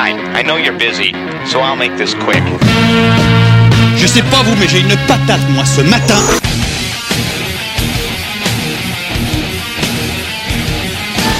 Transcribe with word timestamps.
Hi, 0.00 0.10
I 0.32 0.44
know 0.44 0.58
you're 0.58 0.78
busy, 0.78 1.10
so 1.44 1.58
I'll 1.58 1.74
make 1.74 1.96
this 1.96 2.14
quick. 2.14 2.40
Je 3.96 4.06
sais 4.06 4.22
pas 4.22 4.44
vous, 4.44 4.54
mais 4.60 4.68
j'ai 4.68 4.78
une 4.78 4.94
patate, 5.08 5.40
moi, 5.50 5.64
ce 5.64 5.80
matin. 5.80 6.14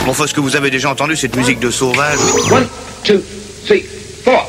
Bon, 0.04 0.12
faut 0.12 0.26
ce 0.26 0.34
que 0.34 0.40
vous 0.40 0.56
avez 0.56 0.72
déjà 0.72 0.90
entendu, 0.90 1.14
cette 1.14 1.36
musique 1.36 1.60
de 1.60 1.70
sauvage. 1.70 2.18
One, 2.50 2.66
two, 3.04 3.20
three, 3.64 3.84
four. 4.24 4.44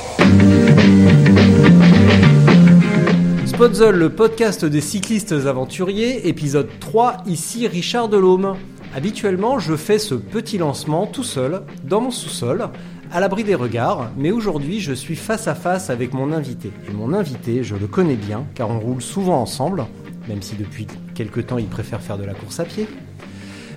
Spotzel, 3.46 3.94
le 3.94 4.10
podcast 4.10 4.66
des 4.66 4.82
cyclistes 4.82 5.34
aventuriers, 5.34 6.28
épisode 6.28 6.68
3, 6.80 7.18
ici 7.28 7.68
Richard 7.68 8.10
Delhomme. 8.10 8.56
Habituellement, 8.96 9.60
je 9.60 9.76
fais 9.76 10.00
ce 10.00 10.16
petit 10.16 10.58
lancement 10.58 11.06
tout 11.06 11.24
seul, 11.24 11.62
dans 11.84 12.02
mon 12.02 12.10
sous-sol, 12.10 12.70
à 13.12 13.20
l'abri 13.20 13.44
des 13.44 13.56
regards, 13.56 14.12
mais 14.18 14.32
aujourd'hui 14.32 14.80
je 14.80 14.94
suis 14.94 15.16
face 15.16 15.48
à 15.48 15.56
face 15.56 15.90
avec 15.90 16.14
mon 16.14 16.32
invité. 16.32 16.72
Et 16.88 16.94
mon 16.94 17.14
invité, 17.14 17.64
je 17.64 17.76
le 17.76 17.88
connais 17.88 18.16
bien, 18.16 18.46
car 18.54 18.70
on 18.70 18.80
roule 18.80 19.02
souvent 19.02 19.42
ensemble, 19.42 19.86
même 20.28 20.42
si 20.42 20.56
depuis 20.56 20.86
quelques 21.16 21.48
temps 21.48 21.58
il 21.58 21.68
préfère 21.68 22.02
faire 22.02 22.18
de 22.18 22.24
la 22.24 22.34
course 22.34 22.60
à 22.60 22.66
pied. 22.66 22.88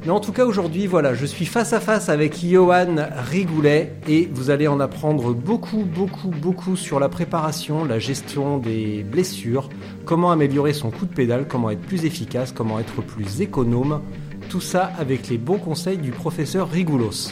Mais 0.04 0.10
en 0.10 0.20
tout 0.20 0.32
cas 0.32 0.44
aujourd'hui, 0.44 0.88
voilà, 0.88 1.14
je 1.14 1.24
suis 1.24 1.46
face 1.46 1.72
à 1.72 1.78
face 1.78 2.08
avec 2.08 2.44
Johan 2.44 2.96
Rigoulet 3.30 3.94
et 4.08 4.28
vous 4.32 4.50
allez 4.50 4.66
en 4.66 4.80
apprendre 4.80 5.32
beaucoup, 5.32 5.84
beaucoup, 5.84 6.28
beaucoup 6.28 6.74
sur 6.76 6.98
la 6.98 7.08
préparation, 7.08 7.84
la 7.84 8.00
gestion 8.00 8.58
des 8.58 9.04
blessures, 9.04 9.68
comment 10.04 10.32
améliorer 10.32 10.72
son 10.72 10.90
coup 10.90 11.06
de 11.06 11.14
pédale, 11.14 11.46
comment 11.48 11.70
être 11.70 11.80
plus 11.80 12.04
efficace, 12.04 12.52
comment 12.52 12.80
être 12.80 13.00
plus 13.00 13.40
économe. 13.40 14.00
Tout 14.48 14.60
ça 14.60 14.90
avec 14.98 15.28
les 15.28 15.38
bons 15.38 15.58
conseils 15.58 15.98
du 15.98 16.10
professeur 16.10 16.68
Rigoulos. 16.68 17.30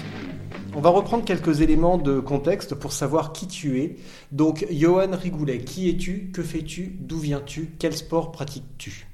On 0.75 0.81
va 0.81 0.91
reprendre 0.91 1.25
quelques 1.25 1.63
éléments 1.63 1.99
de 1.99 2.21
contexte 2.21 2.75
pour 2.75 2.93
savoir 2.93 3.33
qui 3.33 3.49
tu 3.49 3.81
es. 3.81 3.97
Donc, 4.31 4.67
Johan 4.71 5.11
Rigoulet, 5.13 5.59
qui 5.59 5.89
es-tu? 5.89 6.31
Que 6.33 6.43
fais-tu? 6.43 6.97
D'où 7.01 7.19
viens-tu? 7.19 7.71
Quel 7.79 7.93
sport 7.93 8.31
pratiques-tu? 8.31 9.07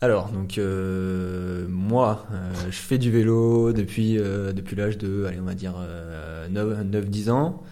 Alors, 0.00 0.28
donc 0.28 0.58
euh, 0.58 1.66
moi, 1.68 2.26
euh, 2.32 2.52
je 2.66 2.76
fais 2.76 2.98
du 2.98 3.10
vélo 3.10 3.72
depuis, 3.72 4.18
euh, 4.18 4.52
depuis 4.52 4.76
l'âge 4.76 4.98
de, 4.98 5.24
allez, 5.24 5.40
on 5.40 5.44
va 5.44 5.54
dire 5.54 5.74
9-10 6.50 7.30
ans. 7.30 7.62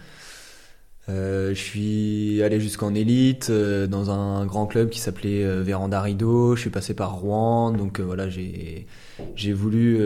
Je 1.07 1.53
suis 1.53 2.41
allé 2.41 2.59
jusqu'en 2.59 2.93
élite 2.95 3.51
dans 3.51 4.09
un 4.09 4.45
grand 4.45 4.65
club 4.65 4.89
qui 4.89 4.99
s'appelait 4.99 5.61
Véranda 5.61 6.01
Rideau. 6.01 6.55
Je 6.55 6.61
suis 6.61 6.69
passé 6.69 6.93
par 6.93 7.15
Rouen, 7.15 7.71
donc 7.71 7.99
voilà, 7.99 8.27
j'ai 8.29 9.53
voulu 9.53 9.99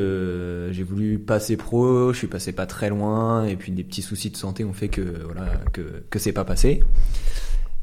j'ai 0.72 0.84
voulu 0.84 1.20
passer 1.20 1.58
pro. 1.58 2.12
Je 2.14 2.18
suis 2.18 2.28
passé 2.28 2.52
pas 2.52 2.66
très 2.66 2.90
loin, 2.90 3.46
et 3.46 3.56
puis 3.56 3.72
des 3.72 3.84
petits 3.84 4.02
soucis 4.02 4.30
de 4.30 4.38
santé 4.38 4.64
ont 4.66 4.74
fait 4.74 4.90
que 4.90 5.24
voilà 5.26 5.46
que 5.74 6.04
que 6.10 6.20
c'est 6.20 6.34
pas 6.34 6.46
passé. 6.46 6.82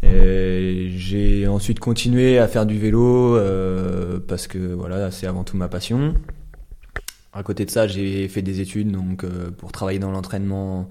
Euh, 0.05 0.89
j'ai 0.97 1.47
ensuite 1.49 1.81
continué 1.81 2.39
à 2.39 2.49
faire 2.49 2.67
du 2.67 2.79
vélo 2.79 3.37
euh, 3.37 4.21
parce 4.27 4.47
que 4.47 4.59
voilà, 4.59 5.11
c'est 5.11 5.27
avant 5.27 5.45
tout 5.45 5.57
ma 5.57 5.69
passion. 5.69 6.15
À 7.33 7.43
côté 7.43 7.65
de 7.65 7.71
ça, 7.71 7.87
j'ai 7.87 8.29
fait 8.29 8.43
des 8.43 8.61
études 8.61 8.91
donc 8.91 9.25
euh, 9.25 9.51
pour 9.51 9.73
travailler 9.73 9.99
dans 9.99 10.11
l'entraînement 10.11 10.89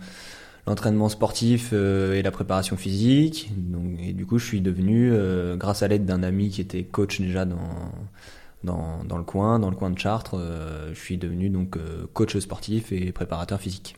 l'entraînement 0.67 1.09
sportif 1.09 1.73
et 1.73 2.21
la 2.21 2.31
préparation 2.31 2.77
physique. 2.77 3.51
Donc, 3.55 3.99
et 3.99 4.13
du 4.13 4.25
coup, 4.25 4.37
je 4.39 4.45
suis 4.45 4.61
devenu, 4.61 5.11
grâce 5.57 5.83
à 5.83 5.87
l'aide 5.87 6.05
d'un 6.05 6.23
ami 6.23 6.49
qui 6.49 6.61
était 6.61 6.83
coach 6.83 7.21
déjà 7.21 7.45
dans, 7.45 7.91
dans, 8.63 9.03
dans, 9.03 9.17
le 9.17 9.23
coin, 9.23 9.59
dans 9.59 9.69
le 9.69 9.75
coin 9.75 9.91
de 9.91 9.99
Chartres, 9.99 10.37
je 10.91 10.99
suis 10.99 11.17
devenu 11.17 11.49
donc 11.49 11.77
coach 12.13 12.37
sportif 12.39 12.91
et 12.91 13.11
préparateur 13.11 13.59
physique. 13.59 13.95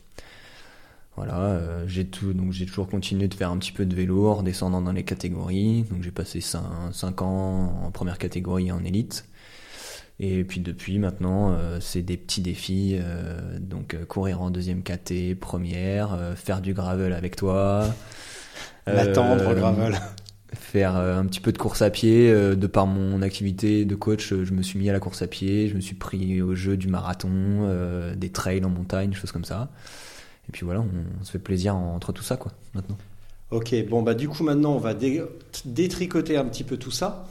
Voilà, 1.18 1.40
euh, 1.40 1.84
j'ai 1.88 2.06
tout, 2.06 2.32
donc 2.32 2.52
j'ai 2.52 2.64
toujours 2.64 2.86
continué 2.86 3.26
de 3.26 3.34
faire 3.34 3.50
un 3.50 3.58
petit 3.58 3.72
peu 3.72 3.84
de 3.84 3.92
vélo 3.92 4.28
en 4.28 4.44
descendant 4.44 4.80
dans 4.80 4.92
les 4.92 5.02
catégories. 5.02 5.82
Donc 5.90 6.00
j'ai 6.04 6.12
passé 6.12 6.40
5, 6.40 7.22
ans 7.22 7.86
en 7.86 7.90
première 7.90 8.18
catégorie 8.18 8.70
en 8.70 8.84
élite. 8.84 9.28
Et 10.20 10.42
puis 10.42 10.60
depuis 10.60 10.98
maintenant, 10.98 11.52
euh, 11.52 11.78
c'est 11.80 12.02
des 12.02 12.16
petits 12.16 12.40
défis. 12.40 12.96
Euh, 12.98 13.58
donc 13.60 13.96
courir 14.06 14.42
en 14.42 14.50
deuxième 14.50 14.82
KT, 14.82 15.34
première, 15.38 16.18
faire 16.36 16.60
du 16.60 16.74
gravel 16.74 17.12
avec 17.12 17.36
toi. 17.36 17.86
L'attendre, 18.86 19.54
gravel. 19.54 19.98
Faire 20.54 20.96
un 20.96 21.26
petit 21.26 21.40
peu 21.40 21.52
de 21.52 21.58
course 21.58 21.82
à 21.82 21.90
pied. 21.90 22.32
de 22.32 22.66
par 22.66 22.86
mon 22.86 23.20
activité 23.20 23.84
de 23.84 23.94
coach, 23.94 24.32
je 24.32 24.52
me 24.52 24.62
suis 24.62 24.78
mis 24.78 24.88
à 24.88 24.92
la 24.92 24.98
course 24.98 25.20
à 25.22 25.26
pied. 25.26 25.68
Je 25.68 25.74
me 25.74 25.80
suis 25.80 25.94
pris 25.94 26.40
au 26.40 26.54
jeu 26.54 26.76
du 26.76 26.88
marathon, 26.88 27.68
des 28.16 28.30
trails 28.30 28.64
en 28.64 28.70
montagne, 28.70 29.12
choses 29.12 29.30
comme 29.30 29.44
ça. 29.44 29.70
Et 30.48 30.52
puis 30.52 30.64
voilà, 30.64 30.80
on, 30.80 31.24
se 31.24 31.30
fait 31.30 31.38
plaisir 31.38 31.76
entre 31.76 32.12
tout 32.12 32.22
ça, 32.22 32.36
quoi, 32.36 32.52
maintenant. 32.74 32.96
Ok, 33.50 33.74
bon, 33.88 34.02
bah 34.02 34.14
du 34.14 34.28
coup, 34.28 34.42
maintenant, 34.42 34.74
on 34.74 34.78
va 34.78 34.94
détricoter 34.94 36.36
un 36.36 36.44
petit 36.44 36.64
peu 36.64 36.76
tout 36.76 36.90
ça. 36.90 37.28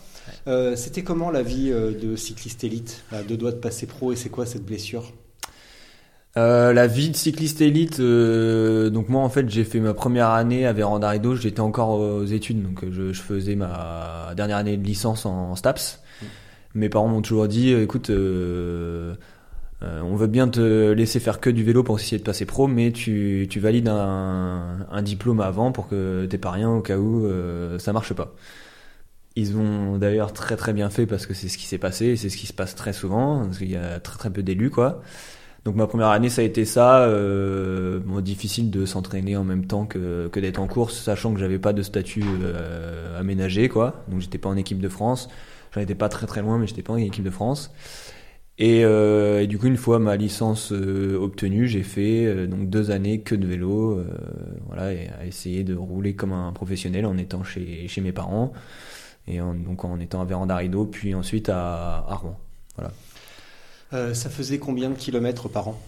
Euh, 0.47 0.75
c'était 0.75 1.03
comment 1.03 1.29
la 1.29 1.43
vie 1.43 1.71
euh, 1.71 1.91
de 1.91 2.15
cycliste 2.15 2.63
élite 2.63 3.03
à 3.11 3.23
deux 3.23 3.37
doigts 3.37 3.51
de 3.51 3.57
passer 3.57 3.85
pro 3.85 4.11
et 4.11 4.15
c'est 4.15 4.29
quoi 4.29 4.45
cette 4.45 4.65
blessure? 4.65 5.13
Euh, 6.37 6.71
la 6.71 6.85
vie 6.85 7.09
de 7.09 7.15
cycliste 7.15 7.61
élite, 7.61 7.99
donc 7.99 9.09
moi 9.09 9.23
en 9.23 9.29
fait 9.29 9.49
j'ai 9.49 9.63
fait 9.63 9.79
ma 9.79 9.95
première 9.95 10.29
année 10.29 10.67
à 10.67 10.73
Véranda 10.73 11.09
Rideau, 11.09 11.35
j'étais 11.35 11.61
encore 11.61 11.99
aux 11.99 12.25
études, 12.25 12.61
donc 12.61 12.85
je, 12.91 13.11
faisais 13.13 13.55
ma 13.55 14.33
dernière 14.35 14.57
année 14.57 14.77
de 14.77 14.83
licence 14.83 15.25
en, 15.25 15.55
STAPS. 15.55 15.99
Mmh. 16.21 16.25
Mes 16.75 16.89
parents 16.89 17.07
m'ont 17.07 17.23
toujours 17.23 17.47
dit, 17.47 17.71
écoute, 17.73 18.11
euh, 18.11 19.15
on 19.81 20.15
veut 20.15 20.27
bien 20.27 20.47
te 20.47 20.91
laisser 20.91 21.19
faire 21.19 21.39
que 21.39 21.49
du 21.49 21.63
vélo 21.63 21.81
pour 21.81 21.97
essayer 21.97 22.19
de 22.19 22.23
passer 22.23 22.45
pro, 22.45 22.67
mais 22.67 22.91
tu, 22.91 23.47
tu 23.49 23.59
valides 23.59 23.87
un, 23.87 24.85
un, 24.91 25.01
diplôme 25.01 25.39
avant 25.39 25.71
pour 25.71 25.87
que 25.87 26.27
t'aies 26.29 26.37
pas 26.37 26.51
rien 26.51 26.69
au 26.69 26.81
cas 26.81 26.97
où 26.97 27.27
ça 27.79 27.93
marche 27.93 28.13
pas. 28.13 28.35
Ils 29.37 29.55
ont 29.55 29.97
d'ailleurs 29.99 30.33
très 30.33 30.57
très 30.57 30.73
bien 30.73 30.89
fait 30.89 31.05
parce 31.05 31.27
que 31.27 31.35
c'est 31.35 31.47
ce 31.47 31.59
qui 31.59 31.65
s'est 31.67 31.77
passé 31.77 32.15
c'est 32.15 32.29
ce 32.29 32.37
qui 32.37 32.47
se 32.47 32.53
passe 32.53 32.73
très 32.73 32.91
souvent 32.91 33.45
parce 33.45 33.59
qu'il 33.59 33.69
y 33.69 33.75
a 33.75 33.99
très 33.99 34.17
très 34.17 34.29
peu 34.31 34.41
d'élus 34.43 34.71
quoi. 34.71 35.01
Donc 35.63 35.75
ma 35.75 35.85
première 35.85 36.07
année 36.07 36.29
ça 36.29 36.41
a 36.41 36.45
été 36.45 36.65
ça, 36.65 37.01
euh, 37.01 37.99
bon, 37.99 38.19
difficile 38.21 38.71
de 38.71 38.85
s'entraîner 38.85 39.37
en 39.37 39.43
même 39.43 39.65
temps 39.65 39.85
que, 39.85 40.27
que 40.29 40.39
d'être 40.39 40.59
en 40.59 40.67
course, 40.67 40.97
sachant 40.97 41.33
que 41.33 41.39
j'avais 41.39 41.59
pas 41.59 41.73
de 41.73 41.83
statut 41.83 42.23
euh, 42.41 43.19
aménagé 43.19 43.69
quoi, 43.69 44.03
donc 44.07 44.21
j'étais 44.21 44.37
pas 44.39 44.49
en 44.49 44.57
équipe 44.57 44.79
de 44.79 44.89
France, 44.89 45.29
j'en 45.73 45.81
étais 45.81 45.95
pas 45.95 46.09
très 46.09 46.25
très 46.25 46.41
loin 46.41 46.57
mais 46.57 46.67
j'étais 46.67 46.83
pas 46.83 46.93
en 46.93 46.97
équipe 46.97 47.23
de 47.23 47.29
France. 47.29 47.71
Et, 48.59 48.83
euh, 48.83 49.45
du 49.45 49.59
coup, 49.59 49.67
une 49.67 49.77
fois 49.77 49.99
ma 49.99 50.15
licence 50.15 50.71
euh, 50.71 51.15
obtenue, 51.19 51.67
j'ai 51.67 51.83
fait 51.83 52.25
euh, 52.25 52.47
donc 52.47 52.69
deux 52.69 52.89
années 52.89 53.21
que 53.21 53.35
de 53.35 53.45
vélo, 53.45 53.99
euh, 53.99 54.05
voilà, 54.65 54.93
et 54.93 55.09
à 55.19 55.25
essayer 55.27 55.63
de 55.63 55.75
rouler 55.75 56.15
comme 56.15 56.33
un 56.33 56.51
professionnel 56.53 57.05
en 57.05 57.17
étant 57.17 57.43
chez, 57.43 57.87
chez 57.87 58.01
mes 58.01 58.11
parents 58.11 58.53
et 59.27 59.41
en, 59.41 59.53
donc 59.53 59.83
en 59.85 59.99
étant 59.99 60.21
à 60.21 60.25
Véranda 60.25 60.55
Rideau, 60.55 60.85
puis 60.85 61.15
ensuite 61.15 61.49
à, 61.49 62.05
à 62.07 62.15
Rouen. 62.15 62.39
Voilà. 62.77 64.13
ça 64.13 64.29
faisait 64.29 64.59
combien 64.59 64.89
de 64.89 64.95
kilomètres 64.95 65.49
par 65.49 65.69
an? 65.69 65.81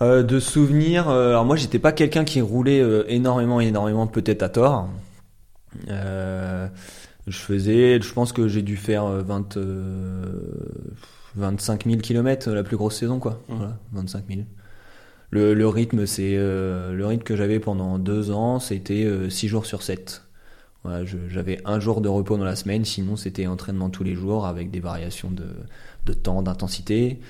De 0.00 0.38
souvenirs, 0.40 1.08
alors 1.08 1.46
moi 1.46 1.56
j'étais 1.56 1.78
pas 1.78 1.92
quelqu'un 1.92 2.24
qui 2.24 2.42
roulait 2.42 2.82
énormément, 3.08 3.60
énormément, 3.60 4.06
peut-être 4.06 4.42
à 4.42 4.50
tort. 4.50 4.90
je 5.88 6.68
faisais, 7.28 8.00
je 8.02 8.12
pense 8.12 8.32
que 8.32 8.46
j'ai 8.46 8.60
dû 8.60 8.76
faire 8.76 9.06
20 9.06 9.56
25 11.36 11.84
000 11.84 11.98
km 11.98 12.50
la 12.50 12.62
plus 12.62 12.76
grosse 12.76 12.96
saison, 12.98 13.18
quoi. 13.18 13.42
Voilà, 13.48 13.78
25 13.92 14.24
000. 14.28 14.40
Le, 15.30 15.54
le 15.54 15.68
rythme, 15.68 16.06
c'est 16.06 16.34
euh, 16.36 16.92
le 16.92 17.06
rythme 17.06 17.24
que 17.24 17.36
j'avais 17.36 17.60
pendant 17.60 17.98
deux 17.98 18.30
ans, 18.30 18.58
c'était 18.58 19.06
6 19.28 19.46
euh, 19.46 19.48
jours 19.48 19.66
sur 19.66 19.82
7. 19.82 20.22
J'avais 21.28 21.60
un 21.64 21.80
jour 21.80 22.00
de 22.00 22.08
repos 22.08 22.36
dans 22.36 22.44
la 22.44 22.56
semaine, 22.56 22.84
sinon 22.84 23.16
c'était 23.16 23.46
entraînement 23.46 23.90
tous 23.90 24.04
les 24.04 24.14
jours 24.14 24.46
avec 24.46 24.70
des 24.70 24.80
variations 24.80 25.30
de, 25.30 25.48
de 26.04 26.12
temps, 26.12 26.42
d'intensité. 26.42 27.20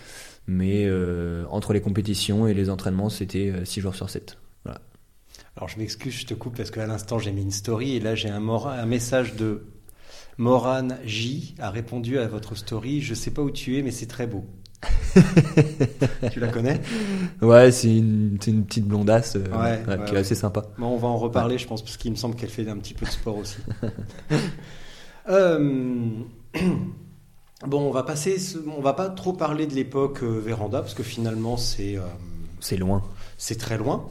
Mais 0.47 0.85
euh, 0.87 1.45
entre 1.51 1.73
les 1.73 1.81
compétitions 1.81 2.47
et 2.47 2.55
les 2.55 2.71
entraînements, 2.71 3.09
c'était 3.09 3.53
6 3.65 3.81
jours 3.81 3.95
sur 3.95 4.11
7. 4.11 4.39
Voilà. 4.65 4.81
Alors 5.57 5.69
je 5.69 5.79
m'excuse, 5.79 6.15
je 6.15 6.27
te 6.27 6.35
coupe 6.35 6.57
parce 6.57 6.71
qu'à 6.71 6.87
l'instant 6.87 7.19
j'ai 7.19 7.33
mis 7.33 7.43
une 7.43 7.51
story 7.51 7.97
et 7.97 8.01
là 8.01 8.15
j'ai 8.15 8.29
un, 8.29 8.47
un 8.49 8.87
message 8.87 9.35
de 9.35 9.67
Moran 10.39 10.89
J 11.05 11.55
a 11.59 11.71
répondu 11.71 12.19
à 12.19 12.29
votre 12.29 12.55
story 12.55 13.01
Je 13.01 13.15
sais 13.15 13.31
pas 13.31 13.43
où 13.43 13.51
tu 13.51 13.79
es, 13.79 13.83
mais 13.83 13.91
c'est 13.91 14.07
très 14.07 14.27
beau. 14.27 14.45
tu 16.33 16.41
la 16.41 16.49
connais? 16.49 16.81
Ouais, 17.41 17.71
c'est 17.73 17.97
une, 17.97 18.37
petite 18.39 18.87
blondasse 18.87 19.37
euh, 19.37 19.45
Ouais, 19.51 19.83
ouais, 19.87 19.99
ouais, 19.99 20.05
qui 20.05 20.13
ouais. 20.13 20.19
est 20.19 20.21
assez 20.21 20.35
sympa. 20.35 20.65
Bon, 20.79 20.89
on 20.89 20.97
va 20.99 21.09
en 21.09 21.17
reparler, 21.17 21.59
je 21.59 21.67
pense, 21.67 21.83
parce 21.83 21.97
qu'il 21.97 22.11
me 22.11 22.17
semble 22.17 22.35
qu'elle 22.37 22.51
fait 22.51 22.69
un 22.69 22.77
petit 22.77 22.95
peu 22.95 23.07
de 23.07 23.11
sport 23.11 23.37
aussi. 23.37 23.59
Euh, 25.29 26.11
Bon, 27.67 27.81
on 27.89 27.91
va 27.91 28.03
passer, 28.03 28.37
on 28.77 28.83
va 28.83 28.93
pas 28.93 29.09
trop 29.09 29.33
parler 29.33 29.67
de 29.67 29.75
l'époque 29.75 30.23
euh, 30.23 30.39
Véranda, 30.39 30.83
parce 30.83 30.93
que 30.95 31.03
finalement, 31.03 31.57
c'est 31.57 31.99
C'est 32.61 32.77
loin. 32.77 33.03
c'est 33.39 33.59
très 33.59 33.79
loin. 33.79 34.05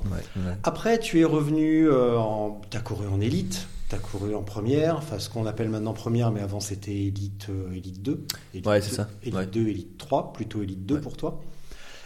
Après, 0.64 1.00
tu 1.00 1.22
es 1.22 1.24
revenu, 1.24 1.90
en, 1.92 2.60
t'as 2.72 2.80
couru 2.80 3.08
en 3.08 3.22
élite, 3.22 3.68
t'as 3.90 3.98
couru 3.98 4.34
en 4.36 4.44
première, 4.44 4.98
enfin 4.98 5.20
ce 5.20 5.30
qu'on 5.30 5.46
appelle 5.46 5.70
maintenant 5.70 5.94
première, 5.94 6.32
mais 6.32 6.42
avant 6.42 6.60
c'était 6.60 6.96
élite, 6.96 7.48
euh, 7.50 7.72
élite 7.74 8.02
2. 8.02 8.26
Élite 8.54 8.68
Ouais, 8.68 8.82
c'est 8.82 8.90
2, 8.92 8.96
ça. 8.96 9.10
Élite 9.24 9.36
Ouais. 9.36 9.46
2, 9.48 9.68
élite 9.68 9.98
3, 9.98 10.34
plutôt 10.34 10.62
élite 10.64 10.86
2 10.86 10.96
Ouais. 10.96 11.02
pour 11.02 11.18
toi. 11.18 11.42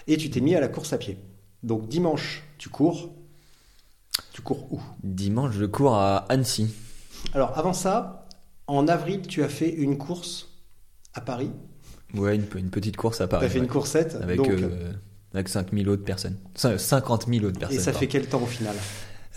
Et 0.07 0.17
tu 0.17 0.29
t'es 0.29 0.41
mis 0.41 0.55
à 0.55 0.59
la 0.59 0.67
course 0.67 0.93
à 0.93 0.97
pied. 0.97 1.17
Donc 1.63 1.87
dimanche, 1.87 2.43
tu 2.57 2.69
cours. 2.69 3.13
Tu 4.33 4.41
cours 4.41 4.71
où? 4.71 4.81
Dimanche, 5.03 5.53
je 5.55 5.65
cours 5.65 5.95
à 5.95 6.17
Annecy. 6.29 6.73
Alors 7.33 7.57
avant 7.57 7.73
ça, 7.73 8.27
en 8.67 8.87
avril, 8.87 9.21
tu 9.27 9.43
as 9.43 9.49
fait 9.49 9.69
une 9.69 9.97
course 9.97 10.47
à 11.13 11.21
Paris. 11.21 11.51
Ouais, 12.13 12.35
une, 12.35 12.45
une 12.55 12.69
petite 12.69 12.97
course 12.97 13.21
à 13.21 13.25
Tu 13.25 13.31
Paris. 13.31 13.45
as 13.45 13.49
fait 13.49 13.59
ouais. 13.59 13.65
une 13.65 13.69
coursette. 13.71 14.15
Avec, 14.21 14.37
donc, 14.37 14.49
euh, 14.49 14.93
avec 15.33 15.47
5000 15.49 15.87
autres 15.89 16.03
personnes. 16.03 16.37
Cin- 16.55 16.77
50 16.77 17.27
000 17.27 17.45
autres 17.45 17.59
personnes. 17.59 17.77
et 17.77 17.79
ça 17.79 17.91
pardon. 17.91 17.99
fait 17.99 18.07
quel 18.07 18.27
temps 18.27 18.41
au 18.41 18.45
final? 18.47 18.75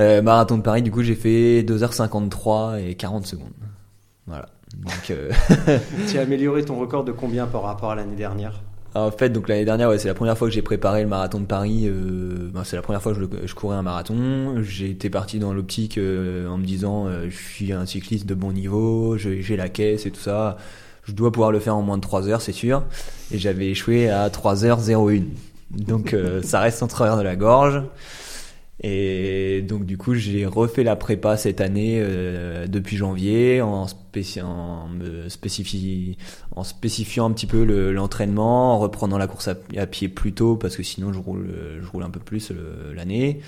Euh, 0.00 0.22
marathon 0.22 0.56
de 0.58 0.62
Paris, 0.62 0.82
du 0.82 0.90
coup, 0.90 1.02
j'ai 1.02 1.14
fait 1.14 1.62
2h53 1.62 2.80
et 2.82 2.94
40 2.94 3.26
secondes. 3.26 3.52
Voilà. 4.26 4.46
Donc, 4.76 5.10
euh, 5.10 5.30
Tu 6.08 6.18
as 6.18 6.22
amélioré 6.22 6.64
ton 6.64 6.78
record 6.78 7.04
de 7.04 7.12
combien 7.12 7.46
par 7.46 7.62
rapport 7.62 7.90
à 7.90 7.94
l'année 7.94 8.16
dernière? 8.16 8.60
En 8.94 9.10
fait, 9.10 9.30
donc 9.30 9.48
l'année 9.48 9.64
dernière, 9.64 9.88
ouais, 9.88 9.98
c'est 9.98 10.08
la 10.08 10.14
première 10.14 10.36
fois 10.36 10.48
que 10.48 10.54
j'ai 10.54 10.60
préparé 10.60 11.02
le 11.02 11.08
marathon 11.08 11.40
de 11.40 11.46
Paris. 11.46 11.84
Euh, 11.86 12.50
ben, 12.52 12.62
c'est 12.64 12.76
la 12.76 12.82
première 12.82 13.00
fois 13.00 13.12
que 13.12 13.20
je, 13.20 13.24
le- 13.24 13.46
je 13.46 13.54
courais 13.54 13.76
un 13.76 13.82
marathon. 13.82 14.62
Été 14.82 15.08
parti 15.08 15.38
dans 15.38 15.54
l'optique 15.54 15.96
euh, 15.96 16.46
en 16.48 16.58
me 16.58 16.64
disant, 16.64 17.06
euh, 17.06 17.26
je 17.30 17.36
suis 17.36 17.72
un 17.72 17.86
cycliste 17.86 18.26
de 18.26 18.34
bon 18.34 18.52
niveau, 18.52 19.16
j'ai 19.16 19.56
la 19.56 19.70
caisse 19.70 20.04
et 20.04 20.10
tout 20.10 20.20
ça. 20.20 20.58
Je 21.04 21.12
dois 21.12 21.32
pouvoir 21.32 21.52
le 21.52 21.58
faire 21.58 21.74
en 21.74 21.82
moins 21.82 21.96
de 21.96 22.02
3 22.02 22.28
heures, 22.28 22.42
c'est 22.42 22.52
sûr. 22.52 22.82
Et 23.32 23.38
j'avais 23.38 23.68
échoué 23.70 24.10
à 24.10 24.28
3h01. 24.28 25.24
Donc 25.70 26.12
euh, 26.12 26.42
ça 26.44 26.60
reste 26.60 26.82
en 26.82 26.86
travers 26.86 27.16
de 27.16 27.22
la 27.22 27.34
gorge. 27.34 27.82
Et 28.84 29.62
donc 29.62 29.84
du 29.86 29.96
coup 29.96 30.14
j'ai 30.14 30.44
refait 30.44 30.82
la 30.82 30.96
prépa 30.96 31.36
cette 31.36 31.60
année 31.60 31.98
euh, 32.00 32.66
depuis 32.66 32.96
janvier 32.96 33.60
en, 33.62 33.86
spéci- 33.86 34.42
en, 34.42 34.88
me 34.88 35.28
spécifi- 35.28 36.16
en 36.56 36.64
spécifiant 36.64 37.26
un 37.26 37.32
petit 37.32 37.46
peu 37.46 37.64
le- 37.64 37.92
l'entraînement, 37.92 38.74
en 38.74 38.78
reprenant 38.80 39.18
la 39.18 39.28
course 39.28 39.46
à, 39.48 39.54
à 39.76 39.86
pied 39.86 40.08
plus 40.08 40.32
tôt 40.32 40.56
parce 40.56 40.76
que 40.76 40.82
sinon 40.82 41.12
je 41.12 41.20
roule, 41.20 41.48
je 41.80 41.86
roule 41.88 42.02
un 42.02 42.10
peu 42.10 42.18
plus 42.20 42.50
euh, 42.50 42.92
l'année. 42.94 43.40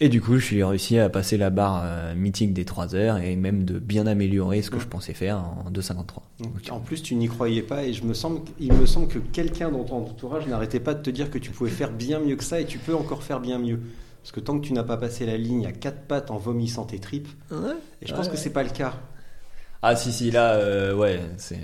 Et 0.00 0.08
du 0.08 0.20
coup 0.20 0.36
je 0.38 0.44
suis 0.44 0.64
réussi 0.64 0.98
à 0.98 1.08
passer 1.08 1.36
la 1.36 1.50
barre 1.50 1.82
euh, 1.84 2.14
mythique 2.16 2.52
des 2.52 2.64
3 2.64 2.96
heures 2.96 3.18
et 3.18 3.36
même 3.36 3.62
de 3.62 3.78
bien 3.78 4.08
améliorer 4.08 4.60
ce 4.62 4.70
que 4.70 4.80
je 4.80 4.88
pensais 4.88 5.14
faire 5.14 5.38
en 5.38 5.70
2,53. 5.70 5.94
Donc, 6.40 6.50
En 6.72 6.80
plus, 6.80 7.00
tu 7.00 7.14
n'y 7.14 7.28
croyais 7.28 7.62
pas 7.62 7.84
et 7.84 7.92
je 7.92 8.02
me 8.02 8.12
semble, 8.14 8.40
il 8.58 8.72
me 8.72 8.86
semble 8.86 9.06
que 9.06 9.20
quelqu'un 9.20 9.70
dans 9.70 9.84
ton 9.84 9.98
entourage 9.98 10.48
n'arrêtait 10.48 10.80
pas 10.80 10.94
de 10.94 11.02
te 11.02 11.10
dire 11.10 11.30
que 11.30 11.38
tu 11.38 11.52
pouvais 11.52 11.70
faire 11.70 11.92
bien 11.92 12.18
mieux 12.18 12.34
que 12.34 12.42
ça 12.42 12.60
et 12.60 12.64
tu 12.64 12.78
peux 12.78 12.96
encore 12.96 13.22
faire 13.22 13.38
bien 13.38 13.60
mieux. 13.60 13.78
Parce 14.22 14.32
que 14.32 14.40
tant 14.40 14.58
que 14.60 14.64
tu 14.66 14.72
n'as 14.72 14.84
pas 14.84 14.96
passé 14.96 15.26
la 15.26 15.36
ligne 15.36 15.66
à 15.66 15.72
quatre 15.72 16.02
pattes 16.06 16.30
en 16.30 16.36
vomissant 16.38 16.84
tes 16.84 16.98
tripes, 17.00 17.28
et 18.00 18.06
je 18.06 18.14
pense 18.14 18.28
que 18.28 18.36
c'est 18.36 18.50
pas 18.52 18.62
le 18.62 18.70
cas. 18.70 18.94
Ah 19.82 19.96
si 19.96 20.12
si 20.12 20.30
là 20.30 20.52
euh, 20.54 20.94
ouais 20.94 21.20
c'est 21.38 21.58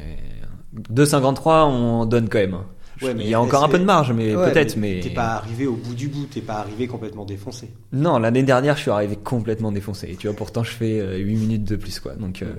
2,53 0.92 1.66
on 1.66 2.04
donne 2.04 2.28
quand 2.28 2.38
même. 2.38 2.58
Ouais, 3.00 3.14
mais 3.14 3.22
Il 3.22 3.30
y 3.30 3.34
a 3.34 3.40
encore 3.40 3.62
un 3.62 3.68
peu 3.68 3.78
de 3.78 3.84
marge 3.84 4.12
mais 4.12 4.34
Ouais, 4.34 4.50
peut-être 4.50 4.76
mais, 4.76 4.98
T'es 5.00 5.10
pas 5.10 5.36
arrivé 5.36 5.68
au 5.68 5.74
bout 5.76 5.94
du 5.94 6.08
bout, 6.08 6.26
t'es 6.26 6.40
pas 6.40 6.54
arrivé 6.56 6.88
complètement 6.88 7.24
défoncé. 7.24 7.70
non 7.92 8.18
l'année 8.18 8.42
dernière 8.42 8.76
je 8.76 8.82
suis 8.82 8.90
arrivé 8.90 9.14
complètement 9.14 9.70
défoncé 9.70 10.08
et 10.10 10.16
tu 10.16 10.26
vois 10.26 10.36
pourtant 10.36 10.64
je 10.64 10.72
fais 10.72 10.98
euh, 10.98 11.16
8 11.16 11.36
minutes 11.36 11.64
de 11.64 11.76
plus 11.76 12.00
quoi 12.00 12.14
donc 12.14 12.42
euh, 12.42 12.52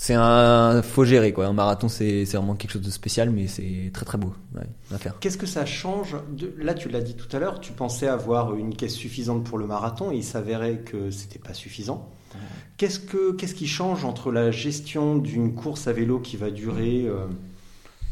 c'est 0.00 0.14
un 0.14 0.80
faut 0.80 1.04
gérer 1.04 1.32
quoi 1.32 1.46
un 1.46 1.52
marathon 1.52 1.88
c'est 1.88 2.22
vraiment 2.22 2.54
quelque 2.54 2.70
chose 2.70 2.82
de 2.82 2.90
spécial 2.90 3.30
mais 3.30 3.48
c'est 3.48 3.90
très 3.92 4.04
très 4.04 4.16
beau 4.16 4.32
ouais, 4.54 4.62
à 4.94 4.98
faire. 4.98 5.18
Qu'est-ce 5.18 5.36
que 5.36 5.44
ça 5.44 5.66
change 5.66 6.14
de... 6.30 6.54
Là, 6.56 6.74
tu 6.74 6.88
l'as 6.88 7.00
dit 7.00 7.16
tout 7.16 7.34
à 7.36 7.40
l'heure, 7.40 7.58
tu 7.58 7.72
pensais 7.72 8.06
avoir 8.06 8.54
une 8.54 8.76
caisse 8.76 8.94
suffisante 8.94 9.42
pour 9.42 9.58
le 9.58 9.66
marathon 9.66 10.12
et 10.12 10.16
il 10.16 10.22
s'avérait 10.22 10.78
que 10.78 11.10
c'était 11.10 11.40
pas 11.40 11.52
suffisant. 11.52 12.08
Qu'est-ce, 12.76 13.00
que, 13.00 13.32
qu'est-ce 13.32 13.56
qui 13.56 13.66
change 13.66 14.04
entre 14.04 14.30
la 14.30 14.52
gestion 14.52 15.16
d'une 15.16 15.56
course 15.56 15.88
à 15.88 15.92
vélo 15.92 16.20
qui 16.20 16.36
va 16.36 16.52
durer 16.52 17.08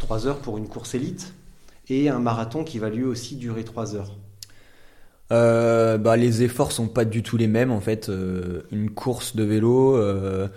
3 0.01 0.27
heures 0.27 0.39
pour 0.41 0.59
une 0.59 0.67
course 0.67 0.97
élite 0.97 1.35
et 1.89 2.09
un 2.09 2.19
marathon 2.19 2.65
qui 2.65 2.81
va 2.81 2.91
lui 2.91 3.05
aussi 3.05 3.37
durer 3.37 3.63
3 3.63 3.95
heures? 3.95 4.17
Euh, 5.31 5.99
bah, 5.99 6.17
les 6.17 6.43
efforts 6.43 6.73
sont 6.73 6.89
pas 6.89 7.05
du 7.05 7.23
tout 7.23 7.37
les 7.37 7.47
mêmes 7.47 7.71
en 7.71 7.81
fait. 7.81 8.09
Euh, 8.09 8.63
une 8.73 8.91
course 8.91 9.37
de 9.37 9.45
vélo, 9.45 9.97
euh, 9.97 10.49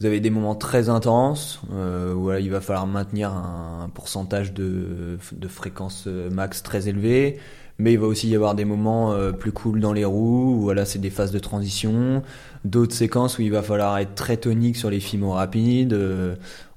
vous 0.00 0.06
avez 0.06 0.20
des 0.20 0.30
moments 0.30 0.54
très 0.54 0.88
intenses 0.88 1.60
euh, 1.72 2.14
où 2.14 2.32
il 2.32 2.50
va 2.50 2.60
falloir 2.60 2.86
maintenir 2.86 3.32
un, 3.32 3.90
pourcentage 3.92 4.52
de, 4.52 5.18
de 5.32 5.48
fréquence 5.48 6.04
euh, 6.06 6.30
max 6.30 6.62
très 6.62 6.88
élevé. 6.88 7.38
Mais 7.80 7.92
il 7.92 7.98
va 7.98 8.06
aussi 8.06 8.28
y 8.28 8.34
avoir 8.34 8.56
des 8.56 8.64
moments 8.64 9.12
euh, 9.12 9.30
plus 9.30 9.52
cool 9.52 9.80
dans 9.80 9.92
les 9.92 10.04
roues, 10.04 10.70
où 10.70 10.84
c'est 10.84 11.00
des 11.00 11.10
phases 11.10 11.30
de 11.30 11.38
transition, 11.38 12.22
d'autres 12.64 12.94
séquences 12.94 13.38
où 13.38 13.42
il 13.42 13.52
va 13.52 13.62
falloir 13.62 13.98
être 13.98 14.14
très 14.14 14.36
tonique 14.36 14.76
sur 14.76 14.90
les 14.90 15.00
fimos 15.00 15.32
rapides. 15.32 15.96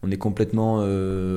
on 0.04 0.12
est 0.12 0.18
complètement 0.18 0.82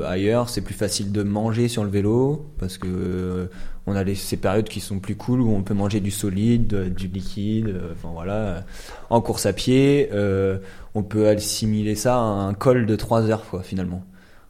ailleurs. 0.07 0.51
C'est 0.51 0.61
plus 0.61 0.75
facile 0.75 1.13
de 1.13 1.23
manger 1.23 1.69
sur 1.69 1.83
le 1.83 1.91
vélo 1.91 2.47
parce 2.59 2.77
que 2.77 3.49
on 3.87 3.95
a 3.97 4.05
les, 4.05 4.15
ces 4.15 4.37
périodes 4.37 4.69
qui 4.69 4.81
sont 4.81 4.99
plus 4.99 5.17
cool 5.17 5.41
où 5.41 5.55
on 5.55 5.63
peut 5.63 5.75
manger 5.75 6.01
du 6.01 6.11
solide, 6.11 6.75
euh, 6.75 6.89
du 6.91 7.09
liquide. 7.09 7.69
euh, 7.69 7.93
Enfin 7.93 8.11
voilà. 8.13 8.65
En 9.11 9.21
course 9.21 9.47
à 9.47 9.53
pied, 9.53 10.09
euh, 10.13 10.59
on 10.95 11.03
peut 11.03 11.29
assimiler 11.29 11.95
ça 11.95 12.15
à 12.17 12.19
un 12.21 12.55
col 12.55 12.87
de 12.87 12.97
3 12.97 13.23
heures 13.31 13.45
quoi 13.49 13.63
finalement. 13.63 14.05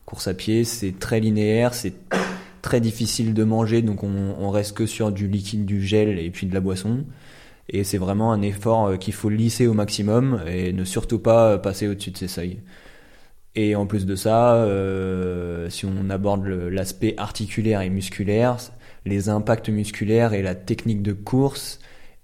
Course 0.06 0.28
à 0.28 0.34
pied, 0.34 0.64
c'est 0.64 0.98
très 0.98 1.20
linéaire, 1.20 1.74
c'est 1.74 1.94
très 2.62 2.80
difficile 2.80 3.34
de 3.34 3.44
manger, 3.44 3.82
donc 3.82 4.04
on, 4.04 4.34
on 4.38 4.50
reste 4.50 4.76
que 4.76 4.86
sur 4.86 5.12
du 5.12 5.28
liquide, 5.28 5.64
du 5.66 5.82
gel 5.82 6.18
et 6.18 6.30
puis 6.30 6.46
de 6.46 6.54
la 6.54 6.60
boisson. 6.60 7.04
Et 7.70 7.84
c'est 7.84 7.98
vraiment 7.98 8.32
un 8.32 8.42
effort 8.42 8.86
euh, 8.88 8.96
qu'il 8.96 9.14
faut 9.14 9.30
lisser 9.30 9.66
au 9.66 9.74
maximum 9.74 10.40
et 10.46 10.72
ne 10.72 10.84
surtout 10.84 11.18
pas 11.18 11.52
euh, 11.52 11.58
passer 11.58 11.88
au-dessus 11.88 12.10
de 12.10 12.18
ses 12.18 12.28
seuils. 12.28 12.58
Et 13.56 13.76
en 13.76 13.86
plus 13.86 14.04
de 14.06 14.16
ça, 14.16 14.54
euh, 14.56 15.70
si 15.70 15.86
on 15.86 16.10
aborde 16.10 16.46
l'aspect 16.46 17.14
articulaire 17.18 17.82
et 17.82 17.88
musculaire, 17.90 18.56
les 19.04 19.28
impacts 19.28 19.68
musculaires 19.68 20.32
et 20.32 20.42
la 20.42 20.54
technique 20.54 21.02
de 21.02 21.12
course 21.12 21.78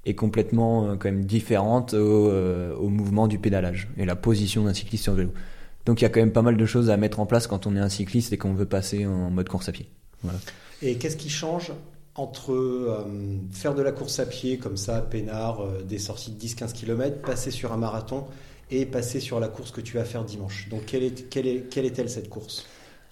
est 0.06 0.14
complètement 0.14 0.86
euh, 0.86 0.96
quand 0.96 1.10
même 1.10 1.24
différente 1.24 1.94
au, 1.94 2.28
euh, 2.28 2.74
au 2.76 2.88
mouvement 2.88 3.28
du 3.28 3.38
pédalage 3.38 3.88
et 3.96 4.04
la 4.04 4.16
position 4.16 4.64
d'un 4.64 4.74
cycliste 4.74 5.04
sur 5.04 5.14
vélo. 5.14 5.30
Donc 5.86 6.00
il 6.00 6.04
y 6.04 6.06
a 6.06 6.10
quand 6.10 6.20
même 6.20 6.32
pas 6.32 6.42
mal 6.42 6.56
de 6.56 6.66
choses 6.66 6.90
à 6.90 6.96
mettre 6.96 7.20
en 7.20 7.26
place 7.26 7.46
quand 7.46 7.66
on 7.66 7.76
est 7.76 7.80
un 7.80 7.88
cycliste 7.88 8.32
et 8.32 8.38
qu'on 8.38 8.54
veut 8.54 8.66
passer 8.66 9.06
en 9.06 9.30
mode 9.30 9.48
course 9.48 9.68
à 9.68 9.72
pied. 9.72 9.88
Et 10.82 10.96
qu'est-ce 10.96 11.16
qui 11.16 11.30
change 11.30 11.72
entre 12.14 12.52
euh, 12.52 13.04
faire 13.52 13.74
de 13.74 13.82
la 13.82 13.92
course 13.92 14.18
à 14.18 14.26
pied 14.26 14.58
comme 14.58 14.76
ça, 14.76 15.00
peinard, 15.00 15.66
des 15.88 15.98
sorties 15.98 16.32
de 16.32 16.40
10-15 16.40 16.72
km, 16.72 17.20
passer 17.22 17.50
sur 17.50 17.72
un 17.72 17.76
marathon 17.76 18.26
et 18.70 18.84
passer 18.86 19.20
sur 19.20 19.40
la 19.40 19.48
course 19.48 19.70
que 19.70 19.80
tu 19.80 19.96
vas 19.96 20.04
faire 20.04 20.24
dimanche? 20.24 20.68
Donc 20.70 20.86
quelle 20.86 21.02
est, 21.02 21.28
quelle 21.28 21.46
est, 21.46 21.68
quelle 21.70 21.86
est-elle 21.86 22.10
cette 22.10 22.28
course? 22.28 22.66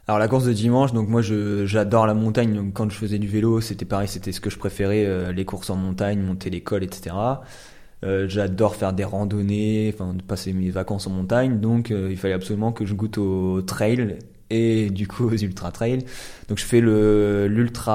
Alors 0.09 0.19
la 0.19 0.27
course 0.27 0.45
de 0.47 0.55
dimanche, 0.55 0.95
donc 0.95 1.07
moi 1.09 1.21
j'adore 1.21 2.07
la 2.07 2.15
montagne. 2.15 2.55
Donc 2.55 2.73
quand 2.73 2.91
je 2.91 2.97
faisais 2.97 3.19
du 3.19 3.29
vélo, 3.29 3.61
c'était 3.61 3.85
pareil, 3.85 4.09
c'était 4.09 4.33
ce 4.33 4.41
que 4.41 4.49
je 4.49 4.57
préférais, 4.57 5.05
euh, 5.05 5.33
les 5.33 5.45
courses 5.45 5.69
en 5.69 5.77
montagne, 5.77 6.23
monter 6.23 6.49
les 6.49 6.63
cols, 6.63 6.83
etc. 6.83 7.15
Euh, 8.05 8.27
j'adore 8.27 8.75
faire 8.77 8.95
des 8.95 9.05
randonnées, 9.05 9.93
enfin 9.93 10.17
passer 10.27 10.55
mes 10.55 10.71
vacances 10.71 11.07
en 11.07 11.11
montagne. 11.11 11.61
Donc 11.61 11.91
euh, 11.91 12.09
il 12.11 12.17
fallait 12.17 12.33
absolument 12.33 12.73
que 12.73 12.87
je 12.87 12.95
goûte 12.95 13.19
au 13.19 13.61
trail 13.61 14.17
et 14.49 14.89
du 14.89 15.07
coup 15.09 15.27
aux 15.27 15.37
ultra 15.37 15.73
trail. 15.73 15.99
Donc 16.49 16.57
je 16.59 16.65
fais 16.65 16.81
l'ultra 16.81 17.93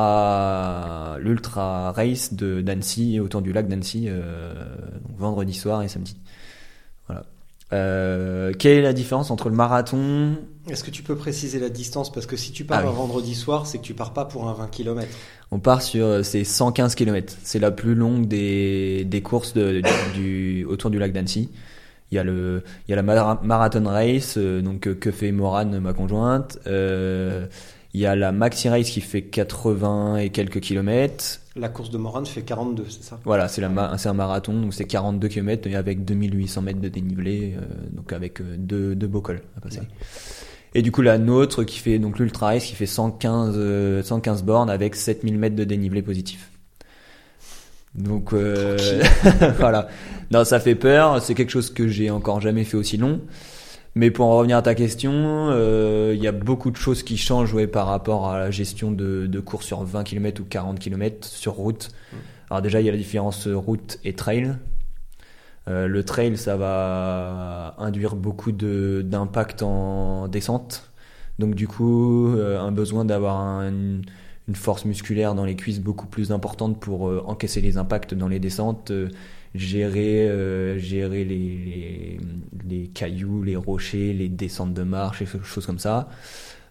l'ultra 1.20 1.93
race 1.93 2.36
de 2.36 2.62
d'Annecy 2.62 3.20
autour 3.20 3.41
du 3.41 3.53
lac 3.53 3.67
d'Annecy 3.67 4.08
vendredi 5.17 5.53
soir 5.55 5.82
et 5.82 5.88
samedi. 5.88 6.15
Voilà. 7.08 7.24
Euh, 7.73 8.53
quelle 8.57 8.77
est 8.77 8.81
la 8.81 8.93
différence 8.93 9.31
entre 9.31 9.49
le 9.49 9.55
marathon 9.55 10.35
Est-ce 10.69 10.83
que 10.83 10.91
tu 10.91 11.01
peux 11.03 11.15
préciser 11.15 11.59
la 11.59 11.69
distance? 11.69 12.11
Parce 12.11 12.25
que 12.25 12.37
si 12.37 12.51
tu 12.51 12.63
pars 12.65 12.79
Ah 12.81 12.83
oui. 12.85 12.89
un 12.89 12.93
vendredi 12.93 13.33
soir, 13.35 13.65
c'est 13.67 13.79
que 13.79 13.83
tu 13.83 13.93
pars 13.93 14.13
pas 14.13 14.25
pour 14.25 14.47
un 14.47 14.53
20 14.53 14.67
km. 14.67 15.07
On 15.51 15.59
part 15.59 15.81
sur 15.81 16.05
euh, 16.05 16.23
c'est 16.23 16.43
115 16.43 16.95
km. 16.95 17.35
C'est 17.43 17.59
la 17.59 17.71
plus 17.71 17.95
longue 17.95 18.27
des, 18.27 19.05
des 19.05 19.21
courses 19.21 19.53
de, 19.53 19.81
du, 19.81 20.19
du- 20.19 20.65
autour 20.65 20.89
du 20.91 20.99
lac 20.99 21.11
d'Annecy. 21.13 21.49
Il 22.11 22.15
y 22.15 22.19
a 22.19 22.23
le 22.23 22.63
il 22.87 22.91
y 22.91 22.93
a 22.93 22.95
la 22.95 23.01
mara- 23.01 23.39
marathon 23.43 23.83
race 23.85 24.35
euh, 24.37 24.61
donc 24.61 24.81
que 24.99 25.11
fait 25.11 25.31
Morane 25.31 25.79
ma 25.79 25.93
conjointe. 25.93 26.59
Euh, 26.67 27.47
il 27.95 28.01
y 28.01 28.05
a 28.05 28.15
la 28.15 28.31
maxi 28.31 28.69
race 28.69 28.89
qui 28.89 29.01
fait 29.01 29.21
80 29.23 30.17
et 30.17 30.29
quelques 30.29 30.59
kilomètres. 30.59 31.39
La 31.55 31.69
course 31.69 31.91
de 31.91 32.00
Morane 32.00 32.25
fait 32.25 32.41
42, 32.41 32.86
c'est 32.89 33.03
ça? 33.03 33.19
Voilà, 33.25 33.48
c'est 33.48 33.62
ma- 33.67 33.95
un 34.03 34.13
marathon 34.13 34.60
donc 34.60 34.74
c'est 34.74 34.86
42 34.86 35.27
km 35.27 35.67
et 35.69 35.75
avec 35.75 36.03
2800 36.03 36.62
mètres 36.63 36.81
de 36.81 36.89
dénivelé 36.89 37.55
euh, 37.55 37.62
donc 37.91 38.12
avec 38.12 38.41
euh, 38.41 38.55
deux 38.57 38.95
deux 38.95 39.05
beaux 39.07 39.22
cols 39.22 39.41
à 39.55 39.62
passer. 39.62 39.81
Et 40.74 40.81
du 40.81 40.91
coup, 40.91 41.03
la 41.03 41.19
nôtre 41.19 41.63
qui 41.63 41.77
fait 41.77 42.00
donc 42.00 42.17
l'Ultra 42.17 42.48
Race 42.48 42.65
qui 42.65 42.74
fait 42.74 42.88
115, 42.88 43.53
euh, 43.55 44.01
115 44.01 44.41
bornes 44.43 44.72
avec 44.72 44.95
7000 44.95 45.38
mètres 45.38 45.55
de 45.55 45.63
dénivelé 45.63 46.01
positif. 46.01 46.50
Donc 47.93 48.33
euh, 48.33 48.75
voilà. 49.60 49.88
Non, 50.31 50.43
ça 50.45 50.60
fait 50.60 50.74
peur. 50.74 51.22
C'est 51.22 51.36
quelque 51.36 51.51
chose 51.51 51.69
que 51.72 51.88
j'ai 51.88 52.10
encore 52.10 52.41
jamais 52.41 52.63
fait 52.63 52.77
aussi 52.77 52.98
long. 52.98 53.22
Mais 53.95 54.09
pour 54.09 54.25
en 54.25 54.38
revenir 54.38 54.57
à 54.57 54.62
ta 54.63 54.73
question, 54.73 55.12
euh, 55.13 56.13
il 56.15 56.21
y 56.23 56.27
a 56.27 56.31
beaucoup 56.31 56.71
de 56.71 56.75
choses 56.77 57.03
qui 57.03 57.15
changent 57.17 57.53
ouais, 57.53 57.67
par 57.67 57.85
rapport 57.88 58.27
à 58.29 58.39
la 58.39 58.50
gestion 58.51 58.91
de, 58.91 59.27
de 59.27 59.39
courses 59.39 59.67
sur 59.67 59.83
20 59.83 60.03
km 60.03 60.41
ou 60.41 60.45
40 60.45 60.79
km 60.79 61.27
sur 61.27 61.53
route. 61.53 61.89
Alors 62.50 62.62
déjà, 62.63 62.79
il 62.81 62.85
y 62.85 62.89
a 62.89 62.91
la 62.91 62.97
différence 62.97 63.47
route 63.47 64.00
et 64.03 64.13
trail. 64.13 64.55
Euh, 65.67 65.88
le 65.88 66.03
trail, 66.03 66.35
ça 66.38 66.57
va 66.57 67.75
induire 67.77 68.15
beaucoup 68.15 68.51
de- 68.51 69.01
d'impact 69.05 69.62
en 69.63 70.27
descente. 70.27 70.91
Donc 71.39 71.53
du 71.55 71.67
coup, 71.67 72.29
euh, 72.35 72.59
un 72.59 72.71
besoin 72.71 73.05
d'avoir 73.05 73.38
un- 73.39 74.01
une 74.47 74.55
force 74.55 74.85
musculaire 74.85 75.35
dans 75.35 75.45
les 75.45 75.55
cuisses 75.55 75.79
beaucoup 75.79 76.07
plus 76.07 76.31
importante 76.31 76.79
pour 76.79 77.07
euh, 77.09 77.23
encaisser 77.27 77.62
les 77.62 77.77
impacts 77.77 78.13
dans 78.13 78.27
les 78.27 78.39
descentes, 78.39 78.91
euh, 78.91 79.07
gérer, 79.55 80.29
euh, 80.29 80.77
gérer 80.77 81.24
les, 81.25 81.36
les, 81.36 82.19
les 82.69 82.88
cailloux, 82.88 83.43
les 83.43 83.55
rochers, 83.55 84.13
les 84.13 84.29
descentes 84.29 84.74
de 84.74 84.83
marche, 84.83 85.22
et 85.22 85.25
choses 85.25 85.65
comme 85.65 85.79
ça. 85.79 86.10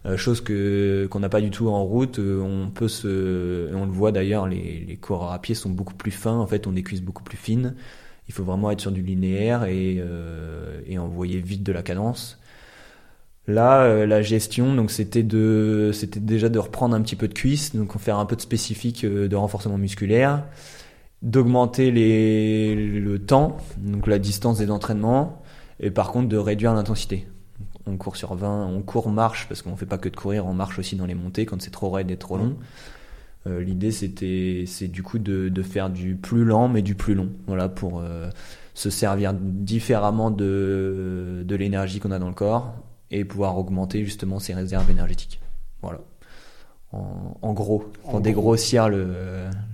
Euh, 0.05 0.17
chose 0.17 0.41
que 0.41 1.07
qu'on 1.09 1.21
n'a 1.21 1.29
pas 1.29 1.39
du 1.39 1.49
tout 1.49 1.69
en 1.69 1.83
route. 1.85 2.19
Euh, 2.19 2.41
on 2.41 2.69
peut 2.69 2.89
se, 2.89 3.73
on 3.73 3.85
le 3.85 3.91
voit 3.91 4.11
d'ailleurs, 4.11 4.47
les, 4.47 4.83
les 4.85 4.97
coureurs 4.97 5.31
à 5.31 5.39
pied 5.39 5.55
sont 5.55 5.69
beaucoup 5.69 5.93
plus 5.95 6.11
fins. 6.11 6.37
En 6.37 6.47
fait, 6.47 6.67
on 6.67 6.73
des 6.73 6.83
cuisses 6.83 7.01
beaucoup 7.01 7.23
plus 7.23 7.37
fines. 7.37 7.75
Il 8.27 8.33
faut 8.33 8.43
vraiment 8.43 8.71
être 8.71 8.81
sur 8.81 8.91
du 8.91 9.01
linéaire 9.01 9.65
et, 9.65 9.97
euh, 9.99 10.81
et 10.87 10.97
envoyer 10.97 11.39
vite 11.39 11.63
de 11.63 11.71
la 11.71 11.83
cadence. 11.83 12.39
Là, 13.47 13.83
euh, 13.83 14.05
la 14.05 14.21
gestion, 14.21 14.73
donc 14.73 14.89
c'était 14.89 15.23
de, 15.23 15.91
c'était 15.93 16.21
déjà 16.21 16.47
de 16.47 16.59
reprendre 16.59 16.95
un 16.95 17.01
petit 17.01 17.17
peu 17.17 17.27
de 17.27 17.33
cuisse, 17.33 17.75
donc 17.75 17.97
faire 17.99 18.17
un 18.17 18.25
peu 18.25 18.37
de 18.37 18.41
spécifique 18.41 19.03
euh, 19.03 19.27
de 19.27 19.35
renforcement 19.35 19.77
musculaire, 19.77 20.45
d'augmenter 21.23 21.89
le 21.89 23.17
temps, 23.17 23.57
donc 23.77 24.07
la 24.07 24.19
distance 24.19 24.59
des 24.59 24.69
entraînements, 24.69 25.41
et 25.79 25.89
par 25.89 26.11
contre 26.11 26.29
de 26.29 26.37
réduire 26.37 26.73
l'intensité. 26.73 27.27
On 27.85 27.97
court 27.97 28.15
sur 28.15 28.35
20, 28.35 28.67
on 28.67 28.81
court 28.81 29.09
marche 29.09 29.47
parce 29.47 29.61
qu'on 29.61 29.75
fait 29.75 29.85
pas 29.85 29.97
que 29.97 30.09
de 30.09 30.15
courir, 30.15 30.45
on 30.45 30.53
marche 30.53 30.79
aussi 30.79 30.95
dans 30.95 31.05
les 31.05 31.15
montées 31.15 31.45
quand 31.45 31.61
c'est 31.61 31.71
trop 31.71 31.89
raide 31.89 32.11
et 32.11 32.17
trop 32.17 32.37
long. 32.37 32.55
Euh, 33.47 33.61
L'idée 33.61 33.91
c'était, 33.91 34.63
c'est 34.67 34.87
du 34.87 35.03
coup 35.03 35.19
de, 35.19 35.49
de 35.49 35.61
faire 35.63 35.89
du 35.89 36.15
plus 36.15 36.45
lent 36.45 36.69
mais 36.69 36.81
du 36.81 36.95
plus 36.95 37.13
long, 37.13 37.29
voilà 37.47 37.67
pour 37.67 37.99
euh, 37.99 38.29
se 38.73 38.89
servir 38.89 39.33
différemment 39.33 40.31
de, 40.31 41.43
de 41.45 41.55
l'énergie 41.55 41.99
qu'on 41.99 42.11
a 42.11 42.19
dans 42.19 42.29
le 42.29 42.33
corps 42.33 42.73
et 43.11 43.25
pouvoir 43.25 43.57
augmenter 43.57 44.05
justement 44.05 44.39
ses 44.39 44.53
réserves 44.53 44.89
énergétiques. 44.89 45.41
Voilà. 45.81 45.99
En, 46.93 47.37
en 47.41 47.53
gros, 47.53 47.85
En 48.03 48.11
pour 48.11 48.21
dégrossir 48.21 48.87
le, 48.87 49.07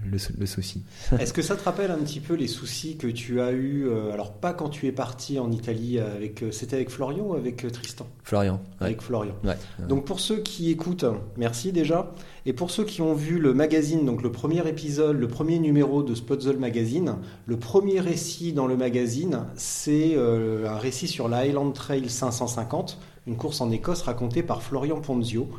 le, 0.10 0.18
le 0.38 0.46
souci. 0.46 0.84
Est-ce 1.20 1.34
que 1.34 1.42
ça 1.42 1.56
te 1.56 1.64
rappelle 1.64 1.92
un 1.92 1.98
petit 1.98 2.20
peu 2.22 2.34
les 2.34 2.48
soucis 2.48 2.96
que 2.98 3.08
tu 3.08 3.42
as 3.42 3.52
eu 3.52 3.88
euh, 3.88 4.14
Alors 4.14 4.32
pas 4.32 4.54
quand 4.54 4.70
tu 4.70 4.88
es 4.88 4.92
parti 4.92 5.38
en 5.38 5.52
Italie 5.52 6.00
avec, 6.00 6.44
euh, 6.44 6.52
c'était 6.52 6.78
avec 6.78 6.90
Florian 6.90 7.26
ou 7.26 7.34
avec 7.34 7.66
euh, 7.66 7.70
Tristan? 7.70 8.08
Florian. 8.24 8.62
Ouais. 8.80 8.88
Avec 8.88 9.02
Florian. 9.02 9.34
Ouais. 9.44 9.58
Donc 9.88 10.06
pour 10.06 10.20
ceux 10.20 10.38
qui 10.38 10.72
écoutent, 10.72 11.06
merci 11.38 11.72
déjà. 11.72 12.12
Et 12.46 12.54
pour 12.54 12.72
ceux 12.72 12.86
qui 12.86 13.02
ont 13.02 13.14
vu 13.14 13.38
le 13.38 13.54
magazine, 13.54 14.06
donc 14.06 14.24
le 14.24 14.32
premier 14.32 14.66
épisode, 14.68 15.20
le 15.20 15.28
premier 15.28 15.60
numéro 15.60 16.04
de 16.04 16.16
Spotzel 16.16 16.58
Magazine, 16.58 17.16
le 17.46 17.58
premier 17.58 18.00
récit 18.00 18.54
dans 18.54 18.66
le 18.66 18.78
magazine, 18.78 19.46
c'est 19.56 20.14
euh, 20.16 20.70
un 20.70 20.78
récit 20.78 21.08
sur 21.08 21.28
la 21.28 21.40
Highland 21.40 21.72
Trail 21.72 22.10
550, 22.10 22.98
une 23.28 23.36
course 23.36 23.62
en 23.62 23.70
Écosse 23.72 24.04
racontée 24.04 24.42
par 24.42 24.64
Florian 24.64 25.02
Ponzio. 25.02 25.50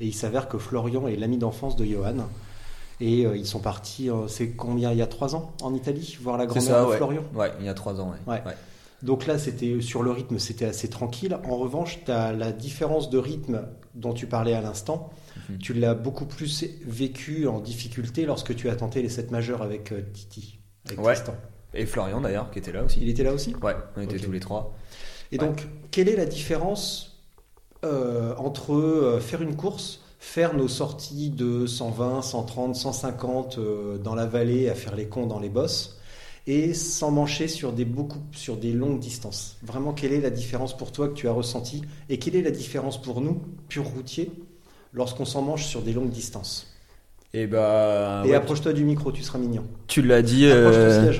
Et 0.00 0.06
il 0.06 0.14
s'avère 0.14 0.48
que 0.48 0.58
Florian 0.58 1.06
est 1.08 1.16
l'ami 1.16 1.38
d'enfance 1.38 1.76
de 1.76 1.84
Johan. 1.84 2.28
Et 3.00 3.26
euh, 3.26 3.36
ils 3.36 3.46
sont 3.46 3.60
partis, 3.60 4.10
euh, 4.10 4.26
c'est 4.26 4.50
combien, 4.50 4.90
il 4.90 4.98
y 4.98 5.02
a 5.02 5.06
trois 5.06 5.34
ans 5.34 5.52
en 5.62 5.74
Italie, 5.74 6.16
voir 6.20 6.38
la 6.38 6.46
grand-mère 6.46 6.84
de 6.84 6.90
ouais. 6.90 6.96
Florian? 6.96 7.22
Ouais, 7.34 7.52
il 7.60 7.66
y 7.66 7.68
a 7.68 7.74
trois 7.74 8.00
ans, 8.00 8.10
ouais. 8.26 8.32
Ouais. 8.32 8.54
donc 9.02 9.26
là, 9.26 9.38
c'était 9.38 9.82
sur 9.82 10.02
le 10.02 10.10
rythme, 10.10 10.38
c'était 10.38 10.64
assez 10.64 10.88
tranquille. 10.88 11.36
En 11.44 11.56
revanche, 11.56 11.98
tu 12.06 12.10
as 12.10 12.32
la 12.32 12.52
différence 12.52 13.10
de 13.10 13.18
rythme 13.18 13.62
dont 13.94 14.14
tu 14.14 14.26
parlais 14.26 14.54
à 14.54 14.62
l'instant. 14.62 15.10
Mhm. 15.50 15.58
Tu 15.58 15.74
l'as 15.74 15.94
beaucoup 15.94 16.24
plus 16.24 16.64
vécu 16.86 17.46
en 17.46 17.60
difficulté 17.60 18.24
lorsque 18.24 18.54
tu 18.56 18.70
as 18.70 18.76
tenté 18.76 19.02
les 19.02 19.10
7 19.10 19.30
majeurs 19.30 19.60
avec 19.60 19.92
euh, 19.92 20.00
Titi, 20.14 20.58
avec. 20.86 21.02
Tristan. 21.02 21.34
Et 21.74 21.84
Florian 21.84 22.22
d'ailleurs, 22.22 22.50
qui 22.50 22.58
était 22.58 22.72
là 22.72 22.82
aussi. 22.82 23.00
Il 23.02 23.10
était 23.10 23.24
là 23.24 23.34
aussi? 23.34 23.54
Ouais, 23.62 23.76
on 23.96 24.00
était 24.00 24.18
tous 24.18 24.32
les 24.32 24.40
trois. 24.40 24.74
Et 25.32 25.38
donc, 25.38 25.66
quelle 25.90 26.08
est 26.08 26.16
la 26.16 26.24
différence 26.24 27.15
entre 28.38 28.74
euh, 28.74 29.20
faire 29.20 29.42
une 29.42 29.56
course, 29.56 30.00
faire 30.18 30.54
nos 30.54 30.68
sorties 30.68 31.30
de 31.30 31.66
120, 31.66 32.22
130, 32.22 32.74
150 32.76 33.58
euh, 33.58 33.98
dans 33.98 34.14
la 34.14 34.26
vallée 34.26 34.68
à 34.68 34.74
faire 34.74 34.94
les 34.96 35.06
cons 35.06 35.26
dans 35.26 35.38
les 35.40 35.48
bosses 35.48 35.98
et 36.48 36.74
s'emmancher 36.74 37.48
sur 37.48 37.72
des, 37.72 37.84
beaucoup, 37.84 38.20
sur 38.32 38.56
des 38.56 38.72
longues 38.72 39.00
distances 39.00 39.56
Vraiment, 39.64 39.92
quelle 39.92 40.12
est 40.12 40.20
la 40.20 40.30
différence 40.30 40.76
pour 40.76 40.92
toi 40.92 41.08
que 41.08 41.14
tu 41.14 41.26
as 41.28 41.32
ressenti 41.32 41.82
et 42.08 42.18
quelle 42.18 42.36
est 42.36 42.42
la 42.42 42.52
différence 42.52 43.00
pour 43.02 43.20
nous, 43.20 43.42
purs 43.68 43.84
routiers, 43.86 44.30
lorsqu'on 44.92 45.24
s'emmanche 45.24 45.64
sur 45.66 45.82
des 45.82 45.92
longues 45.92 46.10
distances? 46.10 46.72
Et 47.34 47.46
bah, 47.48 48.22
Et 48.24 48.28
ouais, 48.30 48.34
approche-toi 48.36 48.72
du 48.72 48.84
micro, 48.84 49.10
tu 49.12 49.22
seras 49.24 49.38
mignon. 49.38 49.64
tu 49.88 50.02
l'as 50.02 50.22
dit. 50.22 50.46
Euh, 50.46 51.12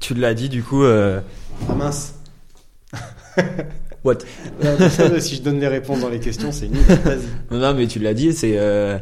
tu 0.00 0.14
l'as 0.14 0.34
dit 0.34 0.48
du 0.48 0.62
coup. 0.64 0.82
euh, 0.82 1.20
Ah 1.68 1.74
mince 1.74 2.14
What? 4.04 4.18
Euh, 4.64 5.20
Si 5.20 5.36
je 5.36 5.42
donne 5.42 5.60
les 5.60 5.68
réponses 5.68 6.00
dans 6.00 6.08
les 6.08 6.18
questions, 6.18 6.50
c'est 6.50 6.68
nul. 6.68 6.80
Non, 7.50 7.74
mais 7.74 7.86
tu 7.86 7.98
l'as 7.98 8.14
dit, 8.14 8.32
c'est 8.32 8.58
euh, 8.58 8.98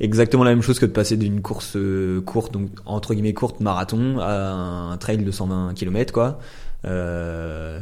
exactement 0.00 0.42
la 0.44 0.50
même 0.50 0.62
chose 0.62 0.78
que 0.78 0.86
de 0.86 0.90
passer 0.90 1.16
d'une 1.16 1.40
course 1.40 1.76
euh, 1.76 2.20
courte, 2.20 2.52
donc 2.52 2.70
entre 2.84 3.14
guillemets 3.14 3.34
courte 3.34 3.60
marathon, 3.60 4.18
à 4.18 4.50
un 4.92 4.96
trail 4.96 5.18
de 5.18 5.30
120 5.30 5.74
km, 5.74 6.12
quoi. 6.12 6.40
Euh, 6.84 7.78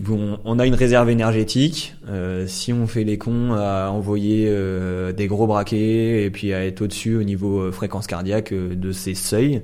bon, 0.00 0.38
on 0.44 0.58
a 0.58 0.66
une 0.66 0.74
réserve 0.74 1.10
énergétique. 1.10 1.94
si 2.46 2.72
on 2.72 2.86
fait 2.86 3.04
les 3.04 3.18
cons 3.18 3.54
à 3.54 3.88
envoyer 3.90 4.46
des 5.16 5.26
gros 5.26 5.46
braquets 5.48 6.24
et 6.24 6.30
puis 6.30 6.52
à 6.52 6.64
être 6.64 6.82
au-dessus 6.82 7.16
au 7.16 7.24
niveau 7.24 7.72
fréquence 7.72 8.06
cardiaque 8.06 8.54
de 8.54 8.92
ces 8.92 9.14
seuils, 9.14 9.62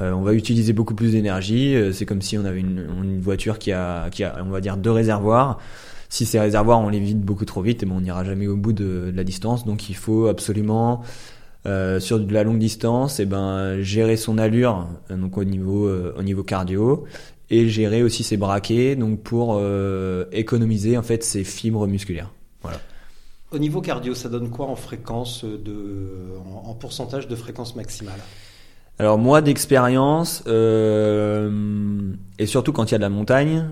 euh, 0.00 0.12
on 0.12 0.22
va 0.22 0.32
utiliser 0.34 0.72
beaucoup 0.72 0.94
plus 0.94 1.12
d'énergie. 1.12 1.74
Euh, 1.74 1.92
C'est 1.92 2.06
comme 2.06 2.22
si 2.22 2.36
on 2.38 2.44
avait 2.44 2.60
une, 2.60 2.86
une 3.02 3.20
voiture 3.20 3.58
qui 3.58 3.72
a, 3.72 4.10
qui 4.10 4.24
a, 4.24 4.36
on 4.44 4.50
va 4.50 4.60
dire, 4.60 4.76
deux 4.76 4.90
réservoirs. 4.90 5.58
Si 6.08 6.24
ces 6.24 6.38
réservoirs, 6.38 6.80
on 6.80 6.88
les 6.88 7.00
vide 7.00 7.20
beaucoup 7.20 7.44
trop 7.44 7.62
vite, 7.62 7.82
eh 7.82 7.86
ben, 7.86 7.96
on 7.96 8.00
n'ira 8.00 8.24
jamais 8.24 8.46
au 8.46 8.56
bout 8.56 8.72
de, 8.72 9.10
de 9.10 9.16
la 9.16 9.24
distance. 9.24 9.64
Donc, 9.64 9.90
il 9.90 9.96
faut 9.96 10.28
absolument, 10.28 11.02
euh, 11.66 11.98
sur 11.98 12.20
de 12.20 12.32
la 12.32 12.44
longue 12.44 12.58
distance, 12.60 13.18
eh 13.18 13.26
ben, 13.26 13.80
gérer 13.80 14.16
son 14.16 14.38
allure, 14.38 14.86
euh, 15.10 15.16
donc 15.16 15.36
au 15.36 15.44
niveau, 15.44 15.86
euh, 15.86 16.14
au 16.16 16.22
niveau 16.22 16.44
cardio, 16.44 17.04
et 17.50 17.68
gérer 17.68 18.02
aussi 18.02 18.22
ses 18.22 18.36
braquets, 18.36 18.96
donc 18.96 19.22
pour 19.22 19.62
économiser 20.32 20.98
en 20.98 21.02
fait 21.02 21.22
ses 21.22 21.44
fibres 21.44 21.86
musculaires. 21.86 22.32
Voilà. 22.62 22.78
Au 23.52 23.58
niveau 23.58 23.80
cardio, 23.80 24.14
ça 24.14 24.28
donne 24.28 24.50
quoi 24.50 24.66
en 24.66 24.74
fréquence 24.74 25.44
de, 25.44 25.78
en 26.64 26.74
pourcentage 26.74 27.28
de 27.28 27.36
fréquence 27.36 27.76
maximale? 27.76 28.18
Alors 28.98 29.18
moi 29.18 29.42
d'expérience, 29.42 30.42
euh, 30.46 32.14
et 32.38 32.46
surtout 32.46 32.72
quand 32.72 32.90
il 32.90 32.92
y 32.92 32.94
a 32.94 32.98
de 32.98 33.02
la 33.02 33.10
montagne, 33.10 33.68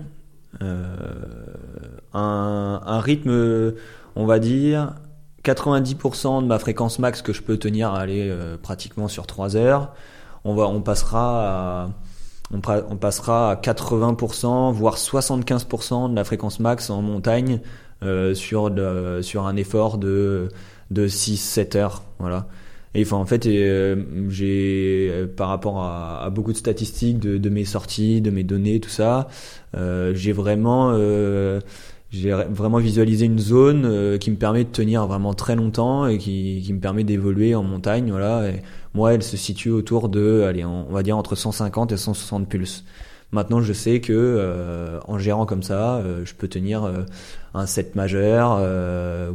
euh, 0.61 0.85
un, 2.13 2.99
rythme, 2.99 3.73
on 4.15 4.25
va 4.27 4.37
dire, 4.37 4.93
90% 5.43 6.43
de 6.43 6.47
ma 6.47 6.59
fréquence 6.59 6.99
max 6.99 7.23
que 7.23 7.33
je 7.33 7.41
peux 7.41 7.57
tenir 7.57 7.91
à 7.91 8.01
aller 8.01 8.29
euh, 8.29 8.55
pratiquement 8.61 9.07
sur 9.07 9.25
3 9.25 9.55
heures, 9.55 9.93
on, 10.43 10.53
va, 10.53 10.67
on, 10.67 10.81
passera 10.81 11.85
à, 11.85 11.89
on, 12.53 12.59
passera 12.97 13.51
à 13.51 13.55
80%, 13.55 14.73
voire 14.73 14.95
75% 14.95 16.11
de 16.11 16.15
la 16.15 16.23
fréquence 16.23 16.59
max 16.59 16.91
en 16.91 17.01
montagne 17.01 17.61
sur, 18.35 18.71
sur 19.21 19.47
un 19.47 19.55
effort 19.55 19.97
de, 19.97 20.49
de 20.91 21.07
6-7 21.07 21.77
heures. 21.77 22.03
Voilà. 22.19 22.45
Et 22.95 23.01
enfin, 23.01 23.17
en 23.17 23.25
fait, 23.25 23.45
euh, 23.45 24.03
j'ai 24.29 25.09
euh, 25.11 25.27
par 25.27 25.49
rapport 25.49 25.83
à, 25.83 26.29
beaucoup 26.29 26.53
de 26.53 26.57
statistiques 26.57 27.19
de, 27.19 27.49
mes 27.49 27.65
sorties, 27.65 28.21
de 28.21 28.31
mes 28.31 28.43
données, 28.43 28.79
tout 28.79 28.89
ça, 28.89 29.27
euh, 29.75 30.13
j'ai 30.15 30.31
vraiment, 30.31 30.97
j'ai 32.11 32.31
vraiment 32.31 32.77
visualisé 32.77 33.25
une 33.25 33.39
zone 33.39 34.17
qui 34.19 34.31
me 34.31 34.37
permet 34.37 34.63
de 34.63 34.69
tenir 34.69 35.05
vraiment 35.07 35.33
très 35.33 35.57
longtemps 35.57 36.07
et 36.07 36.17
qui, 36.17 36.65
me 36.71 36.79
permet 36.79 37.03
d'évoluer 37.03 37.53
en 37.53 37.63
montagne. 37.63 38.09
Voilà. 38.09 38.49
Moi, 38.93 39.13
elle 39.13 39.23
se 39.23 39.35
situe 39.35 39.71
autour 39.71 40.07
de, 40.07 40.45
allez, 40.47 40.63
on 40.63 40.91
va 40.91 41.03
dire 41.03 41.17
entre 41.17 41.35
150 41.35 41.91
et 41.91 41.97
160 41.97 42.47
pulses. 42.47 42.85
Maintenant, 43.31 43.59
je 43.59 43.73
sais 43.73 43.99
que 43.99 44.99
en 45.05 45.19
gérant 45.19 45.45
comme 45.45 45.63
ça, 45.63 46.01
je 46.23 46.33
peux 46.33 46.47
tenir 46.47 46.89
un 47.53 47.65
set 47.65 47.95
majeur 47.95 48.61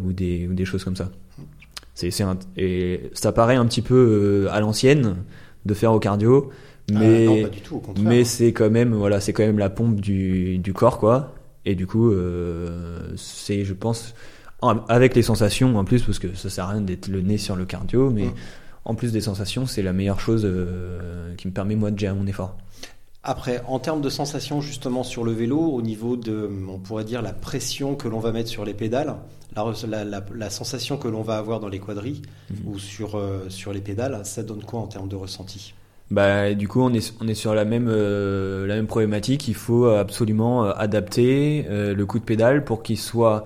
ou 0.03 0.13
des 0.15 0.65
choses 0.65 0.85
comme 0.85 0.97
ça. 0.97 1.11
C'est, 1.95 2.11
c'est 2.11 2.23
un- 2.23 2.39
et 2.57 3.11
ça 3.13 3.33
paraît 3.33 3.57
un 3.57 3.67
petit 3.67 3.83
peu 3.83 3.95
euh, 4.47 4.53
à 4.53 4.61
l'ancienne 4.61 5.17
de 5.67 5.75
faire 5.75 5.93
au 5.93 5.99
cardio, 5.99 6.51
mais 6.91 7.27
Ah, 7.27 7.31
non, 7.31 7.43
pas 7.43 7.49
du 7.49 7.61
tout, 7.61 7.77
au 7.77 7.81
contraire. 7.81 8.07
mais 8.09 8.25
c'est 8.25 8.53
quand 8.53 8.71
même 8.71 8.95
voilà, 8.95 9.21
c'est 9.21 9.33
quand 9.33 9.43
même 9.45 9.59
la 9.59 9.71
pompe 9.71 10.01
du, 10.01 10.59
du 10.59 10.73
corps 10.73 10.99
quoi. 10.99 11.35
Et 11.67 11.75
du 11.75 11.87
coup, 11.87 12.11
euh, 12.11 12.99
c'est 13.17 13.65
je 13.65 13.75
pense 13.75 14.15
en- 14.63 14.79
avec 14.89 15.15
les 15.15 15.23
sensations 15.23 15.77
en 15.77 15.85
plus, 15.85 16.03
parce 16.03 16.19
que 16.19 16.35
ça 16.35 16.49
sert 16.49 16.65
à 16.65 16.69
rien 16.71 16.81
d'être 16.81 17.09
le 17.09 17.21
nez 17.21 17.39
sur 17.39 17.55
le 17.57 17.65
cardio, 17.67 18.11
mais 18.11 18.29
en 18.87 18.95
plus 18.95 19.13
des 19.13 19.21
sensations, 19.21 19.67
c'est 19.67 19.83
la 19.83 19.93
meilleure 19.93 20.21
chose 20.21 20.43
euh, 20.47 21.35
qui 21.37 21.49
me 21.49 21.53
permet 21.53 21.77
moi 21.77 21.91
de 21.91 21.99
gérer 21.99 22.15
mon 22.15 22.27
effort. 22.27 22.57
Après, 23.23 23.61
en 23.69 23.79
termes 23.79 24.01
de 24.01 24.09
sensations 24.09 24.63
justement 24.63 25.03
sur 25.03 25.25
le 25.25 25.33
vélo, 25.33 25.59
au 25.59 25.83
niveau 25.83 26.17
de, 26.17 26.49
on 26.69 26.79
pourrait 26.79 27.05
dire, 27.05 27.21
la 27.21 27.35
pression 27.35 27.95
que 27.95 28.09
l'on 28.09 28.19
va 28.21 28.33
mettre 28.33 28.49
sur 28.49 28.65
les 28.65 28.73
pédales, 28.73 29.15
la, 29.55 30.51
sensation 30.51 30.97
que 30.97 31.09
l'on 31.09 31.23
va 31.23 31.37
avoir 31.37 31.61
dans 31.61 31.69
les 31.69 31.79
quadrilles 31.79 32.23
ou 32.67 32.79
sur, 32.79 33.17
euh, 33.17 33.47
sur 33.49 33.73
les 33.73 33.81
pédales, 33.81 34.21
ça 34.25 34.43
donne 34.43 34.63
quoi 34.63 34.81
en 34.81 34.87
termes 34.87 35.09
de 35.09 35.17
ressenti? 35.17 35.75
Bah, 36.11 36.55
du 36.55 36.67
coup, 36.67 36.81
on 36.81 36.93
est, 36.93 37.15
on 37.21 37.29
est 37.29 37.35
sur 37.35 37.55
la 37.55 37.65
même, 37.65 37.89
euh, 37.89 38.67
la 38.67 38.75
même 38.75 38.87
problématique. 38.87 39.47
Il 39.49 39.55
faut 39.55 39.87
absolument 39.87 40.65
euh, 40.65 40.73
adapter 40.77 41.67
le 41.69 42.05
coup 42.05 42.19
de 42.19 42.25
pédale 42.25 42.65
pour 42.65 42.83
qu'il 42.83 42.99
soit. 42.99 43.45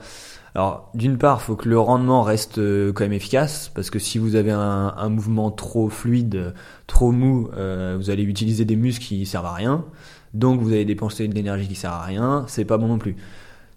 Alors, 0.55 0.89
d'une 0.95 1.19
part, 1.19 1.41
il 1.43 1.45
faut 1.47 1.57
que 1.57 1.69
le 1.69 1.79
rendement 1.79 2.23
reste 2.23 2.61
quand 2.93 3.05
même 3.05 3.13
efficace, 3.13 3.73
parce 3.75 3.91
que 3.91 3.99
si 3.99 4.19
vous 4.19 4.37
avez 4.37 4.53
un, 4.53 4.95
un 4.97 5.09
mouvement 5.09 5.51
trop 5.51 5.89
fluide, 5.89 6.55
trop 6.87 7.11
mou, 7.11 7.51
vous 7.51 8.11
allez 8.11 8.23
utiliser 8.23 8.65
des 8.65 8.77
muscles 8.77 9.05
qui 9.05 9.27
servent 9.27 9.47
à 9.47 9.55
rien. 9.55 9.85
Donc, 10.33 10.61
vous 10.61 10.69
allez 10.69 10.85
dépenser 10.85 11.27
de 11.27 11.35
l'énergie 11.35 11.67
qui 11.67 11.75
sert 11.75 11.93
à 11.93 12.05
rien. 12.05 12.45
C'est 12.47 12.65
pas 12.65 12.79
bon 12.79 12.87
non 12.87 12.99
plus. 12.99 13.17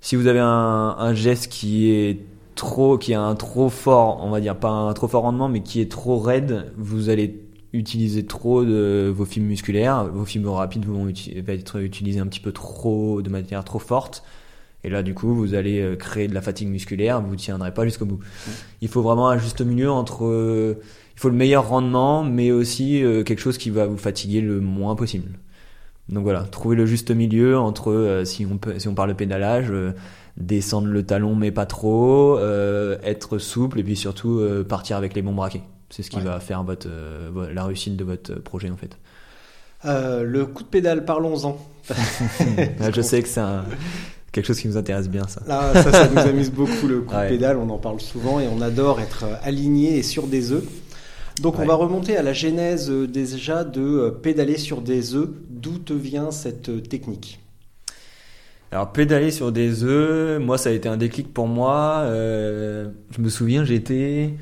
Si 0.01 0.15
vous 0.15 0.27
avez 0.27 0.39
un, 0.39 0.95
un 0.97 1.13
geste 1.13 1.51
qui 1.51 1.91
est 1.91 2.19
trop, 2.55 2.97
qui 2.97 3.13
a 3.13 3.21
un 3.21 3.35
trop 3.35 3.69
fort, 3.69 4.19
on 4.23 4.29
va 4.29 4.39
dire 4.39 4.55
pas 4.55 4.69
un 4.69 4.93
trop 4.93 5.07
fort 5.07 5.23
rendement, 5.23 5.49
mais 5.49 5.61
qui 5.61 5.81
est 5.81 5.91
trop 5.91 6.19
raide, 6.19 6.71
vous 6.77 7.09
allez 7.09 7.43
utiliser 7.73 8.25
trop 8.25 8.63
de 8.63 9.11
vos 9.13 9.25
fibres 9.25 9.47
musculaires, 9.47 10.05
vos 10.05 10.25
fibres 10.25 10.53
rapides 10.53 10.85
vont 10.85 11.07
être 11.09 11.79
utilisées 11.79 12.19
un 12.19 12.27
petit 12.27 12.39
peu 12.39 12.51
trop, 12.51 13.21
de 13.21 13.29
manière 13.29 13.63
trop 13.63 13.79
forte. 13.79 14.23
Et 14.83 14.89
là, 14.89 15.03
du 15.03 15.13
coup, 15.13 15.33
vous 15.33 15.53
allez 15.53 15.81
euh, 15.81 15.95
créer 15.95 16.27
de 16.27 16.33
la 16.33 16.41
fatigue 16.41 16.69
musculaire, 16.69 17.21
vous 17.21 17.31
ne 17.31 17.35
tiendrez 17.35 17.73
pas 17.73 17.83
jusqu'au 17.83 18.05
bout. 18.05 18.19
Il 18.81 18.87
faut 18.87 19.01
vraiment 19.01 19.27
un 19.27 19.37
juste 19.37 19.61
milieu 19.61 19.91
entre, 19.91 20.25
euh, 20.25 20.79
il 21.15 21.19
faut 21.19 21.29
le 21.29 21.35
meilleur 21.35 21.67
rendement, 21.67 22.23
mais 22.23 22.51
aussi 22.51 23.03
euh, 23.03 23.23
quelque 23.23 23.39
chose 23.39 23.57
qui 23.57 23.69
va 23.69 23.85
vous 23.85 23.97
fatiguer 23.97 24.39
le 24.39 24.61
moins 24.61 24.95
possible. 24.95 25.31
Donc 26.09 26.23
voilà, 26.23 26.41
trouver 26.41 26.75
le 26.75 26.85
juste 26.85 27.11
milieu 27.11 27.57
entre, 27.57 27.91
euh, 27.91 28.23
si 28.25 28.45
on 28.49 28.57
peut, 28.57 28.79
si 28.79 28.87
on 28.87 28.93
parle 28.95 29.09
de 29.09 29.13
pédalage, 29.15 29.67
euh, 29.71 29.91
descendre 30.37 30.87
le 30.87 31.03
talon 31.03 31.35
mais 31.35 31.51
pas 31.51 31.65
trop, 31.65 32.37
euh, 32.37 32.97
être 33.03 33.37
souple 33.39 33.79
et 33.79 33.83
puis 33.83 33.95
surtout 33.95 34.41
partir 34.69 34.95
avec 34.97 35.13
les 35.15 35.21
bons 35.21 35.33
braquets. 35.33 35.63
C'est 35.89 36.03
ce 36.03 36.09
qui 36.09 36.17
Ouais. 36.17 36.23
va 36.23 36.39
faire 36.39 36.63
votre, 36.63 36.87
la 37.53 37.63
réussite 37.65 37.95
de 37.97 38.03
votre 38.03 38.35
projet 38.35 38.69
en 38.69 38.77
fait. 38.77 38.97
Le 39.85 40.45
coup 40.45 40.63
de 40.63 40.67
pédale, 40.67 41.05
parlons-en. 41.05 41.57
Ah, 42.81 42.91
je 42.93 43.01
sais 43.01 43.21
que 43.21 43.27
c'est 43.29 43.39
un- 43.39 43.63
quelque 44.33 44.45
chose 44.45 44.59
qui 44.59 44.67
nous 44.67 44.77
intéresse 44.77 45.09
bien 45.09 45.27
ça. 45.27 45.41
Là, 45.47 45.73
ça, 45.81 45.91
ça 45.91 46.07
nous 46.09 46.19
amuse 46.19 46.51
beaucoup 46.51 46.87
le 46.87 47.01
coup 47.01 47.15
Ouais. 47.15 47.23
de 47.25 47.29
pédale, 47.29 47.57
on 47.57 47.69
en 47.69 47.77
parle 47.77 47.99
souvent 48.01 48.39
et 48.39 48.47
on 48.47 48.61
adore 48.61 48.99
être 48.99 49.25
aligné 49.43 49.97
et 49.97 50.03
sur 50.03 50.27
des 50.27 50.51
œufs. 50.51 50.63
Donc 51.41 51.59
on 51.59 51.65
va 51.65 51.75
remonter 51.75 52.17
à 52.17 52.23
la 52.23 52.33
genèse 52.33 52.89
euh, 52.89 53.07
déjà 53.07 53.63
de 53.63 53.81
euh, 53.81 54.11
pédaler 54.11 54.57
sur 54.57 54.81
des 54.81 55.13
œufs. 55.15 55.29
D'où 55.49 55.77
te 55.77 55.93
vient 55.93 56.31
cette 56.31 56.69
euh, 56.69 56.81
technique? 56.81 57.39
Alors 58.71 58.91
pédaler 58.91 59.31
sur 59.31 59.51
des 59.51 59.83
œufs, 59.83 60.41
moi 60.41 60.57
ça 60.57 60.69
a 60.69 60.73
été 60.73 60.89
un 60.89 60.97
déclic 60.97 61.33
pour 61.33 61.47
moi. 61.47 62.01
Euh, 62.03 62.89
je 63.11 63.21
me 63.21 63.29
souviens, 63.29 63.63
j'étais 63.63 64.33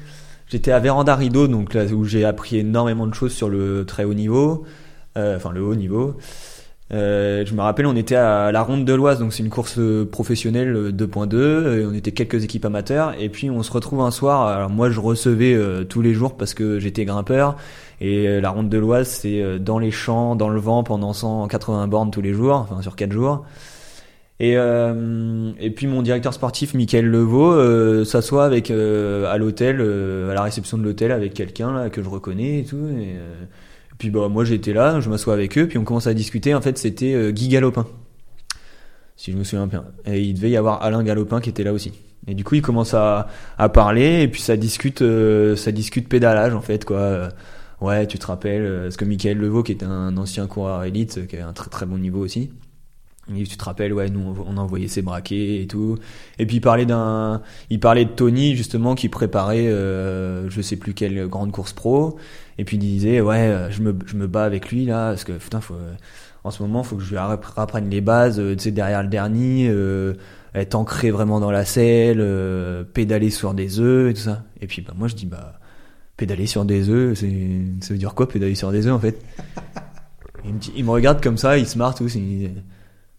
j'étais 0.48 0.72
à 0.72 0.80
Véranda 0.80 1.16
Rideau, 1.16 1.48
donc 1.48 1.74
là 1.74 1.86
où 1.86 2.06
j'ai 2.06 2.26
appris 2.26 2.58
énormément 2.58 3.08
de 3.08 3.14
choses 3.14 3.34
sur 3.34 3.50
le 3.50 3.86
très 3.86 4.04
haut 4.04 4.16
niveau, 4.16 4.64
euh, 5.18 5.36
enfin 5.36 5.52
le 5.52 5.62
haut 5.62 5.76
niveau. 5.76 6.18
Euh, 6.94 7.44
je 7.48 7.54
me 7.56 7.62
rappelle, 7.62 7.88
on 7.88 7.96
était 7.96 8.16
à 8.16 8.52
la 8.52 8.62
Ronde 8.62 8.86
de 8.86 8.94
l'Oise, 8.94 9.18
donc 9.18 9.34
c'est 9.34 9.42
une 9.42 9.50
course 9.50 9.80
euh, 9.80 10.06
professionnelle 10.06 10.76
euh, 10.76 10.92
2.2. 10.92 11.34
euh, 11.36 11.90
On 11.90 11.96
était 11.96 12.12
quelques 12.12 12.44
équipes 12.44 12.66
amateurs, 12.66 13.16
et 13.20 13.30
puis 13.30 13.50
on 13.50 13.64
se 13.64 13.72
retrouve 13.72 14.02
un 14.02 14.12
soir. 14.12 14.46
Alors 14.48 14.70
moi, 14.70 14.92
je 14.92 15.00
recevais 15.00 15.58
tous 15.90 16.02
les 16.02 16.14
jours 16.14 16.38
parce 16.38 16.54
que 16.54 16.78
j'étais 16.80 17.06
grimpeur, 17.06 17.56
et 18.02 18.40
la 18.40 18.50
Ronde 18.52 18.70
de 18.70 18.78
l'Oise, 18.78 19.08
c'est 19.08 19.60
dans 19.60 19.80
les 19.80 19.90
champs, 19.90 20.36
dans 20.36 20.50
le 20.50 20.60
vent, 20.60 20.84
pendant 20.84 21.14
180 21.14 21.88
bornes 21.88 22.12
tous 22.12 22.22
les 22.22 22.34
jours, 22.34 22.56
enfin 22.56 22.82
sur 22.82 22.96
4 22.96 23.12
jours. 23.12 23.46
Et, 24.40 24.52
et 24.54 25.70
puis 25.72 25.88
mon 25.88 26.02
directeur 26.02 26.34
sportif, 26.34 26.74
Michael 26.74 27.06
Levaux, 27.06 28.04
s'assoit 28.04 28.46
avec 28.46 28.70
à 28.70 29.38
l'hôtel, 29.38 29.82
à 29.82 30.34
la 30.34 30.42
réception 30.44 30.78
de 30.78 30.84
l'hôtel, 30.84 31.12
avec 31.12 31.34
quelqu'un 31.34 31.74
là 31.74 31.90
que 31.90 32.04
je 32.04 32.10
reconnais 32.10 32.60
et 32.60 32.66
tout. 32.66 32.86
Et 33.00 33.16
puis 33.98 34.10
bah 34.10 34.28
moi 34.30 34.46
j'étais 34.46 34.74
là, 34.74 35.00
je 35.00 35.10
m'assois 35.10 35.34
avec 35.34 35.58
eux, 35.58 35.68
puis 35.68 35.78
on 35.78 35.84
commence 35.84 36.08
à 36.08 36.14
discuter. 36.14 36.54
En 36.54 36.62
fait, 36.62 36.78
c'était 36.78 37.14
euh, 37.14 37.32
Guy 37.32 37.48
Galopin, 37.48 37.88
si 39.16 39.32
je 39.32 39.38
me 39.38 39.44
souviens 39.44 39.68
bien. 39.68 39.86
Et 40.06 40.22
il 40.22 40.34
devait 40.34 40.50
y 40.50 40.58
avoir 40.58 40.82
Alain 40.84 41.04
Galopin 41.04 41.42
qui 41.42 41.50
était 41.50 41.64
là 41.64 41.74
aussi. 41.74 41.94
Et 42.28 42.34
du 42.34 42.44
coup, 42.44 42.56
il 42.56 42.62
commence 42.62 42.94
à, 42.94 43.28
parler, 43.74 44.24
et 44.24 44.28
puis 44.28 44.42
ça 44.42 44.58
discute, 44.58 45.02
euh, 45.02 45.56
ça 45.56 45.72
discute 45.72 46.10
pédalage 46.10 46.54
en 46.54 46.62
fait 46.62 46.86
quoi. 46.86 47.30
Ouais, 47.82 48.08
tu 48.08 48.18
te 48.18 48.26
rappelles, 48.26 48.62
euh, 48.62 48.84
parce 48.84 48.98
que 48.98 49.06
Michael 49.06 49.38
Levaux, 49.38 49.62
qui 49.62 49.74
était 49.74 49.86
un 49.86 50.16
ancien 50.18 50.48
coureur 50.48 50.84
élite, 50.86 51.28
qui 51.28 51.38
a 51.38 51.48
un 51.48 51.54
très 51.54 51.70
très 51.70 51.86
bon 51.86 51.98
niveau 51.98 52.20
aussi. 52.20 52.52
Dit, 53.28 53.44
tu 53.46 53.58
te 53.58 53.64
rappelles, 53.64 53.92
ouais, 53.92 54.08
nous 54.10 54.20
on 54.20 54.54
on 54.54 54.58
envoyait 54.58 54.88
ses 54.88 55.02
braquets 55.02 55.62
et 55.64 55.68
tout. 55.68 55.98
Et 56.38 56.46
puis 56.46 56.58
il 56.58 56.62
parlait 56.62 56.86
d'un, 56.86 57.42
il 57.72 57.80
parlait 57.80 58.06
de 58.06 58.12
Tony 58.12 58.56
justement 58.56 58.94
qui 58.94 59.10
préparait, 59.10 59.68
euh, 59.68 60.48
je 60.52 60.62
sais 60.62 60.76
plus 60.76 60.94
quelle 60.94 61.28
grande 61.28 61.52
course 61.52 61.74
pro. 61.74 62.18
Et 62.60 62.66
puis 62.66 62.78
il 62.78 62.80
disait, 62.82 63.22
ouais, 63.22 63.38
euh, 63.40 63.72
je 63.72 63.82
me, 63.82 63.96
je 64.06 64.16
me 64.16 64.28
bats 64.28 64.44
avec 64.46 64.70
lui 64.72 64.86
là 64.86 65.10
parce 65.10 65.24
que 65.24 65.32
putain, 65.34 65.60
faut, 65.60 65.74
euh, 65.74 65.94
en 66.44 66.52
ce 66.52 66.62
moment, 66.62 66.84
faut 66.84 66.98
que 66.98 67.04
je 67.04 67.10
lui 67.10 67.18
app- 67.18 67.44
rapprenne 67.46 67.90
les 67.90 68.02
bases, 68.02 68.40
euh, 68.40 68.56
tu 68.56 68.64
sais, 68.66 68.72
derrière 68.72 69.02
le 69.02 69.10
dernier, 69.10 69.70
euh, 69.72 70.14
être 70.54 70.76
ancré 70.76 71.10
vraiment 71.10 71.40
dans 71.40 71.52
la 71.52 71.66
selle, 71.66 72.20
euh, 72.22 72.84
pédaler 72.84 73.32
sur 73.32 73.56
des 73.56 73.80
œufs 73.80 74.12
et 74.12 74.14
tout 74.14 74.22
ça. 74.22 74.44
Et 74.62 74.68
puis 74.68 74.84
bah 74.84 74.94
moi 74.96 75.08
je 75.08 75.16
dis 75.16 75.26
bah 75.26 75.60
pédaler 76.16 76.46
sur 76.46 76.64
des 76.64 76.90
œufs, 76.90 77.18
c'est, 77.18 77.32
ça 77.82 77.92
veut 77.94 77.98
dire 78.00 78.14
quoi 78.14 78.30
pédaler 78.30 78.56
sur 78.56 78.72
des 78.72 78.86
œufs 78.86 78.94
en 78.94 79.00
fait? 79.00 79.20
Il 80.46 80.54
me, 80.54 80.60
dit- 80.60 80.84
regarde 80.84 81.22
comme 81.24 81.38
ça, 81.38 81.58
il 81.58 81.66
se 81.68 81.78
marre 81.78 81.96
tous. 81.96 82.14
Il 82.16 82.52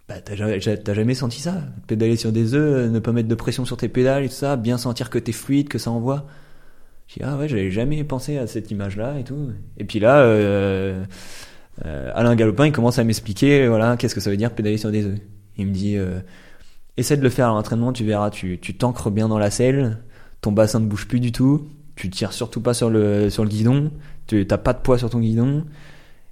bah, 0.09 0.21
t'as 0.21 0.37
jamais, 0.37 0.61
jamais 0.61 1.15
senti 1.15 1.41
ça? 1.41 1.63
Pédaler 1.87 2.17
sur 2.17 2.33
des 2.33 2.55
œufs, 2.55 2.91
ne 2.91 2.99
pas 2.99 3.13
mettre 3.13 3.29
de 3.29 3.35
pression 3.35 3.65
sur 3.65 3.77
tes 3.77 3.89
pédales 3.89 4.25
et 4.25 4.29
tout 4.29 4.35
ça, 4.35 4.57
bien 4.57 4.79
sentir 4.79 5.11
que 5.11 5.19
t'es 5.19 5.33
fluide, 5.33 5.69
que 5.69 5.79
ça 5.79 5.91
envoie? 5.91 6.27
Dis, 7.09 7.21
ah 7.23 7.37
ouais, 7.37 7.49
j'avais 7.49 7.71
jamais 7.71 8.03
pensé 8.05 8.39
à 8.39 8.47
cette 8.47 8.71
image-là 8.71 9.19
et 9.19 9.25
tout. 9.25 9.51
Et 9.79 9.85
puis 9.85 10.01
là, 10.01 10.19
euh, 10.19 11.05
euh, 11.85 12.11
Alain 12.15 12.35
Galopin, 12.35 12.67
il 12.67 12.73
commence 12.73 12.99
à 12.99 13.05
m'expliquer, 13.05 13.69
voilà, 13.69 13.97
qu'est-ce 13.97 14.15
que 14.15 14.21
ça 14.21 14.31
veut 14.31 14.37
dire 14.37 14.53
pédaler 14.53 14.77
sur 14.77 14.91
des 14.91 15.05
œufs. 15.05 15.19
Il 15.57 15.67
me 15.67 15.73
dit, 15.73 15.97
euh, 15.97 16.21
essaie 16.97 17.17
de 17.17 17.23
le 17.23 17.31
faire 17.31 17.49
à 17.49 17.51
l'entraînement, 17.51 17.93
tu 17.93 18.05
verras, 18.05 18.31
tu, 18.31 18.59
tu 18.61 18.77
t'ancres 18.77 19.11
bien 19.11 19.29
dans 19.29 19.39
la 19.39 19.51
selle, 19.51 19.99
ton 20.41 20.53
bassin 20.53 20.81
ne 20.81 20.87
bouge 20.87 21.07
plus 21.07 21.21
du 21.21 21.33
tout, 21.33 21.69
tu 21.95 22.11
tires 22.11 22.33
surtout 22.33 22.61
pas 22.61 22.75
sur 22.75 22.91
le, 22.91 23.31
sur 23.31 23.45
le 23.45 23.51
guidon, 23.51 23.91
tu 24.27 24.47
t'as 24.47 24.59
pas 24.59 24.73
de 24.73 24.81
poids 24.81 24.99
sur 24.99 25.11
ton 25.11 25.21
guidon, 25.21 25.65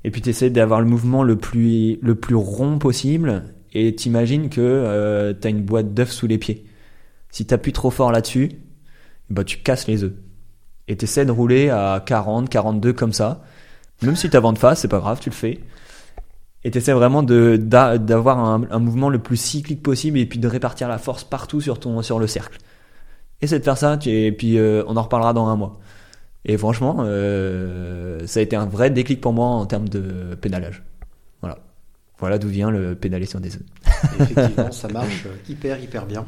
et 0.02 0.10
puis 0.10 0.20
tu 0.20 0.30
essaies 0.30 0.50
d'avoir 0.50 0.80
le 0.80 0.86
mouvement 0.86 1.22
le 1.22 1.36
plus, 1.36 1.98
le 2.02 2.14
plus 2.14 2.34
rond 2.34 2.78
possible, 2.78 3.44
et 3.74 3.94
t'imagines 3.94 4.48
que 4.48 4.60
euh, 4.60 5.32
t'as 5.32 5.50
une 5.50 5.62
boîte 5.62 5.92
d'œufs 5.92 6.12
sous 6.12 6.26
les 6.26 6.38
pieds. 6.38 6.64
Si 7.30 7.44
t'appuies 7.46 7.72
trop 7.72 7.90
fort 7.90 8.12
là-dessus, 8.12 8.52
bah 9.30 9.44
tu 9.44 9.58
casses 9.58 9.86
les 9.88 10.04
œufs. 10.04 10.12
Et 10.86 10.96
t'essaies 10.96 11.26
de 11.26 11.32
rouler 11.32 11.70
à 11.70 12.02
40, 12.04 12.48
42 12.48 12.92
comme 12.92 13.12
ça. 13.12 13.42
Même 14.02 14.16
si 14.16 14.30
t'as 14.30 14.40
vent 14.40 14.52
de 14.52 14.58
face, 14.58 14.80
c'est 14.80 14.88
pas 14.88 14.98
grave, 14.98 15.18
tu 15.20 15.30
le 15.30 15.34
fais. 15.34 15.60
Et 16.62 16.70
t'essaies 16.70 16.92
vraiment 16.92 17.22
d'avoir 17.22 18.38
un, 18.38 18.78
mouvement 18.78 19.10
le 19.10 19.18
plus 19.18 19.36
cyclique 19.36 19.82
possible 19.82 20.18
et 20.18 20.26
puis 20.26 20.38
de 20.38 20.48
répartir 20.48 20.88
la 20.88 20.98
force 20.98 21.24
partout 21.24 21.60
sur 21.60 21.78
ton 21.78 22.00
sur 22.02 22.18
le 22.18 22.26
cercle. 22.26 22.58
Essaie 23.42 23.58
de 23.58 23.64
faire 23.64 23.76
ça, 23.76 23.98
et 24.06 24.32
puis 24.32 24.58
euh, 24.58 24.82
on 24.86 24.96
en 24.96 25.02
reparlera 25.02 25.34
dans 25.34 25.48
un 25.48 25.56
mois. 25.56 25.78
Et 26.46 26.56
franchement, 26.56 26.98
euh, 27.00 28.26
ça 28.26 28.40
a 28.40 28.42
été 28.42 28.56
un 28.56 28.66
vrai 28.66 28.90
déclic 28.90 29.20
pour 29.20 29.32
moi 29.32 29.46
en 29.46 29.66
termes 29.66 29.88
de 29.88 30.34
pédalage. 30.40 30.82
Voilà. 32.24 32.38
D'où 32.38 32.48
vient 32.48 32.70
le 32.70 32.94
pédaler 32.94 33.26
sur 33.26 33.38
des 33.38 33.54
œufs. 33.54 33.62
Effectivement, 34.18 34.72
ça 34.72 34.88
marche 34.88 35.26
euh, 35.26 35.36
hyper, 35.46 35.78
hyper 35.78 36.06
bien. 36.06 36.24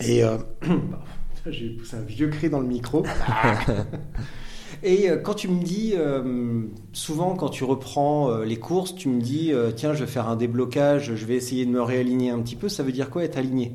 Et 0.00 0.22
euh, 0.22 0.36
j'ai 1.46 1.70
poussé 1.70 1.96
un 1.96 2.02
vieux 2.02 2.28
cri 2.28 2.50
dans 2.50 2.60
le 2.60 2.66
micro. 2.66 3.06
Et 4.82 5.08
euh, 5.08 5.16
quand 5.16 5.32
tu 5.32 5.48
me 5.48 5.62
dis, 5.62 5.94
euh, 5.96 6.64
souvent 6.92 7.36
quand 7.36 7.48
tu 7.48 7.64
reprends 7.64 8.30
euh, 8.30 8.44
les 8.44 8.58
courses, 8.58 8.94
tu 8.94 9.08
me 9.08 9.18
dis, 9.18 9.50
euh, 9.50 9.70
tiens, 9.70 9.94
je 9.94 10.04
vais 10.04 10.10
faire 10.10 10.28
un 10.28 10.36
déblocage, 10.36 11.14
je 11.14 11.24
vais 11.24 11.36
essayer 11.36 11.64
de 11.64 11.70
me 11.70 11.80
réaligner 11.80 12.28
un 12.28 12.40
petit 12.40 12.54
peu. 12.54 12.68
Ça 12.68 12.82
veut 12.82 12.92
dire 12.92 13.08
quoi 13.08 13.24
être 13.24 13.38
aligné? 13.38 13.72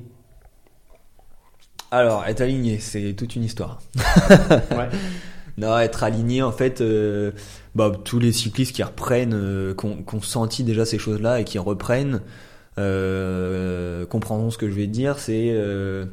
Alors, 1.89 2.25
être 2.25 2.41
aligné, 2.41 2.77
c'est 2.77 3.13
toute 3.13 3.36
une 3.36 3.43
histoire. 3.43 3.79
Ouais. 4.69 4.89
Non, 5.60 5.78
être 5.80 6.04
aligné, 6.04 6.41
en 6.41 6.52
fait, 6.52 6.82
euh, 6.82 7.32
bah, 7.76 7.91
tous 8.06 8.19
les 8.19 8.32
cyclistes 8.32 8.74
qui 8.76 8.84
reprennent, 8.84 9.34
euh, 9.34 9.74
qui 9.76 10.15
ont 10.15 10.22
senti 10.22 10.63
déjà 10.63 10.86
ces 10.86 10.98
choses-là 10.98 11.41
et 11.41 11.43
qui 11.43 11.60
reprennent, 11.60 12.22
euh, 12.78 14.06
comprendront 14.06 14.52
ce 14.52 14.58
que 14.58 14.69
je 14.69 14.76
vais 14.76 14.88
dire. 14.88 15.19
C'est 15.19 15.50
euh, 15.52 16.06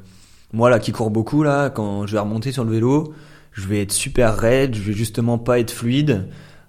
moi 0.53 0.69
là 0.71 0.79
qui 0.81 0.91
cours 0.93 1.11
beaucoup 1.11 1.43
là, 1.43 1.71
quand 1.71 2.07
je 2.07 2.13
vais 2.13 2.19
remonter 2.19 2.51
sur 2.53 2.65
le 2.65 2.73
vélo, 2.73 3.15
je 3.53 3.67
vais 3.69 3.83
être 3.83 3.93
super 3.93 4.37
raide, 4.37 4.75
je 4.75 4.83
vais 4.83 4.93
justement 4.93 5.39
pas 5.39 5.61
être 5.61 5.71
fluide. 5.71 6.25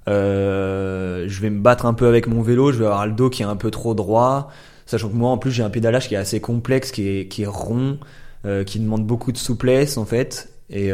Euh, 0.08 1.26
je 1.28 1.42
vais 1.42 1.50
me 1.50 1.60
battre 1.62 1.86
un 1.86 1.94
peu 1.94 2.08
avec 2.08 2.28
mon 2.28 2.42
vélo, 2.42 2.72
je 2.72 2.78
vais 2.80 2.86
avoir 2.86 3.08
le 3.08 3.14
dos 3.14 3.30
qui 3.30 3.42
est 3.42 3.46
un 3.46 3.56
peu 3.58 3.72
trop 3.72 3.94
droit, 3.96 4.50
sachant 4.86 5.10
que 5.10 5.16
moi 5.16 5.32
en 5.32 5.38
plus 5.38 5.52
j'ai 5.52 5.64
un 5.64 5.70
pédalage 5.70 6.08
qui 6.08 6.16
est 6.16 6.18
assez 6.18 6.40
complexe, 6.40 6.92
qui 6.92 7.08
est, 7.10 7.28
qui 7.28 7.44
est 7.44 7.48
rond. 7.48 7.98
euh, 8.46 8.64
qui 8.64 8.80
demande 8.80 9.06
beaucoup 9.06 9.32
de 9.32 9.38
souplesse 9.38 9.98
en 9.98 10.06
fait. 10.06 10.50
Et 10.70 10.92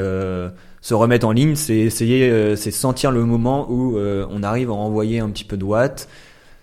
se 0.84 0.94
remettre 0.94 1.26
en 1.26 1.32
ligne, 1.32 1.56
c'est 1.56 1.78
essayer, 1.78 2.30
euh, 2.30 2.56
c'est 2.58 2.70
sentir 2.72 3.12
le 3.12 3.24
moment 3.26 3.66
où 3.72 3.98
euh, 3.98 4.28
on 4.30 4.44
arrive 4.44 4.70
à 4.70 4.74
envoyer 4.74 5.20
un 5.20 5.30
petit 5.30 5.46
peu 5.46 5.58
de 5.58 5.64
watts 5.64 6.08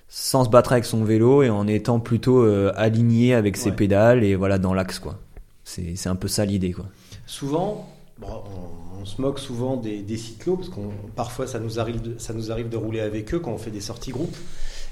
sans 0.09 0.45
se 0.45 0.51
battre 0.51 0.73
avec 0.73 0.85
son 0.85 1.05
vélo 1.05 1.43
et 1.43 1.49
en 1.51 1.67
étant 1.67 2.01
plutôt 2.01 2.43
euh, 2.43 2.71
aligné 2.77 3.33
avec 3.35 3.57
ses 3.57 3.71
Ouais. 3.71 3.77
pédales 3.77 4.23
et 4.23 4.35
voilà 4.37 4.59
dans 4.59 4.75
l'axe 4.75 4.99
quoi. 4.99 5.19
C'est 5.65 5.97
c'est 5.97 6.09
un 6.11 6.17
peu 6.17 6.29
ça 6.29 6.45
l'idée 6.45 6.73
quoi. 6.73 6.85
Souvent, 7.27 7.89
bon, 8.21 8.29
on, 8.29 9.01
on 9.01 9.05
se 9.07 9.23
moque 9.23 9.39
souvent 9.39 9.77
des, 9.77 10.03
des 10.03 10.17
cyclos 10.19 10.57
parce 10.57 10.69
qu'on 10.69 10.91
parfois 11.17 11.47
ça 11.47 11.59
nous 11.59 11.81
arrive 11.81 12.03
de, 12.03 12.15
ça 12.19 12.35
nous 12.35 12.53
arrive 12.53 12.69
de 12.69 12.77
rouler 12.77 13.01
avec 13.01 13.33
eux 13.33 13.39
quand 13.39 13.53
on 13.53 13.59
fait 13.59 13.71
des 13.71 13.81
sorties 13.81 14.11
groupes 14.11 14.37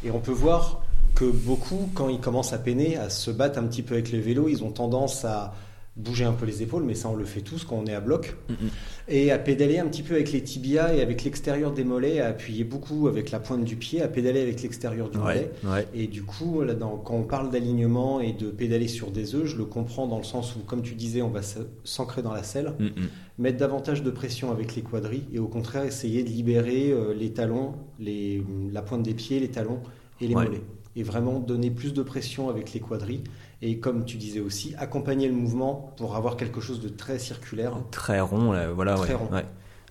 et 0.05 0.11
on 0.11 0.21
peut 0.21 0.33
voir 0.33 0.83
que 1.15 1.25
beaucoup 1.27 1.91
quand 1.95 2.09
ils 2.09 2.21
commencent 2.21 2.55
à 2.55 2.59
peiner, 2.59 2.97
à 2.97 3.11
se 3.11 3.31
battre 3.31 3.59
un 3.59 3.65
petit 3.65 3.83
peu 3.83 3.95
avec 3.95 4.11
les 4.11 4.21
vélos, 4.21 4.49
ils 4.49 4.63
ont 4.65 4.71
tendance 4.71 5.25
à 5.25 5.53
bouger 5.99 6.25
un 6.25 6.33
peu 6.33 6.47
les 6.47 6.63
épaules, 6.63 6.85
mais 6.85 6.95
ça 6.95 7.09
on 7.09 7.17
le 7.17 7.25
fait 7.25 7.41
tous 7.41 7.65
quand 7.65 7.77
on 7.77 7.85
est 7.87 7.95
à 7.95 8.01
bloc, 8.01 8.37
et 9.09 9.31
à 9.33 9.39
pédaler 9.39 9.79
un 9.79 9.87
petit 9.87 10.03
peu 10.03 10.15
avec 10.15 10.33
les 10.33 10.43
tibias 10.43 10.95
et 10.95 11.01
avec 11.03 11.25
l'extérieur 11.25 11.73
des 11.73 11.83
mollets, 11.85 12.21
à 12.21 12.29
appuyer 12.29 12.63
beaucoup 12.65 13.09
avec 13.09 13.31
la 13.31 13.41
pointe 13.41 13.65
du 13.65 13.77
pied, 13.77 14.01
à 14.01 14.09
pédaler 14.09 14.41
avec 14.41 14.63
l'extérieur 14.63 15.11
du 15.11 15.19
mollet. 15.19 15.51
Ouais. 15.65 15.87
Et 15.95 16.07
du 16.07 16.23
coup, 16.23 16.63
là, 16.63 16.75
dans- 16.75 16.97
quand 16.99 17.15
on 17.15 17.25
parle 17.25 17.51
d'alignement 17.51 18.21
et 18.21 18.33
de 18.33 18.51
pédaler 18.51 18.87
sur 18.89 19.11
des 19.11 19.35
œufs, 19.35 19.47
je 19.47 19.57
le 19.57 19.65
comprends 19.65 20.07
dans 20.07 20.19
le 20.19 20.25
sens 20.25 20.55
où, 20.57 20.61
comme 20.61 20.83
tu 20.83 20.95
disais, 20.95 21.21
on 21.23 21.31
va 21.31 21.41
s'ancrer 21.85 22.23
dans 22.23 22.33
la 22.33 22.43
selle, 22.43 22.73
Mm, 22.79 22.89
mettre 23.39 23.59
davantage 23.59 24.03
de 24.03 24.11
pression 24.11 24.51
avec 24.53 24.77
les 24.77 24.83
quadris 24.83 25.25
et 25.33 25.39
au 25.39 25.49
contraire 25.49 25.85
essayer 25.85 26.23
de 26.23 26.29
libérer 26.29 26.91
euh, 26.93 27.13
les 27.15 27.33
talons, 27.33 27.75
les, 27.99 28.43
la 28.73 28.83
pointe 28.83 29.03
des 29.03 29.15
pieds, 29.15 29.41
les 29.41 29.49
talons 29.49 29.81
et 30.21 30.27
les 30.29 30.35
Ouais. 30.35 30.45
mollets. 30.45 30.63
Et 30.97 31.03
vraiment 31.05 31.39
donner 31.39 31.71
plus 31.71 31.93
de 31.95 32.03
pression 32.03 32.49
avec 32.51 32.73
les 32.73 32.81
quadris. 32.81 33.23
Et 33.61 33.79
comme 33.79 34.05
tu 34.05 34.17
disais 34.17 34.41
aussi, 34.41 34.75
accompagner 34.79 35.27
le 35.29 35.35
mouvement 35.35 35.93
pour 35.97 36.15
avoir 36.17 36.37
quelque 36.37 36.61
chose 36.61 36.81
de 36.81 36.89
très 36.89 37.19
circulaire. 37.19 37.73
Très 37.91 38.21
rond, 38.21 38.53
là, 38.53 38.71
voilà. 38.73 38.95
Très 38.95 39.09
ouais, 39.11 39.15
rond. 39.15 39.29
ouais. 39.35 39.45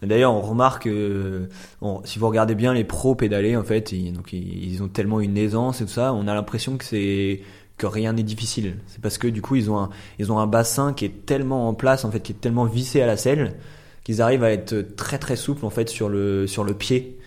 D'ailleurs, 0.04 0.34
on 0.34 0.42
remarque, 0.42 0.88
euh, 0.88 1.48
on- 1.82 2.02
si 2.06 2.20
vous 2.20 2.28
regardez 2.28 2.56
bien 2.56 2.74
les 2.74 2.84
pros 2.84 3.16
pédaler, 3.16 3.58
en 3.58 3.64
fait, 3.64 3.92
ils, 3.92 4.14
donc 4.14 4.32
ils, 4.32 4.72
ils 4.74 4.84
ont 4.84 4.88
tellement 4.88 5.20
une 5.20 5.38
aisance 5.38 5.82
et 5.82 5.86
tout 5.86 5.92
ça, 5.92 6.14
on 6.14 6.28
a 6.28 6.34
l'impression 6.36 6.78
que 6.78 6.86
c'est 6.86 7.42
que 7.78 7.88
rien 7.88 8.14
n'est 8.14 8.24
difficile. 8.24 8.78
C'est 8.88 9.02
parce 9.02 9.18
que 9.18 9.28
du 9.28 9.42
coup, 9.42 9.56
ils 9.56 9.70
ont 9.70 9.78
un, 9.80 9.90
ils 10.20 10.32
ont 10.32 10.40
un 10.40 10.48
bassin 10.48 10.94
qui 10.94 11.06
est 11.06 11.26
tellement 11.26 11.68
en 11.68 11.74
place, 11.74 12.06
en 12.06 12.12
fait, 12.12 12.22
qui 12.22 12.32
est 12.32 12.36
tellement 12.42 12.66
vissé 12.66 13.02
à 13.02 13.08
la 13.08 13.18
selle, 13.18 13.56
qu'ils 14.04 14.22
arrivent 14.22 14.44
à 14.44 14.52
être 14.52 14.82
très 14.96 15.18
très 15.18 15.36
souples 15.36 15.66
en 15.66 15.70
fait 15.70 15.90
sur 15.90 16.10
le 16.10 16.48
sur 16.48 16.64
le 16.64 16.74
pied. 16.74 17.18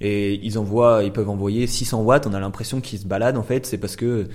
Et 0.00 0.34
ils 0.44 0.58
envoient, 0.58 1.04
ils 1.04 1.12
peuvent 1.12 1.28
envoyer 1.30 1.66
600 1.66 2.02
watts. 2.02 2.26
On 2.26 2.34
a 2.34 2.40
l'impression 2.40 2.80
qu'ils 2.80 2.98
se 2.98 3.06
baladent 3.06 3.36
en 3.38 3.42
fait. 3.44 3.64
C'est 3.66 3.78
parce 3.78 3.96
que 3.96 4.26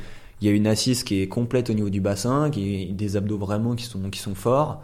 il 0.41 0.47
y 0.47 0.51
a 0.51 0.53
une 0.53 0.67
assise 0.67 1.03
qui 1.03 1.21
est 1.21 1.27
complète 1.27 1.69
au 1.69 1.73
niveau 1.73 1.89
du 1.89 2.01
bassin, 2.01 2.49
qui 2.49 2.83
est 2.83 2.93
des 2.93 3.17
abdos 3.17 3.37
vraiment 3.37 3.75
qui 3.75 3.85
sont 3.85 4.09
qui 4.09 4.19
sont 4.19 4.35
forts. 4.35 4.81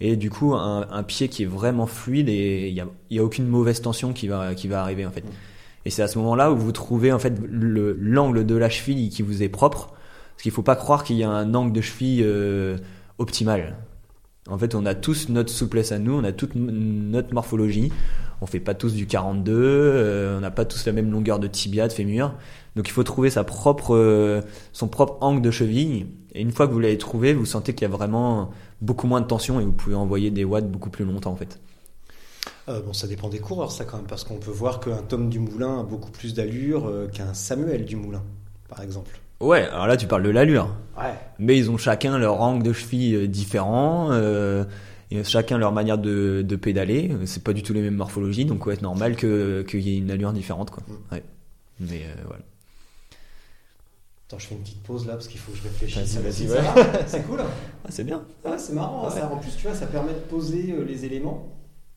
Et 0.00 0.16
du 0.16 0.30
coup, 0.30 0.54
un, 0.54 1.02
pied 1.02 1.28
qui 1.28 1.42
est 1.42 1.46
vraiment 1.46 1.86
fluide 1.86 2.28
et 2.28 2.68
il 2.68 2.74
y 2.74 2.80
a, 2.80 2.86
y 3.10 3.18
a 3.18 3.24
aucune 3.24 3.48
mauvaise 3.48 3.80
tension 3.80 4.12
qui 4.12 4.28
va 4.28 4.54
qui 4.54 4.68
va 4.68 4.80
arriver 4.82 5.04
en 5.06 5.10
fait. 5.10 5.24
Et 5.84 5.90
c'est 5.90 6.02
à 6.02 6.08
ce 6.08 6.18
moment-là 6.18 6.52
où 6.52 6.56
vous 6.56 6.72
trouvez 6.72 7.12
en 7.12 7.18
fait 7.18 7.34
le 7.50 7.96
l'angle 8.00 8.46
de 8.46 8.54
la 8.54 8.70
cheville 8.70 9.08
qui 9.10 9.22
vous 9.22 9.42
est 9.42 9.48
propre. 9.48 9.88
Parce 10.34 10.44
qu'il 10.44 10.52
faut 10.52 10.62
pas 10.62 10.76
croire 10.76 11.02
qu'il 11.02 11.16
y 11.16 11.24
a 11.24 11.30
un 11.30 11.52
angle 11.54 11.72
de 11.72 11.80
cheville 11.80 12.22
euh, 12.24 12.76
optimal. 13.18 13.76
En 14.48 14.56
fait, 14.56 14.74
on 14.74 14.86
a 14.86 14.94
tous 14.94 15.28
notre 15.28 15.50
souplesse 15.50 15.90
à 15.92 15.98
nous, 15.98 16.14
on 16.14 16.24
a 16.24 16.32
toute 16.32 16.54
notre 16.54 17.34
morphologie. 17.34 17.92
On 18.40 18.46
fait 18.46 18.60
pas 18.60 18.74
tous 18.74 18.94
du 18.94 19.06
42, 19.06 19.52
euh, 19.52 20.38
on 20.38 20.40
n'a 20.40 20.52
pas 20.52 20.64
tous 20.64 20.86
la 20.86 20.92
même 20.92 21.10
longueur 21.10 21.40
de 21.40 21.48
tibia, 21.48 21.88
de 21.88 21.92
fémur. 21.92 22.34
Donc 22.78 22.86
il 22.86 22.92
faut 22.92 23.02
trouver 23.02 23.28
sa 23.28 23.42
propre, 23.42 23.96
euh, 23.96 24.40
son 24.72 24.86
propre 24.86 25.18
angle 25.20 25.42
de 25.42 25.50
cheville. 25.50 26.06
Et 26.32 26.40
une 26.40 26.52
fois 26.52 26.68
que 26.68 26.72
vous 26.72 26.78
l'avez 26.78 26.96
trouvé, 26.96 27.34
vous 27.34 27.44
sentez 27.44 27.74
qu'il 27.74 27.82
y 27.82 27.92
a 27.92 27.94
vraiment 27.94 28.50
beaucoup 28.80 29.08
moins 29.08 29.20
de 29.20 29.26
tension 29.26 29.58
et 29.58 29.64
vous 29.64 29.72
pouvez 29.72 29.96
envoyer 29.96 30.30
des 30.30 30.44
watts 30.44 30.70
beaucoup 30.70 30.88
plus 30.88 31.04
longtemps 31.04 31.32
en 31.32 31.36
fait. 31.36 31.58
Euh, 32.68 32.80
bon, 32.80 32.92
ça 32.92 33.08
dépend 33.08 33.28
des 33.28 33.40
coureurs, 33.40 33.72
ça 33.72 33.84
quand 33.84 33.96
même, 33.96 34.06
parce 34.06 34.22
qu'on 34.22 34.36
peut 34.36 34.52
voir 34.52 34.78
qu'un 34.78 34.98
Tom 34.98 35.28
Dumoulin 35.28 35.80
a 35.80 35.82
beaucoup 35.82 36.12
plus 36.12 36.34
d'allure 36.34 36.86
euh, 36.86 37.08
qu'un 37.08 37.34
Samuel 37.34 37.84
Dumoulin, 37.84 38.22
par 38.68 38.80
exemple. 38.80 39.18
Ouais, 39.40 39.62
alors 39.62 39.88
là 39.88 39.96
tu 39.96 40.06
parles 40.06 40.22
de 40.22 40.30
l'allure. 40.30 40.72
Ouais. 40.96 41.14
Mais 41.40 41.58
ils 41.58 41.72
ont 41.72 41.78
chacun 41.78 42.16
leur 42.16 42.40
angle 42.40 42.62
de 42.62 42.72
cheville 42.72 43.26
différent, 43.26 44.12
euh, 44.12 44.64
et 45.10 45.24
chacun 45.24 45.58
leur 45.58 45.72
manière 45.72 45.98
de, 45.98 46.42
de 46.46 46.56
pédaler. 46.56 47.10
C'est 47.24 47.42
pas 47.42 47.54
du 47.54 47.64
tout 47.64 47.72
les 47.72 47.82
mêmes 47.82 47.96
morphologies, 47.96 48.44
donc 48.44 48.66
ouais, 48.66 48.76
c'est 48.76 48.82
normal 48.82 49.16
que 49.16 49.62
qu'il 49.62 49.80
y 49.80 49.96
ait 49.96 49.98
une 49.98 50.12
allure 50.12 50.32
différente 50.32 50.70
quoi. 50.70 50.84
Ouais. 51.10 51.24
Mais 51.80 52.06
voilà. 52.24 52.44
Attends, 54.28 54.38
je 54.38 54.46
fais 54.46 54.54
une 54.56 54.60
petite 54.60 54.82
pause 54.82 55.06
là 55.06 55.14
parce 55.14 55.26
qu'il 55.26 55.40
faut 55.40 55.52
que 55.52 55.58
je 55.58 55.62
réfléchisse. 55.62 56.16
Vas-y, 56.16 56.44
vas-y, 56.46 56.58
ouais. 56.60 56.84
C'est 57.06 57.22
cool. 57.26 57.40
Ah, 57.40 57.88
c'est 57.88 58.04
bien. 58.04 58.22
Ouais, 58.44 58.58
c'est 58.58 58.74
marrant. 58.74 59.08
ça. 59.10 59.30
En 59.32 59.38
plus, 59.38 59.56
tu 59.56 59.66
vois, 59.66 59.74
ça 59.74 59.86
permet 59.86 60.12
de 60.12 60.18
poser 60.18 60.70
euh, 60.72 60.84
les 60.84 61.06
éléments. 61.06 61.48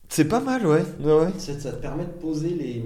C'est 0.07 0.25
pas 0.25 0.39
mal, 0.39 0.65
ouais. 0.65 0.83
ouais, 1.01 1.13
ouais. 1.13 1.31
Ça, 1.37 1.59
ça 1.59 1.71
te 1.73 1.81
permet 1.81 2.05
de 2.05 2.09
poser 2.09 2.49
les, 2.49 2.85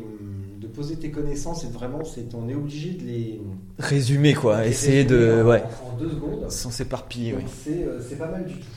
de 0.59 0.67
poser 0.67 0.95
tes 0.95 1.11
connaissances 1.11 1.63
et 1.63 1.67
de 1.67 1.73
vraiment, 1.73 2.03
c'est, 2.03 2.33
on 2.33 2.49
est 2.49 2.55
obligé 2.55 2.93
de 2.93 3.03
les. 3.03 3.41
Résumer 3.77 4.33
quoi, 4.33 4.63
les 4.63 4.69
essayer 4.69 5.03
de, 5.03 5.41
en- 5.43 5.47
ouais, 5.47 5.63
En 5.63 5.95
deux 5.97 6.09
secondes. 6.09 6.49
sans 6.49 6.71
s'éparpiller, 6.71 7.33
ouais. 7.35 7.45
C'est, 7.63 7.83
euh, 7.83 8.01
c'est 8.01 8.15
pas 8.17 8.27
mal 8.29 8.45
du 8.45 8.53
tout. 8.55 8.67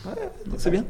C'est 0.59 0.71
bien. 0.71 0.85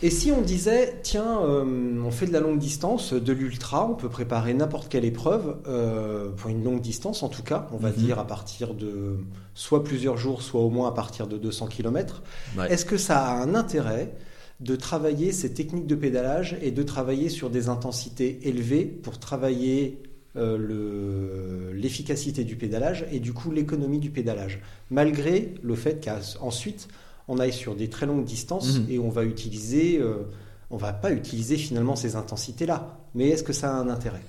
Et 0.00 0.10
si 0.10 0.30
on 0.30 0.40
disait, 0.42 1.00
tiens, 1.02 1.40
euh, 1.42 2.00
on 2.04 2.10
fait 2.12 2.26
de 2.26 2.32
la 2.32 2.38
longue 2.38 2.60
distance, 2.60 3.12
de 3.12 3.32
l'ultra, 3.32 3.84
on 3.90 3.94
peut 3.96 4.08
préparer 4.08 4.54
n'importe 4.54 4.88
quelle 4.88 5.04
épreuve, 5.04 5.56
euh, 5.66 6.28
pour 6.36 6.50
une 6.50 6.62
longue 6.62 6.80
distance 6.80 7.24
en 7.24 7.28
tout 7.28 7.42
cas, 7.42 7.66
on 7.72 7.78
va 7.78 7.88
Mhm. 7.90 7.96
dire 7.96 8.18
à 8.20 8.26
partir 8.26 8.74
de 8.74 9.16
soit 9.54 9.82
plusieurs 9.82 10.16
jours, 10.16 10.42
soit 10.42 10.60
au 10.60 10.70
moins 10.70 10.88
à 10.88 10.92
partir 10.92 11.26
de 11.26 11.36
200 11.36 11.66
km. 11.66 12.22
Ouais. 12.56 12.72
Est-ce 12.72 12.84
que 12.84 12.96
ça 12.96 13.18
a 13.26 13.32
un 13.42 13.56
intérêt 13.56 14.12
de 14.60 14.76
travailler 14.76 15.32
ces 15.32 15.52
techniques 15.52 15.86
de 15.88 15.96
pédalage 15.96 16.56
et 16.62 16.70
de 16.70 16.82
travailler 16.84 17.28
sur 17.28 17.50
des 17.50 17.68
intensités 17.68 18.38
élevées 18.44 18.84
pour 18.84 19.18
travailler 19.18 20.00
euh, 20.36 20.56
le- 20.58 21.72
l'efficacité 21.72 22.44
du 22.44 22.54
pédalage 22.54 23.04
et 23.10 23.18
du 23.18 23.32
coup 23.32 23.50
l'économie 23.50 23.98
du 23.98 24.10
pédalage, 24.10 24.60
malgré 24.90 25.54
le 25.62 25.74
fait 25.74 26.04
qu'ensuite 26.04 26.86
on 27.28 27.38
aille 27.38 27.52
sur 27.52 27.74
des 27.74 27.88
très 27.88 28.06
longues 28.06 28.24
distances 28.24 28.78
Mhm. 28.78 28.86
et 28.90 28.98
on 28.98 29.10
va 29.10 29.24
utiliser, 29.24 29.98
euh, 29.98 30.28
on 30.70 30.76
va 30.76 30.92
pas 30.92 31.12
utiliser 31.12 31.56
finalement 31.56 31.94
ces 31.96 32.16
intensités-là. 32.16 32.98
Mais 33.14 33.28
est-ce 33.28 33.42
que 33.42 33.52
ça 33.52 33.70
a 33.74 33.78
un 33.78 33.88
intérêt? 33.88 34.22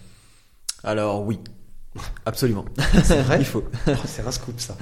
Alors 0.83 1.25
oui, 1.25 1.39
absolument. 2.25 2.65
C'est 3.03 3.21
vrai? 3.21 3.37
Il 3.39 3.45
faut. 3.45 3.63
Oh, 3.87 3.91
C'est 4.05 4.25
un 4.25 4.31
scoop 4.31 4.59
ça. 4.59 4.77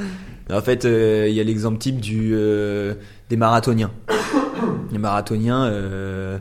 En 0.52 0.62
fait, 0.62 0.86
euh, 0.86 1.28
il 1.30 1.36
y 1.36 1.40
a 1.40 1.44
l'exemple 1.44 1.78
type 1.80 2.00
du 2.00 2.32
euh, 2.34 2.94
des 3.30 3.38
marathoniens. 3.38 3.92
Les 4.92 4.98
marathoniens, 4.98 5.66
euh, 5.66 6.40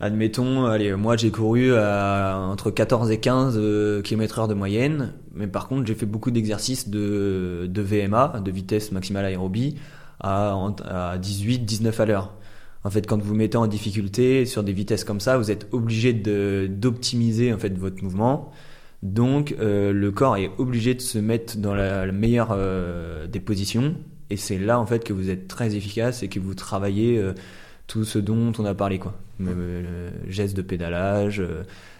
admettons, 0.00 0.66
allez, 0.66 0.94
moi 0.94 1.16
j'ai 1.16 1.30
couru 1.30 1.74
à 1.74 2.38
entre 2.38 2.70
14 2.70 3.10
et 3.10 3.18
15 3.18 3.58
km 4.02 4.40
heure 4.40 4.48
de 4.48 4.54
moyenne, 4.54 5.14
mais 5.34 5.46
par 5.46 5.68
contre 5.68 5.86
j'ai 5.86 5.94
fait 5.94 6.04
beaucoup 6.06 6.30
d'exercices 6.30 6.88
de, 6.90 7.66
de 7.70 7.82
VMA, 7.82 8.40
de 8.44 8.50
vitesse 8.50 8.92
maximale 8.92 9.24
aérobie, 9.24 9.76
à, 10.20 10.54
en- 10.54 10.74
à 10.84 11.18
18, 11.18 11.60
19 11.60 12.00
à 12.00 12.06
l'heure. 12.06 12.34
En 12.84 12.90
fait, 12.90 13.06
quand 13.06 13.20
vous 13.20 13.34
mettez 13.34 13.56
en 13.56 13.66
difficulté 13.66 14.46
sur 14.46 14.62
des 14.62 14.72
vitesses 14.72 15.02
comme 15.02 15.18
ça, 15.20 15.38
vous 15.38 15.50
êtes 15.50 15.66
obligé 15.72 16.12
d'optimiser 16.12 17.52
en 17.52 17.58
fait 17.58 17.76
votre 17.76 18.02
mouvement. 18.04 18.52
Donc, 19.02 19.54
euh, 19.60 19.92
le 19.92 20.10
corps 20.12 20.36
est 20.36 20.50
obligé 20.58 20.94
de 20.94 21.00
se 21.00 21.18
mettre 21.18 21.58
dans 21.58 21.74
la, 21.74 22.10
meilleure 22.12 22.50
euh, 22.52 23.26
des 23.26 23.40
positions, 23.40 23.94
et 24.30 24.36
c'est 24.36 24.58
là 24.58 24.80
en 24.80 24.86
fait 24.86 25.04
que 25.04 25.12
vous 25.12 25.30
êtes 25.30 25.48
très 25.48 25.74
efficace 25.76 26.22
et 26.22 26.28
que 26.28 26.40
vous 26.40 26.54
travaillez 26.54 27.18
euh, 27.18 27.32
tout 27.86 28.04
ce 28.04 28.18
dont 28.18 28.52
on 28.58 28.64
a 28.64 28.74
parlé, 28.74 28.98
quoi. 28.98 29.14
Euh, 29.40 30.10
gestes 30.28 30.56
de 30.56 30.62
pédalage. 30.62 31.42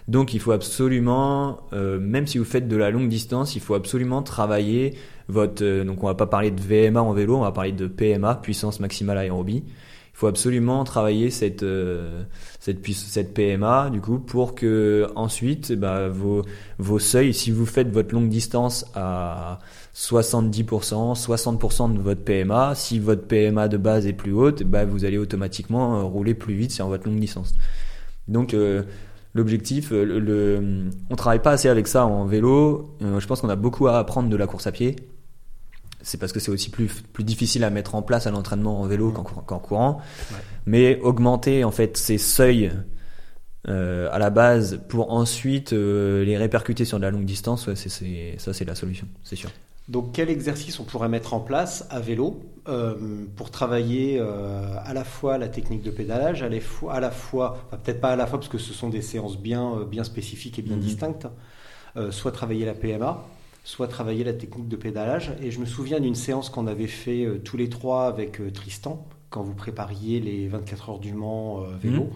Donc, 0.07 0.33
il 0.33 0.39
faut 0.39 0.53
absolument, 0.53 1.59
même 1.71 2.27
si 2.27 2.37
vous 2.37 2.45
faites 2.45 2.67
de 2.67 2.75
la 2.77 2.89
longue 2.91 3.09
distance, 3.09 3.55
il 3.55 3.61
faut 3.61 3.75
absolument 3.75 4.23
travailler 4.23 4.95
votre. 5.27 5.63
euh, 5.63 5.83
donc, 5.83 6.03
on 6.03 6.07
va 6.07 6.15
pas 6.15 6.27
parler 6.27 6.51
de 6.51 6.61
VMA 6.61 7.01
en 7.01 7.13
vélo, 7.13 7.37
on 7.37 7.41
va 7.41 7.51
parler 7.51 7.71
de 7.71 7.87
PMA, 7.87 8.35
puissance 8.35 8.79
maximale 8.79 9.17
aérobie. 9.17 9.63
Il 9.67 10.19
faut 10.19 10.27
absolument 10.27 10.83
travailler 10.83 11.29
cette 11.29 11.61
euh, 11.61 12.23
cette 12.59 12.83
cette 12.87 13.35
PMA 13.35 13.91
du 13.91 14.01
coup 14.01 14.17
pour 14.17 14.55
que 14.55 15.07
ensuite 15.15 15.73
bah, 15.73 16.09
vos 16.09 16.41
vos 16.79 16.97
seuils 16.97 17.35
si 17.35 17.51
vous 17.51 17.67
faites 17.67 17.89
votre 17.91 18.15
longue 18.15 18.27
distance 18.29 18.85
à 18.95 19.59
70%, 19.93 21.13
60% 21.13 21.93
de 21.93 21.99
votre 21.99 22.21
PMA, 22.23 22.73
si 22.73 22.97
votre 22.99 23.27
PMA 23.27 23.67
de 23.67 23.77
base 23.77 24.07
est 24.07 24.13
plus 24.13 24.33
haute, 24.33 24.63
bah, 24.63 24.85
vous 24.85 25.05
allez 25.05 25.19
automatiquement 25.19 25.99
euh, 25.99 26.03
rouler 26.03 26.33
plus 26.33 26.55
vite 26.55 26.71
sur 26.71 26.87
votre 26.87 27.07
longue 27.07 27.19
distance. 27.19 27.53
Donc 28.27 28.53
euh, 28.55 28.83
l'objectif, 29.35 29.91
euh, 29.91 30.03
le, 30.03 30.19
le- 30.19 30.89
on 31.09 31.15
travaille 31.15 31.41
pas 31.41 31.51
assez 31.51 31.69
avec 31.69 31.87
ça 31.87 32.05
en 32.05 32.25
vélo. 32.25 32.95
Euh, 33.03 33.19
je 33.19 33.27
pense 33.27 33.41
qu'on 33.41 33.49
a 33.49 33.55
beaucoup 33.55 33.87
à 33.87 33.97
apprendre 33.99 34.29
de 34.29 34.35
la 34.35 34.47
course 34.47 34.67
à 34.67 34.71
pied. 34.71 34.95
C'est 36.07 36.17
parce 36.17 36.31
que 36.31 36.39
c'est 36.39 36.51
aussi 36.51 36.69
plus, 36.69 36.87
plus 37.13 37.23
difficile 37.25 37.63
à 37.65 37.69
mettre 37.69 37.93
en 37.95 38.01
place 38.01 38.27
à 38.27 38.31
l'entraînement 38.31 38.79
en 38.81 38.87
vélo 38.87 39.11
qu'en, 39.11 39.23
cour- 39.23 39.43
qu'en 39.45 39.59
courant. 39.59 39.97
Ouais. 40.31 40.37
Mais 40.65 40.99
augmenter 41.01 41.63
en 41.65 41.71
fait 41.71 41.97
ces 41.97 42.17
seuils 42.17 42.71
euh, 43.67 44.07
à 44.11 44.19
la 44.19 44.29
base 44.29 44.79
pour 44.87 45.11
ensuite 45.11 45.73
euh, 45.73 46.23
les 46.23 46.37
répercuter 46.37 46.85
sur 46.85 46.97
de 46.97 47.03
la 47.03 47.11
longue 47.11 47.25
distance, 47.25 47.67
ouais, 47.67 47.75
c'est, 47.75 47.89
c'est, 47.89 48.35
ça 48.37 48.53
c'est 48.53 48.63
la 48.63 48.75
solution, 48.75 49.07
c'est 49.23 49.35
sûr. 49.35 49.49
Donc 49.89 50.11
quel 50.13 50.29
exercice 50.29 50.79
on 50.79 50.83
pourrait 50.85 51.09
mettre 51.09 51.33
en 51.33 51.39
place 51.41 51.85
à 51.89 51.99
vélo 51.99 52.41
euh, 52.69 52.95
pour 53.35 53.51
travailler 53.51 54.19
à 54.19 54.93
la 54.93 55.03
fois 55.03 55.37
la 55.37 55.47
technique 55.49 55.83
de 55.83 55.91
pédalage, 55.91 56.41
à 56.43 56.49
la 56.49 56.59
fois, 56.61 56.93
à 56.93 56.99
la 57.01 57.11
fois 57.11 57.57
enfin, 57.67 57.77
peut-être 57.83 57.99
pas 58.01 58.11
à 58.11 58.15
la 58.15 58.27
fois 58.27 58.39
parce 58.39 58.49
que 58.49 58.57
ce 58.57 58.73
sont 58.73 58.89
des 58.89 59.01
séances 59.01 59.37
bien, 59.37 59.85
bien 59.89 60.03
spécifiques 60.05 60.57
et 60.59 60.61
bien 60.61 60.75
Mhm. 60.75 60.81
distinctes, 60.81 61.27
soit 62.11 62.31
travailler 62.31 62.65
la 62.65 62.73
PMA, 62.73 63.25
soit 63.67 63.89
travailler 63.89 64.23
la 64.23 64.31
technique 64.31 64.69
de 64.69 64.77
pédalage. 64.77 65.33
Et 65.41 65.51
je 65.51 65.59
me 65.59 65.65
souviens 65.65 65.99
d'une 65.99 66.15
séance 66.15 66.49
qu'on 66.49 66.67
avait 66.67 66.87
fait 66.87 67.25
euh, 67.25 67.37
tous 67.37 67.57
les 67.57 67.67
trois 67.67 68.07
avec 68.07 68.39
euh, 68.39 68.49
Tristan 68.49 69.05
quand 69.29 69.43
vous 69.43 69.53
prépariez 69.53 70.21
les 70.21 70.47
24 70.47 70.89
heures 70.89 70.99
du 70.99 71.11
Mans 71.11 71.63
euh, 71.63 71.75
vélo. 71.75 72.09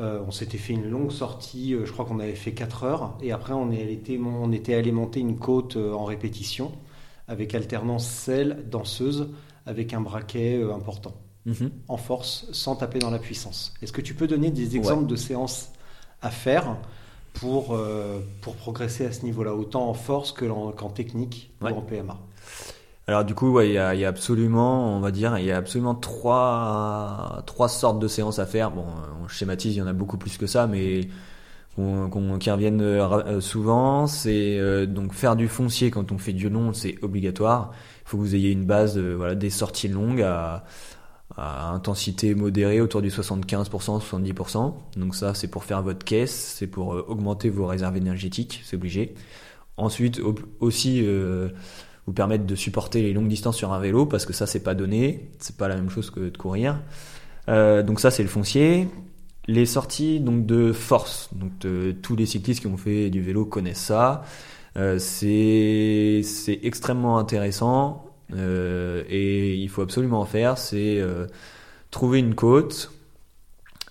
Euh, 0.00 0.20
on 0.26 0.32
s'était 0.32 0.58
fait 0.58 0.72
une 0.72 0.90
longue 0.90 1.12
sortie, 1.12 1.76
je 1.84 1.92
crois 1.92 2.04
qu'on 2.04 2.18
avait 2.18 2.34
fait 2.34 2.50
4 2.50 2.82
heures, 2.82 3.16
et 3.22 3.30
après 3.30 3.52
on, 3.52 3.70
était 3.70 4.74
allé 4.74 4.90
monter 4.90 5.20
une 5.20 5.38
côte 5.38 5.76
en 5.76 6.04
répétition, 6.04 6.72
avec 7.28 7.54
alternance 7.54 8.08
selle, 8.08 8.64
danseuse, 8.68 9.28
avec 9.66 9.92
un 9.92 10.00
braquet 10.00 10.62
important, 10.74 11.14
Mhm. 11.44 11.70
en 11.88 11.98
force, 11.98 12.46
sans 12.52 12.74
taper 12.74 12.98
dans 13.00 13.10
la 13.10 13.18
puissance. 13.18 13.74
Est-ce 13.82 13.92
que 13.92 14.00
tu 14.00 14.14
peux 14.14 14.26
donner 14.26 14.50
des 14.50 14.76
exemples 14.76 15.06
de 15.06 15.16
séances 15.16 15.70
à 16.22 16.30
faire? 16.30 16.78
Pour, 17.34 17.74
euh, 17.74 18.20
pour 18.40 18.56
progresser 18.56 19.06
à 19.06 19.12
ce 19.12 19.22
niveau-là, 19.24 19.54
autant 19.54 19.88
en 19.88 19.94
force 19.94 20.32
que 20.32 20.44
en- 20.44 20.72
qu'en 20.72 20.88
technique 20.90 21.50
Ouais. 21.60 21.72
ou 21.72 21.76
en 21.76 21.80
PMA 21.82 22.16
Alors 23.08 23.24
du 23.24 23.34
coup, 23.34 23.50
ouais, 23.52 23.68
il 23.68 23.72
y 23.74 23.78
a, 23.78 23.94
il 23.94 24.00
y 24.00 24.04
a 24.04 24.08
absolument, 24.08 24.96
on 24.96 25.00
va 25.00 25.10
dire, 25.10 25.36
il 25.38 25.44
y 25.44 25.50
a 25.50 25.56
absolument 25.56 25.94
trois, 25.94 27.42
trois 27.46 27.68
sortes 27.68 27.98
de 27.98 28.06
séances 28.08 28.38
à 28.38 28.46
faire. 28.46 28.70
Bon, 28.70 28.84
on 29.24 29.28
schématise, 29.28 29.74
il 29.74 29.78
y 29.78 29.82
en 29.82 29.86
a 29.88 29.92
beaucoup 29.92 30.18
plus 30.18 30.38
que 30.38 30.46
ça, 30.46 30.66
mais 30.66 31.08
qu'on- 31.74 32.38
qui 32.38 32.50
reviennent 32.50 32.80
euh, 32.82 33.02
euh, 33.26 33.40
souvent. 33.40 34.06
C'est 34.06 34.58
euh, 34.58 34.86
donc 34.86 35.14
faire 35.14 35.34
du 35.36 35.48
foncier 35.48 35.90
quand 35.90 36.12
on 36.12 36.18
fait 36.18 36.32
du 36.34 36.48
long, 36.48 36.72
c'est 36.74 36.96
obligatoire. 37.02 37.72
Il 38.04 38.08
faut 38.10 38.16
que 38.18 38.22
vous 38.22 38.34
ayez 38.34 38.50
une 38.50 38.66
base, 38.66 38.98
euh, 38.98 39.14
voilà, 39.16 39.34
des 39.34 39.50
sorties 39.50 39.88
longues 39.88 40.22
à, 40.22 40.64
à 41.36 41.70
intensité 41.70 42.34
modérée 42.34 42.80
autour 42.80 43.00
du 43.02 43.08
75%, 43.10 44.00
70%. 44.00 44.74
Donc 44.96 45.14
ça, 45.14 45.34
c'est 45.34 45.48
pour 45.48 45.64
faire 45.64 45.82
votre 45.82 46.04
caisse, 46.04 46.54
c'est 46.58 46.66
pour 46.66 46.94
euh, 46.94 47.04
augmenter 47.08 47.48
vos 47.50 47.66
réserves 47.66 47.96
énergétiques, 47.96 48.60
c'est 48.64 48.76
obligé. 48.76 49.14
Ensuite, 49.76 50.20
au- 50.20 50.34
aussi 50.60 51.00
euh, 51.04 51.48
vous 52.06 52.12
permettre 52.12 52.44
de 52.44 52.54
supporter 52.54 53.00
les 53.02 53.12
longues 53.14 53.28
distances 53.28 53.56
sur 53.56 53.72
un 53.72 53.80
vélo 53.80 54.04
parce 54.06 54.26
que 54.26 54.32
ça, 54.32 54.46
c'est 54.46 54.62
pas 54.62 54.74
donné, 54.74 55.30
c'est 55.38 55.56
pas 55.56 55.68
la 55.68 55.76
même 55.76 55.88
chose 55.90 56.10
que 56.10 56.20
de 56.28 56.36
courir. 56.36 56.80
Euh, 57.48 57.82
donc 57.82 58.00
ça, 58.00 58.10
c'est 58.10 58.22
le 58.22 58.28
foncier. 58.28 58.88
Les 59.48 59.66
sorties 59.66 60.20
donc 60.20 60.46
de 60.46 60.72
force, 60.72 61.30
donc 61.34 61.50
tous 62.02 62.14
les 62.14 62.26
cyclistes 62.26 62.60
qui 62.60 62.68
ont 62.68 62.76
fait 62.76 63.10
du 63.10 63.20
vélo 63.22 63.44
connaissent 63.44 63.78
ça. 63.80 64.22
C'est 64.98 66.22
extrêmement 66.62 67.18
intéressant 67.18 68.04
et 68.36 69.54
il 69.54 69.68
faut 69.68 69.82
absolument 69.82 70.20
en 70.20 70.24
faire. 70.24 70.58
C'est 70.58 71.00
euh, 71.00 71.26
trouver 71.90 72.18
une 72.18 72.34
côte, 72.34 72.92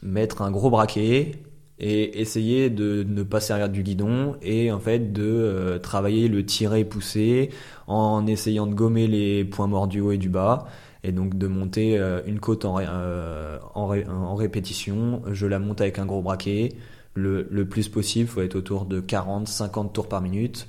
mettre 0.01 0.41
un 0.41 0.51
gros 0.51 0.69
braquet 0.69 1.33
et 1.79 2.21
essayer 2.21 2.69
de 2.69 3.03
ne 3.07 3.23
pas 3.23 3.39
servir 3.39 3.69
du 3.69 3.81
guidon 3.83 4.35
et 4.41 4.71
en 4.71 4.79
fait 4.79 5.11
de 5.11 5.23
euh, 5.23 5.79
travailler 5.79 6.27
le 6.27 6.45
tirer 6.45 6.85
pousser 6.85 7.49
en 7.87 8.27
essayant 8.27 8.67
de 8.67 8.75
gommer 8.75 9.07
les 9.07 9.43
points 9.45 9.67
morts 9.67 9.87
du 9.87 9.99
haut 9.99 10.11
et 10.11 10.19
du 10.19 10.29
bas 10.29 10.67
et 11.03 11.11
donc 11.11 11.37
de 11.37 11.47
monter 11.47 11.97
euh, 11.97 12.21
une 12.27 12.39
côte 12.39 12.65
en, 12.65 12.77
euh, 12.79 13.57
en 13.75 14.35
répétition. 14.35 15.21
Je 15.31 15.47
la 15.47 15.59
monte 15.59 15.81
avec 15.81 15.99
un 15.99 16.05
gros 16.05 16.21
braquet. 16.21 16.69
Le, 17.13 17.47
le 17.49 17.67
plus 17.67 17.89
possible, 17.89 18.29
faut 18.29 18.41
être 18.41 18.55
autour 18.55 18.85
de 18.85 19.01
40-50 19.01 19.91
tours 19.91 20.07
par 20.07 20.21
minute. 20.21 20.67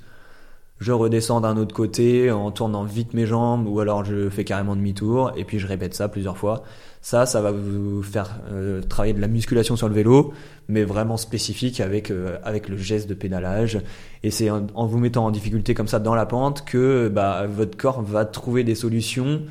Je 0.83 0.91
redescends 0.91 1.41
d'un 1.41 1.57
autre 1.57 1.73
côté 1.73 2.33
en 2.33 2.51
tournant 2.51 2.83
vite 2.83 3.15
mes 3.15 3.25
jambes 3.25 3.69
ou 3.69 3.79
alors 3.79 4.05
je 4.05 4.29
fais 4.29 4.43
carrément 4.43 4.75
demi-tour 4.75 5.33
et 5.37 5.45
puis 5.45 5.61
je 5.61 5.69
répète 5.69 5.95
ça 5.95 6.09
plusieurs 6.09 6.37
fois. 6.37 6.65
Ça, 7.01 7.25
ça 7.25 7.41
va 7.41 7.53
vous 7.53 8.03
faire 8.03 8.41
euh, 8.51 8.83
travailler 8.83 9.15
de 9.15 9.21
la 9.21 9.29
musculation 9.29 9.77
sur 9.77 9.89
le 9.89 9.95
vélo, 9.95 10.33
mais 10.69 10.83
vraiment 10.83 11.17
spécifique 11.17 11.81
avec 11.81 12.11
euh, 12.11 12.37
avec 12.43 12.69
le 12.69 12.77
geste 12.77 13.09
de 13.09 13.15
pédalage. 13.15 13.81
Et 14.25 14.31
c'est 14.31 14.51
en, 14.51 14.87
vous 14.87 14.99
mettant 14.99 15.25
en 15.25 15.31
difficulté 15.31 15.73
comme 15.75 15.89
ça 15.89 16.01
dans 16.01 16.15
la 16.15 16.27
pente 16.27 16.65
que 16.65 17.09
bah, 17.09 17.47
votre 17.47 17.77
corps 17.77 18.03
va 18.03 18.25
trouver 18.25 18.65
des 18.65 18.75
solutions 18.75 19.43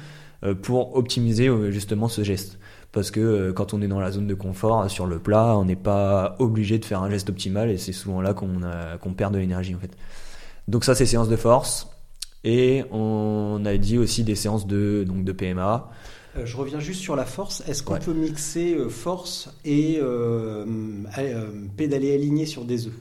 euh, 0.43 0.55
pour 0.55 0.95
optimiser 0.95 1.47
euh, 1.47 1.69
justement 1.69 2.07
ce 2.07 2.23
geste. 2.23 2.57
Parce 2.91 3.11
que 3.11 3.19
euh, 3.19 3.53
quand 3.53 3.75
on 3.75 3.81
est 3.81 3.87
dans 3.87 3.99
la 3.99 4.09
zone 4.09 4.25
de 4.25 4.33
confort, 4.33 4.81
euh, 4.81 4.87
sur 4.87 5.05
le 5.05 5.19
plat, 5.19 5.55
on 5.55 5.65
n'est 5.65 5.75
pas 5.75 6.35
obligé 6.39 6.79
de 6.79 6.85
faire 6.85 7.03
un 7.03 7.11
geste 7.11 7.29
optimal 7.29 7.69
et 7.69 7.77
c'est 7.77 7.93
souvent 7.93 8.21
là 8.21 8.33
qu'on 8.33 8.61
qu'on 9.01 9.13
perd 9.13 9.33
de 9.33 9.39
l'énergie 9.39 9.75
en 9.75 9.79
fait. 9.79 9.91
Donc 10.71 10.83
ça, 10.85 10.95
c'est 10.95 11.05
séances 11.05 11.29
de 11.29 11.35
force. 11.35 11.89
Et 12.43 12.83
on 12.91 13.63
a 13.65 13.77
dit 13.77 13.97
aussi 13.97 14.23
des 14.23 14.35
séances 14.35 14.67
de, 14.67 15.03
donc 15.07 15.23
de 15.25 15.31
PMA. 15.31 15.91
Euh, 16.37 16.45
je 16.45 16.55
reviens 16.57 16.79
juste 16.79 17.01
sur 17.01 17.15
la 17.15 17.25
force. 17.25 17.61
Est-ce 17.67 17.83
qu'on 17.83 17.95
Ouais. 17.95 17.99
peut 17.99 18.13
mixer 18.13 18.73
euh, 18.75 18.89
force 18.89 19.49
et 19.65 19.97
euh, 20.01 20.65
pédaler 21.77 22.13
aligné 22.13 22.45
sur 22.45 22.65
des 22.65 22.87
œufs? 22.87 22.93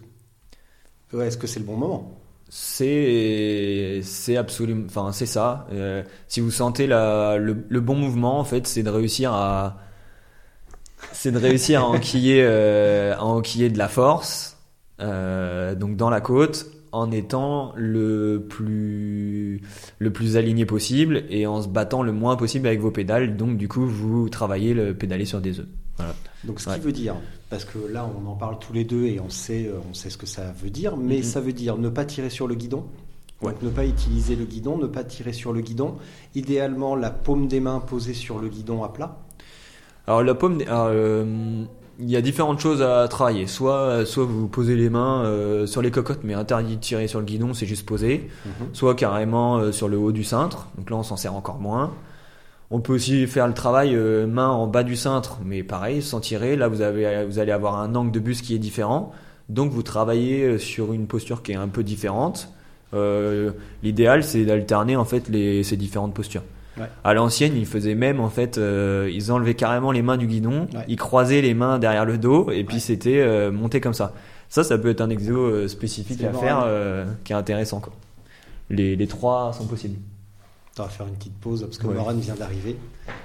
Ouais, 1.12 1.26
Est-ce 1.28 1.38
que 1.38 1.46
c'est 1.46 1.60
le 1.60 1.66
bon 1.66 1.76
moment? 1.76 2.20
C'est 2.52 4.00
c'est 4.02 4.36
absolument, 4.36 4.84
enfin 4.86 5.12
c'est 5.12 5.26
ça. 5.26 5.68
Si 6.26 6.40
vous 6.40 6.50
sentez 6.50 6.86
la, 6.88 7.36
le, 7.38 7.64
le 7.68 7.80
bon 7.80 7.94
mouvement, 7.94 8.40
en 8.40 8.44
fait, 8.44 8.66
c'est 8.66 8.82
de 8.82 8.90
réussir 8.90 9.32
à 9.32 9.78
c'est 11.12 11.32
de 11.32 11.38
réussir 11.38 11.82
à 11.82 11.84
enquiller 11.86 12.44
à 12.44 13.22
enquiller 13.24 13.70
de 13.70 13.78
la 13.78 13.88
force, 13.88 14.58
donc 14.98 15.96
dans 15.96 16.10
la 16.10 16.20
côte, 16.20 16.66
en 16.92 17.10
étant 17.12 17.72
le 17.76 18.46
plus 18.48 19.60
le 19.98 20.12
plus 20.12 20.36
aligné 20.36 20.66
possible 20.66 21.24
et 21.30 21.46
en 21.46 21.62
se 21.62 21.68
battant 21.68 22.02
le 22.02 22.12
moins 22.12 22.36
possible 22.36 22.66
avec 22.66 22.80
vos 22.80 22.90
pédales. 22.90 23.36
Donc 23.36 23.56
du 23.56 23.68
coup, 23.68 23.86
vous 23.86 24.28
travaillez 24.28 24.74
le 24.74 24.94
pédaler 24.94 25.24
sur 25.24 25.40
des 25.40 25.60
œufs. 25.60 25.66
Voilà. 25.96 26.14
Donc, 26.44 26.60
ce 26.60 26.70
Ouais. 26.70 26.76
qui 26.76 26.80
veut 26.80 26.92
dire, 26.92 27.14
parce 27.50 27.66
que 27.66 27.76
là, 27.92 28.08
on 28.24 28.26
en 28.26 28.34
parle 28.34 28.58
tous 28.58 28.72
les 28.72 28.84
deux 28.84 29.04
et 29.04 29.20
on 29.20 29.28
sait, 29.28 29.66
euh, 29.66 29.74
on 29.90 29.92
sait 29.92 30.08
ce 30.08 30.16
que 30.16 30.24
ça 30.24 30.50
veut 30.62 30.70
dire, 30.70 30.96
mais 30.96 31.18
Mhm. 31.18 31.22
ça 31.22 31.40
veut 31.42 31.52
dire 31.52 31.76
ne 31.76 31.90
pas 31.90 32.06
tirer 32.06 32.30
sur 32.30 32.48
le 32.48 32.54
guidon. 32.54 32.86
Ouais. 33.42 33.52
Donc, 33.52 33.62
ne 33.62 33.68
pas 33.68 33.84
utiliser 33.84 34.34
le 34.34 34.44
guidon, 34.46 34.78
ne 34.78 34.86
pas 34.86 35.04
tirer 35.04 35.34
sur 35.34 35.52
le 35.52 35.60
guidon. 35.60 35.96
Idéalement, 36.34 36.96
la 36.96 37.10
paume 37.10 37.48
des 37.48 37.60
mains 37.60 37.80
posée 37.80 38.14
sur 38.14 38.38
le 38.38 38.48
guidon 38.48 38.82
à 38.82 38.88
plat. 38.88 39.18
Alors 40.06 40.22
la 40.22 40.34
paume, 40.34 40.60
alors, 40.62 40.88
euh, 40.90 41.64
il 42.00 42.10
y 42.10 42.16
a 42.16 42.20
différentes 42.20 42.60
choses 42.60 42.82
à 42.82 43.06
travailler. 43.08 43.46
Soit, 43.46 44.04
soit 44.06 44.24
vous 44.24 44.48
posez 44.48 44.76
les 44.76 44.90
mains 44.90 45.24
euh, 45.24 45.66
sur 45.66 45.82
les 45.82 45.90
cocottes, 45.90 46.20
mais 46.24 46.34
interdit 46.34 46.76
de 46.76 46.80
tirer 46.80 47.08
sur 47.08 47.18
le 47.18 47.24
guidon, 47.24 47.54
c'est 47.54 47.66
juste 47.66 47.86
poser. 47.86 48.28
Mhm. 48.44 48.68
Soit 48.72 48.94
carrément 48.94 49.58
euh, 49.58 49.72
sur 49.72 49.88
le 49.88 49.98
haut 49.98 50.12
du 50.12 50.24
cintre. 50.24 50.68
Donc 50.76 50.90
là, 50.90 50.96
on 50.96 51.02
s'en 51.02 51.16
sert 51.16 51.34
encore 51.34 51.58
moins. 51.58 51.92
On 52.72 52.80
peut 52.80 52.94
aussi 52.94 53.26
faire 53.26 53.48
le 53.48 53.54
travail 53.54 53.96
euh, 53.96 54.28
main 54.28 54.48
en 54.48 54.68
bas 54.68 54.84
du 54.84 54.94
cintre, 54.94 55.38
mais 55.44 55.64
pareil, 55.64 56.02
sans 56.02 56.20
tirer. 56.20 56.54
Là, 56.54 56.68
vous 56.68 56.82
avez, 56.82 57.24
vous 57.24 57.40
allez 57.40 57.50
avoir 57.50 57.80
un 57.80 57.94
angle 57.96 58.12
de 58.12 58.20
buste 58.20 58.44
qui 58.44 58.54
est 58.54 58.58
différent. 58.58 59.12
Donc 59.48 59.72
vous 59.72 59.82
travaillez 59.82 60.44
euh, 60.44 60.58
sur 60.58 60.92
une 60.92 61.08
posture 61.08 61.42
qui 61.42 61.50
est 61.50 61.56
un 61.56 61.66
peu 61.66 61.82
différente. 61.82 62.48
Euh, 62.94 63.50
L'idéal, 63.82 64.22
c'est 64.22 64.44
d'alterner 64.44 64.94
en 64.94 65.04
fait 65.04 65.28
les, 65.28 65.64
ces 65.64 65.76
différentes 65.76 66.14
postures. 66.14 66.42
Ouais. 66.80 66.86
À 67.04 67.14
l'ancienne, 67.14 67.56
ils 67.56 67.66
faisaient 67.66 67.94
même 67.94 68.18
en 68.20 68.30
fait, 68.30 68.58
euh, 68.58 69.10
ils 69.12 69.30
enlevaient 69.30 69.54
carrément 69.54 69.92
les 69.92 70.02
mains 70.02 70.16
du 70.16 70.26
guidon, 70.26 70.66
Ouais. 70.74 70.84
ils 70.88 70.96
croisaient 70.96 71.40
les 71.42 71.54
mains 71.54 71.78
derrière 71.78 72.04
le 72.04 72.18
dos 72.18 72.50
et 72.50 72.64
puis 72.64 72.76
Ouais. 72.76 72.80
c'était 72.80 73.18
euh, 73.20 73.52
monté 73.52 73.80
comme 73.80 73.94
ça. 73.94 74.12
Ça, 74.48 74.64
ça 74.64 74.76
peut 74.78 74.88
être 74.90 75.00
un 75.00 75.10
exo 75.10 75.36
euh, 75.36 75.68
spécifique 75.68 76.24
à 76.24 76.32
faire 76.32 76.62
euh, 76.64 77.04
qui 77.24 77.32
est 77.32 77.36
intéressant. 77.36 77.78
Quoi. 77.80 77.92
Les, 78.68 78.96
les 78.96 79.06
trois 79.06 79.52
sont 79.52 79.66
possibles. 79.66 79.98
On 80.78 80.82
va 80.84 80.88
faire 80.88 81.06
une 81.06 81.14
petite 81.14 81.38
pause 81.40 81.62
parce 81.62 81.78
que 81.78 81.86
Ouais. 81.86 81.94
Morane 81.94 82.18
vient 82.20 82.34
d'arriver. 82.34 82.76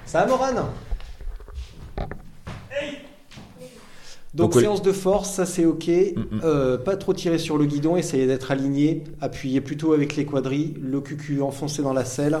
Ça 0.04 0.20
va, 0.20 0.26
Morane? 0.26 0.62
Donc, 4.34 4.52
séance 4.54 4.82
de 4.82 4.92
force, 4.92 5.30
ça 5.30 5.46
c'est 5.46 5.64
ok. 5.64 5.88
Mm, 5.88 6.20
mm. 6.20 6.40
Euh, 6.44 6.76
pas 6.76 6.96
trop 6.96 7.14
tirer 7.14 7.38
sur 7.38 7.56
le 7.56 7.64
guidon, 7.64 7.96
essayer 7.96 8.26
d'être 8.26 8.50
aligné, 8.50 9.02
appuyer 9.22 9.62
plutôt 9.62 9.94
avec 9.94 10.14
les 10.14 10.26
quadrilles, 10.26 10.74
le 10.80 11.00
cucu 11.00 11.40
enfoncé 11.40 11.82
dans 11.82 11.94
la 11.94 12.04
selle. 12.04 12.38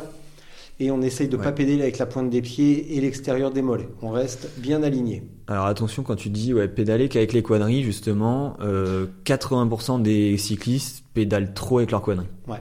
Et 0.78 0.90
on 0.90 1.00
essaye 1.00 1.28
de 1.28 1.36
Ouais. 1.38 1.42
pas 1.44 1.52
pédaler 1.52 1.80
avec 1.82 1.96
la 1.98 2.04
pointe 2.06 2.28
des 2.28 2.42
pieds 2.42 2.96
et 2.96 3.00
l'extérieur 3.00 3.50
des 3.50 3.62
mollets. 3.62 3.88
On 4.02 4.10
reste 4.10 4.50
bien 4.58 4.82
aligné. 4.82 5.22
Alors 5.46 5.66
attention 5.66 6.02
quand 6.02 6.16
tu 6.16 6.28
dis 6.28 6.52
ouais, 6.52 6.68
pédaler 6.68 7.08
qu'avec 7.08 7.32
les 7.32 7.42
quadrilles 7.42 7.82
justement, 7.82 8.56
euh, 8.60 9.06
80% 9.24 10.02
des 10.02 10.36
cyclistes 10.36 11.02
pédalent 11.14 11.54
trop 11.54 11.78
avec 11.78 11.90
leurs 11.92 12.02
quadrilles. 12.02 12.28
Ouais. 12.46 12.60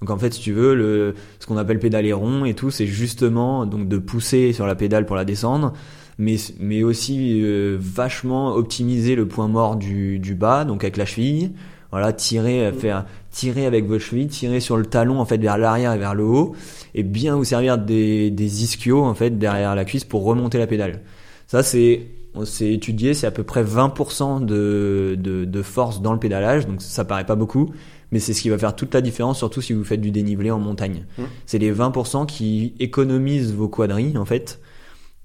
Donc 0.00 0.10
en 0.10 0.18
fait 0.18 0.34
si 0.34 0.40
tu 0.40 0.52
veux 0.52 0.74
le 0.74 1.14
ce 1.38 1.46
qu'on 1.46 1.56
appelle 1.56 1.78
pédaler 1.78 2.12
rond 2.12 2.44
et 2.44 2.54
tout 2.54 2.72
c'est 2.72 2.86
justement 2.86 3.64
donc 3.66 3.86
de 3.86 3.98
pousser 3.98 4.52
sur 4.52 4.66
la 4.66 4.74
pédale 4.74 5.06
pour 5.06 5.14
la 5.14 5.24
descendre 5.24 5.72
mais 6.18 6.34
mais 6.58 6.82
aussi 6.82 7.40
euh, 7.44 7.76
vachement 7.80 8.52
optimiser 8.54 9.14
le 9.14 9.28
point 9.28 9.46
mort 9.46 9.76
du 9.76 10.18
du 10.18 10.34
bas 10.34 10.64
donc 10.64 10.82
avec 10.82 10.96
la 10.96 11.04
cheville. 11.06 11.52
Voilà, 11.92 12.12
tirer 12.14 12.66
euh, 12.66 12.72
Mm. 12.72 12.74
faire 12.74 13.04
tirer 13.32 13.66
avec 13.66 13.86
votre 13.86 14.04
cheville, 14.04 14.28
tirer 14.28 14.60
sur 14.60 14.76
le 14.76 14.86
talon 14.86 15.18
en 15.18 15.24
fait 15.24 15.38
vers 15.38 15.58
l'arrière 15.58 15.92
et 15.92 15.98
vers 15.98 16.14
le 16.14 16.24
haut 16.24 16.54
et 16.94 17.02
bien 17.02 17.34
vous 17.34 17.44
servir 17.44 17.78
des 17.78 18.30
des 18.30 18.62
ischios 18.62 19.02
en 19.02 19.14
fait 19.14 19.38
derrière 19.38 19.74
la 19.74 19.84
cuisse 19.84 20.04
pour 20.04 20.24
remonter 20.24 20.58
la 20.58 20.66
pédale. 20.66 21.00
Ça 21.46 21.62
c'est 21.62 22.06
on 22.34 22.44
s'est 22.44 22.72
étudié, 22.72 23.14
c'est 23.14 23.26
à 23.26 23.30
peu 23.30 23.42
près 23.42 23.62
20% 23.62 24.44
de, 24.44 25.16
de, 25.18 25.44
de 25.44 25.62
force 25.62 26.00
dans 26.00 26.12
le 26.12 26.18
pédalage, 26.18 26.66
donc 26.66 26.80
ça 26.80 27.04
paraît 27.04 27.26
pas 27.26 27.34
beaucoup, 27.34 27.70
mais 28.10 28.20
c'est 28.20 28.32
ce 28.32 28.40
qui 28.40 28.48
va 28.48 28.56
faire 28.56 28.74
toute 28.74 28.94
la 28.94 29.02
différence, 29.02 29.38
surtout 29.38 29.60
si 29.60 29.72
vous 29.72 29.84
faites 29.84 30.00
du 30.00 30.10
dénivelé 30.10 30.50
en 30.50 30.58
montagne. 30.58 31.04
Mmh. 31.18 31.22
C'est 31.44 31.58
les 31.58 31.72
20% 31.72 32.26
qui 32.26 32.72
économisent 32.78 33.52
vos 33.52 33.68
quadrilles 33.68 34.16
en 34.16 34.24
fait 34.24 34.60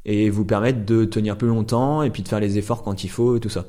et 0.05 0.29
vous 0.29 0.45
permettent 0.45 0.85
de 0.85 1.05
tenir 1.05 1.37
plus 1.37 1.47
longtemps 1.47 2.01
et 2.01 2.09
puis 2.09 2.23
de 2.23 2.27
faire 2.27 2.39
les 2.39 2.57
efforts 2.57 2.83
quand 2.83 3.03
il 3.03 3.09
faut 3.09 3.37
et 3.37 3.39
tout 3.39 3.49
ça. 3.49 3.65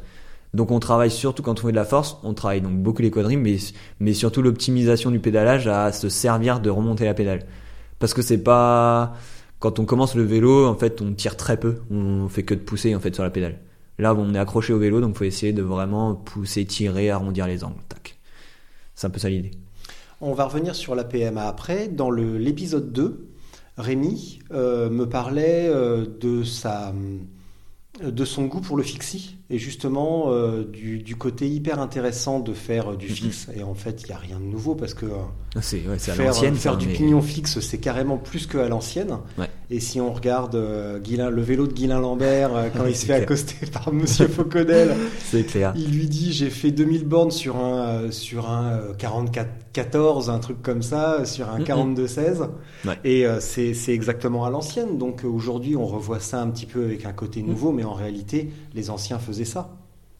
Donc 0.54 0.70
on 0.70 0.78
travaille 0.80 1.10
surtout 1.10 1.42
quand 1.42 1.60
on 1.60 1.66
fait 1.66 1.72
de 1.72 1.76
la 1.76 1.84
force, 1.84 2.18
on 2.22 2.34
travaille 2.34 2.60
donc 2.60 2.76
beaucoup 2.78 3.02
les 3.02 3.10
quadrilles, 3.10 3.36
mais, 3.36 3.56
mais 4.00 4.14
surtout 4.14 4.42
l'optimisation 4.42 5.10
du 5.10 5.20
pédalage 5.20 5.66
à 5.66 5.92
se 5.92 6.08
servir 6.08 6.60
de 6.60 6.70
remonter 6.70 7.04
la 7.04 7.14
pédale. 7.14 7.44
Parce 7.98 8.14
que 8.14 8.22
c'est 8.22 8.42
pas 8.42 9.14
quand 9.58 9.78
on 9.78 9.84
commence 9.84 10.14
le 10.14 10.22
vélo, 10.22 10.66
en 10.66 10.76
fait, 10.76 11.02
on 11.02 11.12
tire 11.12 11.36
très 11.36 11.56
peu, 11.58 11.80
on 11.90 12.28
fait 12.28 12.44
que 12.44 12.54
de 12.54 12.60
pousser 12.60 12.94
en 12.94 13.00
fait 13.00 13.14
sur 13.14 13.24
la 13.24 13.30
pédale. 13.30 13.58
Là, 13.98 14.14
on 14.14 14.32
est 14.32 14.38
accroché 14.38 14.72
au 14.72 14.78
vélo, 14.78 15.00
donc 15.00 15.16
faut 15.16 15.24
essayer 15.24 15.52
de 15.52 15.62
vraiment 15.62 16.14
pousser, 16.14 16.64
tirer, 16.64 17.10
arrondir 17.10 17.48
les 17.48 17.64
angles. 17.64 17.80
Tac. 17.88 18.16
C'est 18.94 19.08
un 19.08 19.10
peu 19.10 19.18
ça 19.18 19.28
l'idée. 19.28 19.50
On 20.20 20.32
va 20.32 20.44
revenir 20.44 20.74
sur 20.74 20.94
la 20.94 21.04
PMA 21.04 21.46
après. 21.46 21.88
Dans 21.88 22.10
l'épisode 22.10 22.92
2, 22.92 23.28
Rémi 23.76 24.40
euh, 24.52 24.88
me 24.90 25.08
parlait 25.08 25.68
euh, 25.68 26.06
de 26.20 26.44
sa 26.44 26.92
de 28.02 28.24
son 28.24 28.44
goût 28.44 28.60
pour 28.60 28.76
le 28.76 28.82
fixie 28.82 29.36
et 29.50 29.58
justement 29.58 30.26
euh, 30.32 30.64
du, 30.64 30.98
du 30.98 31.16
côté 31.16 31.48
hyper 31.48 31.80
intéressant 31.80 32.40
de 32.40 32.52
faire 32.52 32.92
euh, 32.92 32.96
du 32.96 33.08
fixe. 33.08 33.48
Et 33.56 33.62
en 33.62 33.74
fait 33.74 34.02
il 34.02 34.06
n'y 34.06 34.12
a 34.12 34.18
rien 34.18 34.38
de 34.38 34.44
nouveau 34.44 34.74
parce 34.74 34.94
que 34.94 35.06
euh, 35.06 35.16
Ah, 35.56 35.62
C'est 35.62 35.86
ouais, 35.86 35.98
c'est 35.98 36.12
à 36.12 36.14
faire, 36.14 36.34
faire 36.56 36.76
du 36.76 36.88
pignon 36.88 37.22
fixe 37.22 37.60
c'est 37.60 37.78
carrément 37.78 38.16
plus 38.18 38.46
que 38.46 38.58
à 38.58 38.68
l'ancienne. 38.68 39.18
Ouais. 39.38 39.48
Et 39.70 39.80
si 39.80 40.00
on 40.00 40.12
regarde 40.12 40.54
euh, 40.54 40.98
Guilain- 40.98 41.30
le 41.30 41.42
vélo 41.42 41.66
de 41.66 41.72
Guilain 41.72 42.00
Lambert 42.00 42.54
euh, 42.54 42.68
quand 42.74 42.86
il 42.86 42.94
se 42.96 43.00
fait 43.06 43.06
clair. 43.14 43.22
accoster 43.22 43.66
par 43.72 43.92
Monsieur 43.92 44.28
Fauconnel 44.28 44.94
C'est 45.24 45.44
clair. 45.44 45.72
il 45.76 45.90
lui 45.90 46.06
dit 46.06 46.32
j'ai 46.32 46.50
fait 46.50 46.70
2000 46.70 47.04
bornes 47.06 47.30
sur 47.30 47.56
un 47.56 47.78
euh, 48.04 48.10
sur 48.10 48.48
un 48.50 48.72
euh, 48.72 48.94
44 48.96 49.48
14 49.72 50.30
un 50.30 50.38
truc 50.38 50.62
comme 50.62 50.82
ça 50.82 51.24
sur 51.24 51.48
un 51.50 51.58
Mhm. 51.58 51.64
42 51.64 52.06
16 52.06 52.44
Ouais. 52.86 52.94
et 53.04 53.26
euh, 53.26 53.38
c'est 53.40 53.74
c'est 53.74 53.92
exactement 53.92 54.44
à 54.44 54.50
l'ancienne 54.50 54.98
donc 54.98 55.24
euh, 55.24 55.28
aujourd'hui 55.28 55.76
on 55.76 55.86
revoit 55.86 56.20
ça 56.20 56.40
un 56.40 56.48
petit 56.48 56.66
peu 56.66 56.84
avec 56.84 57.04
un 57.04 57.12
côté 57.12 57.42
nouveau 57.42 57.70
mais 57.72 57.84
en 57.84 57.92
réalité 57.94 58.50
les 58.74 58.90
anciens 58.90 59.18
faisaient 59.18 59.44
ça 59.44 59.70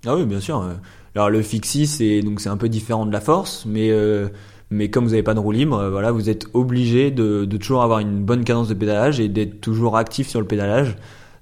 Ah 0.07 0.15
oui, 0.17 0.25
bien 0.27 0.41
sûr. 0.41 0.61
euh. 0.61 0.75
Alors 1.15 1.31
le 1.31 1.43
fixie, 1.43 1.87
c'est 1.89 2.21
donc 2.21 2.41
c'est 2.41 2.51
un 2.51 2.57
peu 2.57 2.69
différent 2.69 3.05
de 3.07 3.11
la 3.11 3.21
force, 3.21 3.65
mais 3.67 3.91
euh, 3.91 4.29
mais 4.71 4.91
comme 4.91 5.05
vous 5.05 5.11
n'avez 5.11 5.23
pas 5.23 5.35
de 5.35 5.41
roue 5.41 5.53
libre, 5.53 5.79
euh, 5.79 5.91
voilà, 5.91 6.13
vous 6.13 6.29
êtes 6.29 6.47
obligé 6.55 7.11
de, 7.11 7.45
de 7.45 7.57
toujours 7.57 7.83
avoir 7.83 8.01
une 8.01 8.23
bonne 8.25 8.45
cadence 8.45 8.69
de 8.69 8.75
pédalage 8.75 9.21
et 9.21 9.29
d'être 9.29 9.61
toujours 9.61 9.97
actif 9.97 10.29
sur 10.29 10.41
le 10.41 10.47
pédalage. 10.47 10.97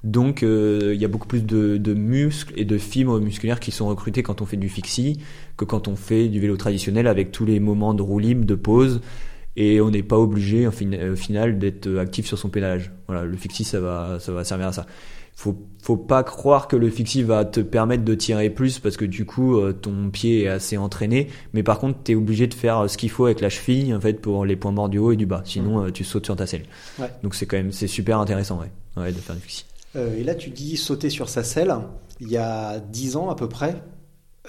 Donc 0.04 0.42
euh, 0.42 0.92
il 0.94 1.00
y 1.00 1.04
a 1.04 1.08
beaucoup 1.08 1.26
plus 1.26 1.44
de, 1.44 1.78
de 1.78 1.94
muscles 1.94 2.52
et 2.56 2.64
de 2.64 2.78
fibres 2.78 3.18
musculaires 3.18 3.58
qui 3.58 3.72
sont 3.72 3.88
recrutés 3.88 4.22
quand 4.22 4.40
on 4.40 4.46
fait 4.46 4.56
du 4.56 4.68
fixie 4.68 5.18
que 5.56 5.64
quand 5.64 5.88
on 5.88 5.96
fait 5.96 6.28
du 6.28 6.38
vélo 6.38 6.56
traditionnel 6.56 7.08
avec 7.08 7.32
tous 7.32 7.44
les 7.44 7.58
moments 7.58 7.94
de 7.94 8.02
roue 8.02 8.20
libre, 8.20 8.44
de 8.44 8.54
pause. 8.54 9.00
Et 9.56 9.80
on 9.80 9.90
n'est 9.90 10.02
pas 10.02 10.18
obligé, 10.18 10.70
fin- 10.70 11.10
au 11.12 11.16
final, 11.16 11.58
d'être 11.58 11.96
actif 11.96 12.26
sur 12.26 12.38
son 12.38 12.50
pédalage. 12.50 12.92
Voilà, 13.08 13.24
le 13.24 13.36
fixie, 13.38 13.64
ça 13.64 13.80
va, 13.80 14.18
ça 14.20 14.30
va 14.32 14.44
servir 14.44 14.68
à 14.68 14.72
ça 14.72 14.86
faut 15.36 15.54
faut 15.82 15.98
pas 15.98 16.24
croire 16.24 16.66
que 16.66 16.74
le 16.74 16.90
fixie 16.90 17.22
va 17.22 17.44
te 17.44 17.60
permettre 17.60 18.02
de 18.02 18.14
tirer 18.16 18.50
plus 18.50 18.80
parce 18.80 18.96
que 18.96 19.04
du 19.04 19.24
coup 19.24 19.56
euh, 19.56 19.72
ton 19.72 20.10
pied 20.10 20.42
est 20.44 20.48
assez 20.48 20.76
entraîné. 20.78 21.28
Mais 21.52 21.62
par 21.62 21.78
contre 21.78 21.98
tu 22.02 22.12
es 22.12 22.14
obligé 22.16 22.48
de 22.48 22.54
faire 22.54 22.78
euh, 22.80 22.88
ce 22.88 22.96
qu'il 22.96 23.10
faut 23.10 23.26
avec 23.26 23.40
la 23.40 23.50
cheville 23.50 23.94
en 23.94 24.00
fait 24.00 24.14
pour 24.14 24.44
les 24.46 24.56
points 24.56 24.72
morts 24.72 24.88
du 24.88 24.98
haut 24.98 25.12
et 25.12 25.16
du 25.16 25.26
bas. 25.26 25.42
Sinon 25.44 25.84
euh, 25.84 25.90
tu 25.92 26.02
sautes 26.02 26.24
sur 26.24 26.34
ta 26.34 26.46
selle. 26.46 26.64
Ouais. 26.98 27.10
donc 27.22 27.34
c'est 27.36 27.46
quand 27.46 27.58
même 27.58 27.70
c'est 27.70 27.86
super 27.86 28.18
intéressant 28.18 28.58
ouais, 28.58 28.70
ouais 29.00 29.12
de 29.12 29.18
faire 29.18 29.36
du 29.36 29.42
fixie 29.42 29.66
Euh, 29.94 30.18
et 30.18 30.24
là 30.24 30.34
tu 30.34 30.50
dis 30.50 30.76
sauter 30.76 31.10
sur 31.10 31.28
sa 31.28 31.44
selle. 31.44 31.72
Il 32.20 32.30
y 32.30 32.38
a 32.38 32.80
10 32.80 33.16
ans 33.16 33.28
à 33.30 33.36
peu 33.36 33.48
près 33.48 33.76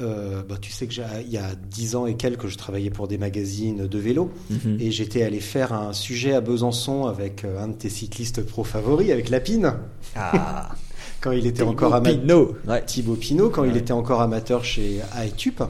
euh, 0.01 0.43
bah, 0.47 0.55
tu 0.61 0.71
sais 0.71 0.87
que 0.87 0.93
j'ai- 0.93 1.03
il 1.25 1.31
y 1.31 1.37
a 1.37 1.55
10 1.55 1.95
ans 1.95 2.05
et 2.05 2.15
quelques 2.15 2.47
je 2.47 2.57
travaillais 2.57 2.89
pour 2.89 3.07
des 3.07 3.17
magazines 3.17 3.87
de 3.87 3.97
vélo 3.99 4.31
Mhm. 4.49 4.77
et 4.79 4.91
j'étais 4.91 5.23
allé 5.23 5.39
faire 5.39 5.73
un 5.73 5.93
sujet 5.93 6.33
à 6.33 6.41
Besançon 6.41 7.05
avec 7.05 7.43
euh, 7.43 7.59
un 7.63 7.69
de 7.69 7.73
tes 7.75 7.89
cyclistes 7.89 8.41
pro 8.45 8.63
favoris 8.63 9.11
avec 9.11 9.29
Lapine 9.29 9.73
ah 10.15 10.69
quand 11.21 11.31
il 11.31 11.45
était 11.47 11.63
encore 11.63 11.93
amateur 11.95 12.53
ouais 12.67 12.83
Thibaut 12.85 13.15
Pinot 13.15 13.49
quand 13.49 13.63
il 13.63 13.75
était 13.77 13.91
encore 13.93 14.21
amateur 14.21 14.63
chez 14.63 14.99
AETUP. 15.15 15.63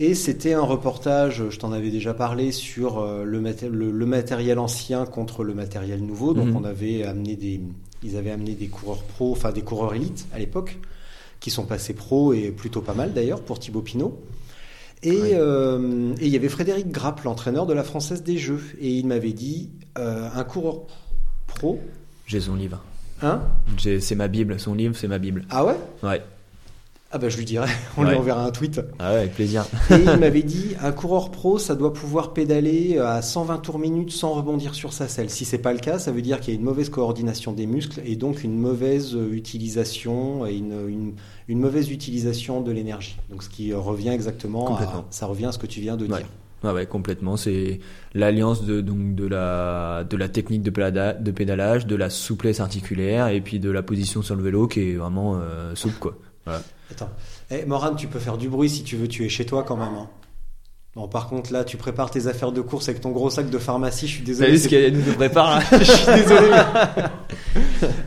Et 0.00 0.16
c'était 0.16 0.54
un 0.54 0.60
reportage, 0.62 1.44
je 1.50 1.56
t'en 1.56 1.70
avais 1.70 1.90
déjà 1.90 2.14
parlé, 2.14 2.50
sur 2.50 2.98
euh, 2.98 3.22
le, 3.22 3.40
maté- 3.40 3.68
le- 3.68 3.92
le 3.92 4.06
matériel 4.06 4.58
ancien 4.58 5.06
contre 5.06 5.44
le 5.44 5.54
matériel 5.54 6.00
nouveau. 6.04 6.34
Donc 6.34 6.48
Mhm. 6.48 6.56
on 6.56 6.64
avait 6.64 7.04
amené 7.04 7.36
des, 7.36 7.60
ils 8.02 8.16
avaient 8.16 8.32
amené 8.32 8.54
des 8.54 8.66
coureurs 8.66 9.04
pro, 9.04 9.30
enfin 9.30 9.52
des 9.52 9.62
coureurs 9.62 9.94
élites 9.94 10.26
à 10.34 10.40
l'époque, 10.40 10.80
qui 11.44 11.50
sont 11.50 11.66
passés 11.66 11.92
pro 11.92 12.32
et 12.32 12.50
plutôt 12.50 12.80
pas 12.80 12.94
mal 12.94 13.12
d'ailleurs 13.12 13.42
pour 13.42 13.58
Thibaut 13.58 13.82
Pinot. 13.82 14.18
Et 15.02 15.32
euh, 15.34 16.14
et 16.18 16.24
il 16.24 16.32
y 16.32 16.36
avait 16.36 16.48
Frédéric 16.48 16.90
Grapp, 16.90 17.22
l'entraîneur 17.22 17.66
de 17.66 17.74
la 17.74 17.84
Française 17.84 18.22
des 18.22 18.38
Jeux, 18.38 18.62
et 18.80 18.88
il 18.88 19.06
m'avait 19.06 19.34
dit 19.34 19.70
euh, 19.98 20.26
un 20.34 20.44
coureur 20.44 20.86
pro, 21.46 21.82
j'ai 22.24 22.40
son 22.40 22.54
livre. 22.54 22.82
Hein? 23.20 23.42
C'est 23.76 24.14
ma 24.14 24.28
bible 24.28 24.58
son 24.58 24.72
livre 24.72 24.96
c'est 24.96 25.06
ma 25.06 25.18
bible. 25.18 25.44
Ah 25.50 25.66
ouais? 25.66 25.76
Ouais 26.02 26.22
Ah 27.12 27.18
bah 27.18 27.28
je 27.28 27.36
lui 27.36 27.44
dirai, 27.44 27.68
on 27.96 28.02
lui 28.02 28.16
enverra 28.16 28.44
un 28.44 28.50
tweet. 28.50 28.80
ah 28.98 29.12
ouais 29.12 29.18
avec 29.18 29.34
plaisir 29.34 29.64
Et 29.90 29.94
il 29.94 30.16
m'avait 30.18 30.42
dit, 30.42 30.74
un 30.82 30.90
coureur 30.90 31.30
pro, 31.30 31.58
ça 31.58 31.76
doit 31.76 31.92
pouvoir 31.92 32.32
pédaler 32.32 32.98
à 32.98 33.22
120 33.22 33.58
tours 33.58 33.78
minute 33.78 34.10
sans 34.10 34.32
rebondir 34.32 34.74
sur 34.74 34.92
sa 34.92 35.06
selle. 35.06 35.30
Si 35.30 35.44
c'est 35.44 35.58
pas 35.58 35.72
le 35.72 35.78
cas, 35.78 36.00
ça 36.00 36.10
veut 36.10 36.22
dire 36.22 36.40
qu'il 36.40 36.52
y 36.52 36.56
a 36.56 36.58
une 36.58 36.64
mauvaise 36.66 36.88
coordination 36.88 37.52
des 37.52 37.66
muscles 37.66 38.00
et 38.04 38.16
donc 38.16 38.42
une 38.42 38.58
mauvaise 38.58 39.14
euh, 39.14 39.32
utilisation 39.32 40.44
et 40.44 40.54
une, 40.56 40.72
une, 40.88 41.12
une 41.46 41.60
mauvaise 41.60 41.88
utilisation 41.92 42.60
de 42.62 42.72
l'énergie. 42.72 43.16
Donc 43.30 43.44
ce 43.44 43.48
qui 43.48 43.72
euh, 43.72 43.78
revient 43.78 44.08
exactement, 44.10 44.76
à, 44.76 45.04
ça 45.10 45.26
revient 45.26 45.46
à 45.46 45.52
ce 45.52 45.58
que 45.58 45.66
tu 45.68 45.80
viens 45.80 45.96
de 45.96 46.06
Ouais. 46.06 46.18
dire. 46.18 46.26
Ouais, 46.64 46.72
ouais, 46.72 46.86
complètement. 46.86 47.36
C'est 47.36 47.78
l'alliance 48.14 48.64
de, 48.64 48.80
donc, 48.80 49.14
de, 49.14 49.26
la, 49.26 50.02
de 50.02 50.16
la 50.16 50.28
technique 50.28 50.62
de, 50.62 50.70
pédala- 50.70 51.22
de 51.22 51.30
pédalage, 51.30 51.86
de 51.86 51.94
la 51.94 52.10
souplesse 52.10 52.58
articulaire 52.58 53.28
et 53.28 53.40
puis 53.40 53.60
de 53.60 53.70
la 53.70 53.82
position 53.82 54.22
sur 54.22 54.34
le 54.34 54.42
vélo 54.42 54.66
qui 54.66 54.80
est 54.80 54.94
vraiment 54.94 55.36
euh, 55.36 55.74
souple, 55.76 55.98
quoi. 56.00 56.16
Voilà. 56.46 56.60
Attends, 56.90 57.10
eh, 57.50 57.64
Morane, 57.64 57.96
tu 57.96 58.06
peux 58.08 58.18
faire 58.18 58.36
du 58.36 58.48
bruit 58.48 58.68
si 58.70 58.82
tu 58.84 58.96
veux, 58.96 59.08
tu 59.08 59.24
es 59.24 59.28
chez 59.28 59.46
toi 59.46 59.62
quand 59.62 59.76
même. 59.76 59.88
hein. 59.98 60.08
Bon, 60.94 61.08
par 61.08 61.26
contre, 61.28 61.52
là, 61.52 61.64
tu 61.64 61.76
prépares 61.76 62.10
tes 62.10 62.28
affaires 62.28 62.52
de 62.52 62.60
course 62.60 62.88
avec 62.88 63.00
ton 63.00 63.10
gros 63.10 63.28
sac 63.28 63.50
de 63.50 63.58
pharmacie. 63.58 64.06
Je 64.06 64.12
suis 64.14 64.22
désolé. 64.22 64.56
c'est- 64.58 64.68
qu'elle 64.68 64.96
nous 64.96 65.12
prépare 65.14 65.58
là 65.58 65.64
je 65.80 65.84
suis 65.84 66.06
désolé. 66.14 66.48
mais- 66.50 67.02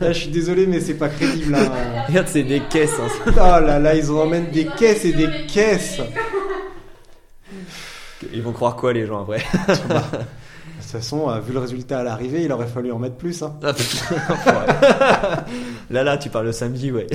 Là, 0.00 0.12
je 0.12 0.18
suis 0.20 0.30
désolé, 0.30 0.66
mais 0.66 0.80
c'est 0.80 0.94
pas 0.94 1.08
crédible. 1.10 1.52
Là. 1.52 1.58
Regarde, 2.08 2.28
c'est 2.28 2.44
des 2.44 2.60
caisses. 2.60 2.94
hein. 2.98 3.08
Oh 3.26 3.34
là 3.36 3.78
là, 3.78 3.94
ils 3.94 4.10
en 4.10 4.20
emmènent 4.22 4.50
des 4.50 4.64
caisses 4.66 5.04
et 5.04 5.12
des 5.12 5.28
caisses. 5.46 6.00
Ils 8.32 8.42
vont 8.42 8.52
croire 8.52 8.74
quoi 8.76 8.92
les 8.92 9.06
gens 9.06 9.20
après 9.22 9.38
De 9.68 9.74
toute 10.94 11.02
façon, 11.02 11.28
euh, 11.28 11.40
vu 11.40 11.52
le 11.52 11.58
résultat 11.58 11.98
à 12.00 12.02
l'arrivée, 12.02 12.44
il 12.44 12.52
aurait 12.52 12.66
fallu 12.66 12.90
en 12.92 12.98
mettre 12.98 13.16
plus. 13.16 13.42
hein. 13.42 13.54
Là, 15.90 16.02
là, 16.04 16.16
tu 16.16 16.30
parles 16.30 16.46
le 16.46 16.52
samedi, 16.52 16.90
ouais. 16.90 17.06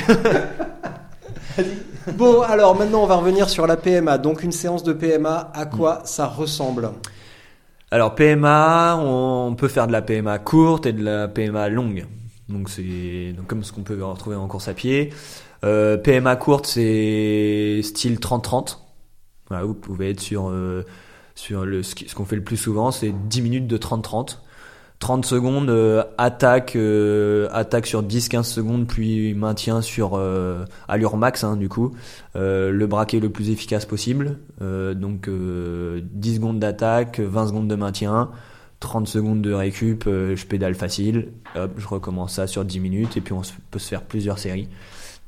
Bon, 2.16 2.42
alors 2.42 2.76
maintenant, 2.76 3.04
on 3.04 3.08
va 3.08 3.16
revenir 3.16 3.50
sur 3.50 3.66
la 3.66 3.78
PMA. 3.78 4.18
Donc, 4.18 4.44
une 4.44 4.52
séance 4.52 4.84
de 4.84 4.92
PMA, 4.92 5.52
à 5.54 5.66
quoi 5.66 6.02
ça 6.04 6.28
ressemble? 6.28 6.92
Alors 7.94 8.16
PMA, 8.16 8.98
on 8.98 9.54
peut 9.54 9.68
faire 9.68 9.86
de 9.86 9.92
la 9.92 10.02
PMA 10.02 10.40
courte 10.40 10.88
et 10.88 10.94
de 10.94 11.04
la 11.04 11.28
PMA 11.28 11.70
longue. 11.70 12.08
Donc 12.50 12.68
c'est 12.68 13.36
comme 13.48 13.64
ce 13.64 13.72
qu'on 13.72 13.84
peut 13.84 14.04
retrouver 14.04 14.36
en 14.36 14.48
course 14.48 14.68
à 14.68 14.74
pied. 14.74 15.14
Euh, 15.64 15.96
PMA 15.98 16.36
courte, 16.36 16.66
c'est 16.66 17.82
style 17.84 18.16
30-30. 18.16 18.80
Voilà, 19.48 19.64
vous 19.64 19.76
pouvez 19.76 20.10
être 20.10 20.22
sur 20.22 20.50
euh, 20.50 20.84
sur 21.36 21.66
le 21.66 21.84
ce 21.84 22.16
qu'on 22.16 22.26
fait 22.26 22.36
le 22.36 22.44
plus 22.44 22.58
souvent, 22.58 22.90
c'est 22.90 23.12
10 23.12 23.42
minutes 23.44 23.68
de 23.68 23.78
30-30. 23.78 24.40
30 25.04 25.26
secondes 25.26 25.70
euh, 25.70 26.02
attaque 26.18 26.78
euh, 26.78 27.50
attaque 27.52 27.88
sur 27.88 28.02
10-15 28.04 28.44
secondes 28.44 28.88
puis 28.88 29.34
maintien 29.34 29.82
sur 29.82 30.14
euh, 30.14 30.64
allure 30.88 31.18
max 31.18 31.44
hein, 31.44 31.58
du 31.58 31.68
coup. 31.68 31.92
Euh, 32.38 32.72
le 32.72 32.88
braquet 32.88 33.20
le 33.20 33.30
plus 33.30 33.50
efficace 33.50 33.86
possible. 33.86 34.40
Euh, 34.62 34.94
donc 34.94 35.28
euh, 35.28 36.00
10 36.14 36.36
secondes 36.36 36.60
d'attaque 36.60 37.20
20 37.20 37.48
secondes 37.48 37.68
de 37.68 37.76
maintien 37.76 38.32
30 38.80 39.06
secondes 39.06 39.42
de 39.42 39.52
récup 39.52 40.06
euh, 40.08 40.38
je 40.38 40.46
pédale 40.46 40.74
facile. 40.74 41.34
Hop 41.58 41.72
je 41.76 41.88
recommence 41.90 42.36
ça 42.36 42.48
sur 42.48 42.64
10 42.64 42.80
minutes 42.80 43.18
et 43.18 43.22
puis 43.22 43.34
on 43.34 43.42
peut 43.72 43.80
se 43.80 43.90
faire 43.90 44.04
plusieurs 44.04 44.40
séries 44.40 44.70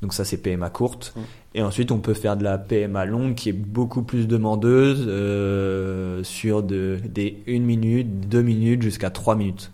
donc 0.02 0.12
ça 0.12 0.24
c'est 0.24 0.36
PMA 0.36 0.70
courte 0.70 1.14
Mm. 1.16 1.20
et 1.54 1.62
ensuite 1.62 1.90
on 1.90 1.98
peut 1.98 2.14
faire 2.14 2.36
de 2.36 2.44
la 2.44 2.58
PMA 2.58 3.04
longue 3.06 3.34
qui 3.34 3.48
est 3.48 3.54
beaucoup 3.54 4.02
plus 4.02 4.28
demandeuse 4.28 5.04
euh, 5.08 6.22
sur 6.22 6.62
de, 6.62 6.98
des 7.04 7.42
1 7.48 7.60
minute 7.60 8.28
2 8.28 8.42
minutes 8.42 8.82
jusqu'à 8.82 9.10
3 9.10 9.36
minutes 9.36 9.70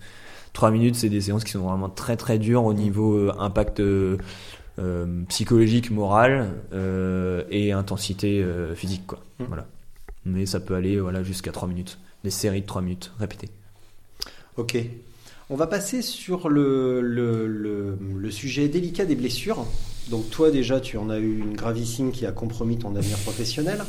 3 0.52 0.70
minutes 0.70 0.96
c'est 0.96 1.08
des 1.08 1.20
séances 1.20 1.44
qui 1.44 1.52
sont 1.52 1.66
vraiment 1.66 1.88
très 1.88 2.16
très 2.16 2.38
dures 2.38 2.64
au 2.64 2.74
niveau 2.74 3.14
euh, 3.14 3.32
impact 3.38 3.80
euh, 3.80 4.16
psychologique, 5.28 5.90
moral 5.90 6.50
euh, 6.72 7.44
et 7.50 7.72
intensité 7.72 8.44
physique 8.74 9.06
quoi. 9.06 9.20
Mm. 9.38 9.44
Voilà. 9.48 9.66
Mais 10.24 10.46
ça 10.46 10.60
peut 10.60 10.74
aller 10.74 10.98
voilà 11.00 11.22
jusqu'à 11.22 11.52
3 11.52 11.68
minutes. 11.68 11.98
Des 12.24 12.30
séries 12.30 12.62
de 12.62 12.66
3 12.66 12.82
minutes 12.82 13.12
répétées. 13.18 13.50
Ok. 14.56 14.76
On 15.52 15.56
va 15.56 15.66
passer 15.66 16.00
sur 16.00 16.48
le, 16.48 17.02
le, 17.02 17.46
le, 17.46 17.98
le 18.16 18.30
sujet 18.30 18.68
délicat 18.68 19.04
des 19.04 19.14
blessures. 19.16 19.66
Donc 20.10 20.30
toi 20.30 20.50
déjà, 20.50 20.80
tu 20.80 20.96
en 20.96 21.10
as 21.10 21.18
eu 21.18 21.40
une 21.40 21.54
gravissime 21.54 22.10
qui 22.10 22.24
a 22.24 22.32
compromis 22.32 22.78
ton 22.78 22.96
avenir 22.96 23.18
professionnel. 23.18 23.84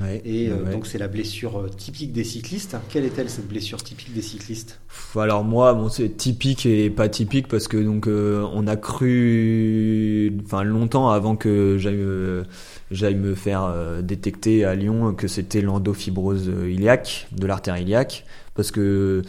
Ouais, 0.00 0.22
Et 0.24 0.50
euh, 0.50 0.62
ouais. 0.62 0.70
donc 0.70 0.86
c'est 0.86 0.98
la 0.98 1.08
blessure 1.08 1.58
euh, 1.58 1.68
typique 1.68 2.12
des 2.12 2.22
cyclistes. 2.22 2.76
Quelle 2.90 3.04
est-elle 3.04 3.28
cette 3.28 3.48
blessure 3.48 3.82
typique 3.82 4.14
des 4.14 4.22
cyclistes? 4.22 4.78
Alors 5.16 5.42
moi, 5.42 5.74
bon, 5.74 5.88
c'est 5.88 6.16
typique 6.16 6.64
et 6.64 6.90
pas 6.90 7.08
typique 7.08 7.48
parce 7.48 7.66
que 7.66 7.76
donc 7.76 8.06
euh, 8.06 8.46
on 8.54 8.68
a 8.68 8.76
cru, 8.76 10.32
enfin 10.44 10.62
longtemps 10.62 11.10
avant 11.10 11.34
que 11.34 11.76
j'aille 11.76 11.96
euh, 11.98 12.44
j'aille 12.92 13.16
me 13.16 13.34
faire 13.34 13.74
détecter 14.04 14.64
à 14.64 14.76
Lyon 14.76 15.12
que 15.14 15.26
c'était 15.26 15.60
l'endofibrose 15.60 16.48
iliaque 16.68 17.26
de 17.32 17.48
l'artère 17.48 17.76
iliaque 17.78 18.24
parce 18.54 18.70
que 18.70 19.22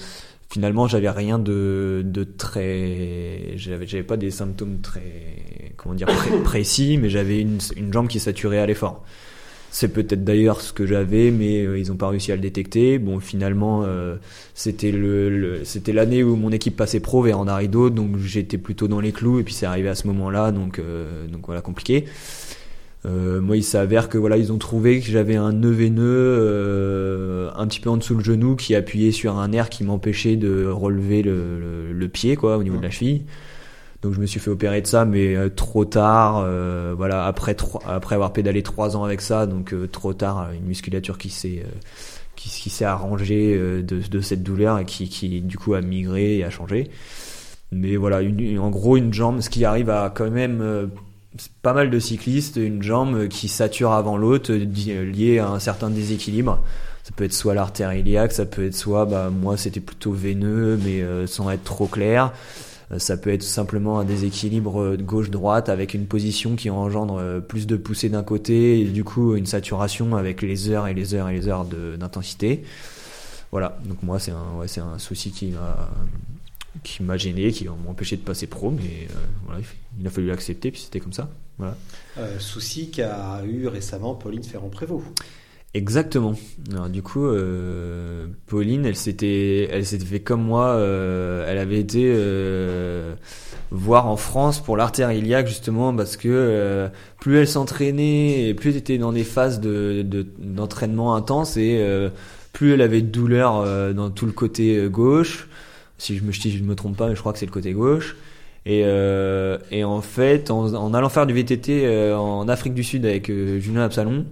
finalement 0.52 0.88
j'avais 0.88 1.10
rien 1.10 1.40
de, 1.40 2.02
de 2.06 2.24
très, 2.24 3.54
j'avais 3.56 3.88
j'avais 3.88 4.04
pas 4.04 4.18
des 4.18 4.30
symptômes 4.32 4.80
très 4.82 5.74
comment 5.78 5.96
dire 5.96 6.08
pré- 6.08 6.38
précis, 6.44 6.98
mais 7.02 7.10
j'avais 7.10 7.40
une, 7.42 7.58
une 7.78 7.92
jambe 7.92 8.08
qui 8.08 8.20
saturait 8.20 8.60
à 8.60 8.66
l'effort. 8.66 9.04
C'est 9.74 9.88
peut-être 9.88 10.26
d'ailleurs 10.26 10.60
ce 10.60 10.74
que 10.74 10.86
j'avais, 10.86 11.32
mais 11.32 11.62
euh, 11.66 11.80
ils 11.80 11.88
n'ont 11.88 11.96
pas 11.96 12.10
réussi 12.10 12.34
à 12.34 12.36
le 12.36 12.42
détecter. 12.42 13.00
Bon, 13.00 13.22
finalement, 13.22 13.84
euh, 13.86 14.18
c'était 14.54 14.92
le, 14.92 15.30
le- 15.30 15.64
c'était 15.64 15.94
l'année 15.94 16.24
où 16.24 16.36
mon 16.36 16.52
équipe 16.52 16.76
passait 16.76 17.00
pro 17.00 17.22
vers 17.22 17.40
Andarido, 17.40 17.90
donc 17.90 18.18
j'étais 18.18 18.58
plutôt 18.58 18.90
dans 18.90 19.00
les 19.00 19.14
clous, 19.14 19.40
et 19.40 19.44
puis 19.44 19.54
c'est 19.54 19.66
arrivé 19.66 19.88
à 19.88 19.96
ce 19.96 20.08
moment-là, 20.08 20.52
donc 20.52 20.78
euh, 20.80 21.26
donc 21.28 21.46
voilà 21.46 21.62
compliqué. 21.62 22.04
Euh, 23.06 23.42
moi, 23.42 23.58
il 23.58 23.64
s'avère 23.64 24.10
que 24.10 24.18
voilà, 24.20 24.38
ils 24.38 24.52
ont 24.52 24.58
trouvé 24.60 25.00
que 25.00 25.08
j'avais 25.08 25.36
un 25.36 25.52
nœud 25.54 25.72
veineux 25.72 26.04
euh, 26.06 27.50
un 27.56 27.66
petit 27.68 27.80
peu 27.80 27.90
en 27.90 27.98
dessous 27.98 28.16
le 28.16 28.24
genou 28.24 28.56
qui 28.56 28.76
appuyait 28.76 29.12
sur 29.12 29.38
un 29.38 29.48
nerf 29.48 29.70
qui 29.70 29.84
m'empêchait 29.84 30.36
de 30.36 30.66
relever 30.68 31.24
le, 31.24 31.60
le, 31.60 31.94
le 31.94 32.08
pied, 32.08 32.36
quoi, 32.36 32.58
au 32.58 32.64
niveau 32.64 32.78
de 32.78 32.84
la 32.84 32.92
cheville. 32.92 33.24
Donc 34.04 34.14
je 34.14 34.20
me 34.20 34.26
suis 34.26 34.40
fait 34.40 34.50
opérer 34.52 34.82
de 34.82 34.88
ça, 34.88 35.06
mais 35.06 35.36
euh, 35.36 35.50
trop 35.50 35.86
tard. 35.86 36.44
euh, 36.46 36.94
voilà, 36.96 37.26
après 37.26 37.54
trois, 37.56 37.82
après 37.88 38.16
avoir 38.16 38.34
pédalé 38.34 38.64
trois 38.64 38.96
ans 38.96 39.04
avec 39.04 39.22
ça, 39.22 39.46
donc 39.48 39.74
euh, 39.74 39.88
trop 39.88 40.14
tard, 40.14 40.50
une 40.54 40.66
musculature 40.68 41.18
qui 41.18 41.30
s'est 41.30 41.64
euh, 41.66 41.70
qui, 42.36 42.50
qui 42.50 42.70
s'est 42.72 42.86
arrangée 42.86 43.56
euh, 43.56 43.84
de, 43.84 44.00
de 44.00 44.22
cette 44.22 44.42
douleur 44.42 44.80
et 44.80 44.86
qui, 44.86 45.08
qui 45.10 45.42
du 45.42 45.58
coup 45.58 45.74
a 45.76 45.82
migré 45.82 46.38
et 46.38 46.44
a 46.44 46.50
changé. 46.50 46.90
Mais 47.72 47.96
voilà, 47.96 48.22
une- 48.22 48.40
une- 48.40 48.60
en 48.60 48.70
gros 48.72 48.98
une 48.98 49.14
jambe, 49.14 49.40
ce 49.42 49.50
qui 49.50 49.66
arrive 49.66 49.90
à 49.92 50.12
quand 50.14 50.30
même 50.32 50.62
euh, 50.62 50.88
pas 51.62 51.74
mal 51.74 51.90
de 51.90 52.00
cyclistes, 52.00 52.58
une 52.58 52.84
jambe 52.84 53.28
qui 53.28 53.48
sature 53.48 53.94
avant 53.94 54.18
l'autre, 54.18 54.54
liée 54.54 55.40
à 55.40 55.48
un 55.48 55.60
certain 55.60 55.90
déséquilibre. 55.90 56.60
Ça 57.04 57.12
peut 57.16 57.24
être 57.24 57.34
soit 57.34 57.56
l'artère 57.56 57.94
iliaque, 57.94 58.32
ça 58.32 58.46
peut 58.46 58.66
être 58.66 58.76
soit, 58.76 59.06
bah, 59.06 59.30
moi 59.30 59.58
c'était 59.58 59.80
plutôt 59.80 60.12
veineux, 60.12 60.78
mais 60.84 61.02
euh, 61.02 61.26
sans 61.26 61.50
être 61.50 61.64
trop 61.64 61.88
clair. 61.88 62.32
Euh, 62.92 63.00
Ça 63.00 63.18
peut 63.18 63.32
être 63.32 63.44
simplement 63.44 64.00
un 64.00 64.04
déséquilibre 64.04 64.82
euh, 64.82 64.98
gauche-droite 64.98 65.70
avec 65.70 65.94
une 65.94 66.06
position 66.06 66.56
qui 66.56 66.70
engendre 66.70 67.42
plus 67.42 67.66
de 67.66 67.76
poussée 67.76 68.10
d'un 68.10 68.24
côté 68.24 68.82
et 68.82 68.86
du 68.86 69.04
coup 69.04 69.36
une 69.36 69.48
saturation 69.48 70.16
avec 70.16 70.42
les 70.42 70.70
heures 70.70 70.88
et 70.88 70.94
les 70.94 71.16
heures 71.16 71.30
et 71.30 71.34
les 71.34 71.48
heures 71.48 71.66
d'intensité. 71.66 72.64
Voilà, 73.52 73.80
donc 73.86 74.04
moi 74.04 74.20
c'est 74.20 74.32
un, 74.32 74.60
ouais, 74.60 74.68
c'est 74.68 74.82
un 74.82 75.00
souci 75.00 75.32
qui 75.32 75.48
m'a 75.48 75.90
qui 76.84 77.04
m'a 77.04 77.18
gêné, 77.18 77.52
qui 77.52 77.66
m'a 77.66 77.74
empêché 77.88 78.16
de 78.18 78.22
passer 78.22 78.48
pro, 78.48 78.72
mais 78.72 79.08
euh, 79.10 79.14
voilà, 79.46 79.62
il 80.00 80.08
a 80.08 80.10
fallu 80.10 80.28
l'accepter, 80.28 80.72
puis 80.72 80.82
c'était 80.82 81.00
comme 81.00 81.14
ça. 81.14 81.30
Voilà. 81.58 81.76
Euh, 82.18 82.40
Souci 82.40 82.90
qu'a 82.92 83.42
eu 83.46 83.68
récemment 83.68 84.16
Pauline 84.16 84.44
Ferrand-Prévot. 84.44 85.04
Exactement. 85.74 86.34
Alors, 86.72 86.90
du 86.90 87.02
coup, 87.02 87.26
euh, 87.26 88.28
Pauline, 88.48 88.86
elle 88.86 88.96
s'était, 88.98 89.70
elle 89.72 89.86
s'était 89.86 90.06
fait 90.06 90.20
comme 90.20 90.44
moi. 90.44 90.66
euh, 90.72 91.46
elle 91.48 91.58
avait 91.58 91.80
été 91.80 92.12
euh, 92.14 93.16
voir 93.70 94.08
en 94.08 94.18
France 94.18 94.62
pour 94.62 94.76
l'artère 94.76 95.14
iliaque 95.14 95.48
justement 95.48 95.96
parce 95.96 96.18
que 96.18 96.28
euh, 96.30 96.90
plus 97.22 97.38
elle 97.38 97.48
s'entraînait 97.48 98.50
et 98.50 98.54
plus 98.54 98.72
elle 98.72 98.78
était 98.78 98.98
dans 98.98 99.14
des 99.14 99.24
phases 99.24 99.62
de, 99.62 100.02
de- 100.02 100.28
d'entraînement 100.40 101.16
intense 101.16 101.56
et 101.56 101.78
euh, 101.80 102.10
plus 102.52 102.74
elle 102.74 102.82
avait 102.82 103.02
de 103.02 103.08
douleurs 103.08 103.58
euh, 103.62 103.94
dans 103.94 104.10
tout 104.10 104.26
le 104.26 104.34
côté 104.34 104.90
gauche. 104.90 105.48
Si 106.02 106.18
je 106.18 106.24
me, 106.24 106.32
si 106.32 106.52
je 106.52 106.64
me 106.64 106.76
trompe 106.76 106.98
pas, 106.98 107.10
mais 107.10 107.16
je 107.16 107.20
crois 107.20 107.32
que 107.34 107.40
c'est 107.40 107.46
le 107.46 107.52
côté 107.52 107.74
gauche. 107.74 108.16
Et, 108.66 108.82
euh, 108.86 109.58
et 109.72 109.84
en 109.84 110.02
fait, 110.02 110.52
en, 110.52 110.74
en 110.74 110.94
allant 110.94 111.10
faire 111.10 111.26
du 111.26 111.34
VTT 111.34 111.86
euh, 111.86 112.16
en 112.18 112.48
Afrique 112.48 112.74
du 112.74 112.84
Sud 112.84 113.06
avec 113.06 113.30
euh, 113.30 113.60
Julien 113.60 113.84
Absalon, 113.84 114.26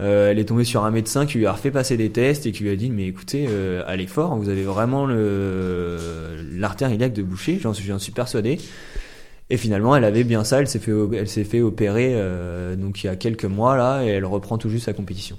euh, 0.00 0.30
elle 0.30 0.38
est 0.38 0.44
tombée 0.44 0.64
sur 0.64 0.84
un 0.84 0.90
médecin 0.92 1.26
qui 1.26 1.38
lui 1.38 1.46
a 1.46 1.52
refait 1.52 1.72
passer 1.72 1.96
des 1.96 2.10
tests 2.10 2.46
et 2.46 2.52
qui 2.52 2.62
lui 2.62 2.70
a 2.70 2.76
dit 2.76 2.88
mais 2.88 3.08
écoutez 3.08 3.46
euh, 3.48 3.82
allez 3.84 4.06
fort 4.06 4.36
vous 4.36 4.48
avez 4.48 4.62
vraiment 4.62 5.08
l'artère 5.08 6.92
iliaque 6.92 7.14
de 7.14 7.22
boucher 7.24 7.58
j'en 7.60 7.74
suis 7.74 7.92
suis 7.98 8.12
persuadé 8.12 8.60
et 9.50 9.56
finalement 9.56 9.96
elle 9.96 10.04
avait 10.04 10.22
bien 10.22 10.44
ça 10.44 10.60
elle 10.60 10.68
s'est 10.68 10.78
fait 10.78 10.92
elle 11.14 11.26
s'est 11.26 11.42
fait 11.42 11.62
opérer 11.62 12.12
euh, 12.14 12.76
donc 12.76 13.02
il 13.02 13.08
y 13.08 13.10
a 13.10 13.16
quelques 13.16 13.44
mois 13.44 13.76
là 13.76 14.04
et 14.04 14.08
elle 14.08 14.24
reprend 14.24 14.56
tout 14.56 14.68
juste 14.68 14.84
sa 14.84 14.92
compétition 14.92 15.36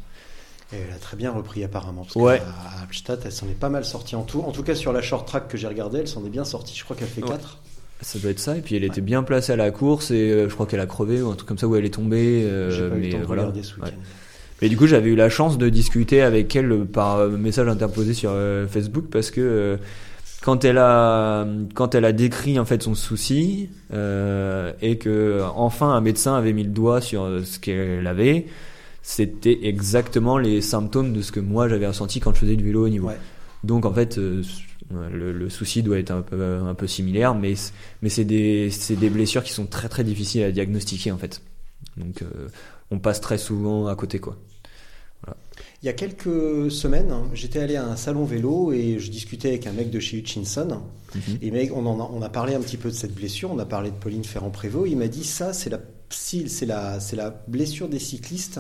Et 0.72 0.78
elle 0.88 0.94
a 0.94 1.00
très 1.00 1.18
bien 1.18 1.32
repris 1.32 1.64
apparemment. 1.64 2.04
Parce 2.04 2.16
Ouais. 2.16 2.42
Albstadt, 2.82 3.22
elle 3.26 3.32
s'en 3.32 3.48
est 3.48 3.60
pas 3.60 3.70
mal 3.70 3.84
sortie 3.86 4.16
en 4.16 4.24
tout. 4.24 4.42
En 4.42 4.52
tout 4.52 4.62
cas, 4.64 4.76
sur 4.76 4.94
la 4.94 5.02
short 5.02 5.28
track 5.28 5.48
que 5.48 5.58
j'ai 5.58 5.68
regardé, 5.68 6.00
elle 6.00 6.08
s'en 6.08 6.24
est 6.26 6.30
bien 6.30 6.46
sortie. 6.46 6.76
Je 6.78 6.84
crois 6.84 6.96
qu'elle 6.96 7.08
fait 7.08 7.24
Ouais. 7.24 7.30
4. 7.30 7.58
ça 8.02 8.20
doit 8.20 8.32
être 8.32 8.40
ça 8.40 8.56
et 8.56 8.62
puis 8.62 8.76
elle 8.76 8.84
était 8.84 9.02
bien 9.02 9.24
placée 9.24 9.52
à 9.52 9.56
la 9.58 9.72
course 9.72 10.12
et 10.12 10.32
euh, 10.32 10.48
je 10.48 10.54
crois 10.54 10.66
qu'elle 10.68 10.80
a 10.80 10.86
crevé 10.86 11.22
ou 11.22 11.30
un 11.32 11.36
truc 11.36 11.48
comme 11.48 11.58
ça 11.58 11.68
où 11.68 11.76
elle 11.76 11.84
est 11.86 11.94
tombée 11.94 12.44
euh, 12.46 12.70
eu 12.96 13.00
mais 13.00 13.08
le 13.08 13.12
temps 13.14 13.20
de 13.20 13.26
voilà 13.26 13.42
regarder 13.44 13.64
ce 13.64 13.76
week-end. 13.76 13.88
Ouais. 13.88 13.94
Et 14.62 14.70
du 14.70 14.78
coup, 14.78 14.88
j'avais 14.88 15.10
eu 15.10 15.16
la 15.16 15.30
chance 15.30 15.58
de 15.58 15.70
discuter 15.70 16.22
avec 16.22 16.56
elle 16.56 16.86
par 16.86 17.18
euh, 17.18 17.30
message 17.30 17.68
interposé 17.68 18.14
sur 18.14 18.30
euh, 18.32 18.68
Facebook 18.68 19.06
parce 19.12 19.32
que 19.32 19.80
quand 20.42 20.64
elle 20.64 20.78
a 20.78 21.46
quand 21.74 21.96
elle 21.96 22.06
a 22.06 22.12
décrit 22.14 22.60
en 22.60 22.66
fait 22.66 22.82
son 22.84 22.94
souci 22.96 23.70
et 23.92 24.98
que 24.98 25.42
enfin 25.56 25.90
un 25.90 26.00
médecin 26.02 26.36
avait 26.36 26.54
mis 26.54 26.64
le 26.64 26.70
doigt 26.70 27.02
sur 27.02 27.28
ce 27.44 27.60
qu'elle 27.60 28.08
avait, 28.08 28.46
c'était 29.02 29.60
exactement 29.64 30.38
les 30.38 30.62
symptômes 30.62 31.14
de 31.14 31.22
ce 31.22 31.32
que 31.32 31.40
moi 31.40 31.68
j'avais 31.68 31.88
ressenti 31.88 32.20
quand 32.20 32.34
je 32.34 32.40
faisais 32.40 32.56
du 32.56 32.64
vélo 32.64 32.86
au 32.86 32.90
niveau. 32.90 33.08
Ouais. 33.08 33.18
Donc 33.64 33.86
en 33.86 33.94
fait, 33.94 34.18
euh, 34.18 34.42
le, 34.92 35.32
le 35.32 35.50
souci 35.50 35.84
doit 35.84 36.00
être 36.00 36.12
un 36.12 36.22
peu 36.22 36.42
un 36.42 36.74
peu 36.76 36.88
similaire, 36.88 37.36
mais 37.36 37.56
c'est 38.08 38.24
des 38.26 39.10
blessures 39.10 39.44
qui 39.44 39.54
sont 39.54 39.66
très 39.66 39.90
très 39.90 40.04
difficiles 40.04 40.44
à 40.44 40.52
diagnostiquer 40.52 41.12
en 41.12 41.18
fait. 41.18 41.42
Donc 41.98 42.22
euh, 42.22 42.48
on 42.92 43.00
passe 43.00 43.22
très 43.22 43.38
souvent 43.38 43.88
à 43.88 43.96
côté 43.96 44.20
quoi. 44.20 44.38
Il 45.82 45.86
y 45.86 45.90
a 45.90 45.94
quelques 45.94 46.70
semaines, 46.70 47.12
hein, 47.12 47.24
j'étais 47.34 47.60
allé 47.60 47.78
à 47.78 47.86
un 47.86 47.96
salon 47.96 48.26
vélo 48.26 48.74
et 48.74 49.00
je 49.00 49.10
discutais 49.10 49.50
avec 49.50 49.66
un 49.66 49.72
mec 49.72 49.90
de 49.90 50.00
chez 50.00 50.18
Hutchinson. 50.18 50.82
Et 51.42 51.52
mec, 51.52 51.72
on, 51.74 51.86
en 51.86 52.00
a, 52.02 52.10
on 52.14 52.22
a 52.22 52.28
parlé 52.28 52.54
un 52.54 52.60
petit 52.60 52.76
peu 52.76 52.90
de 52.90 52.96
cette 52.96 53.14
blessure, 53.14 53.50
on 53.50 53.60
a 53.60 53.66
parlé 53.66 53.90
de 53.90 53.96
Pauline 53.96 54.26
Ferrand-Prévot. 54.26 54.86
Il 54.86 54.98
m'a 54.98 55.08
dit 55.08 55.24
ça, 55.24 55.54
c'est 55.54 55.70
la, 55.70 55.80
c'est 56.14 56.66
la, 56.66 57.00
c'est 57.00 57.16
la 57.16 57.30
blessure 57.48 57.90
des 57.90 58.00
cyclistes 58.00 58.60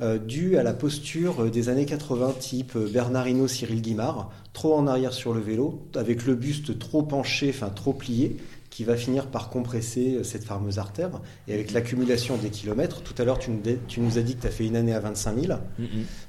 euh, 0.00 0.18
due 0.18 0.56
à 0.56 0.62
la 0.62 0.72
posture 0.72 1.44
euh, 1.44 1.50
des 1.50 1.68
années 1.68 1.84
80, 1.86 2.34
type 2.40 2.74
euh, 2.76 2.88
Bernard 2.90 3.28
Hinault, 3.28 3.48
Cyril 3.48 3.82
Guimard, 3.82 4.30
trop 4.52 4.74
en 4.74 4.86
arrière 4.86 5.12
sur 5.12 5.34
le 5.34 5.40
vélo, 5.40 5.86
avec 5.94 6.24
le 6.24 6.34
buste 6.34 6.78
trop 6.78 7.02
penché, 7.02 7.50
enfin 7.50 7.68
trop 7.68 7.92
plié, 7.92 8.36
qui 8.70 8.84
va 8.84 8.96
finir 8.96 9.26
par 9.26 9.50
compresser 9.50 10.20
cette 10.24 10.44
fameuse 10.44 10.78
artère. 10.78 11.10
Et 11.48 11.52
avec 11.54 11.72
l'accumulation 11.72 12.36
des 12.38 12.48
kilomètres, 12.50 13.02
tout 13.02 13.14
à 13.20 13.24
l'heure 13.24 13.38
tu 13.38 13.50
nous, 13.50 13.60
dé- 13.60 13.78
tu 13.88 14.00
nous 14.00 14.16
as 14.16 14.22
dit 14.22 14.36
que 14.36 14.42
tu 14.42 14.46
as 14.46 14.50
fait 14.50 14.64
une 14.66 14.76
année 14.76 14.94
à 14.94 15.00
25 15.00 15.38
000. 15.38 15.58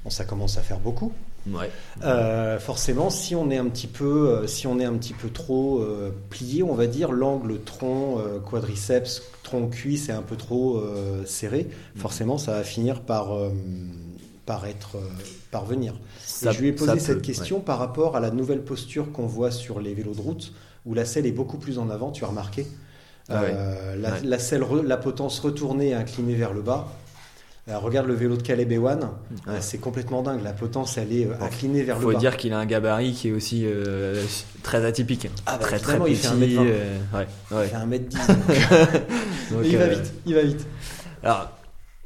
Bon, 0.04 0.10
ça 0.10 0.24
commence 0.24 0.58
à 0.58 0.60
faire 0.62 0.80
beaucoup. 0.80 1.12
Ouais. 1.50 1.70
Euh, 2.04 2.58
forcément, 2.60 3.10
si 3.10 3.34
on 3.34 3.50
est 3.50 3.56
un 3.56 3.66
petit 3.66 3.88
peu, 3.88 4.28
euh, 4.30 4.46
si 4.46 4.66
on 4.66 4.78
est 4.78 4.84
un 4.84 4.94
petit 4.94 5.12
peu 5.12 5.28
trop 5.28 5.80
euh, 5.80 6.10
plié, 6.30 6.62
on 6.62 6.74
va 6.74 6.86
dire 6.86 7.10
l'angle 7.10 7.60
tronc 7.62 8.18
euh, 8.20 8.38
quadriceps, 8.38 9.22
tronc 9.42 9.68
cuisse 9.68 10.08
est 10.08 10.12
un 10.12 10.22
peu 10.22 10.36
trop 10.36 10.80
serré. 11.26 11.68
Forcément, 11.96 12.38
ça 12.38 12.52
va 12.52 12.62
finir 12.62 13.00
par 13.02 13.30
par 14.46 14.66
être 14.66 14.96
parvenir. 15.50 15.94
Je 16.42 16.60
lui 16.60 16.68
ai 16.68 16.72
posé 16.72 16.98
cette 16.98 17.16
peut, 17.18 17.22
question 17.22 17.60
par 17.60 17.78
rapport 17.78 18.16
à 18.16 18.20
la 18.20 18.30
nouvelle 18.30 18.62
posture 18.62 19.12
qu'on 19.12 19.26
voit 19.26 19.50
sur 19.50 19.80
les 19.80 19.94
vélos 19.94 20.14
de 20.14 20.20
route, 20.20 20.52
où 20.86 20.94
la 20.94 21.04
selle 21.04 21.26
est 21.26 21.32
beaucoup 21.32 21.58
plus 21.58 21.78
en 21.78 21.90
avant. 21.90 22.10
Tu 22.10 22.24
as 22.24 22.28
remarqué 22.28 22.66
Ah 23.28 23.42
ouais. 23.42 23.54
La, 24.24 24.38
selle, 24.38 24.62
re- 24.62 24.82
la 24.82 24.96
potence 24.96 25.38
retournée 25.40 25.88
et 25.90 25.94
inclinée 25.94 26.34
vers 26.34 26.52
le 26.52 26.62
bas. 26.62 26.88
Euh, 27.68 27.78
regarde 27.78 28.08
le 28.08 28.14
vélo 28.14 28.36
de 28.36 28.42
Caleb 28.42 28.72
Ewan, 28.72 28.98
Ouais. 29.00 29.08
Euh, 29.54 29.58
c'est 29.60 29.78
complètement 29.78 30.22
dingue. 30.22 30.40
La 30.42 30.52
potence, 30.52 30.98
elle 30.98 31.12
est 31.12 31.26
euh, 31.26 31.34
inclinée 31.40 31.82
vers 31.84 31.96
Faut 31.98 32.08
le 32.08 32.14
bas. 32.14 32.18
dire 32.20 32.36
qu'il 32.36 32.52
a 32.52 32.58
un 32.58 32.66
gabarit 32.66 33.12
qui 33.12 33.28
est 33.28 33.32
aussi 33.32 33.62
euh, 33.66 34.20
très 34.64 34.84
atypique. 34.84 35.28
Ah 35.46 35.52
bah, 35.58 35.64
très 35.66 35.78
très 35.78 35.96
petit. 35.98 36.10
il 36.10 36.16
fait 36.16 36.26
un 36.28 36.34
mètre 36.34 36.54
vingt. 36.56 36.64
euh, 36.66 36.98
ouais, 37.14 37.26
Il 37.52 37.56
ouais. 37.56 37.66
fait 37.68 37.76
1m10. 37.76 38.26
Donc, 39.52 39.62
Donc, 39.62 39.62
il 39.64 39.76
va 39.78 39.86
vite, 39.86 40.12
il 40.26 40.34
va 40.34 40.42
vite. 40.42 40.66
Alors, 41.22 41.50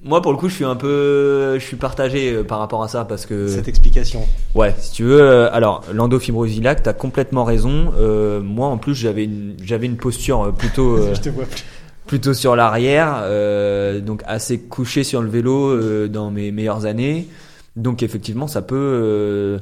moi 0.04 0.20
pour 0.20 0.32
le 0.32 0.36
coup, 0.36 0.50
je 0.50 0.54
suis 0.56 0.64
un 0.66 0.76
peu, 0.76 1.58
je 1.58 1.64
suis 1.64 1.76
partagé 1.76 2.44
par 2.44 2.58
rapport 2.58 2.82
à 2.82 2.88
ça 2.88 3.06
parce 3.06 3.24
que 3.24 3.48
Cette 3.48 3.66
explication. 3.68 4.26
Ouais, 4.54 4.74
si 4.78 4.92
tu 4.92 5.04
veux. 5.04 5.50
alors, 5.54 5.84
l'endofibrose 5.90 6.54
iliaque, 6.54 6.82
t'as 6.82 6.92
complètement 6.92 7.44
raison. 7.44 7.94
Euh, 7.98 8.42
moi, 8.42 8.66
en 8.68 8.76
plus, 8.76 8.94
j'avais 8.94 9.24
une, 9.24 9.56
j'avais 9.64 9.86
une 9.86 9.96
posture 9.96 10.52
plutôt, 10.52 10.98
Je 11.14 11.18
te 11.20 11.30
vois 11.30 11.46
plus. 11.46 11.64
Plutôt 12.06 12.34
sur 12.34 12.56
l'arrière, 12.56 13.18
euh, 13.22 14.00
donc 14.00 14.22
assez 14.26 14.58
couché 14.60 15.04
sur 15.04 15.22
le 15.22 15.28
vélo 15.28 15.70
euh, 15.70 16.08
dans 16.08 16.30
mes 16.30 16.52
meilleures 16.52 16.86
années. 16.86 17.28
Donc, 17.76 18.02
effectivement, 18.02 18.46
ça 18.46 18.62
peut, 18.62 18.74
euh, 18.76 19.58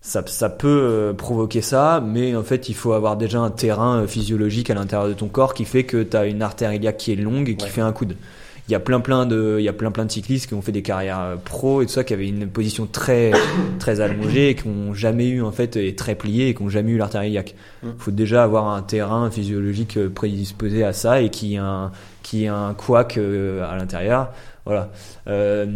ça, 0.00 0.22
ça 0.26 0.48
peut 0.48 1.12
provoquer 1.18 1.60
ça, 1.60 2.02
mais 2.04 2.34
en 2.34 2.42
fait, 2.42 2.68
il 2.70 2.74
faut 2.74 2.92
avoir 2.92 3.16
déjà 3.16 3.40
un 3.40 3.50
terrain 3.50 4.06
physiologique 4.06 4.70
à 4.70 4.74
l'intérieur 4.74 5.08
de 5.08 5.14
ton 5.14 5.28
corps 5.28 5.52
qui 5.52 5.64
fait 5.66 5.84
que 5.84 6.02
tu 6.02 6.16
as 6.16 6.24
une 6.26 6.40
artère 6.42 6.72
iliaque 6.72 6.96
qui 6.96 7.12
est 7.12 7.16
longue 7.16 7.48
et 7.50 7.56
qui 7.56 7.66
Ouais. 7.66 7.70
fait 7.70 7.82
un 7.82 7.92
coude. 7.92 8.14
Il 8.70 8.72
y 8.72 8.76
a 8.76 8.80
plein 8.80 9.00
plein 9.00 9.26
de, 9.26 9.56
il 9.58 9.64
y 9.64 9.68
a 9.68 9.72
plein 9.72 9.90
plein 9.90 10.04
de 10.04 10.12
cyclistes 10.12 10.46
qui 10.46 10.54
ont 10.54 10.62
fait 10.62 10.70
des 10.70 10.82
carrières 10.82 11.18
euh, 11.20 11.34
pro 11.44 11.82
et 11.82 11.86
tout 11.86 11.92
ça, 11.92 12.04
qui 12.04 12.14
avaient 12.14 12.28
une 12.28 12.46
position 12.46 12.86
très 12.86 13.32
très 13.80 14.00
allongée 14.00 14.50
et 14.50 14.54
qui 14.54 14.68
ont 14.68 14.94
jamais 14.94 15.28
eu 15.28 15.42
en 15.42 15.50
fait 15.50 15.74
et 15.76 15.96
très 15.96 16.14
pliée 16.14 16.48
et 16.48 16.54
qui 16.54 16.62
ont 16.62 16.68
jamais 16.68 16.92
eu 16.92 16.96
l'artère 16.96 17.24
iliaque. 17.24 17.56
Mm. 17.82 17.88
faut 17.98 18.12
déjà 18.12 18.44
avoir 18.44 18.68
un 18.68 18.82
terrain 18.82 19.28
physiologique 19.30 19.96
euh, 19.96 20.08
prédisposé 20.08 20.84
à 20.84 20.92
ça 20.92 21.20
et 21.20 21.30
qui 21.30 21.56
a 21.56 21.64
un 21.64 21.90
qui 22.22 22.46
a 22.46 22.54
un 22.54 22.74
couac 22.74 23.18
euh, 23.18 23.68
à 23.68 23.76
l'intérieur. 23.76 24.28
Voilà. 24.66 24.90
Euh, 25.26 25.66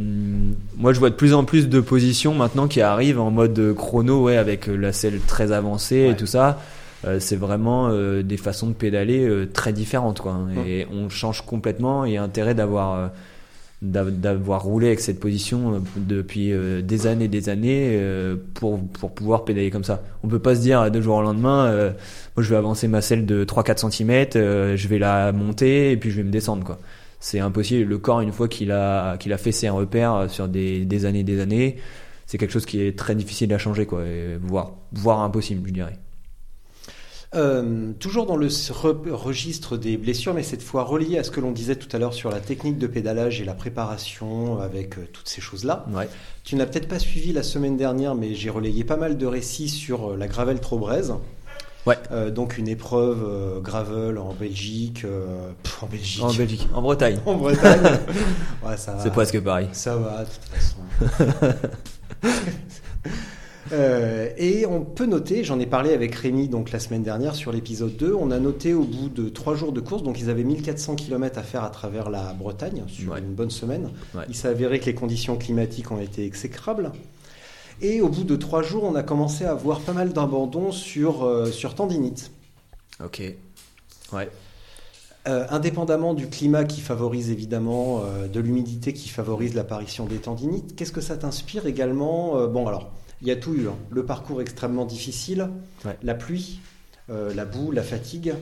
moi, 0.77 0.93
je 0.93 1.01
vois 1.01 1.11
de 1.11 1.15
plus 1.17 1.35
en 1.35 1.43
plus 1.43 1.69
de 1.69 1.81
positions 1.81 2.35
maintenant 2.35 2.69
qui 2.69 2.81
arrivent 2.81 3.19
en 3.19 3.31
mode 3.31 3.75
chrono, 3.77 4.23
ouais, 4.25 4.37
avec 4.37 4.69
la 4.69 4.93
selle 4.93 5.19
très 5.27 5.51
avancée 5.51 6.05
Ouais. 6.05 6.11
et 6.11 6.17
tout 6.17 6.27
ça. 6.27 6.61
Euh, 7.07 7.21
c'est 7.21 7.37
vraiment 7.37 7.89
euh, 7.91 8.23
des 8.23 8.37
façons 8.37 8.69
de 8.69 8.73
pédaler 8.73 9.25
euh, 9.27 9.47
très 9.47 9.73
différentes, 9.73 10.21
quoi. 10.21 10.39
Et 10.67 10.87
on 10.93 11.09
change 11.09 11.43
complètement. 11.43 12.05
Il 12.05 12.13
y 12.13 12.17
a 12.17 12.23
intérêt 12.23 12.55
d'avoir 12.55 12.95
euh, 12.99 13.09
d'av- 13.83 14.11
d'avoir 14.21 14.63
roulé 14.63 14.87
avec 14.87 15.01
cette 15.01 15.21
position 15.21 15.75
euh, 15.75 15.79
depuis 15.97 16.53
euh, 16.53 16.81
des 16.83 17.07
années, 17.07 17.29
des 17.29 17.49
années 17.51 17.91
euh, 18.01 18.37
pour 18.55 18.81
pour 18.89 19.11
pouvoir 19.15 19.45
pédaler 19.45 19.71
comme 19.71 19.85
ça. 19.85 20.03
On 20.23 20.29
peut 20.29 20.39
pas 20.39 20.55
se 20.55 20.61
dire 20.61 20.91
de 20.91 21.01
jour 21.01 21.17
au 21.17 21.23
lendemain. 21.23 21.67
euh, 21.67 21.91
moi, 22.37 22.43
je 22.43 22.51
vais 22.51 22.57
avancer 22.57 22.89
ma 22.89 23.01
selle 23.03 23.27
de 23.27 23.45
3-4 23.45 23.91
cm, 23.91 24.77
je 24.77 24.89
vais 24.89 24.99
la 24.99 25.31
monter 25.33 25.93
et 25.93 25.97
puis 25.97 26.11
je 26.11 26.17
vais 26.17 26.23
me 26.25 26.31
descendre, 26.33 26.65
quoi. 26.65 26.79
C'est 27.21 27.41
impossible. 27.41 27.89
Le 27.89 27.99
corps, 27.99 28.21
une 28.21 28.33
fois 28.33 28.49
qu'il 28.49 28.71
a, 28.73 29.17
qu'il 29.19 29.33
a 29.33 29.39
fait 29.39 29.53
ses 29.53 29.69
repères 29.71 30.15
euh, 30.15 30.29
sur 30.29 30.47
des, 30.49 30.85
des 30.85 31.05
années, 31.07 31.23
des 31.25 31.41
années, 31.41 31.77
c'est 32.27 32.37
quelque 32.39 32.53
chose 32.53 32.67
qui 32.67 32.81
est 32.83 32.99
très 32.99 33.15
difficile 33.15 33.53
à 33.55 33.59
changer, 33.59 33.87
quoi, 33.87 34.03
et 34.05 34.37
voire, 34.43 34.73
voire 34.93 35.21
impossible, 35.21 35.67
je 35.69 35.73
dirais. 35.73 35.99
Euh, 37.35 37.93
toujours 37.99 38.27
dans 38.27 38.37
le 38.37 38.47
re- 38.49 39.11
registre 39.11 39.77
des 39.77 39.97
blessures, 39.97 40.35
mais 40.35 40.43
cette 40.43 40.63
fois 40.63 40.85
relié 40.85 41.19
à 41.19 41.25
ce 41.25 41.31
que 41.31 41.41
l'on 41.41 41.51
disait 41.53 41.77
tout 41.77 41.89
à 41.95 41.99
l'heure 41.99 42.15
sur 42.15 42.31
la 42.31 42.41
technique 42.41 42.79
de 42.79 42.87
pédalage 42.87 43.41
et 43.41 43.45
la 43.45 43.55
préparation 43.55 44.61
avec 44.61 44.99
euh, 44.99 45.09
toutes 45.13 45.29
ces 45.29 45.41
choses-là. 45.41 45.85
Ouais. 45.93 46.09
Tu 46.45 46.55
n'as 46.57 46.67
peut-être 46.67 46.89
pas 46.89 46.99
suivi 46.99 47.33
la 47.33 47.43
semaine 47.43 47.77
dernière, 47.77 48.15
mais 48.15 48.35
j'ai 48.35 48.51
relayé 48.51 48.85
pas 48.85 48.97
mal 48.97 49.19
de 49.19 49.27
récits 49.27 49.69
sur 49.69 50.13
euh, 50.13 50.17
la 50.17 50.29
Gravel 50.29 50.61
Trobrez. 50.61 51.13
Ouais. 51.87 51.97
Euh, 52.13 52.31
donc 52.31 52.57
une 52.57 52.69
épreuve 52.69 53.23
euh, 53.29 53.61
gravel 53.61 54.17
en 54.17 54.33
Belgique, 54.33 55.03
euh, 55.05 55.51
pff, 55.63 55.83
en 55.83 55.87
Belgique, 55.87 56.23
En 56.23 56.33
Belgique, 56.33 56.69
en 56.73 56.81
Bretagne, 56.83 57.19
en 57.27 57.35
Bretagne. 57.35 57.81
ouais, 58.67 58.77
ça 58.79 58.97
c'est 59.03 59.11
presque 59.13 59.39
pareil. 59.41 59.69
Ça 59.73 59.95
va, 59.97 60.25
de 60.25 60.29
toute 60.31 61.43
façon. 61.45 61.57
Euh, 63.73 64.29
et 64.37 64.67
on 64.67 64.83
peut 64.83 65.07
noter, 65.07 65.43
j'en 65.43 65.59
ai 65.59 65.67
parlé 65.67 65.93
avec 65.95 66.15
Rémi 66.15 66.49
donc 66.49 66.71
la 66.71 66.79
semaine 66.79 67.03
dernière 67.03 67.35
sur 67.35 67.51
l'épisode 67.51 67.97
2, 67.97 68.15
on 68.15 68.31
a 68.31 68.39
noté 68.39 68.75
au 68.75 68.83
bout 68.85 69.09
de 69.09 69.29
trois 69.29 69.55
jours 69.55 69.73
de 69.73 69.81
course, 69.81 70.03
donc 70.03 70.21
ils 70.21 70.29
avaient 70.29 70.45
1400 70.45 70.97
km 70.97 71.39
à 71.39 71.43
faire 71.43 71.65
à 71.65 71.71
travers 71.71 72.11
la 72.11 72.35
Bretagne 72.35 72.83
sur 72.89 73.13
Ouais. 73.13 73.21
une 73.21 73.33
bonne 73.35 73.51
semaine. 73.51 73.91
Ouais. 74.15 74.25
Il 74.29 74.35
s'est 74.35 74.49
avéré 74.49 74.81
que 74.81 74.87
les 74.87 74.95
conditions 74.95 75.37
climatiques 75.37 75.91
ont 75.91 76.01
été 76.01 76.25
exécrables. 76.27 76.93
Et 77.81 78.01
au 78.01 78.09
bout 78.09 78.25
de 78.25 78.37
trois 78.37 78.63
jours, 78.63 78.85
on 78.85 78.95
a 78.95 79.03
commencé 79.03 79.45
à 79.45 79.55
voir 79.55 79.81
pas 79.81 79.93
mal 79.93 80.13
d'abandons 80.13 80.71
sur, 80.71 81.25
euh, 81.25 81.47
sur 81.51 81.75
tendinite. 81.75 82.31
Ok. 83.03 83.23
Ouais. 84.13 84.29
Euh, 85.27 85.47
indépendamment 85.49 86.13
du 86.13 86.29
climat 86.29 86.65
qui 86.65 86.83
favorise 86.83 87.31
évidemment, 87.31 88.03
euh, 88.05 88.29
de 88.29 88.41
l'humidité 88.41 88.93
qui 88.93 89.09
favorise 89.09 89.55
l'apparition 89.55 90.05
des 90.05 90.19
tendinites, 90.19 90.77
qu'est-ce 90.77 90.93
que 90.93 91.01
ça 91.01 91.17
t'inspire 91.17 91.67
également? 91.67 92.37
Euh, 92.37 92.47
Bon, 92.47 92.69
alors, 92.69 92.93
il 93.25 93.29
y 93.29 93.31
a 93.31 93.37
tout 93.37 93.55
eu. 93.55 93.69
hein. 93.69 93.77
Le 93.91 94.05
parcours 94.05 94.43
extrêmement 94.43 94.85
difficile, 94.85 95.49
Ouais. 95.87 95.97
la 96.03 96.15
pluie, 96.15 96.61
euh, 97.09 97.33
la 97.33 97.47
boue, 97.47 97.71
la 97.73 97.83
fatigue. 97.83 98.35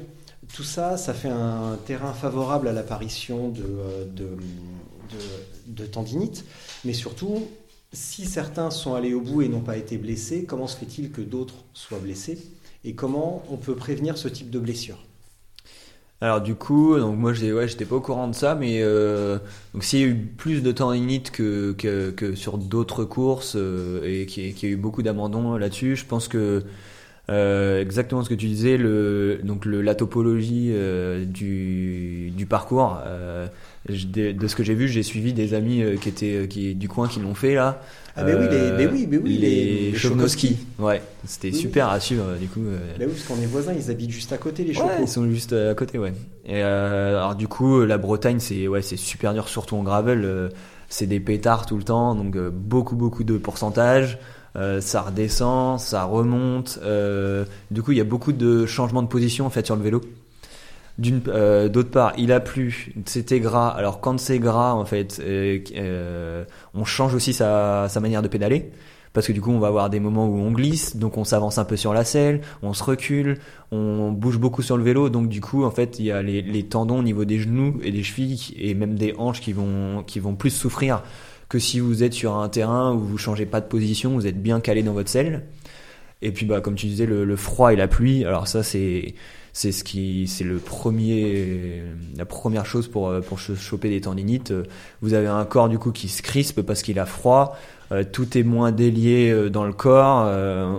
Tout 0.52 0.64
ça, 0.64 0.96
ça 0.96 1.14
fait 1.14 1.28
un 1.28 1.78
terrain 1.86 2.12
favorable 2.12 2.66
à 2.66 2.72
l'apparition 2.72 3.48
de, 3.48 3.62
euh, 3.62 4.04
de, 4.06 4.24
de, 4.26 5.82
de 5.82 5.86
tendinites. 5.86 6.44
Mais 6.84 6.92
surtout, 6.94 7.46
si 7.92 8.26
certains 8.26 8.70
sont 8.70 8.94
allés 8.94 9.14
au 9.14 9.20
bout 9.20 9.42
et 9.42 9.48
n'ont 9.48 9.60
pas 9.60 9.76
été 9.76 9.98
blessés, 9.98 10.44
comment 10.44 10.66
se 10.66 10.76
fait-il 10.76 11.12
que 11.12 11.20
d'autres 11.20 11.54
soient 11.74 12.00
blessés? 12.00 12.38
Et 12.84 12.94
comment 12.96 13.44
on 13.50 13.56
peut 13.56 13.76
prévenir 13.76 14.18
ce 14.18 14.26
type 14.26 14.50
de 14.50 14.58
blessure? 14.58 14.98
Alors 16.22 16.40
du 16.40 16.54
coup, 16.54 16.96
donc 16.98 17.18
moi 17.18 17.32
j'ai- 17.32 17.52
ouais, 17.52 17.66
j'étais 17.66 17.84
pas 17.84 17.96
au 17.96 18.00
courant 18.00 18.28
de 18.28 18.34
ça, 18.34 18.54
mais 18.54 18.78
euh, 18.82 19.38
donc 19.74 19.82
s'il 19.82 20.00
y 20.00 20.04
a 20.04 20.06
eu 20.06 20.14
plus 20.14 20.62
de 20.62 20.70
tendinite 20.70 21.32
que, 21.32 21.72
que, 21.72 22.10
que 22.12 22.36
sur 22.36 22.58
d'autres 22.58 23.04
courses 23.04 23.54
euh, 23.56 24.00
et 24.04 24.26
qu'il 24.26 24.44
y, 24.46 24.50
y 24.52 24.66
a 24.66 24.68
eu 24.68 24.76
beaucoup 24.76 25.02
d'abandons 25.02 25.56
là-dessus, 25.56 25.96
je 25.96 26.06
pense 26.06 26.28
que 26.28 26.62
euh, 27.30 27.80
exactement 27.80 28.22
ce 28.24 28.28
que 28.28 28.34
tu 28.34 28.46
disais, 28.46 28.76
le, 28.76 29.40
donc 29.44 29.64
le, 29.64 29.80
la 29.80 29.94
topologie 29.94 30.70
euh, 30.72 31.24
du, 31.24 32.30
du 32.36 32.46
parcours, 32.46 32.98
euh, 33.06 33.46
je- 33.88 34.06
de, 34.06 34.32
de 34.32 34.46
ce 34.48 34.56
que 34.56 34.64
j'ai 34.64 34.74
vu, 34.74 34.88
j'ai 34.88 35.02
suivi 35.04 35.32
des 35.32 35.54
amis 35.54 35.82
euh, 35.82 35.96
qui 35.96 36.08
étaient 36.08 36.46
qui, 36.48 36.74
du 36.74 36.88
coin 36.88 37.06
qui 37.08 37.20
l'ont 37.20 37.34
fait 37.34 37.54
là. 37.54 37.80
Ah, 38.16 38.24
mais 38.24 38.34
oui, 38.34 38.48
les- 38.50 38.56
Euh, 38.56 38.76
mais 38.76 38.86
oui, 38.86 39.06
mais 39.08 39.16
oui, 39.18 39.38
les- 39.38 39.90
les. 39.92 39.98
Ouais, 40.78 41.00
c'était 41.24 41.48
Oui, 41.48 41.54
super 41.54 41.88
à 41.88 42.00
suivre 42.00 42.24
du 42.40 42.48
coup. 42.48 42.60
euh, 42.66 42.78
Là 42.98 43.06
oui, 43.06 43.12
parce 43.12 43.22
qu'on 43.22 43.40
est 43.42 43.46
voisins, 43.46 43.72
ils 43.72 43.90
habitent 43.90 44.10
juste 44.10 44.32
à 44.32 44.36
côté, 44.38 44.64
les 44.64 44.70
Ouais, 44.70 44.82
chocos. 44.82 45.02
ils 45.02 45.08
sont 45.08 45.30
juste 45.30 45.52
à 45.52 45.74
côté, 45.74 45.98
ouais. 45.98 46.12
Et 46.44 46.62
euh, 46.62 47.16
alors 47.18 47.36
du 47.36 47.46
coup, 47.48 47.84
la 47.84 47.98
Bretagne, 47.98 48.40
c'est 48.40 48.66
ouais, 48.68 48.82
c'est 48.82 48.96
super 48.98 49.32
dur, 49.32 49.48
surtout 49.48 49.76
en 49.76 49.82
gravel. 49.84 50.24
euh, 50.24 50.48
c'est 50.88 51.06
des 51.06 51.20
pétards 51.20 51.64
tout 51.64 51.78
le 51.78 51.84
temps, 51.84 52.14
donc 52.14 52.36
euh, 52.36 52.50
beaucoup 52.52 52.96
beaucoup 52.96 53.24
de 53.24 53.38
pourcentage. 53.38 54.18
Euh, 54.56 54.80
ça 54.80 55.02
redescend, 55.02 55.80
ça 55.80 56.04
remonte. 56.04 56.78
euh, 56.82 57.44
du 57.70 57.82
coup, 57.82 57.92
il 57.92 57.98
y 57.98 58.00
a 58.00 58.04
beaucoup 58.04 58.32
de 58.32 58.66
changements 58.66 59.02
de 59.02 59.08
position 59.08 59.46
en 59.46 59.50
fait 59.50 59.64
sur 59.64 59.76
le 59.76 59.82
vélo. 59.82 60.00
D'une, 60.98 61.22
euh, 61.28 61.68
d'autre 61.68 61.90
part, 61.90 62.12
il 62.18 62.32
a 62.32 62.40
plu, 62.40 62.92
c'était 63.06 63.40
gras. 63.40 63.68
Alors 63.68 64.00
quand 64.00 64.20
c'est 64.20 64.38
gras, 64.38 64.74
en 64.74 64.84
fait, 64.84 65.22
on 66.74 66.84
change 66.84 67.14
aussi 67.14 67.32
sa, 67.32 67.88
sa 67.88 68.00
manière 68.00 68.22
de 68.22 68.28
pédaler. 68.28 68.70
Parce 69.14 69.26
que 69.26 69.32
du 69.32 69.42
coup, 69.42 69.50
on 69.50 69.58
va 69.58 69.68
avoir 69.68 69.90
des 69.90 70.00
moments 70.00 70.26
où 70.26 70.38
on 70.38 70.52
glisse, 70.52 70.96
donc 70.96 71.18
on 71.18 71.24
s'avance 71.24 71.58
un 71.58 71.66
peu 71.66 71.76
sur 71.76 71.92
la 71.92 72.02
selle, 72.02 72.40
on 72.62 72.72
se 72.72 72.82
recule, 72.82 73.40
on 73.70 74.10
bouge 74.10 74.38
beaucoup 74.38 74.62
sur 74.62 74.78
le 74.78 74.82
vélo, 74.82 75.10
donc 75.10 75.28
du 75.28 75.42
coup, 75.42 75.64
en 75.64 75.70
fait, 75.70 75.98
il 75.98 76.06
y 76.06 76.10
a 76.10 76.22
les, 76.22 76.40
les 76.40 76.62
tendons 76.62 77.00
au 77.00 77.02
niveau 77.02 77.26
des 77.26 77.38
genoux 77.38 77.78
et 77.82 77.92
des 77.92 78.02
chevilles 78.02 78.54
et 78.58 78.72
même 78.72 78.94
des 78.94 79.14
hanches 79.18 79.42
qui 79.42 79.52
vont, 79.52 80.02
qui 80.06 80.18
vont 80.18 80.34
plus 80.34 80.48
souffrir 80.48 81.02
que 81.52 81.58
si 81.58 81.80
vous 81.80 82.02
êtes 82.02 82.14
sur 82.14 82.34
un 82.38 82.48
terrain 82.48 82.94
où 82.94 83.00
vous 83.00 83.18
changez 83.18 83.44
pas 83.44 83.60
de 83.60 83.66
position, 83.66 84.12
vous 84.14 84.26
êtes 84.26 84.42
bien 84.42 84.58
calé 84.58 84.82
dans 84.82 84.94
votre 84.94 85.10
selle. 85.10 85.42
Et 86.22 86.32
puis, 86.32 86.46
bah, 86.46 86.62
comme 86.62 86.76
tu 86.76 86.86
disais, 86.86 87.04
le, 87.04 87.36
froid 87.36 87.74
et 87.74 87.76
la 87.76 87.88
pluie, 87.88 88.24
alors 88.24 88.48
ça, 88.48 88.62
c'est, 88.62 89.14
c'est 89.52 89.70
ce 89.70 89.84
qui, 89.84 90.26
c'est 90.28 90.44
le 90.44 90.56
premier, 90.56 91.82
la 92.16 92.24
première 92.24 92.64
chose 92.64 92.88
pour, 92.88 93.10
euh, 93.10 93.20
pour 93.20 93.38
cho- 93.38 93.54
choper 93.54 93.90
des 93.90 94.00
tendinites. 94.00 94.50
Euh, 94.50 94.62
Vous 95.02 95.12
avez 95.12 95.26
un 95.26 95.44
corps, 95.44 95.68
du 95.68 95.78
coup, 95.78 95.92
qui 95.92 96.08
se 96.08 96.22
crispe 96.22 96.62
parce 96.62 96.80
qu'il 96.80 96.98
a 96.98 97.04
froid. 97.04 97.54
Euh, 97.90 98.02
tout 98.02 98.38
est 98.38 98.44
moins 98.44 98.72
délié 98.72 99.50
dans 99.50 99.66
le 99.66 99.74
corps, 99.74 100.24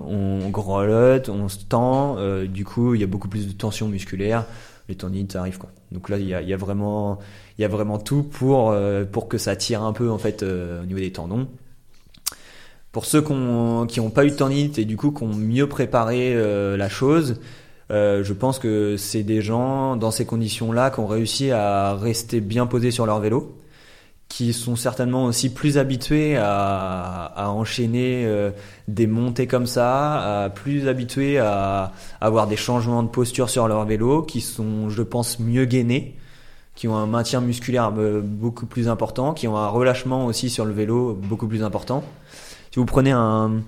on 0.07 0.49
grelotte, 0.49 1.29
on 1.29 1.49
se 1.49 1.59
tend, 1.69 2.17
du 2.45 2.65
coup 2.65 2.95
il 2.95 3.01
y 3.01 3.03
a 3.03 3.07
beaucoup 3.07 3.27
plus 3.27 3.45
de 3.45 3.51
tension 3.51 3.87
musculaire, 3.87 4.45
les 4.89 4.95
tendinites 4.95 5.35
arrivent 5.35 5.57
quoi. 5.57 5.69
Donc 5.91 6.09
là 6.09 6.17
il 6.17 6.27
y 6.27 6.33
a, 6.33 6.57
vraiment, 6.57 7.19
il 7.57 7.61
y 7.61 7.65
a 7.65 7.67
vraiment 7.67 7.97
tout 7.97 8.23
pour 8.23 8.71
euh, 8.71 9.05
pour 9.05 9.27
que 9.27 9.37
ça 9.37 9.55
tire 9.55 9.83
un 9.83 9.93
peu 9.93 10.09
en 10.09 10.17
fait 10.17 10.43
euh, 10.43 10.83
au 10.83 10.85
niveau 10.85 10.99
des 10.99 11.11
tendons. 11.11 11.47
Pour 12.91 13.05
ceux 13.05 13.21
qui 13.21 13.31
n'ont 13.33 14.09
pas 14.13 14.25
eu 14.25 14.29
de 14.29 14.35
tendinite 14.35 14.77
et 14.77 14.85
du 14.85 14.97
coup 14.97 15.11
qui 15.11 15.23
ont 15.23 15.33
mieux 15.33 15.67
préparé 15.67 16.33
euh, 16.35 16.77
la 16.77 16.89
chose, 16.89 17.39
je 17.89 18.33
pense 18.33 18.57
que 18.57 18.97
c'est 18.97 19.23
des 19.23 19.41
gens 19.41 19.95
dans 19.95 20.09
ces 20.09 20.25
conditions-là 20.25 20.89
qui 20.89 20.99
ont 20.99 21.05
réussi 21.05 21.51
à 21.51 21.95
rester 21.95 22.41
bien 22.41 22.65
posés 22.65 22.89
sur 22.89 23.05
leur 23.05 23.19
vélo 23.19 23.55
qui 24.35 24.51
sont 24.51 24.75
certainement 24.75 25.25
aussi 25.25 25.53
plus 25.53 25.77
habitués 25.77 26.37
à, 26.37 27.31
à 27.35 27.49
enchaîner 27.49 28.23
euh, 28.25 28.49
des 28.87 29.05
montées 29.05 29.45
comme 29.45 29.67
ça, 29.67 30.45
à 30.45 30.49
plus 30.49 30.87
habitués 30.87 31.37
à, 31.37 31.91
avoir 32.19 32.47
des 32.47 32.55
changements 32.55 33.03
de 33.03 33.09
posture 33.09 33.51
sur 33.51 33.67
leur 33.67 33.85
vélo, 33.85 34.23
qui 34.23 34.41
sont, 34.41 34.89
je 34.89 35.03
pense, 35.03 35.37
mieux 35.37 35.65
gainés, 35.65 36.17
qui 36.73 36.87
ont 36.87 36.95
un 36.95 37.05
maintien 37.05 37.41
musculaire 37.41 37.93
euh, 37.95 38.21
beaucoup 38.23 38.65
plus 38.65 38.87
important, 38.87 39.35
qui 39.35 39.47
ont 39.47 39.55
un 39.55 39.67
relâchement 39.67 40.25
aussi 40.25 40.49
sur 40.49 40.65
le 40.65 40.73
vélo 40.73 41.13
beaucoup 41.13 41.47
plus 41.47 41.61
important. 41.61 42.03
Si 42.71 42.79
vous 42.79 42.87
prenez 42.87 43.11
un, 43.11 43.61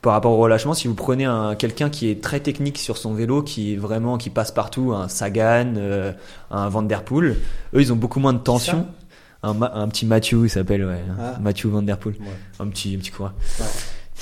par 0.00 0.12
rapport 0.12 0.30
au 0.30 0.38
relâchement, 0.38 0.74
si 0.74 0.86
vous 0.86 0.94
prenez 0.94 1.24
un 1.24 1.56
quelqu'un 1.56 1.90
qui 1.90 2.08
est 2.08 2.22
très 2.22 2.38
technique 2.38 2.78
sur 2.78 2.96
son 2.96 3.14
vélo, 3.14 3.42
qui 3.42 3.74
est 3.74 3.76
vraiment 3.76 4.16
qui 4.16 4.30
passe 4.30 4.52
partout, 4.52 4.92
un 4.92 5.08
Sagan, 5.08 5.74
euh, 5.76 6.12
un 6.52 6.68
Van 6.68 6.82
Der 6.82 7.02
Poel, 7.02 7.36
eux 7.74 7.80
ils 7.80 7.92
ont 7.92 7.96
beaucoup 7.96 8.20
moins 8.20 8.32
de 8.32 8.38
tension. 8.38 8.86
Un, 9.44 9.88
petit 9.88 10.06
Mathieu, 10.06 10.40
il 10.44 10.50
s'appelle, 10.50 10.84
ouais, 10.84 11.00
Ah. 11.18 11.38
Mathieu 11.40 11.68
Van 11.68 11.82
Der 11.82 11.98
Poel, 11.98 12.14
Ouais. 12.20 12.26
un 12.60 12.68
petit 12.68 12.94
un 12.94 12.98
petit 12.98 13.10
coureur. 13.10 13.34
Ouais. 13.58 13.66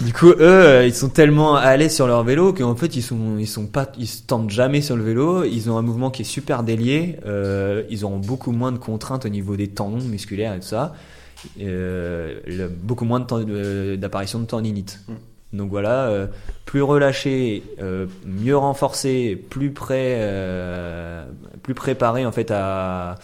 Du 0.07 0.15
coup, 0.15 0.29
eux, 0.31 0.37
euh, 0.41 0.87
ils 0.87 0.95
sont 0.95 1.11
tellement 1.11 1.57
à 1.57 1.77
l'aise 1.77 1.95
sur 1.95 2.07
leur 2.07 2.25
vélo 2.25 2.55
qu'en 2.55 2.75
fait, 2.75 2.97
ils 2.97 3.03
sont, 3.03 3.37
ils 3.39 3.47
sont 3.47 3.67
pas, 3.67 3.87
ils 3.99 4.07
se 4.07 4.23
tentent 4.23 4.49
jamais 4.49 4.81
sur 4.81 4.97
le 4.97 5.03
vélo. 5.03 5.45
Ils 5.45 5.69
ont 5.71 5.77
un 5.77 5.83
mouvement 5.83 6.11
qui 6.11 6.23
est 6.23 6.25
super 6.25 6.63
délié. 6.63 7.17
Euh, 7.27 7.83
ils 7.91 8.03
auront 8.07 8.17
beaucoup 8.19 8.53
moins 8.53 8.73
de 8.73 8.79
contraintes 8.79 9.27
au 9.27 9.29
niveau 9.29 9.57
des 9.57 9.69
tendons 9.69 9.99
musculaires 10.01 10.55
et 10.55 10.61
tout 10.61 10.69
ça. 10.69 10.95
Euh, 11.61 12.41
le- 12.47 12.69
beaucoup 12.69 13.05
moins 13.05 13.21
de 13.21 13.27
euh, 13.31 13.97
d'apparition 13.99 14.39
de 14.39 14.47
tendinite. 14.47 15.01
Mm. 15.09 15.59
Donc 15.59 15.69
voilà, 15.71 16.05
euh, 16.07 16.27
plus 16.65 16.81
relâché, 16.81 17.63
euh, 17.83 18.07
mieux 18.25 18.57
renforcé, 18.57 19.37
plus 19.51 19.73
prêt, 19.73 20.15
euh, 20.21 21.25
plus 21.63 21.75
préparé 21.75 22.25
en 22.25 22.31
fait 22.33 22.51
à, 22.53 23.17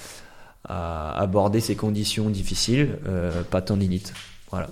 à 0.69 1.19
aborder 1.21 1.61
ces 1.61 1.77
conditions 1.77 2.29
difficiles, 2.31 2.99
euh, 3.07 3.43
pas 3.43 3.63
tendinite. 3.63 4.13
Voilà. 4.51 4.69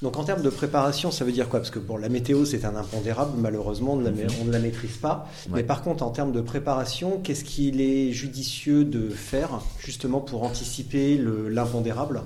Donc 0.00 0.16
en 0.16 0.22
termes 0.22 0.42
de 0.42 0.50
préparation, 0.50 1.10
ça 1.10 1.24
veut 1.24 1.32
dire 1.32 1.48
quoi? 1.48 1.58
Parce 1.58 1.70
que 1.72 1.80
bon, 1.80 1.96
la 1.96 2.08
météo 2.08 2.44
c'est 2.44 2.64
un 2.64 2.76
impondérable, 2.76 3.32
malheureusement 3.36 3.94
on 3.94 3.96
ne 3.96 4.04
la, 4.04 4.10
ma- 4.12 4.30
on 4.40 4.44
ne 4.44 4.52
la 4.52 4.60
maîtrise 4.60 4.96
pas. 4.96 5.28
Mais 5.52 5.64
par 5.64 5.82
contre 5.82 6.04
en 6.04 6.10
termes 6.10 6.30
de 6.30 6.40
préparation, 6.40 7.18
qu'est-ce 7.22 7.42
qu'il 7.42 7.80
est 7.80 8.12
judicieux 8.12 8.84
de 8.84 9.08
faire 9.08 9.60
justement 9.80 10.20
pour 10.20 10.44
anticiper 10.44 11.16
le- 11.16 11.48
l'impondérable? 11.48 12.22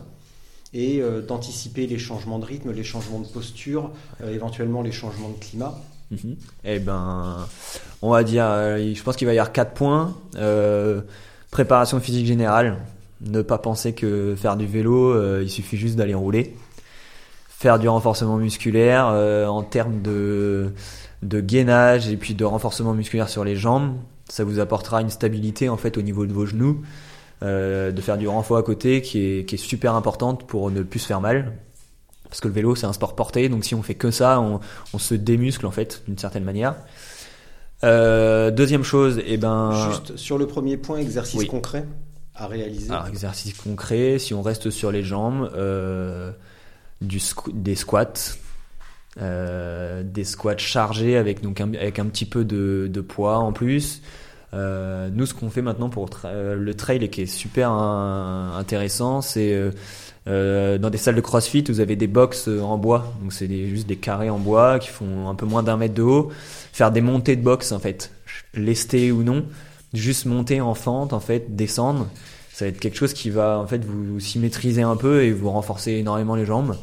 Et 0.74 1.00
euh, 1.00 1.20
d'anticiper 1.22 1.86
les 1.86 1.98
changements 1.98 2.38
de 2.38 2.44
rythme, 2.46 2.72
les 2.72 2.84
changements 2.84 3.20
de 3.20 3.26
posture, 3.26 3.90
euh, 4.22 4.34
éventuellement 4.34 4.82
les 4.82 4.92
changements 4.92 5.28
de 5.30 5.38
climat? 5.42 5.78
Mhm. 6.10 6.36
Eh 6.64 6.78
ben, 6.78 7.46
on 8.02 8.10
va 8.10 8.22
dire, 8.22 8.44
euh, 8.46 8.92
je 8.94 9.02
pense 9.02 9.16
qu'il 9.16 9.26
va 9.26 9.32
y 9.32 9.38
avoir 9.38 9.52
quatre 9.52 9.72
points. 9.72 10.14
Euh, 10.36 11.00
préparation 11.52 12.00
physique 12.00 12.26
générale. 12.26 12.78
Ne 13.20 13.42
pas 13.42 13.58
penser 13.58 13.92
que 13.92 14.34
faire 14.36 14.56
du 14.56 14.66
vélo, 14.66 15.10
euh, 15.10 15.42
il 15.44 15.50
suffit 15.50 15.76
juste 15.76 15.94
d'aller 15.94 16.14
rouler. 16.14 16.56
Faire 17.48 17.78
du 17.78 17.88
renforcement 17.88 18.38
musculaire 18.38 19.06
euh, 19.12 19.46
en 19.46 19.62
termes 19.62 20.02
de, 20.02 20.72
gainage 21.22 22.08
et 22.08 22.16
puis 22.16 22.34
de 22.34 22.44
renforcement 22.44 22.94
musculaire 22.94 23.28
sur 23.28 23.44
les 23.44 23.54
jambes. 23.54 23.94
Ça 24.28 24.42
vous 24.42 24.58
apportera 24.58 25.02
une 25.02 25.10
stabilité 25.10 25.68
en 25.68 25.76
fait 25.76 25.96
au 25.96 26.02
niveau 26.02 26.26
de 26.26 26.32
vos 26.32 26.46
genoux. 26.46 26.82
Euh, 27.42 27.90
de 27.90 28.00
faire 28.00 28.18
du 28.18 28.28
renfort 28.28 28.56
à 28.56 28.62
côté 28.62 29.02
qui 29.02 29.18
est, 29.18 29.44
qui 29.44 29.56
est 29.56 29.58
super 29.58 29.96
importante 29.96 30.46
pour 30.46 30.70
ne 30.70 30.82
plus 30.82 31.00
se 31.00 31.06
faire 31.06 31.20
mal. 31.20 31.52
Parce 32.28 32.40
que 32.40 32.48
le 32.48 32.54
vélo 32.54 32.74
c'est 32.74 32.86
un 32.86 32.92
sport 32.92 33.14
porté, 33.14 33.48
donc 33.48 33.64
si 33.64 33.74
on 33.74 33.82
fait 33.82 33.96
que 33.96 34.10
ça, 34.10 34.40
on, 34.40 34.60
on 34.94 34.98
se 34.98 35.14
démuscle 35.14 35.66
en 35.66 35.72
fait 35.72 36.02
d'une 36.06 36.16
certaine 36.16 36.44
manière. 36.44 36.76
Euh, 37.84 38.50
deuxième 38.50 38.84
chose, 38.84 39.20
et 39.26 39.36
ben 39.36 39.72
Juste 39.90 40.16
sur 40.16 40.38
le 40.38 40.46
premier 40.46 40.76
point, 40.76 40.98
exercice 40.98 41.40
Oui. 41.40 41.46
concret 41.46 41.84
à 42.34 42.46
réaliser. 42.46 42.90
alors, 42.90 43.08
exercice 43.08 43.54
concret, 43.54 44.18
si 44.18 44.34
on 44.34 44.42
reste 44.42 44.70
sur 44.70 44.92
les 44.92 45.02
jambes, 45.02 45.50
euh, 45.54 46.30
du 47.00 47.18
squ- 47.18 47.50
des 47.52 47.74
squats, 47.74 48.36
euh, 49.20 50.02
des 50.04 50.24
squats 50.24 50.56
chargés 50.58 51.16
avec 51.16 51.42
donc 51.42 51.60
un, 51.60 51.74
avec 51.74 51.98
un 51.98 52.06
petit 52.06 52.24
peu 52.24 52.44
de, 52.44 52.88
de 52.90 53.00
poids 53.00 53.38
en 53.38 53.52
plus. 53.52 54.00
Euh, 54.54 55.08
nous, 55.12 55.26
ce 55.26 55.34
qu'on 55.34 55.50
fait 55.50 55.62
maintenant 55.62 55.88
pour 55.88 56.06
tra- 56.08 56.26
euh, 56.26 56.54
le 56.54 56.74
trail 56.74 57.02
et 57.02 57.08
qui 57.08 57.22
est 57.22 57.26
super 57.26 57.70
hein, 57.70 58.52
intéressant, 58.58 59.20
c'est 59.22 59.52
euh, 60.28 60.78
dans 60.78 60.90
des 60.90 60.98
salles 60.98 61.16
de 61.16 61.20
CrossFit, 61.20 61.64
vous 61.68 61.80
avez 61.80 61.96
des 61.96 62.06
box 62.06 62.46
euh, 62.48 62.60
en 62.60 62.78
bois, 62.78 63.12
donc 63.20 63.32
c'est 63.32 63.48
juste 63.68 63.88
des 63.88 63.96
carrés 63.96 64.30
en 64.30 64.38
bois 64.38 64.78
qui 64.78 64.88
font 64.88 65.28
un 65.28 65.34
peu 65.34 65.46
moins 65.46 65.62
d'un 65.62 65.76
mètre 65.76 65.94
de 65.94 66.02
haut. 66.02 66.30
Faire 66.72 66.92
des 66.92 67.00
montées 67.00 67.34
de 67.34 67.42
box 67.42 67.72
en 67.72 67.80
fait, 67.80 68.12
lesté 68.54 69.10
ou 69.10 69.24
non, 69.24 69.44
juste 69.94 70.26
monter 70.26 70.60
en 70.60 70.74
fente 70.74 71.12
en 71.12 71.20
fait, 71.20 71.56
descendre. 71.56 72.08
Ça 72.52 72.66
va 72.66 72.68
être 72.68 72.78
quelque 72.78 72.96
chose 72.96 73.14
qui 73.14 73.30
va 73.30 73.58
en 73.58 73.66
fait 73.66 73.84
vous 73.84 74.20
symétriser 74.20 74.82
un 74.82 74.96
peu 74.96 75.24
et 75.24 75.32
vous 75.32 75.50
renforcer 75.50 75.92
énormément 75.92 76.36
les 76.36 76.44
jambes. 76.44 76.76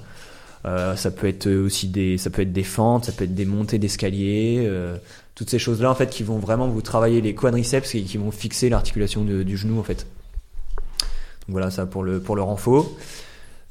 Euh, 0.66 0.96
ça 0.98 1.10
peut 1.10 1.28
être 1.28 1.48
aussi 1.50 1.88
des, 1.88 2.18
ça 2.18 2.30
peut 2.30 2.42
être 2.42 2.52
des 2.52 2.64
fentes, 2.64 3.06
ça 3.06 3.14
peut 3.14 3.24
être 3.24 3.36
des 3.36 3.46
montées 3.46 3.80
d'escalier, 3.80 4.66
euh, 4.66 4.98
toutes 5.36 5.50
ces 5.50 5.60
choses-là 5.60 5.90
en 5.90 5.96
fait 5.96 6.10
qui 6.10 6.24
vont 6.24 6.40
vraiment 6.40 6.68
vous 6.68 6.82
travailler 6.82 7.22
les 7.22 7.34
quadriceps 7.34 7.96
et 7.96 8.02
qui 8.02 8.18
vont 8.18 8.32
fixer 8.32 8.68
l'articulation 8.68 9.24
du 9.24 9.56
genou 9.56 9.80
en 9.80 9.84
fait. 9.84 10.06
Donc 11.48 11.54
voilà 11.54 11.72
ça 11.72 11.86
pour 11.86 12.04
le 12.04 12.20
pour 12.20 12.36
le 12.36 12.42
renfort. 12.42 12.92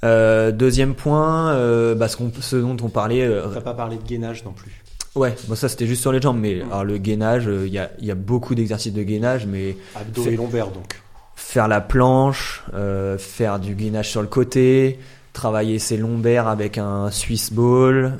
Euh, 0.04 0.52
deuxième 0.52 0.94
point, 0.94 1.50
euh, 1.52 1.94
bah, 1.94 2.06
ce, 2.08 2.16
qu'on- 2.16 2.30
ce 2.40 2.56
dont 2.56 2.76
on 2.82 2.88
parlait, 2.88 3.24
euh, 3.24 3.46
va 3.48 3.60
pas 3.60 3.74
parler 3.74 3.96
de 3.96 4.06
gainage 4.08 4.44
non 4.44 4.52
plus. 4.52 4.70
ouais, 5.16 5.34
bon 5.48 5.56
ça 5.56 5.68
c'était 5.68 5.86
juste 5.86 6.02
sur 6.02 6.12
les 6.12 6.20
jambes, 6.20 6.38
mais 6.38 6.62
alors 6.62 6.84
le 6.84 6.98
gainage, 6.98 7.48
euh, 7.48 7.66
il 7.66 7.72
y 7.72 7.78
a 7.78 7.90
il 7.98 8.06
y 8.06 8.10
a 8.12 8.14
beaucoup 8.14 8.54
d'exercices 8.54 8.92
de 8.92 9.02
gainage, 9.02 9.46
mais 9.46 9.76
Abdos 9.96 10.22
Fait- 10.22 10.34
et 10.34 10.36
lombaires 10.36 10.68
donc. 10.70 11.00
faire 11.34 11.66
la 11.66 11.80
planche, 11.80 12.62
euh, 12.74 13.18
faire 13.18 13.58
du 13.58 13.74
gainage 13.74 14.08
sur 14.10 14.20
le 14.22 14.28
côté, 14.28 15.00
travailler 15.32 15.80
ses 15.80 15.96
lombaires 15.96 16.46
avec 16.46 16.78
un 16.78 17.10
Swiss 17.10 17.52
ball, 17.52 18.18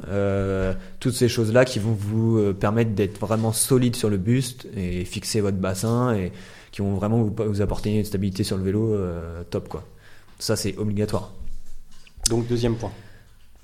toutes 0.99 1.15
ces 1.15 1.29
choses-là 1.29 1.65
qui 1.65 1.79
vont 1.79 1.97
vous 1.97 2.53
permettre 2.55 2.91
d'être 2.93 3.21
vraiment 3.21 3.53
solide 3.53 3.95
sur 3.95 4.09
le 4.11 4.17
buste 4.17 4.67
et 4.77 5.05
fixer 5.05 5.41
votre 5.41 5.59
bassin 5.59 6.15
et 6.15 6.33
qui 6.73 6.81
vont 6.83 6.95
vraiment 6.95 7.19
vous, 7.23 7.35
vous 7.47 7.63
apporter 7.63 7.91
une 7.97 8.05
stabilité 8.05 8.43
sur 8.43 8.57
le 8.57 8.65
vélo 8.65 8.97
top 9.51 9.69
quoi. 9.69 9.85
Ça 10.41 10.57
c'est 10.57 10.77
obligatoire. 10.77 11.33
Donc 12.29 12.47
deuxième 12.47 12.77
point. 12.77 12.93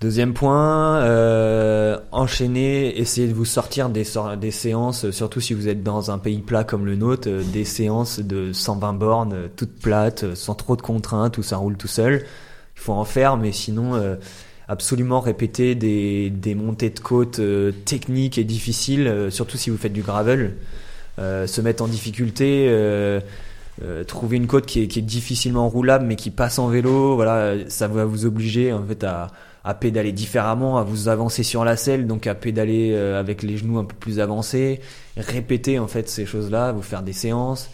Deuxième 0.00 0.34
point, 0.34 0.98
euh, 0.98 1.98
enchaîner, 2.12 2.98
essayer 3.00 3.26
de 3.26 3.32
vous 3.32 3.46
sortir 3.46 3.88
des, 3.88 4.04
séances, 4.50 5.10
surtout 5.12 5.40
si 5.40 5.54
vous 5.54 5.68
êtes 5.68 5.82
dans 5.82 6.10
un 6.10 6.18
pays 6.18 6.42
plat 6.42 6.62
comme 6.62 6.84
le 6.84 6.94
nôtre, 6.94 7.28
euh, 7.30 7.42
des 7.42 7.64
séances 7.64 8.18
de 8.20 8.52
120 8.52 8.92
bornes, 8.92 9.32
euh, 9.32 9.48
toutes 9.56 9.80
plates, 9.80 10.34
sans 10.34 10.54
trop 10.54 10.76
de 10.76 10.82
contraintes, 10.82 11.38
où 11.38 11.42
ça 11.42 11.56
roule 11.56 11.76
tout 11.76 11.88
seul. 11.88 12.26
Il 12.76 12.80
faut 12.80 12.92
en 12.92 13.04
faire, 13.04 13.38
mais 13.38 13.52
sinon, 13.52 13.92
absolument 14.68 15.20
répéter 15.20 15.74
des, 15.74 16.28
des 16.28 16.54
montées 16.54 16.90
de 16.90 16.98
côte 16.98 17.40
techniques 17.84 18.36
et 18.36 18.44
difficiles, 18.44 19.28
surtout 19.30 19.56
si 19.56 19.70
vous 19.70 19.78
faites 19.78 19.92
du 19.92 20.02
gravel. 20.02 20.56
Se 21.16 21.60
mettre 21.60 21.84
en 21.84 21.86
difficulté, 21.86 22.68
euh, 23.83 24.05
trouver 24.05 24.37
une 24.37 24.47
côte 24.47 24.66
qui 24.66 24.83
est, 24.83 24.87
qui 24.87 25.01
est 25.01 25.03
difficilement 25.03 25.68
roulable 25.68 26.07
mais 26.07 26.16
qui 26.16 26.31
passe 26.31 26.59
en 26.59 26.68
vélo, 26.68 27.16
voilà, 27.16 27.55
ça 27.68 27.89
va 27.89 28.05
vous 28.05 28.25
obliger 28.25 28.72
en 28.72 28.85
fait 28.85 29.03
à, 29.03 29.33
à 29.64 29.75
pédaler 29.75 30.12
différemment, 30.12 30.79
à 30.79 30.85
vous 30.85 31.09
avancer 31.09 31.43
sur 31.43 31.64
la 31.64 31.77
selle, 31.77 32.07
donc 32.07 32.27
à 32.27 32.35
pédaler 32.35 32.93
euh, 32.93 33.18
avec 33.18 33.43
les 33.43 33.57
genoux 33.57 33.79
un 33.79 33.85
peu 33.85 33.97
plus 33.97 34.20
avancés, 34.20 34.81
répéter 35.16 35.79
en 35.79 35.89
fait 35.89 36.09
ces 36.09 36.27
choses-là, 36.27 36.72
vous 36.72 36.83
faire 36.83 37.03
des 37.03 37.14
séances, 37.14 37.70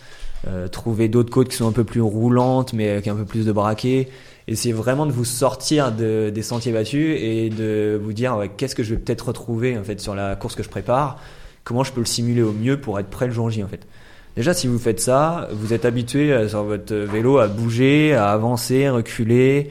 euh, 0.46 0.68
trouver 0.68 1.08
d'autres 1.08 1.30
côtes 1.30 1.48
qui 1.48 1.56
sont 1.56 1.68
un 1.68 1.72
peu 1.72 1.84
plus 1.84 2.00
roulantes 2.00 2.72
mais 2.72 2.88
avec 2.88 3.08
un 3.08 3.16
peu 3.16 3.24
plus 3.24 3.44
de 3.44 3.52
braquet, 3.52 4.08
essayer 4.46 4.72
vraiment 4.72 5.04
de 5.04 5.12
vous 5.12 5.24
sortir 5.26 5.92
de, 5.92 6.30
des 6.30 6.42
sentiers 6.42 6.72
battus 6.72 7.18
et 7.20 7.50
de 7.50 8.00
vous 8.02 8.12
dire 8.12 8.36
ouais, 8.36 8.48
qu'est-ce 8.48 8.74
que 8.74 8.84
je 8.84 8.94
vais 8.94 9.00
peut-être 9.00 9.28
retrouver 9.28 9.76
en 9.76 9.84
fait 9.84 10.00
sur 10.00 10.14
la 10.14 10.36
course 10.36 10.54
que 10.54 10.62
je 10.62 10.70
prépare, 10.70 11.18
comment 11.64 11.84
je 11.84 11.92
peux 11.92 12.00
le 12.00 12.06
simuler 12.06 12.42
au 12.42 12.52
mieux 12.52 12.80
pour 12.80 13.00
être 13.00 13.10
prêt 13.10 13.26
le 13.26 13.32
jour 13.32 13.50
J 13.50 13.64
en 13.64 13.68
fait. 13.68 13.86
Déjà, 14.36 14.54
si 14.54 14.66
vous 14.68 14.78
faites 14.78 15.00
ça, 15.00 15.48
vous 15.52 15.72
êtes 15.72 15.84
habitué 15.84 16.32
euh, 16.32 16.48
sur 16.48 16.62
votre 16.62 16.94
vélo 16.94 17.38
à 17.38 17.48
bouger, 17.48 18.14
à 18.14 18.30
avancer, 18.30 18.88
reculer. 18.88 19.70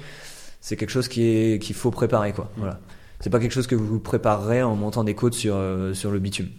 C'est 0.62 0.76
quelque 0.76 0.89
chose 0.91 1.07
qu'il 1.07 1.74
faut 1.74 1.91
préparer, 1.91 2.34
quoi. 2.34 2.49
Voilà. 2.57 2.80
C'est 3.22 3.30
pas 3.30 3.39
quelque 3.39 3.51
chose 3.53 3.68
que 3.68 3.76
vous 3.76 3.99
préparerez 3.99 4.62
en 4.64 4.76
montant 4.76 5.03
des 5.03 5.16
côtes 5.16 5.34
sur 5.34 5.55
euh, 5.55 5.93
sur 5.93 6.12
le 6.12 6.20
bitume. 6.20 6.49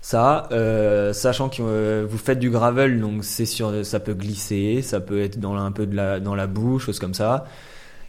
Ça, 0.00 0.48
euh, 0.50 1.12
sachant 1.12 1.48
que 1.48 2.04
vous 2.08 2.18
faites 2.18 2.38
du 2.40 2.50
gravel, 2.50 3.00
donc 3.00 3.22
c'est 3.24 3.46
ça 3.46 4.00
peut 4.00 4.14
glisser, 4.14 4.82
ça 4.82 4.98
peut 5.00 5.20
être 5.22 5.38
dans 5.38 5.54
la- 5.54 5.62
un 5.62 5.70
peu 5.72 5.86
de 5.86 5.94
la 5.94 6.18
dans 6.20 6.34
la 6.34 6.46
boue, 6.48 6.78
choses 6.80 6.98
comme 6.98 7.14
ça. 7.14 7.44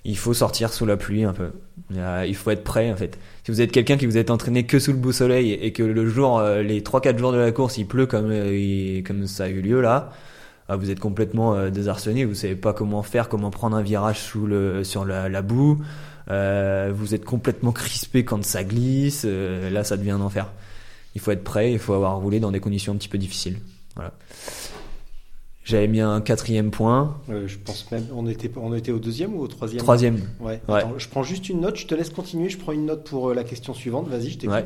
Il 0.06 0.18
faut 0.18 0.34
sortir 0.34 0.74
sous 0.74 0.86
la 0.86 0.98
pluie 0.98 1.24
un 1.24 1.34
peu. 1.34 1.52
Euh, 1.96 2.26
Il 2.28 2.36
faut 2.36 2.52
être 2.52 2.64
prêt 2.64 2.92
en 2.92 2.96
fait. 2.96 3.18
Si 3.46 3.52
vous 3.52 3.62
êtes 3.62 3.72
quelqu'un 3.72 3.98
qui 3.98 4.06
vous 4.06 4.18
êtes 4.18 4.32
entraîné 4.32 4.66
que 4.66 4.80
sous 4.80 4.92
le 4.92 4.98
beau 4.98 5.12
soleil 5.12 5.54
et 5.54 5.72
que 5.72 5.84
le 5.84 6.10
jour, 6.10 6.40
euh, 6.40 6.62
les 6.62 6.82
3-4 6.82 7.18
jours 7.18 7.32
de 7.32 7.38
la 7.38 7.52
course, 7.52 7.78
il 7.78 7.88
pleut 7.88 8.06
comme, 8.06 8.30
euh, 8.30 9.02
comme 9.04 9.28
ça 9.28 9.46
a 9.46 9.50
eu 9.50 9.62
lieu 9.62 9.82
là, 9.82 10.12
vous 10.70 10.90
êtes 10.90 11.00
complètement 11.00 11.70
désarçonné, 11.70 12.26
vous 12.26 12.34
savez 12.34 12.56
pas 12.56 12.74
comment 12.74 13.04
faire, 13.04 13.30
comment 13.30 13.52
prendre 13.52 13.76
un 13.76 13.84
virage 13.84 14.20
sous 14.20 14.48
le, 14.48 14.84
sur 14.84 15.06
la, 15.06 15.30
la 15.30 15.42
boue, 15.42 15.84
euh, 16.32 16.92
vous 16.96 17.14
êtes 17.14 17.26
complètement 17.26 17.72
crispé 17.74 18.26
quand 18.26 18.44
ça 18.44 18.64
glisse, 18.64 19.26
là 19.26 19.84
ça 19.84 19.98
devient 19.98 20.12
un 20.12 20.22
enfer. 20.22 20.52
Il 21.16 21.22
faut 21.22 21.32
être 21.32 21.44
prêt, 21.44 21.74
il 21.74 21.80
faut 21.80 21.94
avoir 21.94 22.18
roulé 22.18 22.40
dans 22.40 22.50
des 22.50 22.60
conditions 22.60 22.94
un 22.94 22.96
petit 22.96 23.10
peu 23.10 23.20
difficiles. 23.20 23.60
Voilà. 23.96 24.14
J'avais 25.64 25.88
mis 25.88 26.02
un 26.02 26.20
quatrième 26.20 26.72
point, 26.72 27.18
Euh, 27.30 27.48
je 27.48 27.58
pense 27.58 27.90
même. 27.92 28.06
On 28.14 28.28
était, 28.28 28.52
on 28.58 28.74
était 28.74 28.92
au 28.92 29.00
deuxième 29.00 29.34
ou 29.36 29.42
au 29.42 29.48
troisième 29.48 29.82
troisième. 29.82 30.20
Ouais. 30.42 30.62
Ouais. 30.68 30.80
Attends, 30.80 30.94
je 30.98 31.08
prends 31.08 31.24
juste 31.24 31.48
une 31.50 31.62
note. 31.62 31.78
Je 31.78 31.88
te 31.88 31.96
laisse 31.96 32.10
continuer. 32.10 32.50
Je 32.50 32.58
prends 32.58 32.74
une 32.74 32.86
note 32.86 33.06
pour 33.06 33.30
euh, 33.30 33.34
la 33.34 33.46
question 33.46 33.74
suivante. 33.74 34.10
Vas-y, 34.10 34.32
je 34.32 34.40
t'écoute. 34.40 34.56
Ouais. 34.56 34.66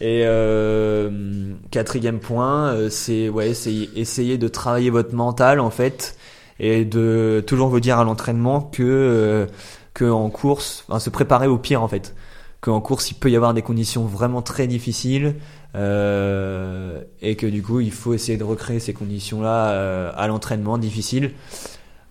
Et 0.00 0.22
euh, 0.24 1.52
quatrième 1.70 2.18
point, 2.20 2.68
euh, 2.68 2.88
c'est 2.90 3.28
ouais, 3.28 3.50
essayer 3.50 4.38
de 4.38 4.48
travailler 4.48 4.90
votre 4.90 5.14
mental 5.14 5.60
en 5.60 5.70
fait 5.70 6.16
et 6.58 6.84
de 6.84 7.42
toujours 7.46 7.68
vous 7.68 7.80
dire 7.80 7.98
à 7.98 8.04
l'entraînement 8.04 8.60
que 8.60 8.82
euh, 8.82 9.46
que 9.92 10.04
en 10.04 10.30
course, 10.30 10.84
enfin, 10.88 10.98
se 10.98 11.10
préparer 11.10 11.46
au 11.46 11.58
pire 11.58 11.82
en 11.82 11.88
fait. 11.88 12.14
Qu'en 12.60 12.80
course, 12.80 13.10
il 13.10 13.14
peut 13.14 13.30
y 13.30 13.36
avoir 13.36 13.52
des 13.54 13.62
conditions 13.62 14.04
vraiment 14.04 14.40
très 14.40 14.66
difficiles 14.66 15.34
euh, 15.74 17.00
et 17.22 17.36
que 17.36 17.46
du 17.46 17.62
coup, 17.62 17.80
il 17.80 17.92
faut 17.92 18.14
essayer 18.14 18.38
de 18.38 18.44
recréer 18.44 18.80
ces 18.80 18.92
conditions-là 18.92 19.70
euh, 19.72 20.12
à 20.16 20.26
l'entraînement 20.28 20.78
difficile. 20.78 21.32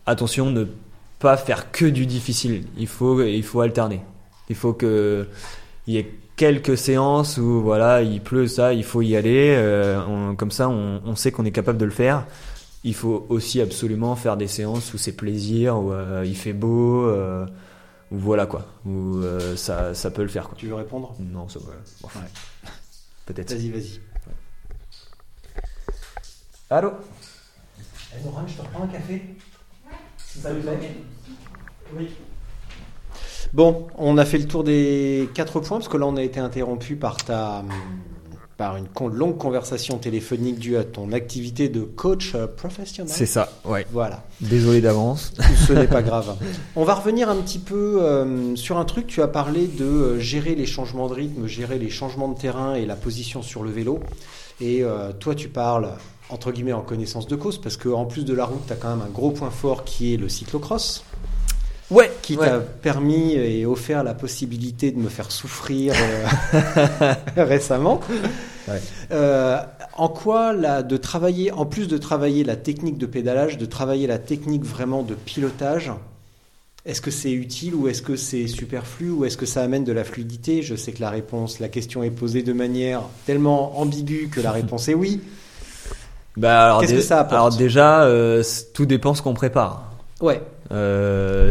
Attention, 0.05 0.51
ne 0.51 0.65
pas 1.19 1.37
faire 1.37 1.71
que 1.71 1.85
du 1.85 2.05
difficile. 2.05 2.65
Il 2.77 2.87
faut 2.87 3.21
il 3.23 3.43
faut 3.43 3.61
alterner. 3.61 4.01
Il 4.49 4.55
faut 4.55 4.73
que 4.73 5.27
il 5.87 5.93
y 5.93 5.97
ait 5.97 6.11
quelques 6.35 6.77
séances 6.77 7.37
où 7.37 7.61
voilà 7.61 8.01
il 8.01 8.19
pleut 8.21 8.47
ça 8.47 8.73
il 8.73 8.83
faut 8.83 9.01
y 9.01 9.15
aller 9.15 9.53
euh, 9.55 10.01
on- 10.07 10.35
comme 10.35 10.49
ça 10.51 10.67
on, 10.69 10.99
on 11.05 11.15
sait 11.15 11.31
qu'on 11.31 11.45
est 11.45 11.51
capable 11.51 11.77
de 11.77 11.85
le 11.85 11.91
faire 11.91 12.25
il 12.83 12.95
faut 12.95 13.25
aussi 13.29 13.61
absolument 13.61 14.15
faire 14.15 14.35
des 14.35 14.47
séances 14.47 14.93
où 14.93 14.97
c'est 14.97 15.11
plaisir 15.15 15.77
où 15.77 15.93
il 16.25 16.35
fait 16.35 16.53
beau 16.53 17.07
voilà 18.11 18.45
quoi. 18.45 18.65
Où 18.85 19.17
euh, 19.17 19.55
ça, 19.55 19.93
ça 19.93 20.11
peut 20.11 20.21
le 20.21 20.27
faire 20.27 20.47
quoi. 20.47 20.57
Tu 20.57 20.67
veux 20.67 20.75
répondre? 20.75 21.15
Non, 21.19 21.47
ça 21.49 21.59
va. 21.59 21.71
Bon, 22.01 22.09
Ouais. 22.15 22.27
Peut-être. 23.25 23.53
Vas-y, 23.53 23.69
vas-y. 23.69 23.99
Allô 26.69 26.91
Nora, 28.25 28.45
je 28.47 28.53
te 28.55 28.61
reprends 28.61 28.83
un 28.83 28.87
café 28.87 29.21
Ça 30.17 30.53
vous 30.53 30.61
plaît 30.61 30.95
Oui. 31.95 32.09
Bon, 33.53 33.87
on 33.97 34.17
a 34.17 34.25
fait 34.25 34.39
le 34.39 34.47
tour 34.47 34.63
des 34.63 35.29
quatre 35.35 35.59
points 35.59 35.77
parce 35.77 35.87
que 35.87 35.97
là 35.97 36.07
on 36.07 36.17
a 36.17 36.23
été 36.23 36.39
interrompu 36.39 36.95
par 36.95 37.17
ta 37.17 37.63
par 38.57 38.77
une 38.77 38.87
longue 39.11 39.37
conversation 39.37 39.97
téléphonique 39.97 40.59
due 40.59 40.77
à 40.77 40.83
ton 40.83 41.11
activité 41.11 41.69
de 41.69 41.81
coach 41.81 42.33
euh, 42.35 42.47
professionnel. 42.47 43.11
C'est 43.13 43.25
ça, 43.25 43.51
ouais. 43.65 43.85
Voilà. 43.91 44.23
Désolé 44.41 44.81
d'avance. 44.81 45.33
Ce 45.67 45.73
n'est 45.73 45.87
pas 45.87 46.01
grave. 46.01 46.35
On 46.75 46.83
va 46.83 46.95
revenir 46.95 47.29
un 47.29 47.35
petit 47.37 47.59
peu 47.59 48.01
euh, 48.01 48.55
sur 48.55 48.77
un 48.77 48.85
truc. 48.85 49.07
Tu 49.07 49.21
as 49.21 49.27
parlé 49.27 49.67
de 49.67 49.85
euh, 49.85 50.19
gérer 50.19 50.55
les 50.55 50.65
changements 50.65 51.07
de 51.07 51.13
rythme, 51.13 51.47
gérer 51.47 51.79
les 51.79 51.89
changements 51.89 52.27
de 52.27 52.37
terrain 52.37 52.75
et 52.75 52.85
la 52.85 52.95
position 52.95 53.41
sur 53.41 53.63
le 53.63 53.71
vélo. 53.71 53.99
Et 54.61 54.83
euh, 54.83 55.11
toi, 55.13 55.35
tu 55.35 55.49
parles 55.49 55.89
entre 56.29 56.51
guillemets 56.51 56.73
en 56.73 56.81
connaissance 56.81 57.27
de 57.27 57.35
cause 57.35 57.59
parce 57.59 57.77
qu'en 57.77 58.05
plus 58.05 58.25
de 58.25 58.33
la 58.33 58.45
route, 58.45 58.65
tu 58.67 58.73
as 58.73 58.75
quand 58.75 58.89
même 58.89 59.05
un 59.05 59.11
gros 59.11 59.31
point 59.31 59.49
fort 59.49 59.83
qui 59.83 60.13
est 60.13 60.17
le 60.17 60.29
cyclocross 60.29 61.03
Ouais, 61.91 62.11
qui 62.21 62.35
ouais. 62.37 62.47
t'a 62.47 62.59
permis 62.59 63.33
et 63.33 63.65
offert 63.65 64.03
la 64.03 64.13
possibilité 64.13 64.91
de 64.91 64.97
me 64.97 65.09
faire 65.09 65.31
souffrir 65.31 65.93
euh, 65.95 67.13
récemment. 67.37 67.99
Ouais. 68.67 68.81
Euh, 69.11 69.57
en 69.97 70.07
quoi 70.09 70.53
là, 70.53 70.81
de 70.81 70.97
travailler, 70.97 71.51
en 71.51 71.65
plus 71.65 71.87
de 71.87 71.97
travailler 71.97 72.43
la 72.43 72.55
technique 72.55 72.97
de 72.97 73.05
pédalage, 73.05 73.57
de 73.57 73.65
travailler 73.65 74.07
la 74.07 74.17
technique 74.17 74.63
vraiment 74.63 75.03
de 75.03 75.13
pilotage, 75.13 75.91
est-ce 76.85 76.99
que 76.99 77.11
c'est 77.11 77.31
utile 77.31 77.75
ou 77.75 77.87
est-ce 77.87 78.01
que 78.01 78.15
c'est 78.15 78.47
superflu 78.47 79.09
ou 79.09 79.25
est-ce 79.25 79.37
que 79.37 79.45
ça 79.45 79.61
amène 79.61 79.83
de 79.83 79.93
la 79.93 80.03
fluidité? 80.03 80.61
Je 80.61 80.75
sais 80.75 80.91
que 80.91 81.01
la 81.01 81.09
réponse, 81.09 81.59
la 81.59 81.69
question 81.69 82.03
est 82.03 82.09
posée 82.11 82.43
de 82.43 82.53
manière 82.53 83.03
tellement 83.25 83.79
ambiguë 83.79 84.29
que 84.29 84.41
la 84.41 84.51
réponse 84.53 84.89
est 84.89 84.93
oui. 84.93 85.21
Bah, 86.35 86.65
alors, 86.65 86.81
Qu'est-ce 86.81 86.95
que 86.95 87.01
ça 87.01 87.19
apporte? 87.19 87.33
Alors 87.33 87.55
déjà, 87.55 88.03
euh, 88.03 88.43
tout 88.73 88.85
dépend 88.85 89.13
ce 89.13 89.21
qu'on 89.21 89.33
prépare. 89.33 89.91
Ouais, 90.19 90.41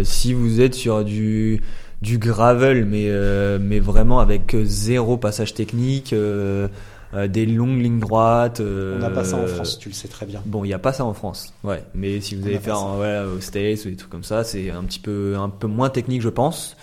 si 0.04 0.32
vous 0.34 0.60
êtes 0.60 0.74
sur 0.74 1.04
du 1.04 1.60
du 2.02 2.18
gravel, 2.18 2.84
mais 2.84 3.06
euh, 3.08 3.58
mais 3.60 3.78
vraiment 3.78 4.18
avec 4.18 4.54
euh, 4.54 4.64
zéro 4.64 5.16
passage 5.16 5.54
technique, 5.54 6.12
euh, 6.12 6.66
euh, 7.14 7.28
des 7.28 7.46
longues 7.46 7.80
lignes 7.80 8.00
droites. 8.00 8.60
on 8.60 8.98
n'a 8.98 9.08
pas 9.08 9.24
ça 9.24 9.36
en 9.36 9.42
euh, 9.42 9.46
France, 9.46 9.78
tu 9.78 9.88
le 9.88 9.94
sais 9.94 10.08
très 10.08 10.26
bien. 10.26 10.42
Bon, 10.44 10.64
il 10.64 10.68
n'y 10.68 10.74
a 10.74 10.80
pas 10.80 10.92
ça 10.92 11.04
en 11.04 11.14
France, 11.14 11.54
ouais. 11.62 11.84
Mais 11.94 12.20
si 12.20 12.34
vous 12.34 12.42
On 12.42 12.46
allez 12.46 12.58
faire 12.58 12.82
en, 12.82 12.96
voilà, 12.96 13.26
aux 13.26 13.40
States 13.40 13.84
ou 13.84 13.90
des 13.90 13.96
trucs 13.96 14.10
comme 14.10 14.24
ça, 14.24 14.42
c'est 14.42 14.70
un 14.70 14.82
petit 14.82 14.98
peu 14.98 15.36
un 15.38 15.48
peu 15.48 15.68
moins 15.68 15.90
technique, 15.90 16.22
je 16.22 16.28
pense. 16.28 16.76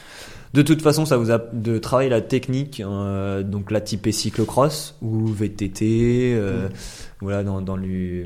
De 0.54 0.64
toute 0.64 0.82
façon, 0.82 1.06
ça 1.06 1.18
vous 1.18 1.30
a 1.32 1.38
de 1.38 1.78
travailler 1.78 2.10
la 2.10 2.22
technique, 2.22 2.82
euh, 2.84 3.43
donc 3.43 3.70
la 3.70 3.82
typée 3.82 4.12
cyclocross 4.12 4.95
ou 5.02 5.28
VTT, 5.28 6.34
euh, 6.34 6.70
voilà, 7.22 7.43
dans 7.43 7.62
dans 7.62 7.76
le 7.76 8.26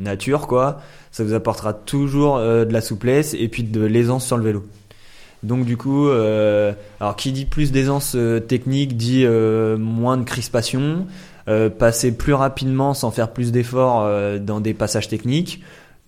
nature 0.00 0.48
quoi. 0.48 0.80
Ça 1.12 1.22
vous 1.22 1.34
apportera 1.34 1.72
toujours 1.72 2.36
euh, 2.36 2.64
de 2.64 2.72
la 2.72 2.80
souplesse 2.80 3.34
et 3.38 3.46
puis 3.46 3.62
de 3.62 3.80
l'aisance 3.80 4.26
sur 4.26 4.36
le 4.36 4.42
vélo. 4.42 4.64
Donc 5.44 5.64
du 5.64 5.76
coup, 5.76 6.08
euh, 6.08 6.72
alors 6.98 7.14
qui 7.14 7.30
dit 7.30 7.44
plus 7.44 7.70
d'aisance 7.70 8.14
euh, 8.16 8.40
technique 8.40 8.96
dit 8.96 9.24
moins 9.24 10.16
de 10.16 10.24
crispation, 10.24 11.06
passer 11.78 12.16
plus 12.16 12.34
rapidement 12.34 12.94
sans 12.94 13.10
faire 13.10 13.32
plus 13.32 13.50
d'efforts 13.52 14.08
dans 14.40 14.60
des 14.60 14.74
passages 14.74 15.08
techniques. 15.08 15.60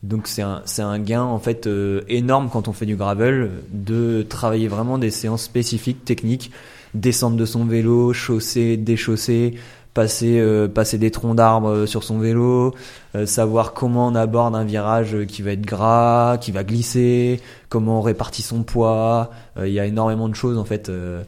Donc 0.04 0.26
c'est 0.26 0.42
un, 0.42 0.62
un 0.78 0.98
gain 0.98 1.22
en 1.22 1.38
fait 1.38 1.66
euh, 1.66 2.02
énorme 2.08 2.50
quand 2.52 2.68
on 2.68 2.74
fait 2.74 2.84
du 2.84 2.94
gravel 2.94 3.50
de 3.72 4.22
travailler 4.28 4.68
vraiment 4.68 4.98
des 4.98 5.10
séances 5.10 5.42
spécifiques 5.44 6.04
techniques, 6.04 6.50
descendre 6.92 7.36
de 7.38 7.46
son 7.46 7.64
vélo, 7.64 8.12
chausser, 8.12 8.76
déchausser, 8.76 9.54
passer 9.94 10.38
euh, 10.40 10.68
passer 10.68 10.98
des 10.98 11.10
troncs 11.10 11.36
d'arbres 11.36 11.70
euh, 11.70 11.86
sur 11.86 12.04
son 12.04 12.18
vélo, 12.18 12.74
euh, 13.14 13.24
savoir 13.24 13.72
comment 13.72 14.08
on 14.08 14.14
aborde 14.14 14.54
un 14.54 14.64
virage 14.64 15.16
qui 15.26 15.40
va 15.40 15.52
être 15.52 15.64
gras, 15.64 16.36
qui 16.38 16.52
va 16.52 16.64
glisser, 16.64 17.40
comment 17.70 18.00
on 18.00 18.02
répartit 18.02 18.42
son 18.42 18.62
poids. 18.62 19.30
Euh, 19.56 19.66
Il 19.68 19.72
y 19.72 19.80
a 19.80 19.86
énormément 19.86 20.28
de 20.28 20.34
choses 20.34 20.58
en 20.58 20.64
fait. 20.66 20.90
euh, 20.90 21.22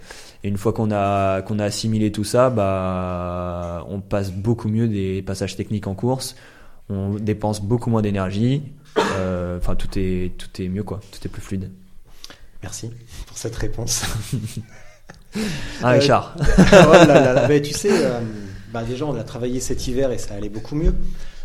et 0.45 0.49
une 0.49 0.59
fois 0.59 0.73
qu'on 0.75 0.91
a 0.93 1.41
qu'on 1.43 1.59
a 1.61 1.65
assimilé 1.65 2.13
tout 2.13 2.25
ça, 2.25 2.51
bah 2.51 3.85
on 3.89 4.01
passe 4.01 4.31
beaucoup 4.33 4.69
mieux 4.69 4.87
des 4.87 5.23
passages 5.23 5.57
techniques 5.57 5.87
en 5.87 5.95
course. 5.95 6.37
On 6.89 7.15
dépense 7.15 7.61
beaucoup 7.63 7.91
moins 7.91 8.03
d'énergie. 8.03 8.63
Euh, 8.99 9.59
Enfin 9.59 9.75
tout 9.75 9.89
est 9.99 10.33
tout 10.39 10.63
est 10.63 10.69
mieux 10.69 10.83
quoi. 10.83 11.01
Tout 11.13 11.19
est 11.25 11.29
plus 11.31 11.43
fluide. 11.43 11.71
Merci 12.63 12.91
pour 13.27 13.37
cette 13.39 13.57
réponse. 13.57 14.03
Ah 15.83 15.91
Euh, 15.93 15.99
Richard. 15.99 16.35
oh 16.39 16.93
là 16.93 17.47
là 17.47 17.61
tu 17.61 17.73
sais, 17.75 17.91
euh, 17.93 18.21
bah 18.73 18.85
déjà 18.85 19.05
on 19.05 19.15
a 19.17 19.23
travaillé 19.25 19.61
cet 19.61 19.87
hiver 19.87 20.11
et 20.11 20.19
ça 20.19 20.35
allait 20.35 20.49
beaucoup 20.49 20.75
mieux. 20.75 20.95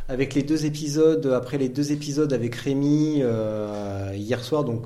Avec 0.08 0.34
les 0.34 0.44
deux 0.44 0.66
épisodes, 0.66 1.26
après 1.28 1.58
les 1.58 1.68
deux 1.70 1.92
épisodes 1.92 2.32
avec 2.32 2.56
Rémi 2.56 3.20
euh, 3.22 4.12
hier 4.16 4.44
soir, 4.44 4.64
donc 4.64 4.86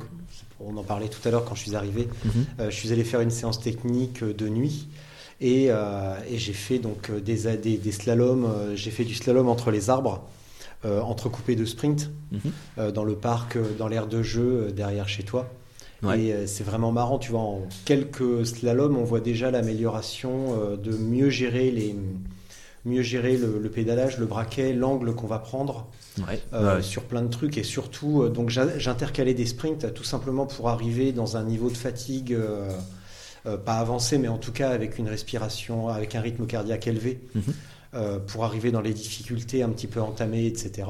on 0.60 0.76
en 0.78 0.84
parlait 0.84 1.08
tout 1.08 1.20
à 1.28 1.32
l'heure 1.32 1.46
quand 1.46 1.54
je 1.56 1.62
suis 1.62 1.76
arrivé, 1.76 2.08
Mhm. 2.26 2.46
euh, 2.62 2.70
je 2.72 2.76
suis 2.76 2.92
allé 2.92 3.04
faire 3.04 3.22
une 3.22 3.30
séance 3.32 3.60
technique 3.62 4.24
de 4.24 4.50
nuit 4.50 4.88
et, 5.40 5.68
euh, 5.70 6.16
et 6.30 6.38
j'ai 6.40 6.54
fait 6.54 6.80
donc 6.80 7.12
des, 7.12 7.56
des, 7.58 7.78
des 7.78 7.92
slaloms, 7.92 8.48
j'ai 8.76 8.92
fait 8.92 9.04
du 9.06 9.14
slalom 9.14 9.50
entre 9.50 9.70
les 9.70 9.90
arbres, 9.92 10.28
entrecoupé 11.02 11.56
de 11.56 11.66
sprint 11.66 12.12
Mhm. 12.32 12.40
euh, 12.80 12.92
dans 12.92 13.04
le 13.04 13.16
parc, 13.16 13.56
euh, 13.56 13.64
dans 13.78 13.88
l'aire 13.88 14.08
de 14.08 14.22
jeu 14.24 14.68
euh, 14.68 14.72
derrière 14.72 15.08
chez 15.08 15.24
toi. 15.24 15.48
Ouais. 16.04 16.20
Et 16.22 16.34
euh, 16.34 16.48
c'est 16.48 16.64
vraiment 16.66 16.92
marrant, 16.92 17.18
tu 17.20 17.32
vois, 17.32 17.40
en 17.40 17.62
quelques 17.86 18.46
slaloms, 18.46 18.98
on 18.98 19.04
voit 19.04 19.22
déjà 19.22 19.50
l'amélioration 19.52 20.54
euh, 20.60 20.76
de 20.78 20.96
mieux 20.98 21.30
gérer 21.30 21.72
les 21.72 21.96
mieux 22.88 23.02
gérer 23.02 23.36
le, 23.36 23.58
le 23.60 23.70
pédalage, 23.70 24.20
le 24.20 24.28
braquet, 24.28 24.72
l'angle 24.74 25.16
qu'on 25.16 25.26
va 25.26 25.40
prendre 25.40 25.88
Ouais. 26.20 26.40
euh, 26.54 26.76
Ouais. 26.78 26.82
sur 26.84 27.02
plein 27.04 27.24
de 27.24 27.30
trucs 27.30 27.58
et 27.58 27.64
surtout 27.64 28.22
euh, 28.22 28.30
donc 28.30 28.50
j'in- 28.52 28.78
j'intercalais 28.78 29.34
des 29.34 29.46
sprints 29.48 29.84
euh, 29.86 29.90
tout 29.90 30.04
simplement 30.04 30.46
pour 30.46 30.70
arriver 30.70 31.12
dans 31.12 31.36
un 31.36 31.44
niveau 31.44 31.70
de 31.72 31.76
fatigue 31.76 32.32
euh, 32.34 32.70
euh, 33.48 33.58
pas 33.58 33.78
avancé 33.80 34.18
mais 34.20 34.28
en 34.30 34.38
tout 34.38 34.52
cas 34.54 34.70
avec 34.70 34.98
une 35.00 35.10
respiration 35.10 35.90
avec 35.90 36.14
un 36.16 36.22
rythme 36.22 36.46
cardiaque 36.46 36.86
élevé 36.88 37.20
Mhm. 37.34 37.42
Euh, 37.96 38.20
pour 38.20 38.44
arriver 38.46 38.72
dans 38.72 38.82
les 38.82 38.94
difficultés 38.94 39.64
un 39.64 39.70
petit 39.70 39.88
peu 39.88 40.02
entamées 40.02 40.46
etc 40.48 40.88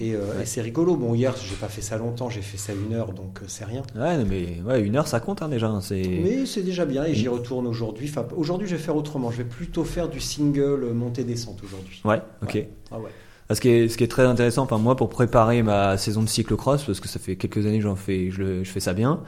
et, 0.00 0.14
euh, 0.14 0.18
Ouais. 0.36 0.42
et 0.42 0.46
c'est 0.46 0.62
rigolo 0.62 0.96
bon 0.96 1.14
hier 1.14 1.34
j'ai 1.36 1.54
pas 1.56 1.68
fait 1.68 1.82
ça 1.82 1.96
longtemps 1.96 2.28
j'ai 2.30 2.42
fait 2.42 2.56
ça 2.58 2.72
une 2.72 2.94
heure 2.94 3.12
donc 3.12 3.38
euh, 3.40 3.44
c'est 3.48 3.64
rien 3.64 3.82
Ouais, 3.96 4.24
mais 4.24 4.60
ouais, 4.66 4.80
une 4.80 4.96
heure 4.96 5.06
ça 5.06 5.20
compte 5.20 5.42
hein, 5.42 5.48
déjà. 5.48 5.68
hein, 5.68 5.80
mais 5.90 6.46
c'est 6.46 6.62
déjà 6.62 6.84
bien 6.86 7.04
et 7.04 7.14
j'y 7.14 7.28
retourne 7.28 7.66
aujourd'hui 7.66 8.08
enfin 8.10 8.26
aujourd'hui 8.36 8.66
je 8.68 8.76
vais 8.76 8.82
faire 8.82 8.96
autrement 8.96 9.30
je 9.30 9.38
vais 9.38 9.44
plutôt 9.44 9.84
faire 9.84 10.08
du 10.08 10.20
single 10.20 10.84
euh, 10.84 10.92
montée 10.94 11.24
descente 11.24 11.60
aujourd'hui 11.62 12.00
ouais, 12.04 12.20
ok. 12.42 12.54
Ouais. 12.54 12.68
ah 12.90 12.98
ouais 12.98 13.10
Ah, 13.48 13.54
Ce 13.54 13.60
qui, 13.60 13.68
est, 13.68 13.88
ce 13.88 13.96
qui 13.98 14.04
est 14.04 14.08
très 14.08 14.24
intéressant, 14.24 14.62
enfin 14.62 14.78
moi 14.78 14.96
pour 14.96 15.08
préparer 15.08 15.62
ma 15.62 15.96
saison 15.98 16.22
de 16.22 16.28
cyclocross, 16.28 16.84
parce 16.84 17.00
que 17.00 17.08
ça 17.08 17.18
fait 17.18 17.36
quelques 17.36 17.66
années 17.66 17.78
que 17.78 17.82
j'en 17.84 17.96
fais, 17.96 18.30
je, 18.30 18.62
fais 18.64 18.78
ça 18.80 18.92
bien. 18.94 19.20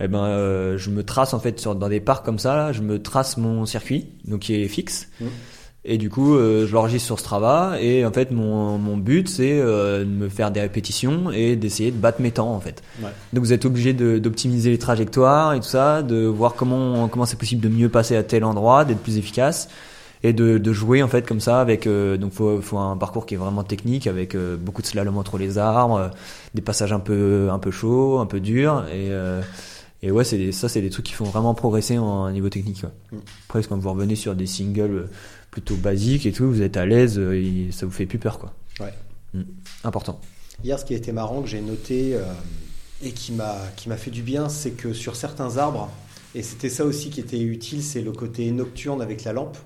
Eh 0.00 0.08
ben, 0.08 0.24
euh, 0.24 0.76
je 0.78 0.90
me 0.90 1.02
trace 1.04 1.32
en 1.34 1.38
fait 1.40 1.58
sur, 1.60 1.74
dans 1.76 1.88
des 1.88 2.00
parcs 2.00 2.24
comme 2.24 2.38
ça, 2.40 2.54
là, 2.56 2.72
je 2.72 2.82
me 2.82 3.00
trace 3.00 3.36
mon 3.36 3.66
circuit, 3.66 4.06
donc 4.24 4.40
qui 4.40 4.54
est 4.56 4.66
fixe. 4.68 5.08
Mhm. 5.20 5.28
Et 5.90 5.98
du 5.98 6.10
coup, 6.10 6.34
euh, 6.34 6.66
je 6.66 6.72
l'enregistre 6.72 7.06
sur 7.06 7.18
Strava. 7.18 7.80
Et 7.80 8.04
en 8.04 8.12
fait, 8.12 8.30
mon, 8.30 8.78
mon 8.78 8.96
but, 8.96 9.28
c'est 9.28 9.58
euh, 9.58 10.00
de 10.00 10.10
me 10.10 10.28
faire 10.28 10.50
des 10.50 10.60
répétitions 10.60 11.30
et 11.32 11.56
d'essayer 11.56 11.90
de 11.90 11.96
battre 11.96 12.20
mes 12.20 12.30
temps 12.30 12.54
en 12.54 12.60
fait. 12.60 12.82
Ouais. 13.02 13.08
Donc 13.32 13.42
vous 13.42 13.52
êtes 13.52 13.64
obligé 13.64 13.92
d'optimiser 13.94 14.70
les 14.70 14.78
trajectoires 14.78 15.54
et 15.54 15.60
tout 15.60 15.66
ça, 15.66 16.02
de 16.02 16.26
voir 16.26 16.54
comment 16.54 17.08
comment 17.08 17.24
c'est 17.24 17.38
possible 17.38 17.62
de 17.62 17.68
mieux 17.68 17.88
passer 17.88 18.16
à 18.16 18.22
tel 18.22 18.44
endroit, 18.44 18.84
d'être 18.84 19.00
plus 19.00 19.16
efficace 19.16 19.68
et 20.22 20.32
de, 20.32 20.58
de 20.58 20.72
jouer 20.72 21.02
en 21.02 21.08
fait 21.08 21.26
comme 21.26 21.40
ça 21.40 21.60
avec 21.60 21.86
euh, 21.86 22.16
donc 22.16 22.32
faut 22.32 22.60
faut 22.60 22.78
un 22.78 22.96
parcours 22.96 23.26
qui 23.26 23.34
est 23.34 23.38
vraiment 23.38 23.62
technique 23.62 24.06
avec 24.06 24.34
euh, 24.34 24.56
beaucoup 24.56 24.82
de 24.82 24.86
slalom 24.86 25.16
entre 25.16 25.38
les 25.38 25.58
arbres, 25.58 25.96
euh, 25.96 26.08
des 26.54 26.62
passages 26.62 26.92
un 26.92 27.00
peu 27.00 27.48
un 27.50 27.58
peu 27.58 27.70
chauds, 27.70 28.18
un 28.18 28.26
peu 28.26 28.40
durs 28.40 28.84
et 28.92 29.10
et 30.00 30.12
ouais 30.12 30.24
c'est 30.24 30.52
ça 30.52 30.68
c'est 30.68 30.80
des 30.80 30.90
trucs 30.90 31.06
qui 31.06 31.12
font 31.12 31.24
vraiment 31.24 31.54
progresser 31.54 31.98
en 31.98 32.30
niveau 32.30 32.48
technique. 32.48 32.82
Mm. 33.12 33.16
Après 33.48 33.62
quand 33.64 33.78
vous 33.78 33.90
revenez 33.90 34.16
sur 34.16 34.34
des 34.34 34.46
singles 34.46 35.08
plutôt 35.60 35.76
basiques 35.76 36.26
et 36.26 36.32
tout, 36.32 36.46
vous 36.48 36.62
êtes 36.62 36.76
à 36.76 36.86
l'aise, 36.86 37.18
euh, 37.18 37.34
et 37.34 37.68
ça 37.72 37.84
vous 37.86 37.92
fait 37.92 38.06
plus 38.06 38.18
peur 38.18 38.38
quoi. 38.38 38.52
Ouais. 38.80 38.92
Mm. 39.34 39.42
Important. 39.84 40.20
Hier, 40.62 40.78
ce 40.78 40.84
qui 40.84 40.94
a 40.94 40.96
été 40.96 41.12
marrant, 41.12 41.42
que 41.42 41.48
j'ai 41.48 41.60
noté 41.60 42.14
euh, 42.14 42.22
et 43.02 43.10
qui 43.12 43.32
m'a 43.32 43.56
qui 43.76 43.88
m'a 43.88 43.96
fait 43.96 44.10
du 44.10 44.22
bien, 44.22 44.48
c'est 44.48 44.70
que 44.72 44.92
sur 44.92 45.16
certains 45.16 45.56
arbres, 45.56 45.90
et 46.34 46.42
c'était 46.42 46.70
ça 46.70 46.84
aussi 46.84 47.10
qui 47.10 47.20
était 47.20 47.40
utile, 47.40 47.82
c'est 47.82 48.00
le 48.02 48.12
côté 48.12 48.50
nocturne 48.52 49.02
avec 49.02 49.24
la 49.24 49.32
lampe. 49.32 49.56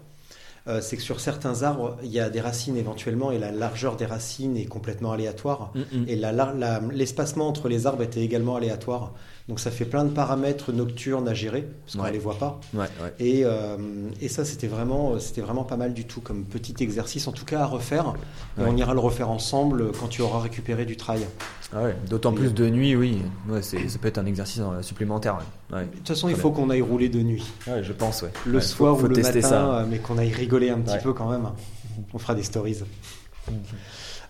euh, 0.69 0.81
c'est 0.81 0.97
que 0.97 1.03
sur 1.03 1.19
certains 1.19 1.65
arbres, 1.65 1.97
il 2.05 2.11
y 2.13 2.21
a 2.21 2.31
des 2.31 2.41
racines 2.41 2.77
éventuellement, 2.77 3.33
et 3.33 3.39
la 3.41 3.51
largeur 3.51 3.97
des 3.97 4.07
racines 4.07 4.57
est 4.57 4.67
complètement 4.67 5.11
aléatoire. 5.11 5.73
Mm, 5.75 5.81
mm. 5.99 6.05
Et 6.09 6.15
la- 6.17 6.31
la- 6.31 6.55
la- 6.55 6.81
l'espacement 6.93 7.49
entre 7.49 7.69
les 7.69 7.85
arbres 7.87 8.05
était 8.05 8.21
également 8.23 8.55
aléatoire. 8.55 9.13
Donc 9.49 9.59
ça 9.59 9.71
fait 9.73 9.85
plein 9.85 10.05
de 10.05 10.11
paramètres 10.11 10.73
nocturnes 10.73 11.27
à 11.29 11.35
gérer, 11.35 11.69
parce 11.85 11.97
qu'on 11.97 12.03
Ouais. 12.03 12.09
ne 12.09 12.13
les 12.13 12.19
voit 12.21 12.39
pas. 12.39 12.61
Ouais, 12.75 12.81
ouais. 13.03 13.13
Et, 13.19 13.43
euh, 13.45 13.77
et 14.21 14.29
ça, 14.29 14.45
c'était 14.45 14.69
vraiment, 14.69 15.19
c'était 15.19 15.41
vraiment 15.41 15.65
pas 15.65 15.77
mal 15.77 15.95
du 15.95 16.05
tout 16.05 16.21
comme 16.21 16.45
petit 16.45 16.75
exercice, 16.81 17.27
en 17.27 17.33
tout 17.33 17.45
cas 17.45 17.63
à 17.63 17.67
refaire. 17.67 18.15
On 18.59 18.77
ira 18.77 18.95
le 18.95 19.01
refaire 19.01 19.31
ensemble 19.31 19.91
quand 19.99 20.07
tu 20.09 20.23
auras 20.23 20.39
récupéré 20.41 20.85
du 20.85 20.97
trail. 20.97 21.27
Ah. 21.75 21.87
D'autant 22.09 22.33
plus 22.33 22.53
de 22.55 22.69
nuit, 22.69 22.95
oui. 22.95 23.23
Ouais, 23.49 23.63
c'est, 23.63 23.89
ça 23.89 23.99
peut 23.99 24.09
être 24.09 24.19
un 24.19 24.27
exercice 24.27 24.61
euh, 24.61 24.83
supplémentaire. 24.83 25.39
De 25.71 25.85
toute 25.97 26.09
façon, 26.09 26.29
il 26.29 26.37
faut 26.37 26.51
qu'on 26.51 26.69
aille 26.71 26.83
rouler 26.83 27.09
de 27.09 27.21
nuit. 27.21 27.45
Je 27.83 27.93
pense. 27.93 28.25
Le 28.47 28.61
soir 28.61 28.95
faut, 28.95 29.01
faut 29.01 29.07
ou 29.07 29.09
le 29.09 29.15
tester 29.17 29.37
matin, 29.41 29.49
ça. 29.49 29.75
euh, 29.79 29.87
mais 29.91 29.99
qu'on 29.99 30.19
aille 30.19 30.33
rigoler 30.33 30.71
un 30.71 30.79
petit 30.81 30.99
peu 31.03 31.13
quand 31.15 31.31
même. 31.31 31.49
On 32.15 32.19
fera 32.19 32.35
des 32.35 32.43
stories. 32.43 32.79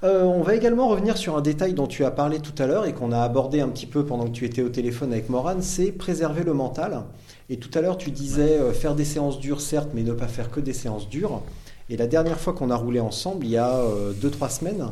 Euh, 0.05 0.25
on 0.25 0.43
va 0.43 0.55
également 0.55 0.89
revenir 0.89 1.17
sur 1.17 1.37
un 1.37 1.43
détail 1.43 1.75
dont 1.75 1.87
tu 1.87 2.05
as 2.05 2.11
parlé 2.11 2.41
tout 2.41 2.61
à 2.61 2.67
l'heure 2.67 2.87
et 2.87 2.93
qu'on 2.93 3.13
a 3.13 3.21
abordé 3.21 3.61
un 3.61 3.69
petit 3.69 3.87
peu 3.87 4.05
pendant 4.05 4.25
que 4.25 4.33
tu 4.33 4.45
étais 4.45 4.63
au 4.63 4.69
téléphone 4.69 5.13
avec 5.13 5.29
Morane, 5.29 5.63
c'est 5.63 5.93
préserver 5.93 6.43
le 6.43 6.55
mental. 6.55 7.03
Et 7.51 7.59
tout 7.59 7.71
à 7.79 7.81
l'heure, 7.81 7.99
tu 7.99 8.11
disais 8.11 8.59
euh, 8.59 8.73
faire 8.73 8.95
des 8.95 9.05
séances 9.05 9.39
dures, 9.39 9.61
certes, 9.61 9.91
mais 9.95 10.03
ne 10.03 10.13
pas 10.13 10.29
faire 10.29 10.51
que 10.51 10.61
des 10.61 10.73
séances 10.73 11.09
dures. 11.09 11.43
Et 11.89 11.97
la 11.97 12.07
dernière 12.07 12.41
fois 12.41 12.53
qu'on 12.53 12.71
a 12.71 12.77
roulé 12.77 13.01
ensemble, 13.01 13.45
il 13.45 13.51
y 13.51 13.57
a 13.59 13.81
2-3 14.23 14.51
semaines, 14.51 14.87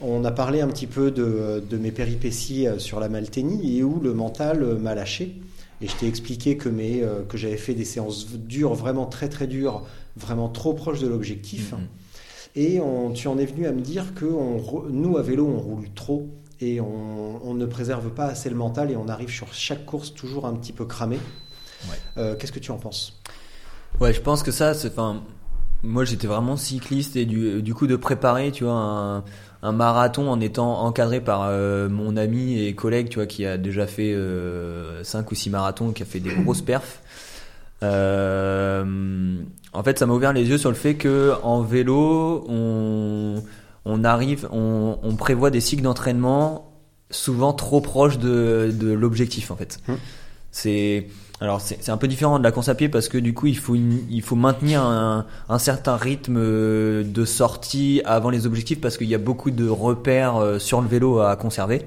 on 0.00 0.24
a 0.24 0.30
parlé 0.30 0.60
un 0.60 0.68
petit 0.68 0.86
peu 0.86 1.10
de, 1.10 1.76
mes 1.76 1.90
péripéties 1.90 2.66
euh, 2.66 2.78
sur 2.78 3.00
la 3.00 3.08
Malténie 3.08 3.78
et 3.78 3.82
où 3.82 4.00
le 4.00 4.12
mental 4.12 4.62
euh, 4.62 4.78
m'a 4.78 4.94
lâché. 4.94 5.40
Et 5.80 5.88
je 5.88 5.96
t'ai 5.96 6.06
expliqué 6.06 6.56
que, 6.56 6.68
euh, 6.68 7.22
j'avais 7.34 7.56
fait 7.56 7.74
des 7.74 7.84
séances 7.84 8.28
dures, 8.28 8.74
vraiment 8.74 9.06
très 9.06 9.28
très 9.28 9.46
dures, 9.46 9.86
vraiment 10.16 10.48
trop 10.48 10.74
proches 10.74 11.00
de 11.00 11.06
l'objectif. 11.06 11.72
Mhm. 11.72 11.78
Et 12.56 12.80
on- 12.80 13.12
tu 13.12 13.28
en 13.28 13.36
es 13.38 13.44
venu 13.46 13.66
à 13.66 13.72
me 13.72 13.80
dire 13.82 14.14
que 14.14 14.24
on 14.24 14.60
nous, 14.90 15.18
à 15.18 15.22
vélo, 15.22 15.46
on 15.46 15.60
roule 15.60 15.88
trop 15.94 16.26
et 16.60 16.80
on, 16.80 17.46
on 17.46 17.54
ne 17.54 17.66
préserve 17.66 18.08
pas 18.10 18.24
assez 18.26 18.48
le 18.48 18.56
mental 18.56 18.90
et 18.90 18.96
on 18.96 19.08
arrive 19.08 19.28
sur 19.30 19.52
chaque 19.52 19.84
course 19.84 20.14
toujours 20.14 20.46
un 20.46 20.54
petit 20.54 20.72
peu 20.72 20.86
cramé. 20.86 21.18
Ouais. 21.88 21.96
Euh, 22.16 22.34
Qu'est-ce 22.34 22.52
que 22.52 22.58
tu 22.58 22.70
en 22.70 22.78
penses? 22.78 23.20
Ouais, 24.00 24.12
je 24.14 24.20
pense 24.22 24.42
que 24.42 24.50
ça, 24.50 24.72
c'est, 24.72 24.88
enfin, 24.88 25.22
moi 25.82 26.04
j'étais 26.06 26.26
vraiment 26.26 26.56
cycliste 26.56 27.16
et 27.16 27.26
du, 27.26 27.62
du 27.62 27.74
coup 27.74 27.86
de 27.86 27.96
préparer, 27.96 28.50
tu 28.52 28.64
vois, 28.64 28.72
un, 28.74 29.24
un 29.62 29.72
marathon 29.72 30.30
en 30.30 30.40
étant 30.40 30.80
encadré 30.80 31.20
par 31.20 31.42
euh, 31.44 31.90
mon 31.90 32.16
ami 32.16 32.58
et 32.58 32.74
collègue, 32.74 33.10
tu 33.10 33.16
vois, 33.16 33.26
qui 33.26 33.44
a 33.44 33.58
déjà 33.58 33.86
fait 33.86 34.16
5 35.02 35.30
ou 35.30 35.34
6 35.34 35.50
marathons, 35.50 35.92
qui 35.92 36.02
a 36.02 36.06
fait 36.06 36.20
des 36.20 36.30
grosses 36.30 36.62
perfs. 36.62 37.02
Euh, 37.82 39.36
en 39.76 39.82
fait, 39.82 39.98
ça 39.98 40.06
m'a 40.06 40.14
ouvert 40.14 40.32
les 40.32 40.48
yeux 40.48 40.58
sur 40.58 40.70
le 40.70 40.76
fait 40.76 40.94
que 40.94 41.32
en 41.42 41.62
vélo, 41.62 42.44
on, 42.48 43.42
on 43.84 44.04
arrive, 44.04 44.48
on, 44.52 44.98
on 45.02 45.14
prévoit 45.16 45.50
des 45.50 45.60
cycles 45.60 45.82
d'entraînement 45.82 46.72
souvent 47.10 47.52
trop 47.52 47.80
proches 47.80 48.18
de, 48.18 48.72
de 48.72 48.90
l'objectif, 48.92 49.50
en 49.50 49.56
fait. 49.56 49.78
Hum. 49.88 49.96
C'est 50.50 51.06
alors 51.38 51.60
c'est 51.60 51.90
un 51.90 51.98
peu 51.98 52.08
différent 52.08 52.38
de 52.38 52.44
la 52.44 52.50
course 52.50 52.70
à 52.70 52.74
pied 52.74 52.88
parce 52.88 53.10
que 53.10 53.18
du 53.18 53.34
coup 53.34 53.46
il 53.46 53.58
faut 53.58 53.74
une- 53.74 54.00
il 54.10 54.22
faut 54.22 54.36
maintenir 54.36 54.80
un, 54.80 55.26
un 55.50 55.58
certain 55.58 55.96
rythme 55.96 56.36
euh, 56.38 57.04
de 57.04 57.24
sortie 57.26 58.00
avant 58.06 58.30
les 58.30 58.46
objectifs 58.46 58.80
parce 58.80 58.96
qu'il 58.96 59.06
y 59.08 59.14
a 59.14 59.18
beaucoup 59.18 59.50
de 59.50 59.68
repères 59.68 60.36
euh, 60.38 60.58
sur 60.58 60.80
le 60.80 60.88
vélo 60.88 61.20
à 61.20 61.36
conserver. 61.36 61.82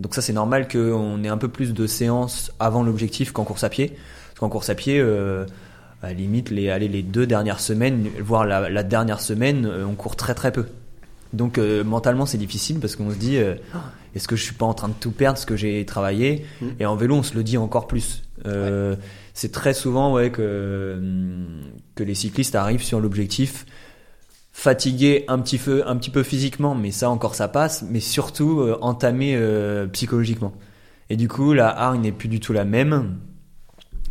Donc 0.00 0.14
ça 0.14 0.22
c'est 0.22 0.32
normal 0.32 0.68
qu'on 0.68 1.22
ait 1.22 1.28
un 1.28 1.36
peu 1.36 1.48
plus 1.48 1.74
de 1.74 1.86
séances 1.86 2.50
avant 2.60 2.82
l'objectif 2.82 3.30
qu'en 3.32 3.44
course 3.44 3.62
à 3.62 3.68
pied. 3.68 3.88
Parce 4.28 4.38
qu'en 4.40 4.48
course 4.48 4.70
à 4.70 4.74
pied, 4.74 4.98
euh, 4.98 5.44
à 6.02 6.08
la 6.08 6.12
limite 6.14 6.50
les 6.50 6.70
allez, 6.70 6.88
les 6.88 7.02
deux 7.02 7.26
dernières 7.26 7.60
semaines, 7.60 8.08
voire 8.20 8.44
la, 8.44 8.68
la 8.70 8.82
dernière 8.82 9.20
semaine, 9.20 9.66
euh, 9.66 9.84
on 9.84 9.94
court 9.94 10.16
très 10.16 10.34
très 10.34 10.52
peu. 10.52 10.66
Donc 11.32 11.58
euh, 11.58 11.84
mentalement 11.84 12.24
c'est 12.24 12.38
difficile 12.38 12.78
parce 12.80 12.96
qu'on 12.96 13.10
se 13.10 13.16
dit 13.16 13.36
euh, 13.36 13.54
est-ce 14.14 14.26
que 14.26 14.34
je 14.34 14.42
suis 14.42 14.54
pas 14.54 14.64
en 14.64 14.72
train 14.72 14.88
de 14.88 14.94
tout 14.98 15.10
perdre 15.10 15.38
ce 15.38 15.44
que 15.44 15.56
j'ai 15.56 15.84
travaillé 15.84 16.46
Mm. 16.62 16.66
et 16.80 16.86
en 16.86 16.96
vélo 16.96 17.16
on 17.16 17.22
se 17.22 17.34
le 17.34 17.42
dit 17.44 17.58
encore 17.58 17.86
plus. 17.86 18.22
Euh, 18.46 18.96
C'est 19.34 19.52
très 19.52 19.74
souvent 19.74 20.14
ouais 20.14 20.30
que 20.30 20.94
hum, 20.96 21.60
que 21.96 22.02
les 22.02 22.14
cyclistes 22.14 22.54
arrivent 22.54 22.82
sur 22.82 22.98
l'objectif 22.98 23.66
fatigués 24.52 25.24
un 25.28 25.38
petit 25.38 25.58
peu 25.58 25.82
un 25.86 25.96
petit 25.96 26.10
peu 26.10 26.22
physiquement 26.22 26.74
mais 26.74 26.90
ça 26.92 27.10
encore 27.10 27.34
ça 27.34 27.48
passe 27.48 27.84
mais 27.88 28.00
surtout 28.00 28.60
euh, 28.60 28.78
entamés 28.80 29.34
euh, 29.36 29.86
psychologiquement. 29.88 30.54
Et 31.10 31.16
du 31.16 31.28
coup 31.28 31.52
la 31.52 31.68
hargne 31.68 32.00
n'est 32.00 32.12
plus 32.12 32.28
du 32.28 32.40
tout 32.40 32.54
la 32.54 32.64
même 32.64 33.18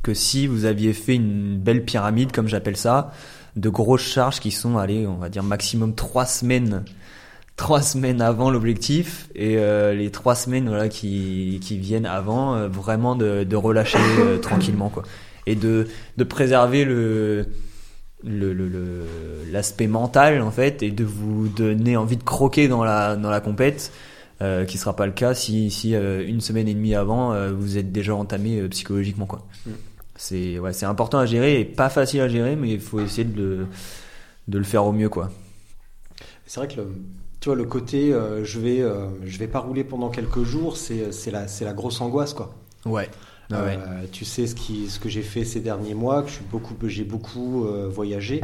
que 0.07 0.13
si 0.13 0.47
vous 0.47 0.63
aviez 0.65 0.93
fait 0.93 1.15
une 1.15 1.57
belle 1.57 1.83
pyramide 1.83 2.31
comme 2.31 2.47
j'appelle 2.47 2.77
ça 2.77 3.11
de 3.57 3.69
grosses 3.69 4.01
charges 4.15 4.39
qui 4.39 4.51
sont 4.51 4.77
allez 4.77 5.05
on 5.05 5.15
va 5.17 5.29
dire 5.29 5.43
maximum 5.43 5.93
trois 5.95 6.25
semaines 6.25 6.83
trois 7.57 7.81
semaines 7.81 8.21
avant 8.21 8.49
l'objectif 8.51 9.27
et 9.35 9.57
euh, 9.57 9.93
les 9.93 10.11
trois 10.11 10.35
semaines 10.35 10.67
voilà 10.67 10.87
qui, 10.89 11.59
qui 11.61 11.77
viennent 11.77 12.05
avant 12.05 12.55
euh, 12.55 12.67
vraiment 12.67 13.15
de, 13.15 13.43
de 13.43 13.55
relâcher 13.55 13.97
euh, 14.19 14.37
tranquillement 14.47 14.89
quoi 14.89 15.03
et 15.45 15.55
de, 15.55 15.87
de 16.17 16.23
préserver 16.23 16.85
le 16.85 17.47
le- 18.23 18.53
le- 18.53 18.67
le- 18.67 19.05
l'aspect 19.51 19.87
mental 19.87 20.41
en 20.41 20.51
fait 20.51 20.83
et 20.83 20.91
de 20.91 21.03
vous 21.03 21.47
donner 21.49 21.97
envie 21.97 22.17
de 22.17 22.23
croquer 22.23 22.67
dans 22.67 22.83
la 22.83 23.15
dans 23.15 23.29
la 23.29 23.39
compète 23.41 23.91
euh, 24.41 24.65
qui 24.65 24.77
sera 24.77 24.95
pas 24.95 25.05
le 25.07 25.11
cas 25.13 25.33
si 25.33 25.71
si 25.71 25.95
euh, 25.95 26.23
une 26.27 26.41
semaine 26.41 26.67
et 26.67 26.73
demie 26.75 26.95
avant 26.95 27.33
euh, 27.33 27.51
vous 27.51 27.77
êtes 27.77 27.91
déjà 27.91 28.13
entamé 28.15 28.61
psychologiquement 28.69 29.25
quoi 29.25 29.45
Mm. 29.65 29.71
C'est 30.17 30.59
ouais 30.59 30.73
c'est 30.73 30.85
important 30.85 31.19
à 31.19 31.25
gérer 31.25 31.59
et 31.61 31.65
pas 31.65 31.89
facile 31.89 32.21
à 32.21 32.27
gérer 32.27 32.55
mais 32.55 32.71
il 32.71 32.79
faut 32.79 32.99
essayer 32.99 33.23
de 33.25 33.37
le 33.39 33.67
de 34.47 34.57
le 34.57 34.63
faire 34.63 34.85
au 34.85 34.91
mieux 34.91 35.09
quoi 35.09 35.31
C'est 36.45 36.59
vrai 36.59 36.67
que 36.67 36.77
le, 36.81 36.87
tu 37.39 37.49
vois, 37.49 37.55
le 37.55 37.65
côté 37.65 38.13
euh, 38.13 38.43
je 38.43 38.59
vais 38.59 38.81
euh, 38.81 39.07
je 39.25 39.37
vais 39.37 39.47
pas 39.47 39.59
rouler 39.59 39.83
pendant 39.83 40.09
quelques 40.09 40.43
jours, 40.43 40.77
c'est 40.77 41.11
c'est 41.11 41.31
la, 41.31 41.47
c'est 41.47 41.65
la 41.65 41.73
grosse 41.73 42.01
angoisse 42.01 42.33
quoi. 42.33 42.55
ouais 42.85 43.09
Euh, 43.53 44.05
tu 44.11 44.25
sais 44.25 44.45
ce, 44.47 44.55
qui, 44.55 44.89
ce 44.89 44.99
que 44.99 45.07
j'ai 45.09 45.21
fait 45.21 45.45
ces 45.45 45.61
derniers 45.61 45.93
mois, 45.93 46.23
que 46.23 46.31
beaucoup, 46.51 46.75
j'ai 46.89 47.05
beaucoup 47.05 47.65
euh, 47.65 47.87
voyagé, 47.89 48.41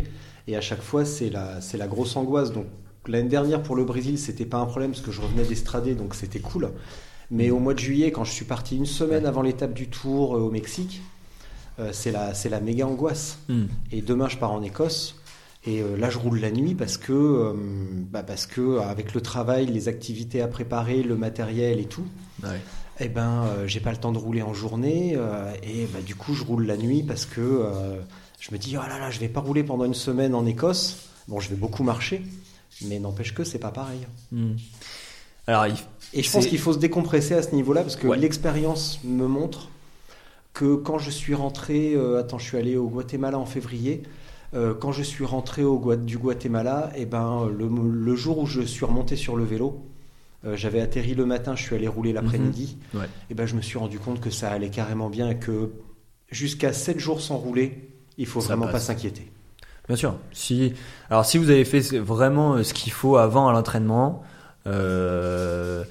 et 0.48 0.56
à 0.56 0.62
chaque 0.62 0.82
fois 0.82 1.04
c'est 1.06 1.30
la, 1.30 1.60
la 1.74 1.88
grosse 1.88 2.16
angoisse. 2.16 2.54
Donc 2.54 2.68
l'année 3.08 3.30
dernière 3.30 3.62
pour 3.64 3.76
le 3.76 3.84
Brésil, 3.86 4.18
c'était 4.18 4.46
pas 4.46 4.58
un 4.60 4.66
problème 4.66 4.92
parce 4.92 5.04
que 5.04 5.12
je 5.12 5.22
revenais 5.22 5.44
d'Estrade, 5.46 5.90
donc 5.98 6.16
c'était 6.16 6.40
cool. 6.40 6.72
Mais 7.32 7.50
au 7.52 7.60
mois 7.60 7.74
de 7.74 7.80
juillet, 7.80 8.12
quand 8.12 8.24
je 8.24 8.32
suis 8.32 8.46
parti 8.46 8.78
une 8.78 8.86
semaine 8.86 9.26
avant 9.26 9.42
l'étape 9.42 9.74
du 9.74 9.90
Tour 9.90 10.36
euh, 10.36 10.40
au 10.42 10.52
Mexique, 10.52 11.02
euh, 11.02 11.13
c'est 11.92 12.12
la, 12.12 12.34
c'est 12.34 12.50
la 12.50 12.60
méga 12.60 12.86
angoisse. 12.88 13.40
Mm. 13.50 13.64
Et 13.92 14.02
demain, 14.02 14.30
je 14.30 14.38
pars 14.38 14.52
en 14.52 14.62
Écosse. 14.62 15.16
Et 15.66 15.82
euh, 15.82 15.96
là, 15.98 16.10
je 16.10 16.18
roule 16.18 16.40
la 16.40 16.52
nuit 16.52 16.76
parce 16.76 16.98
que, 16.98 17.14
euh, 17.14 17.54
bah, 18.12 18.22
parce 18.24 18.46
que 18.46 18.60
euh, 18.62 18.82
avec 18.82 19.14
le 19.14 19.22
travail, 19.22 19.66
les 19.68 19.88
activités 19.88 20.42
à 20.42 20.48
préparer, 20.48 21.04
le 21.04 21.16
matériel 21.16 21.80
et 21.80 21.86
tout, 21.86 22.04
Ouais. 22.44 22.60
eh 23.00 23.08
ben, 23.08 23.46
euh, 23.46 23.66
j'ai 23.68 23.80
pas 23.80 23.92
le 23.92 23.98
temps 23.98 24.12
de 24.12 24.18
rouler 24.18 24.42
en 24.42 24.54
journée. 24.54 25.14
euh, 25.16 25.54
et 25.64 25.86
bah, 25.86 26.00
du 26.06 26.16
coup, 26.16 26.34
je 26.34 26.44
roule 26.44 26.66
la 26.66 26.76
nuit 26.76 27.02
parce 27.04 27.26
que 27.26 27.40
euh, 27.40 27.96
je 28.42 28.52
me 28.52 28.58
dis, 28.58 28.76
oh 28.78 28.82
là 28.88 29.00
là, 29.00 29.10
je 29.10 29.20
vais 29.22 29.30
pas 29.30 29.40
rouler 29.40 29.64
pendant 29.64 29.86
une 29.86 29.94
semaine 29.94 30.36
en 30.36 30.46
Écosse. 30.46 30.98
Bon, 31.30 31.40
je 31.40 31.48
vais 31.50 31.56
beaucoup 31.56 31.84
marcher, 31.84 32.22
mais 32.86 33.00
n'empêche 33.00 33.34
que 33.34 33.46
c'est 33.46 33.58
pas 33.60 33.72
pareil. 33.72 34.02
Mm. 34.34 34.56
Alors, 35.48 35.68
il- 35.68 35.76
Et 36.14 36.24
je 36.24 36.30
pense 36.30 36.46
qu'il 36.46 36.60
faut 36.60 36.74
se 36.74 36.78
décompresser 36.80 37.36
à 37.36 37.42
ce 37.42 37.56
niveau-là 37.56 37.82
parce 37.84 37.96
que 37.96 38.08
Ouais. 38.08 38.18
l'expérience 38.18 39.00
me 39.06 39.28
montre 39.28 39.70
que 40.54 40.76
quand 40.76 41.00
je 41.00 41.10
suis 41.10 41.34
rentré, 41.34 41.94
euh, 41.96 42.20
attends, 42.20 42.38
je 42.38 42.46
suis 42.46 42.58
allé 42.58 42.78
au 42.78 42.88
Guatemala 42.88 43.38
en 43.40 43.46
février. 43.46 44.04
euh, 44.54 44.76
quand 44.76 44.92
je 44.92 45.02
suis 45.02 45.26
rentré 45.26 45.64
au 45.64 45.96
du 45.96 46.18
Guatemala, 46.20 46.92
et 46.96 47.06
ben 47.08 47.48
le, 47.58 47.68
le 47.92 48.16
jour 48.16 48.38
où 48.38 48.46
je 48.46 48.62
suis 48.62 48.86
remonté 48.86 49.16
sur 49.16 49.36
le 49.36 49.44
vélo, 49.44 49.84
euh, 50.46 50.56
j'avais 50.56 50.80
atterri 50.80 51.16
le 51.16 51.26
matin, 51.26 51.56
je 51.56 51.64
suis 51.64 51.76
allé 51.76 51.88
rouler 51.88 52.14
l'après-midi. 52.14 52.78
Mhm. 52.94 53.00
Ouais. 53.02 53.08
Et 53.32 53.34
ben 53.34 53.48
je 53.48 53.56
me 53.56 53.62
suis 53.62 53.80
rendu 53.80 53.98
compte 53.98 54.20
que 54.22 54.30
ça 54.30 54.52
allait 54.52 54.70
carrément 54.70 55.10
bien 55.10 55.30
et 55.32 55.38
que 55.40 55.72
jusqu'à 56.30 56.72
7 56.72 57.00
jours 57.00 57.20
sans 57.22 57.38
rouler, 57.38 57.90
il 58.20 58.28
faut 58.28 58.42
Ça 58.42 58.50
vraiment 58.56 58.68
pas 58.72 58.80
s'inquiéter. 58.80 59.32
Bien 59.88 59.96
sûr. 59.98 60.16
Si, 60.34 60.74
alors 61.10 61.26
si 61.26 61.38
vous 61.40 61.50
avez 61.50 61.66
fait 61.66 61.98
vraiment 61.98 62.64
ce 62.64 62.74
qu'il 62.76 62.92
faut 62.94 63.18
avant 63.18 63.48
à 63.48 63.54
l'entraînement, 63.54 64.22
euh, 64.68 65.84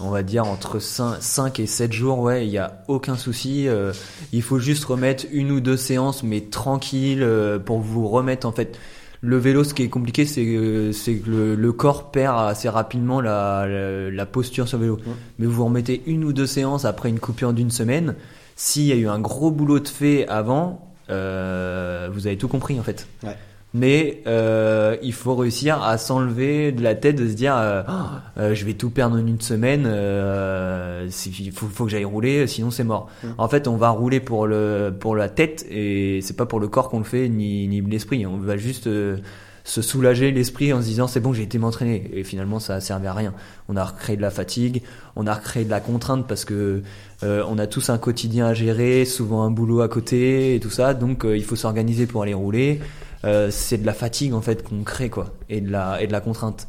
on 0.00 0.10
va 0.10 0.22
dire 0.22 0.46
entre 0.46 0.78
5, 0.78 1.58
et 1.60 1.66
7 1.66 1.92
jours, 1.92 2.18
ouais, 2.20 2.46
il 2.46 2.50
n'y 2.50 2.58
a 2.58 2.82
aucun 2.88 3.16
souci. 3.16 3.66
euh, 3.68 3.92
il 4.32 4.42
faut 4.42 4.58
juste 4.58 4.84
remettre 4.84 5.24
une 5.32 5.50
ou 5.52 5.60
deux 5.60 5.76
séances, 5.76 6.22
mais 6.22 6.42
tranquille, 6.42 7.22
euh, 7.22 7.58
pour 7.58 7.78
vous 7.80 8.06
remettre 8.08 8.46
en 8.46 8.52
fait. 8.52 8.78
Le 9.22 9.38
vélo, 9.38 9.64
ce 9.64 9.72
qui 9.72 9.82
est 9.82 9.88
compliqué, 9.88 10.26
c'est 10.26 10.44
que, 10.44 10.92
c'est 10.92 11.14
que 11.16 11.30
le, 11.30 11.54
le 11.54 11.72
corps 11.72 12.10
perd 12.10 12.38
assez 12.38 12.68
rapidement 12.68 13.20
la, 13.22 13.66
la, 13.66 14.10
la 14.10 14.26
posture 14.26 14.68
sur 14.68 14.76
le 14.78 14.84
vélo. 14.84 14.98
Mais 15.38 15.46
vous 15.46 15.64
remettez 15.64 16.02
une 16.06 16.22
ou 16.22 16.32
deux 16.34 16.46
séances 16.46 16.84
après 16.84 17.08
une 17.08 17.18
coupure 17.18 17.54
d'une 17.54 17.70
semaine. 17.70 18.14
S'il 18.56 18.84
y 18.84 18.92
a 18.92 18.94
eu 18.94 19.08
un 19.08 19.18
gros 19.18 19.50
boulot 19.50 19.80
de 19.80 19.88
fait 19.88 20.28
avant, 20.28 20.94
euh, 21.08 22.08
vous 22.12 22.26
avez 22.26 22.36
tout 22.36 22.46
compris 22.46 22.78
en 22.78 22.82
fait. 22.82 23.08
Ouais. 23.22 23.36
Mais 23.76 24.22
euh, 24.26 24.96
il 25.02 25.12
faut 25.12 25.34
réussir 25.34 25.82
à 25.82 25.98
s'enlever 25.98 26.72
de 26.72 26.82
la 26.82 26.94
tête 26.94 27.16
de 27.16 27.28
se 27.28 27.34
dire 27.34 27.54
euh, 27.56 27.82
Oh, 27.86 27.92
euh, 28.38 28.54
je 28.54 28.64
vais 28.64 28.72
tout 28.72 28.88
perdre 28.88 29.16
en 29.16 29.26
une 29.26 29.40
semaine, 29.40 29.84
euh, 29.86 31.08
il 31.38 31.52
faut, 31.52 31.66
faut 31.66 31.84
que 31.84 31.90
j'aille 31.90 32.06
rouler, 32.06 32.46
sinon 32.46 32.70
c'est 32.70 32.84
mort. 32.84 33.10
Mm. 33.22 33.28
En 33.36 33.48
fait, 33.48 33.68
on 33.68 33.76
va 33.76 33.90
rouler 33.90 34.20
pour 34.20 34.46
le 34.46 34.94
pour 34.98 35.14
la 35.14 35.28
tête 35.28 35.66
et 35.70 36.20
c'est 36.22 36.36
pas 36.36 36.46
pour 36.46 36.58
le 36.58 36.68
corps 36.68 36.88
qu'on 36.88 36.98
le 36.98 37.04
fait 37.04 37.28
ni 37.28 37.68
ni 37.68 37.82
l'esprit. 37.82 38.24
On 38.26 38.38
va 38.38 38.56
juste 38.56 38.86
euh, 38.86 39.18
se 39.66 39.82
soulager 39.82 40.30
l'esprit 40.30 40.72
en 40.72 40.80
se 40.80 40.86
disant 40.86 41.08
c'est 41.08 41.20
bon 41.20 41.32
j'ai 41.32 41.42
été 41.42 41.58
m'entraîner. 41.58 42.10
Et 42.14 42.24
finalement 42.24 42.60
ça 42.60 42.76
a 42.76 42.80
servi 42.80 43.06
à 43.06 43.12
rien. 43.12 43.34
On 43.68 43.76
a 43.76 43.84
recréé 43.84 44.16
de 44.16 44.22
la 44.22 44.30
fatigue 44.30 44.82
on 45.16 45.26
a 45.26 45.34
recréé 45.34 45.64
de 45.64 45.70
la 45.70 45.80
contrainte 45.80 46.26
parce 46.26 46.44
que 46.44 46.82
euh, 47.22 47.42
on 47.48 47.58
a 47.58 47.66
tous 47.66 47.90
un 47.90 47.98
quotidien 47.98 48.46
à 48.46 48.54
gérer 48.54 49.04
souvent 49.04 49.42
un 49.42 49.50
boulot 49.50 49.80
à 49.80 49.88
côté 49.88 50.54
et 50.54 50.60
tout 50.60 50.70
ça. 50.70 50.94
Donc 50.94 51.24
euh, 51.24 51.36
il 51.36 51.44
faut 51.44 51.56
s'organiser 51.56 52.06
pour 52.06 52.22
aller 52.22 52.34
rouler. 52.34 52.80
Euh, 53.24 53.50
c'est 53.50 53.78
de 53.78 53.86
la 53.86 53.94
fatigue 53.94 54.34
en 54.34 54.42
fait 54.42 54.62
qu'on 54.62 54.84
crée 54.84 55.10
quoi. 55.10 55.34
Et 55.48 55.60
de 55.60 55.70
la 55.70 56.00
et 56.02 56.06
de 56.06 56.12
la 56.12 56.20
contrainte. 56.20 56.68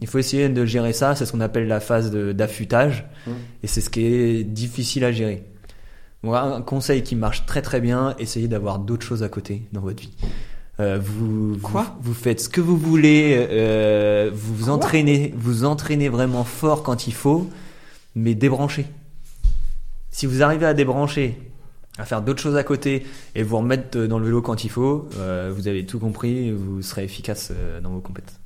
Il 0.00 0.08
faut 0.08 0.18
essayer 0.18 0.48
de 0.48 0.64
gérer 0.64 0.92
ça. 0.92 1.14
C'est 1.14 1.26
ce 1.26 1.32
qu'on 1.32 1.40
appelle 1.40 1.68
la 1.68 1.78
phase 1.78 2.10
d'affûtage. 2.10 3.06
Et 3.62 3.68
c'est 3.68 3.80
ce 3.80 3.90
qui 3.90 4.04
est 4.04 4.42
difficile 4.42 5.04
à 5.04 5.12
gérer. 5.12 5.44
Moi, 6.24 6.40
un 6.40 6.62
conseil 6.62 7.02
qui 7.02 7.14
marche 7.16 7.44
très 7.44 7.62
très 7.62 7.80
bien, 7.80 8.16
essayez 8.18 8.48
d'avoir 8.48 8.78
d'autres 8.78 9.06
choses 9.06 9.22
à 9.22 9.28
côté 9.28 9.68
dans 9.72 9.82
votre 9.82 10.02
vie. 10.02 10.16
Euh, 10.80 10.98
vous, 11.00 11.56
Quoi? 11.62 11.96
vous, 12.00 12.12
vous 12.12 12.14
faites 12.14 12.40
ce 12.40 12.48
que 12.48 12.60
vous 12.60 12.76
voulez, 12.76 13.46
euh, 13.48 14.30
vous 14.34 14.54
vous 14.54 14.70
entraînez, 14.70 15.32
vous 15.36 15.64
entraînez 15.64 16.08
vraiment 16.08 16.44
fort 16.44 16.82
quand 16.82 17.06
il 17.06 17.14
faut, 17.14 17.48
mais 18.16 18.34
débranchez. 18.34 18.86
Si 20.10 20.26
vous 20.26 20.42
arrivez 20.42 20.66
à 20.66 20.74
débrancher, 20.74 21.38
à 21.98 22.04
faire 22.04 22.22
d'autres 22.22 22.40
choses 22.40 22.56
à 22.56 22.64
côté 22.64 23.06
et 23.34 23.42
vous 23.42 23.58
remettre 23.58 23.98
dans 24.06 24.18
le 24.18 24.24
vélo 24.26 24.42
quand 24.42 24.64
il 24.64 24.70
faut, 24.70 25.08
euh, 25.16 25.52
vous 25.54 25.68
avez 25.68 25.86
tout 25.86 26.00
compris, 26.00 26.50
vous 26.50 26.82
serez 26.82 27.04
efficace 27.04 27.52
euh, 27.52 27.80
dans 27.80 27.90
vos 27.90 28.00
compétences. 28.00 28.38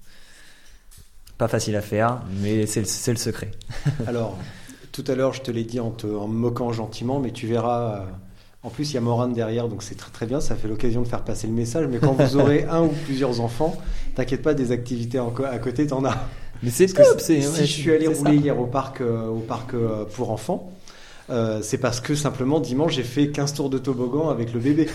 Pas 1.38 1.48
facile 1.48 1.76
à 1.76 1.82
faire, 1.82 2.20
mais 2.42 2.66
c'est 2.66 2.80
le, 2.80 2.86
c'est 2.86 3.12
le 3.12 3.16
secret. 3.16 3.52
Alors, 4.06 4.36
tout 4.92 5.04
à 5.06 5.14
l'heure, 5.14 5.32
je 5.32 5.40
te 5.40 5.50
l'ai 5.50 5.64
dit 5.64 5.80
en, 5.80 5.90
te, 5.90 6.06
en 6.06 6.28
me 6.28 6.36
moquant 6.36 6.72
gentiment, 6.72 7.20
mais 7.20 7.30
tu 7.30 7.46
verras. 7.46 8.06
En 8.64 8.70
plus, 8.70 8.90
il 8.90 8.94
y 8.94 8.96
a 8.96 9.00
Morane 9.00 9.32
derrière, 9.32 9.68
donc 9.68 9.82
c'est 9.82 9.94
très 9.94 10.10
très 10.10 10.26
bien. 10.26 10.40
Ça 10.40 10.56
fait 10.56 10.68
l'occasion 10.68 11.02
de 11.02 11.08
faire 11.08 11.22
passer 11.22 11.46
le 11.46 11.52
message. 11.52 11.86
Mais 11.88 11.98
quand 11.98 12.12
vous 12.12 12.36
aurez 12.36 12.64
un 12.64 12.82
ou 12.82 12.92
plusieurs 13.04 13.40
enfants, 13.40 13.76
t'inquiète 14.16 14.42
pas, 14.42 14.54
des 14.54 14.72
activités 14.72 15.18
à 15.18 15.58
côté, 15.58 15.86
t'en 15.86 16.04
as. 16.04 16.16
Mais 16.62 16.70
c'est 16.70 16.86
que 16.88 17.02
top, 17.02 17.20
c'est 17.20 17.40
si 17.40 17.60
je 17.66 17.72
suis 17.72 17.92
allé 17.92 18.12
ça. 18.12 18.18
rouler 18.20 18.36
hier 18.36 18.58
au 18.60 18.66
parc, 18.66 19.00
euh, 19.00 19.28
au 19.28 19.38
parc 19.38 19.74
euh, 19.74 20.04
pour 20.06 20.32
enfants, 20.32 20.72
euh, 21.30 21.60
c'est 21.62 21.78
parce 21.78 22.00
que 22.00 22.16
simplement 22.16 22.58
dimanche 22.58 22.94
j'ai 22.94 23.04
fait 23.04 23.28
15 23.28 23.54
tours 23.54 23.70
de 23.70 23.78
toboggan 23.78 24.28
avec 24.28 24.52
le 24.52 24.58
bébé. 24.58 24.88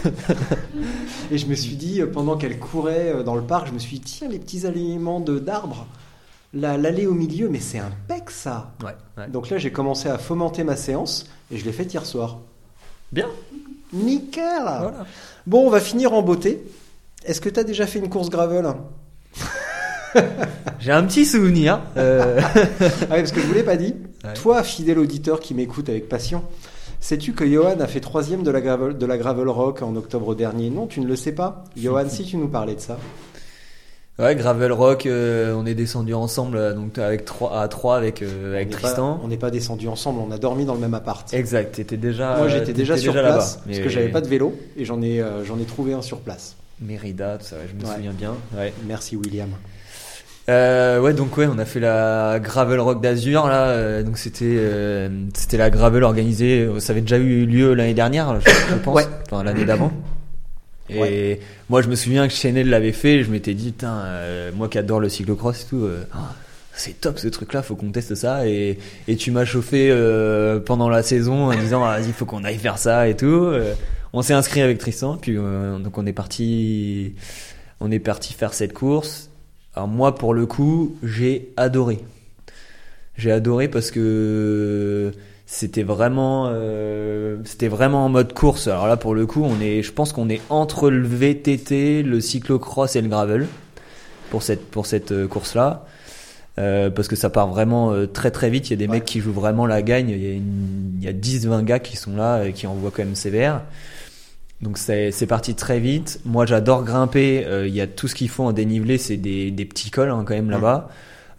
Et 1.32 1.38
je 1.38 1.46
me 1.48 1.56
suis 1.56 1.76
dit, 1.78 2.02
pendant 2.12 2.36
qu'elle 2.36 2.60
courait 2.60 3.24
dans 3.24 3.36
le 3.36 3.44
parc, 3.44 3.68
je 3.68 3.72
me 3.72 3.80
suis 3.80 4.00
dit, 4.00 4.04
tiens, 4.18 4.28
les 4.28 4.40
petits 4.40 4.68
aliments 4.68 5.22
de 5.22 5.40
d'arbres, 5.40 5.88
la- 6.54 6.78
l'allée 6.78 7.08
au 7.08 7.14
milieu, 7.14 7.48
mais 7.48 7.60
c'est 7.62 7.80
un 7.80 7.92
pec 8.10 8.30
ça. 8.30 8.74
Ouais, 8.84 8.92
ouais. 9.18 9.30
Donc 9.30 9.50
là, 9.50 9.58
j'ai 9.58 9.72
commencé 9.72 10.10
à 10.10 10.18
fomenter 10.18 10.66
ma 10.66 10.76
séance 10.76 11.28
et 11.50 11.58
je 11.58 11.64
l'ai 11.64 11.72
faite 11.72 11.94
hier 11.94 12.06
soir. 12.06 12.40
Bien. 13.14 13.28
Nickel 13.94 14.44
Voilà. 14.64 15.06
Bon, 15.46 15.68
on 15.68 15.70
va 15.70 15.80
finir 15.80 16.14
en 16.14 16.24
beauté. 16.24 16.64
Est-ce 17.26 17.40
que 17.42 17.48
tu 17.50 17.60
as 17.60 17.64
déjà 17.64 17.86
fait 17.86 18.00
une 18.00 18.10
course 18.10 18.32
gravel 18.32 18.66
J'ai 20.80 20.92
un 20.92 21.04
petit 21.04 21.24
souvenir. 21.26 21.80
euh, 21.96 22.42
Ah 22.56 22.66
oui, 22.80 23.08
parce 23.08 23.32
que 23.32 23.40
je 23.40 23.46
vous 23.46 23.54
l'ai 23.54 23.62
pas 23.64 23.78
dit. 23.78 23.94
Ouais. 24.24 24.34
Toi, 24.34 24.64
fidèle 24.64 24.98
auditeur 24.98 25.40
qui 25.40 25.54
m'écoute 25.54 25.90
avec 25.90 26.10
passion, 26.10 26.44
sais-tu 27.00 27.34
que 27.34 27.46
Johan 27.48 27.80
a 27.80 27.88
fait 27.88 28.00
troisième 28.00 28.42
de 28.42 28.50
la, 28.50 28.62
gravel, 28.62 28.98
de 28.98 29.06
la 29.06 29.18
Gravel 29.20 29.48
Rock 29.48 29.84
en 29.84 29.96
octobre 29.96 30.34
dernier? 30.34 30.72
Non, 30.72 30.88
tu 30.88 31.00
ne 31.00 31.08
le 31.08 31.16
sais 31.16 31.32
pas 31.34 31.64
Johan, 31.78 32.10
si 32.10 32.24
tu 32.24 32.38
nous 32.38 32.48
parlais 32.48 32.74
de 32.76 32.80
ça. 32.82 32.98
Ouais, 34.20 34.36
Gravel 34.36 34.72
Rock, 34.72 35.08
euh, 35.08 35.56
on 35.58 35.66
est 35.66 35.74
descendu 35.74 36.14
ensemble, 36.14 36.58
euh, 36.58 36.74
donc 36.74 37.00
avec 37.00 37.26
trois, 37.26 37.60
à 37.60 37.68
3 37.68 37.98
avec, 37.98 38.22
euh, 38.22 38.54
avec 38.56 38.68
On 38.68 38.72
Tristan. 38.72 39.16
pas- 39.16 39.22
on 39.24 39.28
n'est 39.28 39.38
pas 39.38 39.50
descendu 39.50 39.88
ensemble, 39.88 40.20
on 40.20 40.32
a 40.32 40.38
dormi 40.38 40.66
dans 40.66 40.76
le 40.76 40.80
même 40.80 40.94
appart. 40.94 41.34
Exact, 41.34 41.74
t'étais 41.74 41.98
déjà. 41.98 42.38
Moi, 42.38 42.48
j'étais 42.48 42.74
déjà 42.74 42.96
sur 42.96 43.12
place 43.14 43.60
parce 43.66 43.80
que 43.80 43.90
j'avais 43.90 44.10
pas 44.10 44.22
de 44.22 44.28
vélo 44.28 44.56
et 44.78 44.86
j'en 44.86 45.02
ai, 45.02 45.20
euh, 45.20 45.44
j'en 45.44 45.58
ai 45.58 45.64
trouvé 45.64 45.94
un 45.94 46.04
sur 46.04 46.20
place. 46.20 46.56
Mérida, 46.80 47.38
tout 47.40 47.46
ça, 47.46 47.56
je 47.68 47.74
me 47.74 47.90
Ouais. 47.90 47.96
souviens 47.96 48.12
bien. 48.12 48.34
Ouais. 48.56 48.72
Merci 48.88 49.16
William. 49.16 49.50
Ouais, 50.48 51.14
donc 51.14 51.36
ouais, 51.38 51.48
on 51.52 51.58
a 51.58 51.66
fait 51.66 51.80
la 51.80 52.40
Gravel 52.40 52.80
Rock 52.82 53.02
d'Azur 53.02 53.48
là. 53.48 54.04
donc 54.04 54.18
c'était 54.20 55.10
c'était 55.34 55.58
la 55.58 55.72
Gravel 55.72 56.04
organisée. 56.04 56.70
Ça 56.80 56.92
avait 56.92 57.02
déjà 57.02 57.18
eu 57.18 57.46
lieu 57.48 57.74
l'année 57.74 57.94
dernière, 57.96 58.40
je, 58.42 58.50
je 58.70 58.76
pense. 58.76 58.96
Ouais. 58.96 59.08
Enfin 59.32 59.44
l'année 59.44 59.66
d'avant. 59.66 59.92
Et 60.90 61.40
moi, 61.70 61.82
je 61.82 61.88
me 61.88 61.96
souviens 61.96 62.28
que 62.28 62.34
Chanel 62.34 62.70
l'avait 62.70 62.92
fait. 62.92 63.24
Je 63.24 63.32
m'étais 63.32 63.54
dit, 63.54 63.74
euh, 63.84 64.52
moi 64.54 64.68
qui 64.68 64.78
adore 64.78 65.00
le 65.00 65.10
cyclocross 65.10 65.64
et 65.64 65.66
tout, 65.68 65.84
euh, 65.84 66.04
ah, 66.14 66.36
c'est 66.74 67.00
top 67.00 67.20
ce 67.20 67.28
truc-là. 67.28 67.62
Faut 67.62 67.76
qu'on 67.76 67.92
teste 67.92 68.16
ça. 68.16 68.48
Et 68.48 68.78
et 69.08 69.16
tu 69.16 69.32
m'as 69.32 69.46
chauffé 69.46 69.90
euh, 69.92 70.60
pendant 70.60 70.90
la 70.90 71.04
saison 71.04 71.46
en 71.52 71.56
disant, 71.56 71.84
ah, 71.84 72.00
vas-y, 72.00 72.12
faut 72.12 72.26
qu'on 72.26 72.44
aille 72.44 72.58
faire 72.58 72.78
ça 72.78 73.08
et 73.08 73.16
tout. 73.16 73.26
Euh, 73.28 73.74
on 74.12 74.22
s'est 74.22 74.34
inscrit 74.34 74.62
avec 74.62 74.78
Tristan. 74.78 75.18
Puis 75.18 75.38
euh, 75.38 75.80
donc 75.80 75.98
on 75.98 76.06
est 76.06 76.14
parti, 76.14 77.16
on 77.80 77.92
est 77.92 78.00
parti 78.00 78.34
faire 78.34 78.54
cette 78.54 78.74
course. 78.74 79.30
Alors 79.76 79.88
moi, 79.88 80.16
pour 80.16 80.34
le 80.34 80.46
coup, 80.46 80.98
j'ai 81.04 81.52
adoré. 81.58 82.00
J'ai 83.16 83.32
adoré 83.32 83.68
parce 83.68 83.92
que 83.92 85.12
c'était 85.56 85.84
vraiment, 85.84 86.48
euh, 86.52 87.38
c'était 87.46 87.68
vraiment 87.68 88.06
en 88.06 88.10
mode 88.10 88.34
course. 88.34 88.68
Alors 88.68 88.88
là, 88.88 88.98
pour 88.98 89.14
le 89.14 89.28
coup, 89.28 89.44
on 89.44 89.62
est, 89.62 89.84
je 89.84 89.92
pense 89.92 90.12
qu'on 90.12 90.28
est 90.30 90.42
entre 90.50 90.90
le 90.90 91.08
VTT, 91.08 92.02
le 92.02 92.20
cyclocross 92.22 92.96
et 92.96 93.02
le 93.02 93.08
gravel 93.08 93.46
pour 94.32 94.42
cette 94.42 94.66
pour 94.72 94.88
cette 94.88 95.12
euh, 95.12 95.28
course-là. 95.28 95.86
Euh, 96.60 96.90
parce 96.90 97.08
que 97.08 97.16
ça 97.16 97.30
part 97.30 97.48
vraiment 97.50 97.92
euh, 97.94 98.08
très 98.08 98.32
très 98.32 98.50
vite. 98.50 98.68
Il 98.70 98.72
y 98.72 98.74
a 98.74 98.78
des 98.78 98.88
mecs 98.88 99.06
qui 99.06 99.20
jouent 99.20 99.32
vraiment 99.32 99.66
la 99.68 99.82
gagne. 99.84 100.10
Il 100.10 100.24
y 100.24 100.28
a, 100.28 100.34
une- 100.34 100.94
il 101.00 101.04
y 101.04 101.08
a 101.08 101.14
10-20 101.14 101.64
gars 101.64 101.80
qui 101.80 101.98
sont 101.98 102.16
là 102.16 102.44
et 102.46 102.54
qui 102.54 102.66
envoient 102.68 102.92
quand 102.92 103.04
même 103.04 103.16
sévère. 103.16 103.62
Donc 104.62 104.78
c'est 104.80 105.12
c'est 105.12 105.28
parti 105.28 105.54
très 105.56 105.80
vite. 105.80 106.20
Moi 106.26 106.46
j'adore 106.48 106.84
grimper. 106.84 107.46
Euh, 107.46 107.68
Il 107.68 107.76
y 107.76 107.82
a 107.82 107.86
tout 107.88 108.08
ce 108.08 108.16
qu'il 108.16 108.30
faut 108.30 108.44
en 108.44 108.54
dénivelé, 108.54 108.98
c'est 108.98 109.18
des, 109.18 109.52
des 109.52 109.66
petits 109.66 109.92
cols 109.92 110.10
hein, 110.10 110.24
quand 110.26 110.34
même 110.36 110.50
là-bas. 110.50 110.90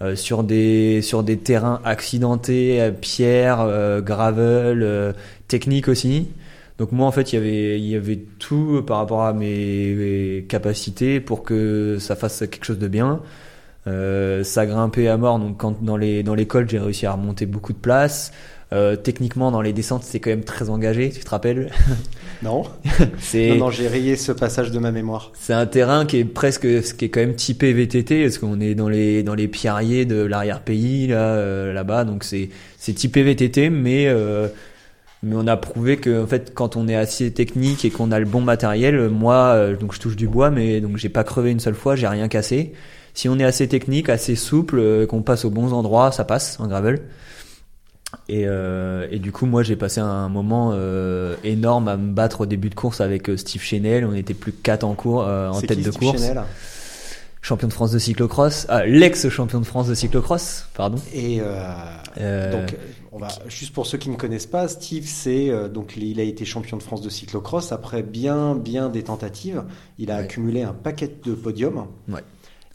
Euh, 0.04 0.16
sur 0.16 0.44
des 0.44 1.00
sur 1.02 1.22
des 1.22 1.38
terrains 1.38 1.80
accidentés, 1.84 2.80
euh, 2.80 2.90
pierre, 2.90 3.60
euh, 3.60 4.02
gravel, 4.02 4.82
euh, 4.82 5.12
technique 5.48 5.88
aussi. 5.88 6.28
Donc 6.78 6.92
moi 6.92 7.06
en 7.06 7.12
fait 7.12 7.32
il 7.32 7.36
y 7.36 7.38
avait 7.38 7.80
il 7.80 7.86
y 7.86 7.96
avait 7.96 8.18
tout 8.38 8.82
par 8.86 8.98
rapport 8.98 9.22
à 9.22 9.32
mes, 9.32 10.44
capacités 10.48 11.20
pour 11.20 11.42
que 11.42 11.98
ça 12.00 12.16
fasse 12.16 12.40
quelque 12.40 12.64
chose 12.64 12.78
de 12.78 12.88
bien. 12.88 13.20
Euh, 13.86 14.44
ça 14.44 14.66
grimpait 14.66 15.08
à 15.08 15.16
mort 15.16 15.38
donc 15.38 15.58
quand 15.58 15.82
dans 15.82 15.96
les 15.96 16.22
dans 16.22 16.34
les 16.34 16.46
cols 16.46 16.68
j'ai 16.68 16.78
réussi 16.78 17.06
à 17.06 17.12
remonter 17.12 17.46
beaucoup 17.46 17.72
de 17.72 17.78
place. 17.78 18.32
Euh, 18.74 18.96
techniquement 18.96 19.50
dans 19.50 19.62
les 19.62 19.72
descentes 19.72 20.02
c'était 20.02 20.20
quand 20.20 20.30
même 20.30 20.44
très 20.44 20.68
engagé, 20.68 21.10
tu 21.10 21.24
te 21.24 21.30
rappelles? 21.30 21.70
Non 22.42 22.64
C'est 23.20 23.50
Non, 23.50 23.56
non, 23.56 23.70
j'ai 23.70 23.88
rayé 23.88 24.16
ce 24.16 24.32
passage 24.32 24.70
de 24.70 24.78
ma 24.78 24.90
mémoire. 24.90 25.32
c'est 25.34 25.54
un 25.54 25.64
terrain 25.64 26.04
qui 26.04 26.18
est 26.18 26.24
presque, 26.24 26.66
qui 26.96 27.04
est 27.04 27.08
quand 27.08 27.20
même 27.20 27.36
typé 27.36 27.72
VTT, 27.72 28.24
parce 28.24 28.38
qu'on 28.38 28.60
est 28.60 28.74
dans 28.74 28.88
les 28.88 29.22
dans 29.22 29.34
les 29.34 29.48
pierriers 29.48 30.04
de 30.04 30.22
l'arrière-pays 30.22 31.06
là 31.06 31.36
euh, 31.36 31.72
là-bas, 31.72 32.04
donc 32.04 32.24
c'est 32.24 32.50
c'est 32.76 32.92
typé 32.92 33.22
VTT, 33.22 33.70
mais 33.70 34.08
euh, 34.08 34.48
mais 35.22 35.36
on 35.36 35.46
a 35.46 35.56
prouvé 35.56 35.96
que 35.96 36.22
en 36.22 36.26
fait 36.26 36.52
quand 36.54 36.76
on 36.76 36.86
est 36.86 36.96
assez 36.96 37.32
technique 37.32 37.84
et 37.84 37.90
qu'on 37.90 38.12
a 38.12 38.18
le 38.18 38.26
bon 38.26 38.42
matériel, 38.42 39.08
moi 39.08 39.54
euh, 39.54 39.76
donc 39.76 39.94
je 39.94 40.00
touche 40.00 40.16
du 40.16 40.28
bois, 40.28 40.50
mais 40.50 40.80
donc 40.80 40.98
j'ai 40.98 41.08
pas 41.08 41.24
crevé 41.24 41.50
une 41.50 41.60
seule 41.60 41.74
fois, 41.74 41.96
j'ai 41.96 42.08
rien 42.08 42.28
cassé. 42.28 42.72
Si 43.14 43.28
on 43.28 43.38
est 43.38 43.44
assez 43.44 43.68
technique, 43.68 44.08
assez 44.08 44.34
souple, 44.34 44.78
euh, 44.78 45.06
qu'on 45.06 45.22
passe 45.22 45.44
aux 45.44 45.50
bons 45.50 45.72
endroits, 45.72 46.10
ça 46.12 46.24
passe 46.24 46.58
en 46.60 46.66
gravel. 46.66 47.00
Et, 48.28 48.44
euh, 48.46 49.06
et 49.10 49.18
du 49.18 49.32
coup, 49.32 49.44
moi, 49.46 49.62
j'ai 49.62 49.76
passé 49.76 50.00
un 50.00 50.28
moment 50.30 50.70
euh, 50.72 51.36
énorme 51.44 51.88
à 51.88 51.96
me 51.96 52.12
battre 52.12 52.42
au 52.42 52.46
début 52.46 52.70
de 52.70 52.74
course 52.74 53.00
avec 53.00 53.28
euh, 53.28 53.36
Steve 53.36 53.60
Chenel. 53.62 54.06
On 54.06 54.14
était 54.14 54.32
plus 54.34 54.52
que 54.52 54.62
quatre 54.62 54.84
en 54.84 54.94
cours, 54.94 55.24
euh, 55.24 55.50
en 55.50 55.60
tête 55.60 55.76
qui, 55.78 55.84
de 55.84 55.90
Steve 55.90 55.98
course. 56.02 56.22
Chenel? 56.22 56.42
Champion 57.42 57.68
de 57.68 57.74
France 57.74 57.90
de 57.92 57.98
cyclocross, 57.98 58.64
ah, 58.70 58.86
l'ex-champion 58.86 59.60
de 59.60 59.66
France 59.66 59.86
de 59.88 59.94
cyclocross, 59.94 60.66
pardon. 60.72 60.96
Et 61.12 61.40
donc, 61.40 62.74
on 63.12 63.18
va 63.18 63.28
juste 63.48 63.74
pour 63.74 63.86
ceux 63.86 63.98
qui 63.98 64.08
ne 64.08 64.16
connaissent 64.16 64.46
pas, 64.46 64.66
Steve, 64.66 65.04
c'est 65.06 65.50
donc 65.68 65.94
il 65.98 66.18
a 66.20 66.22
été 66.22 66.46
champion 66.46 66.78
de 66.78 66.82
France 66.82 67.02
de 67.02 67.10
cyclocross 67.10 67.70
après 67.70 68.02
bien 68.02 68.54
bien 68.54 68.88
des 68.88 69.02
tentatives. 69.02 69.62
Il 69.98 70.10
a 70.10 70.14
Ouais. 70.16 70.20
accumulé 70.22 70.62
un 70.62 70.72
paquet 70.72 71.14
de 71.22 71.34
podiums. 71.34 71.84
Ouais. 72.08 72.22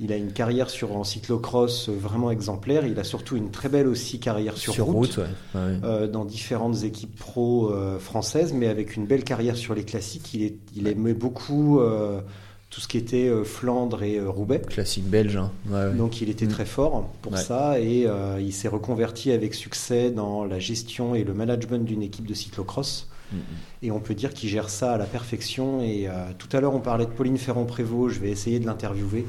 Il 0.01 0.13
a 0.13 0.15
une 0.15 0.31
carrière 0.31 0.69
sur 0.69 0.95
en 0.95 1.03
cyclocross 1.03 1.89
euh, 1.89 1.91
vraiment 1.99 2.31
exemplaire. 2.31 2.85
Il 2.85 2.97
a 2.99 3.03
surtout 3.03 3.35
une 3.35 3.51
très 3.51 3.67
belle 3.67 3.87
aussi 3.87 4.19
carrière 4.19 4.55
sur, 4.57 4.85
route. 4.85 5.17
ouais. 5.17 5.23
Ouais, 5.55 5.61
ouais. 5.61 5.79
euh, 5.83 6.07
dans 6.07 6.23
différentes 6.25 6.83
équipes 6.83 7.17
pro 7.19 7.69
euh, 7.71 7.99
françaises, 7.99 8.53
mais 8.53 8.67
avec 8.67 8.95
une 8.95 9.05
belle 9.05 9.23
carrière 9.25 9.57
sur 9.57 9.75
les 9.75 9.83
classiques. 9.83 10.33
Il, 10.33 10.43
est, 10.43 10.55
il 10.75 10.87
aimait 10.87 11.13
beaucoup 11.13 11.79
euh, 11.81 12.21
tout 12.69 12.79
ce 12.79 12.87
qui 12.87 12.97
était 12.97 13.29
Flandre 13.43 14.03
et 14.03 14.21
Roubaix. 14.21 14.61
Classique 14.61 15.05
belge. 15.05 15.35
Hein. 15.35 15.51
Ouais. 15.69 15.91
Donc 15.93 16.21
il 16.21 16.29
était 16.29 16.45
Mm. 16.45 16.49
très 16.49 16.65
fort 16.65 17.09
pour 17.21 17.37
ça 17.37 17.79
et 17.81 18.07
il 18.39 18.53
s'est 18.53 18.67
reconverti 18.69 19.31
avec 19.31 19.53
succès 19.53 20.11
dans 20.11 20.45
la 20.45 20.59
gestion 20.59 21.13
et 21.15 21.23
le 21.25 21.33
management 21.33 21.83
d'une 21.83 22.03
équipe 22.03 22.25
de 22.27 22.33
cyclocross. 22.35 23.09
Mm, 23.33 23.37
Et 23.83 23.91
on 23.91 23.99
peut 23.99 24.13
dire 24.15 24.33
qu'il 24.33 24.49
gère 24.49 24.69
ça 24.69 24.93
à 24.93 24.97
la 24.97 25.05
perfection. 25.05 25.81
Et 25.81 26.07
euh, 26.07 26.11
tout 26.37 26.47
à 26.55 26.61
l'heure, 26.61 26.73
on 26.73 26.79
parlait 26.79 27.05
de 27.05 27.11
Pauline 27.11 27.37
Ferrand-Prévot. 27.37 28.09
Je 28.09 28.19
vais 28.19 28.29
essayer 28.29 28.59
de 28.59 28.65
l'interviewer. 28.65 29.25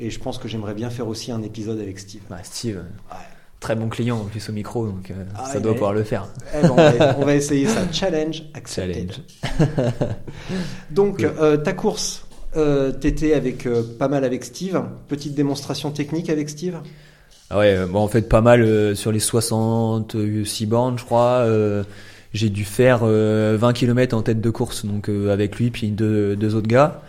Et 0.00 0.10
je 0.10 0.18
pense 0.18 0.38
que 0.38 0.48
j'aimerais 0.48 0.74
bien 0.74 0.90
faire 0.90 1.06
aussi 1.08 1.30
un 1.30 1.42
épisode 1.42 1.78
avec 1.80 1.98
Steve. 1.98 2.22
Steve, 2.42 2.78
euh, 2.78 3.14
très 3.60 3.76
bon 3.76 3.88
client 3.88 4.18
en 4.18 4.24
plus 4.24 4.48
au 4.48 4.52
micro, 4.52 4.86
donc 4.86 5.10
euh, 5.10 5.24
Ah, 5.36 5.46
ça 5.52 5.60
doit 5.60 5.70
est- 5.72 5.74
pouvoir 5.74 5.92
le 5.92 6.02
faire. 6.02 6.26
Eh 6.56 6.62
ben, 6.62 6.70
on, 6.70 6.74
va, 6.76 7.16
on 7.18 7.24
va 7.24 7.34
essayer 7.34 7.66
ça. 7.68 7.80
Challenge 7.92 8.42
accepted. 8.54 9.12
Challenge. 9.12 10.08
Donc, 10.90 11.22
euh, 11.22 11.56
ta 11.56 11.72
course, 11.72 12.26
Euh, 12.56 12.92
T'étais 12.92 13.34
avec 13.34 13.66
pas 13.98 14.06
mal 14.08 14.24
avec 14.24 14.44
Steve. 14.44 14.80
Petite 15.08 15.34
démonstration 15.34 15.90
technique 15.90 16.30
avec 16.30 16.48
Steve? 16.48 16.76
Ah 17.50 17.58
ouais, 17.58 17.84
bon, 17.86 17.98
en 18.00 18.08
fait, 18.08 18.28
pas 18.28 18.40
mal 18.42 18.94
sur 18.96 19.10
les 19.12 19.18
66 19.18 20.66
bornes, 20.66 20.96
je 20.98 21.04
crois. 21.04 21.44
j'ai 22.32 22.50
dû 22.50 22.64
faire 22.64 23.00
euh, 23.02 23.56
20 23.58 23.72
km 23.72 24.16
en 24.16 24.22
tête 24.22 24.40
de 24.40 24.50
course, 24.50 24.84
donc 24.86 25.08
avec 25.08 25.56
lui 25.56 25.70
puis 25.70 25.90
deux, 25.90 26.36
deux 26.36 26.54
autres 26.54 26.68
gars. 26.68 27.00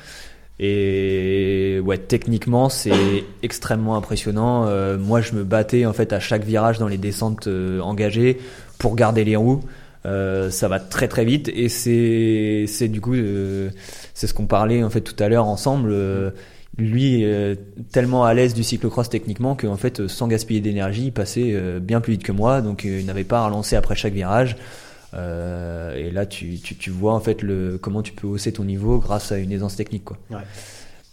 Et 0.60 1.82
ouais, 1.84 1.98
techniquement, 1.98 2.70
c'est 2.70 3.26
extrêmement 3.44 3.98
impressionnant. 3.98 4.66
Euh, 4.68 4.98
moi, 4.98 5.20
je 5.22 5.34
me 5.34 5.44
battais 5.44 5.86
en 5.86 5.94
fait 5.94 6.14
à 6.14 6.20
chaque 6.20 6.46
virage 6.46 6.80
dans 6.80 6.88
les 6.88 6.98
descentes 6.98 7.48
euh, 7.48 7.82
engagées 7.82 8.40
pour 8.78 8.96
garder 8.96 9.24
les 9.24 9.36
roues. 9.36 9.62
Euh, 10.06 10.52
ça 10.52 10.68
va 10.68 10.80
très 10.80 11.08
très 11.08 11.26
vite 11.26 11.50
et 11.50 11.68
c'est 11.68 12.66
c'est 12.68 12.88
du 12.88 13.02
coup 13.02 13.16
euh, 13.16 13.72
c'est 14.14 14.28
ce 14.28 14.36
qu'on 14.36 14.46
parlait 14.46 14.84
en 14.84 14.90
fait 14.92 15.02
tout 15.02 15.16
à 15.18 15.30
l'heure 15.30 15.48
ensemble. 15.48 15.90
Euh, 15.92 16.30
lui 16.78 17.26
tellement 17.94 18.26
à 18.26 18.34
l'aise 18.34 18.54
du 18.54 18.62
cyclocross 18.62 19.10
techniquement 19.10 19.56
qu'en 19.56 19.78
fait 19.78 20.02
euh, 20.02 20.08
sans 20.10 20.28
gaspiller 20.28 20.60
d'énergie 20.60 21.06
il 21.06 21.12
passait 21.14 21.58
bien 21.80 22.02
plus 22.02 22.14
vite 22.14 22.24
que 22.24 22.34
moi 22.34 22.62
donc 22.62 22.84
il 22.84 23.06
n'avait 23.06 23.24
pas 23.24 23.40
à 23.40 23.46
relancer 23.46 23.78
après 23.78 23.96
chaque 23.96 24.12
virage 24.12 24.58
Euh, 25.14 25.96
et 25.96 26.12
là 26.12 26.26
tu, 26.26 26.58
tu, 26.60 26.76
tu 26.76 26.90
vois 26.90 27.14
en 27.14 27.20
fait 27.20 27.42
le 27.42 27.78
comment 27.82 28.02
tu 28.02 28.12
peux 28.12 28.28
hausser 28.28 28.52
ton 28.52 28.64
niveau 28.64 29.00
grâce 29.00 29.32
à 29.32 29.38
une 29.38 29.52
aisance 29.52 29.76
technique 29.76 30.04
quoi. 30.04 30.18
Ouais. 30.30 30.38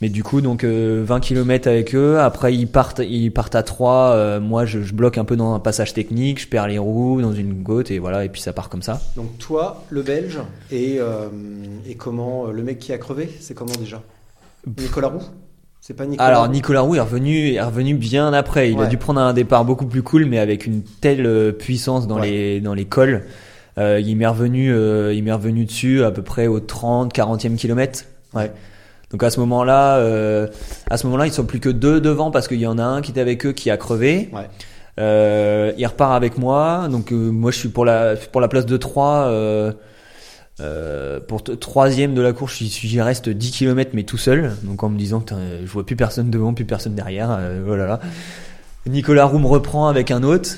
mais 0.01 0.09
du 0.09 0.25
coup 0.25 0.41
donc 0.41 0.65
euh, 0.65 1.03
20 1.07 1.21
km 1.21 1.69
avec 1.69 1.95
eux. 1.95 2.19
Après 2.19 2.53
ils 2.55 2.67
partent 2.67 3.01
ils 3.05 3.31
partent 3.31 3.55
à 3.55 3.63
3 3.63 4.41
moi 4.41 4.65
je, 4.65 4.83
je 4.83 4.93
bloque 4.95 5.19
un 5.19 5.25
peu 5.25 5.37
dans 5.37 5.55
un 5.55 5.61
passage 5.61 5.93
technique 5.95 6.41
je 6.41 6.49
perds 6.49 6.67
les 6.69 6.79
roues 6.79 7.21
dans 7.23 7.33
une 7.33 7.63
côte 7.63 7.91
et 7.93 7.99
voilà 8.01 8.25
et 8.25 8.29
puis 8.29 8.41
ça 8.41 8.53
part 8.53 8.69
comme 8.69 8.83
ça. 8.83 9.01
Donc 9.15 9.39
toi, 9.39 9.85
le 9.91 10.03
Belge, 10.03 10.39
et, 10.73 10.97
euh, 10.99 11.29
et 11.87 11.95
comment 11.95 12.49
euh, 12.49 12.53
le 12.53 12.63
mec 12.65 12.79
qui 12.81 12.93
a 12.93 12.99
crevé, 12.99 13.31
c'est 13.41 13.55
comment 13.55 13.75
déjà? 13.79 14.03
Nicolas 14.79 15.09
Roux? 15.09 15.23
C'est 15.81 15.95
pas 15.95 16.07
Nicolas? 16.07 16.29
Alors 16.29 16.49
Nicolas 16.49 16.81
Roux 16.83 16.95
est 16.95 17.01
revenu, 17.01 17.55
est 17.55 17.61
revenu 17.63 17.95
bien 17.95 18.33
après. 18.33 18.71
Il 18.71 18.81
a 18.81 18.87
dû 18.87 18.97
prendre 18.99 19.21
un 19.21 19.33
départ 19.33 19.65
beaucoup 19.65 19.87
plus 19.87 20.03
cool, 20.03 20.27
mais 20.27 20.39
avec 20.39 20.65
une 20.67 20.83
telle 20.83 21.27
euh, 21.27 21.51
puissance 21.53 22.07
dans 22.07 22.21
Ouais. 22.21 22.31
les 22.31 22.61
dans 22.61 22.75
les 22.75 22.85
cols. 22.85 23.25
Euh, 23.79 24.01
il 24.01 24.17
m'est 24.17 24.27
revenu, 24.27 24.73
euh, 24.73 25.15
il 25.15 25.25
m'est 25.25 25.33
revenu 25.33 25.65
dessus 25.65 26.05
à 26.05 26.11
peu 26.11 26.23
près 26.23 26.47
au 26.47 26.61
30, 26.61 27.15
40e 27.15 27.57
kilomètre. 27.57 28.05
Ouais. 28.35 28.53
Donc 29.11 29.23
à 29.23 29.31
ce 29.31 29.41
moment-là, 29.41 29.97
euh, 29.97 30.47
à 30.91 30.97
ce 30.97 31.07
moment-là, 31.07 31.27
ils 31.27 31.33
sont 31.33 31.45
plus 31.45 31.61
que 31.61 31.69
deux 31.69 32.01
devant 32.01 32.31
parce 32.31 32.49
qu'il 32.49 32.61
y 32.61 32.67
en 32.67 32.79
a 32.79 32.85
un 32.85 33.03
qui 33.03 33.11
était 33.11 33.21
avec 33.21 33.45
eux 33.47 33.53
qui 33.53 33.71
a 33.71 33.77
crevé. 33.77 34.31
Ouais. 34.33 34.49
Euh, 35.01 35.73
il 35.79 35.87
repart 35.87 36.13
avec 36.13 36.37
moi, 36.37 36.89
donc 36.91 37.13
euh, 37.13 37.31
moi 37.31 37.51
je 37.51 37.59
suis 37.59 37.71
pour 37.71 37.87
la 37.87 38.15
pour 38.31 38.43
la 38.43 38.49
place 38.49 38.67
de 38.67 38.77
3 38.77 39.27
euh, 39.29 39.73
euh, 40.61 41.19
pour 41.19 41.43
troisième 41.43 42.15
de 42.15 42.21
la 42.21 42.35
course, 42.35 42.63
j'y 42.63 43.01
reste 43.01 43.31
10 43.31 43.53
km 43.53 43.93
mais 43.95 44.03
tout 44.03 44.19
seul, 44.19 44.53
donc 44.65 44.83
en 44.83 44.91
me 44.91 44.99
disant 44.99 45.25
je 45.31 45.71
vois 45.71 45.87
plus 45.87 45.97
personne 45.97 46.31
devant, 46.31 46.53
plus 46.53 46.67
personne 46.67 46.95
derrière, 46.95 47.31
euh, 47.31 47.99
oh. 48.85 48.91
Nicolas 48.91 49.25
Roux 49.25 49.39
me 49.39 49.47
reprend 49.47 49.89
avec 49.89 50.11
un 50.11 50.23
autre. 50.23 50.57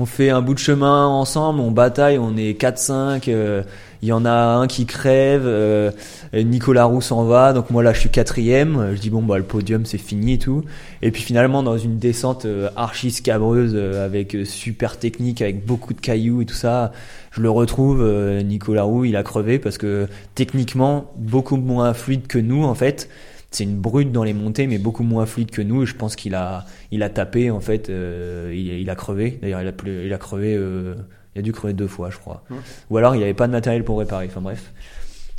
On 0.00 0.06
fait 0.06 0.30
un 0.30 0.40
bout 0.42 0.54
de 0.54 0.60
chemin 0.60 1.06
ensemble, 1.06 1.58
on 1.58 1.72
bataille, 1.72 2.18
on 2.18 2.36
est 2.36 2.54
4-5. 2.56 3.28
euh, 3.28 3.62
Il 4.00 4.08
y 4.08 4.12
en 4.12 4.24
a 4.24 4.30
un 4.30 4.68
qui 4.68 4.86
crève, 4.86 5.42
euh, 5.44 5.90
Nicolas 6.32 6.84
Roux 6.84 7.00
s'en 7.00 7.24
va, 7.24 7.52
donc 7.52 7.70
moi 7.70 7.82
là 7.82 7.92
je 7.92 7.98
suis 7.98 8.08
quatrième. 8.08 8.76
euh, 8.78 8.94
Je 8.94 9.00
dis 9.00 9.10
bon 9.10 9.22
bah 9.22 9.38
le 9.38 9.42
podium 9.42 9.84
c'est 9.86 9.98
fini 9.98 10.34
et 10.34 10.38
tout. 10.38 10.62
Et 11.02 11.10
puis 11.10 11.22
finalement 11.22 11.64
dans 11.64 11.76
une 11.78 11.98
descente 11.98 12.44
euh, 12.44 12.68
archi 12.76 13.10
scabreuse 13.10 13.72
euh, 13.74 14.04
avec 14.06 14.36
euh, 14.36 14.44
super 14.44 14.98
technique, 15.00 15.42
avec 15.42 15.66
beaucoup 15.66 15.94
de 15.94 16.00
cailloux 16.00 16.42
et 16.42 16.46
tout 16.46 16.54
ça, 16.54 16.92
je 17.32 17.40
le 17.42 17.50
retrouve. 17.50 18.00
euh, 18.00 18.40
Nicolas 18.42 18.84
Roux 18.84 19.04
il 19.04 19.16
a 19.16 19.24
crevé 19.24 19.58
parce 19.58 19.78
que 19.78 20.06
techniquement 20.36 21.10
beaucoup 21.16 21.56
moins 21.56 21.92
fluide 21.92 22.28
que 22.28 22.38
nous 22.38 22.62
en 22.62 22.76
fait. 22.76 23.08
C'est 23.50 23.64
une 23.64 23.78
brute 23.78 24.12
dans 24.12 24.24
les 24.24 24.34
montées, 24.34 24.66
mais 24.66 24.78
beaucoup 24.78 25.02
moins 25.04 25.24
fluide 25.26 25.50
que 25.50 25.62
nous. 25.62 25.82
Et 25.82 25.86
je 25.86 25.94
pense 25.96 26.16
qu'il 26.16 26.34
a, 26.34 26.64
il 26.90 27.02
a 27.02 27.08
tapé 27.08 27.50
en 27.50 27.60
fait. 27.60 27.88
euh, 27.88 28.52
il, 28.54 28.66
il 28.80 28.90
a 28.90 28.94
crevé. 28.94 29.38
D'ailleurs, 29.40 29.62
il 29.62 29.68
a, 29.68 29.72
plus- 29.72 30.04
il 30.06 30.12
a 30.12 30.18
crevé. 30.18 30.54
euh, 30.56 30.94
il 31.34 31.38
a 31.38 31.42
dû 31.42 31.52
crever 31.52 31.72
deux 31.72 31.86
fois, 31.86 32.10
je 32.10 32.18
crois. 32.18 32.42
Ou 32.90 32.96
alors, 32.98 33.14
il 33.16 33.22
avait 33.22 33.34
pas 33.34 33.46
de 33.46 33.52
matériel 33.52 33.84
pour 33.84 33.98
réparer. 33.98 34.26
Enfin 34.26 34.40
bref. 34.40 34.72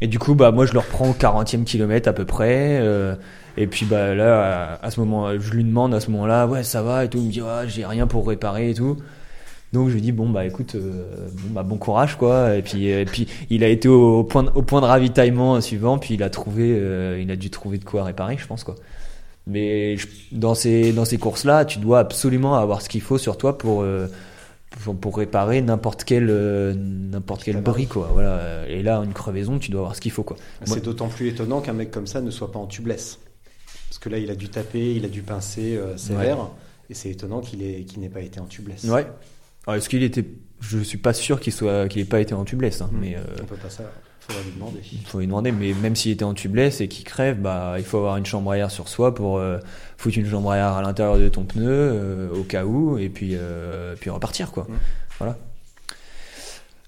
Et 0.02 0.08
du 0.08 0.18
coup, 0.18 0.34
bah 0.34 0.52
moi, 0.52 0.66
je 0.66 0.74
le 0.74 0.80
reprends 0.80 1.10
au 1.10 1.14
40e 1.14 1.66
kilomètre 1.66 2.08
à 2.10 2.14
peu 2.14 2.26
près. 2.26 2.80
euh, 2.82 3.16
et 3.58 3.68
puis 3.68 3.86
bah 3.86 4.16
là, 4.16 4.74
à, 4.82 4.86
à 4.86 4.92
ce 4.92 5.00
moment, 5.02 5.38
je 5.38 5.52
lui 5.52 5.64
demande 5.64 5.94
à 5.94 6.00
ce 6.00 6.10
moment-là, 6.12 6.48
ouais, 6.48 6.64
ça 6.64 6.82
va 6.82 7.04
et 7.06 7.10
tout? 7.10 7.18
Il 7.18 7.26
me 7.28 7.32
dit, 7.32 7.42
ouais, 7.42 7.68
j'ai 7.68 7.86
rien 7.86 8.08
pour 8.08 8.26
réparer 8.28 8.70
et 8.70 8.74
tout. 8.74 8.98
Donc 9.72 9.90
je 9.90 9.94
lui 9.94 10.02
dis 10.02 10.12
bon 10.12 10.28
bah 10.30 10.46
écoute 10.46 10.74
euh, 10.76 11.28
bon 11.32 11.50
bah 11.54 11.64
bon 11.64 11.78
courage 11.78 12.16
quoi. 12.18 12.56
Et 12.56 12.62
puis 12.64 12.88
et 12.88 13.06
puis 13.06 13.28
il 13.52 13.64
a 13.64 13.68
été 13.68 13.88
au, 13.88 14.20
au 14.20 14.24
point 14.24 14.44
de, 14.44 14.50
au 14.56 14.64
point 14.64 14.82
de 14.82 14.86
ravitaillement 14.88 15.62
suivant 15.62 16.00
puis 16.00 16.16
il 16.16 16.24
a 16.24 16.30
trouvé 16.32 16.74
euh, 16.76 17.20
il 17.22 17.30
a 17.30 17.36
dû 17.36 17.50
trouver 17.52 17.78
de 17.78 17.86
quoi 17.86 18.04
réparer 18.04 18.36
je 18.40 18.48
pense 18.48 18.64
quoi. 18.64 18.76
Mais 19.48 19.96
je- 19.98 20.08
dans 20.32 20.56
ces 20.56 20.92
dans 20.92 21.06
ces 21.06 21.18
courses 21.20 21.46
là 21.46 21.66
tu 21.66 21.78
dois 21.80 22.00
absolument 22.00 22.56
avoir 22.56 22.82
ce 22.82 22.90
qu'il 22.90 23.02
faut 23.02 23.18
sur 23.20 23.38
toi 23.38 23.58
pour 23.60 23.84
euh, 23.84 24.08
pour, 24.84 24.96
pour 24.96 25.18
réparer 25.18 25.62
n'importe 25.62 26.04
quel 26.04 26.26
n'importe 26.76 27.44
quel 27.44 27.62
bris 27.62 27.86
quoi. 27.88 28.10
Voilà. 28.14 28.68
Et 28.68 28.82
là 28.82 29.02
une 29.06 29.14
crevaison 29.14 29.60
tu 29.60 29.70
dois 29.70 29.82
avoir 29.82 29.96
ce 29.96 30.02
qu'il 30.02 30.12
faut 30.12 30.24
quoi. 30.24 30.38
C'est 30.64 30.70
Moi- 30.70 30.80
d'autant 30.80 31.10
plus 31.10 31.28
étonnant 31.28 31.62
qu'un 31.62 31.74
mec 31.74 31.92
comme 31.92 32.08
ça 32.08 32.22
ne 32.22 32.32
soit 32.32 32.52
pas 32.52 32.60
en 32.60 32.66
tubeless. 32.68 33.20
Parce 33.88 34.00
que 34.00 34.10
là, 34.10 34.18
il 34.20 34.30
a 34.30 34.36
dû 34.36 34.50
taper, 34.50 34.94
il 34.96 35.04
a 35.04 35.10
dû 35.10 35.24
pincer 35.24 35.80
sévère. 35.98 36.38
Et 36.92 36.94
c'est 36.94 37.10
étonnant 37.10 37.42
qu'il 37.42 37.62
ait- 37.64 37.84
qu'il 37.84 38.00
n'ait 38.00 38.10
pas 38.10 38.22
été 38.22 38.40
en 38.40 38.46
tubeless. 38.46 38.84
ouais 38.86 39.06
Alors, 39.68 39.78
est-ce 39.78 39.90
qu'il 39.90 40.04
était 40.04 40.26
je 40.62 40.80
suis 40.80 40.98
pas 40.98 41.14
sûr 41.14 41.40
qu'il 41.40 41.54
soit 41.54 41.88
qu'il 41.88 42.02
ait 42.02 42.06
pas 42.06 42.20
été 42.20 42.34
en 42.34 42.44
tubeless 42.44 42.82
hein, 42.82 42.90
Mm. 42.92 42.98
mais 43.00 43.16
euh, 43.16 43.20
On 43.42 43.46
peut 43.46 43.56
pas 43.56 43.70
ça. 43.70 43.84
Faudra 44.20 44.44
lui 44.44 44.52
demander. 44.52 44.80
Il 44.92 45.06
faut 45.06 45.20
lui 45.20 45.26
demander, 45.28 45.52
mais 45.52 45.74
même 45.74 45.96
s'il 45.96 46.12
était 46.12 46.26
en 46.26 46.34
tubeless 46.34 46.82
et 46.82 46.88
qu'il 46.88 47.06
crève, 47.06 47.40
bah, 47.40 47.76
il 47.78 47.84
faut 47.86 47.98
avoir 47.98 48.18
une 48.18 48.26
chambre 48.26 48.52
à 48.52 48.58
air 48.58 48.70
sur 48.70 48.88
soi 48.90 49.16
pour 49.16 49.38
euh, 49.38 49.58
foutre 49.98 50.18
une 50.18 50.30
chambre 50.30 50.52
à 50.52 50.58
air 50.58 50.68
à 50.74 50.82
l'intérieur 50.82 51.18
de 51.18 51.30
ton 51.30 51.44
pneu 51.46 51.66
euh, 51.70 52.30
au 52.36 52.44
cas 52.44 52.66
où, 52.66 52.98
et 52.98 53.10
puis, 53.10 53.32
euh, 53.34 53.96
puis 54.00 54.10
repartir, 54.10 54.52
quoi. 54.52 54.68
Ouais. 54.70 54.76
Voilà. 55.18 55.38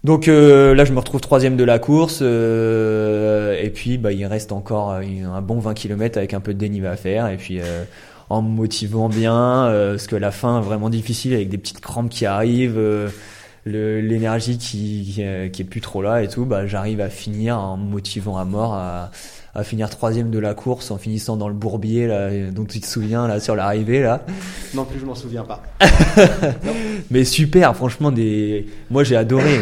Donc 0.03 0.27
euh, 0.27 0.73
là, 0.73 0.83
je 0.83 0.93
me 0.93 0.99
retrouve 0.99 1.21
troisième 1.21 1.55
de 1.57 1.63
la 1.63 1.77
course, 1.79 2.19
euh, 2.21 3.55
et 3.61 3.69
puis 3.69 3.97
bah, 3.97 4.11
il 4.11 4.25
reste 4.25 4.51
encore 4.51 4.91
euh, 4.91 5.01
un 5.01 5.41
bon 5.41 5.59
20 5.59 5.73
km 5.75 6.17
avec 6.17 6.33
un 6.33 6.39
peu 6.41 6.53
de 6.53 6.59
dénivelé 6.59 6.89
à 6.89 6.95
faire, 6.97 7.27
et 7.27 7.37
puis 7.37 7.59
euh, 7.61 7.83
en 8.31 8.41
me 8.41 8.49
motivant 8.49 9.09
bien, 9.09 9.65
euh, 9.65 9.93
parce 9.93 10.07
que 10.07 10.15
la 10.15 10.31
fin 10.31 10.59
est 10.59 10.63
vraiment 10.63 10.89
difficile 10.89 11.33
avec 11.33 11.49
des 11.49 11.57
petites 11.57 11.81
crampes 11.81 12.09
qui 12.09 12.25
arrivent. 12.25 12.77
euh, 12.77 13.09
l'énergie 13.65 14.57
qui, 14.57 15.11
qui, 15.13 15.23
euh, 15.23 15.47
qui 15.49 15.61
est 15.61 15.65
plus 15.65 15.81
trop 15.81 16.01
là 16.01 16.23
et 16.23 16.27
tout, 16.27 16.45
bah, 16.45 16.65
j'arrive 16.65 16.99
à 16.99 17.09
finir 17.09 17.59
en 17.59 17.77
me 17.77 17.83
motivant 17.85 18.37
à 18.37 18.43
mort 18.43 18.73
à, 18.73 19.11
à 19.53 19.63
finir 19.63 19.87
troisième 19.91 20.31
de 20.31 20.39
la 20.39 20.55
course 20.55 20.89
en 20.89 20.97
finissant 20.97 21.37
dans 21.37 21.47
le 21.47 21.53
bourbier 21.53 22.07
là, 22.07 22.29
dont 22.51 22.65
tu 22.65 22.79
te 22.79 22.87
souviens 22.87 23.27
là 23.27 23.39
sur 23.39 23.55
l'arrivée 23.55 24.01
là. 24.01 24.25
Non 24.73 24.83
plus, 24.83 24.99
je 24.99 25.05
m'en 25.05 25.13
souviens 25.13 25.43
pas. 25.43 25.61
Mais 27.11 27.23
super, 27.23 27.75
franchement 27.75 28.11
des, 28.11 28.65
moi 28.89 29.03
j'ai 29.03 29.15
adoré. 29.15 29.59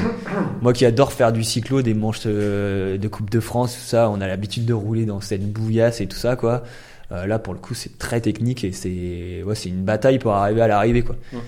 Moi 0.61 0.71
qui 0.71 0.85
adore 0.85 1.11
faire 1.11 1.33
du 1.33 1.43
cyclo, 1.43 1.81
des 1.81 1.93
manches 1.93 2.21
euh, 2.25 2.97
de 2.97 3.07
Coupe 3.09 3.29
de 3.29 3.39
France, 3.39 3.73
tout 3.73 3.85
ça, 3.85 4.09
on 4.09 4.21
a 4.21 4.27
l'habitude 4.27 4.65
de 4.65 4.73
rouler 4.73 5.05
dans 5.05 5.19
cette 5.21 5.51
bouillasse 5.51 5.99
et 6.01 6.07
tout 6.07 6.17
ça 6.17 6.35
quoi. 6.35 6.63
Euh, 7.11 7.25
là 7.25 7.39
pour 7.39 7.53
le 7.53 7.59
coup 7.59 7.73
c'est 7.73 7.97
très 7.97 8.21
technique 8.21 8.63
et 8.63 8.71
c'est, 8.71 9.41
ouais, 9.43 9.55
c'est 9.55 9.69
une 9.69 9.83
bataille 9.83 10.19
pour 10.19 10.33
arriver 10.33 10.61
à 10.61 10.67
l'arrivée 10.67 11.01
quoi. 11.01 11.15
Ouais. 11.33 11.39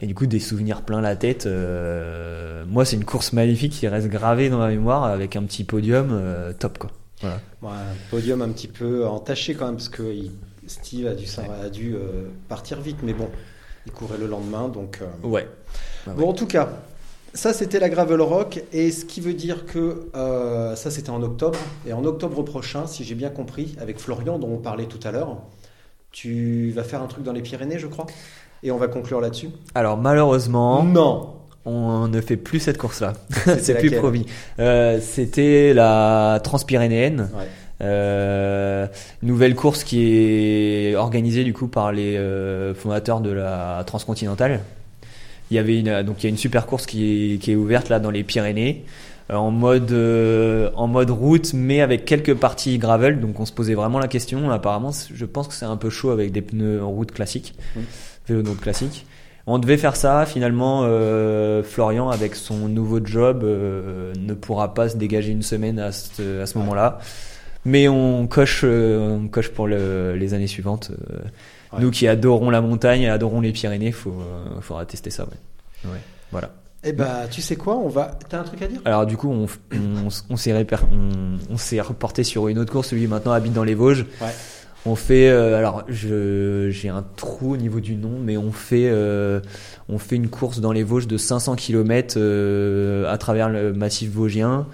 Et 0.00 0.06
du 0.06 0.14
coup, 0.14 0.26
des 0.26 0.38
souvenirs 0.38 0.82
plein 0.82 1.00
la 1.00 1.16
tête. 1.16 1.46
euh, 1.46 2.64
moi, 2.68 2.84
c'est 2.84 2.94
une 2.94 3.04
course 3.04 3.32
magnifique 3.32 3.72
qui 3.72 3.88
reste 3.88 4.06
gravée 4.06 4.48
dans 4.48 4.58
ma 4.58 4.68
mémoire 4.68 5.02
avec 5.02 5.34
un 5.34 5.42
petit 5.42 5.64
podium 5.64 6.10
euh, 6.12 6.52
top, 6.52 6.78
quoi. 6.78 6.90
Voilà. 7.20 7.40
Un 7.64 7.94
podium 8.08 8.40
un 8.42 8.50
petit 8.50 8.68
peu 8.68 9.04
entaché 9.08 9.54
quand 9.56 9.66
même, 9.66 9.74
parce 9.74 9.88
que 9.88 10.04
Steve 10.68 11.08
a 11.08 11.14
dû, 11.14 11.26
ça 11.26 11.42
a 11.64 11.68
dû 11.68 11.96
euh, 11.96 12.28
partir 12.48 12.80
vite. 12.80 12.98
Mais 13.02 13.12
bon, 13.12 13.28
il 13.86 13.92
courait 13.92 14.18
le 14.18 14.28
lendemain. 14.28 14.68
Donc, 14.68 15.00
euh, 15.02 15.26
Ouais. 15.26 15.48
Bon, 16.06 16.28
en 16.28 16.32
tout 16.32 16.46
cas, 16.46 16.68
ça 17.34 17.52
c'était 17.52 17.78
la 17.78 17.88
Gravel 17.88 18.20
Rock, 18.20 18.62
et 18.72 18.90
ce 18.90 19.04
qui 19.04 19.20
veut 19.20 19.34
dire 19.34 19.66
que 19.66 20.08
euh, 20.14 20.76
ça 20.76 20.90
c'était 20.90 21.10
en 21.10 21.22
octobre, 21.22 21.58
et 21.86 21.92
en 21.92 22.04
octobre 22.04 22.42
prochain, 22.42 22.86
si 22.86 23.04
j'ai 23.04 23.14
bien 23.14 23.30
compris, 23.30 23.76
avec 23.80 23.98
Florian 23.98 24.38
dont 24.38 24.50
on 24.50 24.58
parlait 24.58 24.86
tout 24.86 25.00
à 25.04 25.12
l'heure, 25.12 25.38
tu 26.10 26.70
vas 26.70 26.84
faire 26.84 27.02
un 27.02 27.06
truc 27.06 27.24
dans 27.24 27.32
les 27.32 27.42
Pyrénées, 27.42 27.78
je 27.78 27.86
crois, 27.86 28.06
et 28.62 28.70
on 28.70 28.78
va 28.78 28.88
conclure 28.88 29.20
là-dessus? 29.20 29.50
Alors, 29.74 29.96
malheureusement, 29.96 30.82
Non 30.82 31.34
on 31.64 32.08
ne 32.08 32.20
fait 32.20 32.36
plus 32.36 32.60
cette 32.60 32.78
course-là. 32.78 33.12
C'est 33.60 33.74
plus 33.74 33.90
promis. 33.90 34.24
Euh, 34.58 35.00
C'était 35.02 35.74
la 35.74 36.40
Transpyrénéenne. 36.42 37.28
Ouais. 37.36 37.44
Euh, 37.80 38.86
nouvelle 39.22 39.54
course 39.54 39.84
qui 39.84 40.02
est 40.08 40.96
organisée 40.96 41.44
du 41.44 41.52
coup 41.52 41.68
par 41.68 41.92
les 41.92 42.16
euh, 42.16 42.74
fondateurs 42.74 43.20
de 43.20 43.30
la 43.30 43.84
Transcontinentale. 43.86 44.60
Il 45.50 45.54
y 45.54 45.58
avait 45.58 45.78
une, 45.78 46.02
donc 46.02 46.22
il 46.22 46.24
y 46.24 46.26
a 46.26 46.30
une 46.30 46.36
super 46.36 46.66
course 46.66 46.84
qui 46.86 47.34
est, 47.34 47.38
qui 47.38 47.52
est 47.52 47.56
ouverte 47.56 47.88
là 47.88 48.00
dans 48.00 48.10
les 48.10 48.22
Pyrénées 48.24 48.84
euh, 49.30 49.34
en 49.36 49.50
mode 49.50 49.90
euh, 49.92 50.70
en 50.74 50.86
mode 50.88 51.10
route 51.10 51.52
mais 51.54 51.80
avec 51.80 52.04
quelques 52.04 52.34
parties 52.34 52.78
gravel. 52.78 53.20
Donc 53.20 53.40
on 53.40 53.46
se 53.46 53.52
posait 53.52 53.74
vraiment 53.74 53.98
la 53.98 54.08
question. 54.08 54.50
Apparemment 54.50 54.90
je 55.14 55.24
pense 55.24 55.48
que 55.48 55.54
c'est 55.54 55.64
un 55.66 55.76
peu 55.76 55.90
chaud 55.90 56.10
avec 56.10 56.32
des 56.32 56.42
pneus 56.42 56.82
en 56.82 56.90
route 56.90 57.12
classiques 57.12 57.54
Mm. 57.76 57.80
vélo 58.28 58.42
donc 58.42 58.60
classique. 58.60 59.06
On 59.46 59.58
devait 59.58 59.78
faire 59.78 59.96
ça. 59.96 60.26
Finalement 60.26 60.82
euh, 60.84 61.62
Florian 61.62 62.10
avec 62.10 62.34
son 62.34 62.68
nouveau 62.68 63.00
job 63.02 63.40
euh, 63.44 64.12
ne 64.20 64.34
pourra 64.34 64.74
pas 64.74 64.90
se 64.90 64.98
dégager 64.98 65.32
une 65.32 65.40
semaine 65.42 65.78
à 65.78 65.92
ce, 65.92 66.42
à 66.42 66.46
ce 66.46 66.58
moment-là. 66.58 66.98
Mais 67.64 67.88
on 67.88 68.26
coche, 68.26 68.60
euh, 68.64 69.18
on 69.18 69.28
coche 69.28 69.48
pour 69.48 69.66
le- 69.66 70.14
les 70.16 70.34
années 70.34 70.46
suivantes. 70.46 70.90
Euh, 71.72 71.76
Ouais. 71.76 71.82
Nous 71.82 71.90
qui 71.90 72.08
adorons 72.08 72.50
la 72.50 72.60
montagne 72.60 73.02
et 73.02 73.08
adorons 73.10 73.40
les 73.40 73.52
Pyrénées, 73.52 73.92
faut, 73.92 74.10
euh, 74.20 74.60
faudra 74.60 74.86
tester 74.86 75.10
ça. 75.10 75.24
Ouais. 75.24 75.90
Ouais, 75.90 75.98
voilà. 76.32 76.50
Eh 76.84 76.92
bah, 76.92 77.22
tu 77.30 77.42
sais 77.42 77.56
quoi, 77.56 77.76
on 77.76 77.88
va. 77.88 78.16
T'as 78.28 78.40
un 78.40 78.44
truc 78.44 78.62
à 78.62 78.66
dire? 78.68 78.80
Alors 78.84 79.04
du 79.04 79.16
coup, 79.16 79.28
on, 79.30 79.46
s'est 80.36 80.52
réper- 80.52 80.78
on, 80.92 81.52
on 81.52 81.56
s'est 81.56 81.80
reporté 81.80 82.22
sur 82.24 82.48
une 82.48 82.58
autre 82.58 82.72
course. 82.72 82.92
Lui 82.92 83.06
maintenant 83.06 83.32
habite 83.32 83.52
dans 83.52 83.64
les 83.64 83.74
Vosges. 83.74 84.06
Ouais. 84.20 84.28
On 84.86 84.94
fait, 84.94 85.28
euh, 85.28 85.58
alors 85.58 85.82
j'ai 85.88 86.88
un 86.88 87.04
trou 87.16 87.54
au 87.54 87.56
niveau 87.56 87.80
du 87.80 87.96
nom, 87.96 88.12
mais 88.22 88.36
on 88.38 88.52
fait, 88.52 88.88
euh, 88.88 89.40
on 89.88 89.98
fait 89.98 90.14
une 90.16 90.28
course 90.28 90.60
dans 90.60 90.70
les 90.72 90.84
Vosges 90.84 91.08
de 91.08 91.16
500 91.18 91.56
km 91.56 92.16
à 93.08 93.18
travers 93.18 93.48
le 93.50 93.72
massif 93.74 94.10
vosgien, 94.10 94.66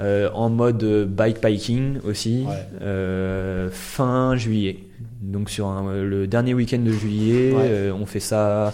euh, 0.00 0.30
en 0.32 0.48
mode 0.48 0.82
euh, 0.84 1.04
bikepiking 1.06 1.98
aussi, 2.06 2.44
Ouais. 2.48 2.54
euh, 2.82 3.68
fin 3.72 4.36
juillet. 4.36 4.78
Donc 5.20 5.50
sur 5.50 5.66
un- 5.66 6.02
le 6.02 6.26
dernier 6.26 6.54
week-end 6.54 6.78
de 6.78 6.92
juillet, 6.92 7.52
Ouais. 7.52 7.62
euh, 7.64 7.92
on 7.92 8.06
fait 8.06 8.20
ça 8.20 8.72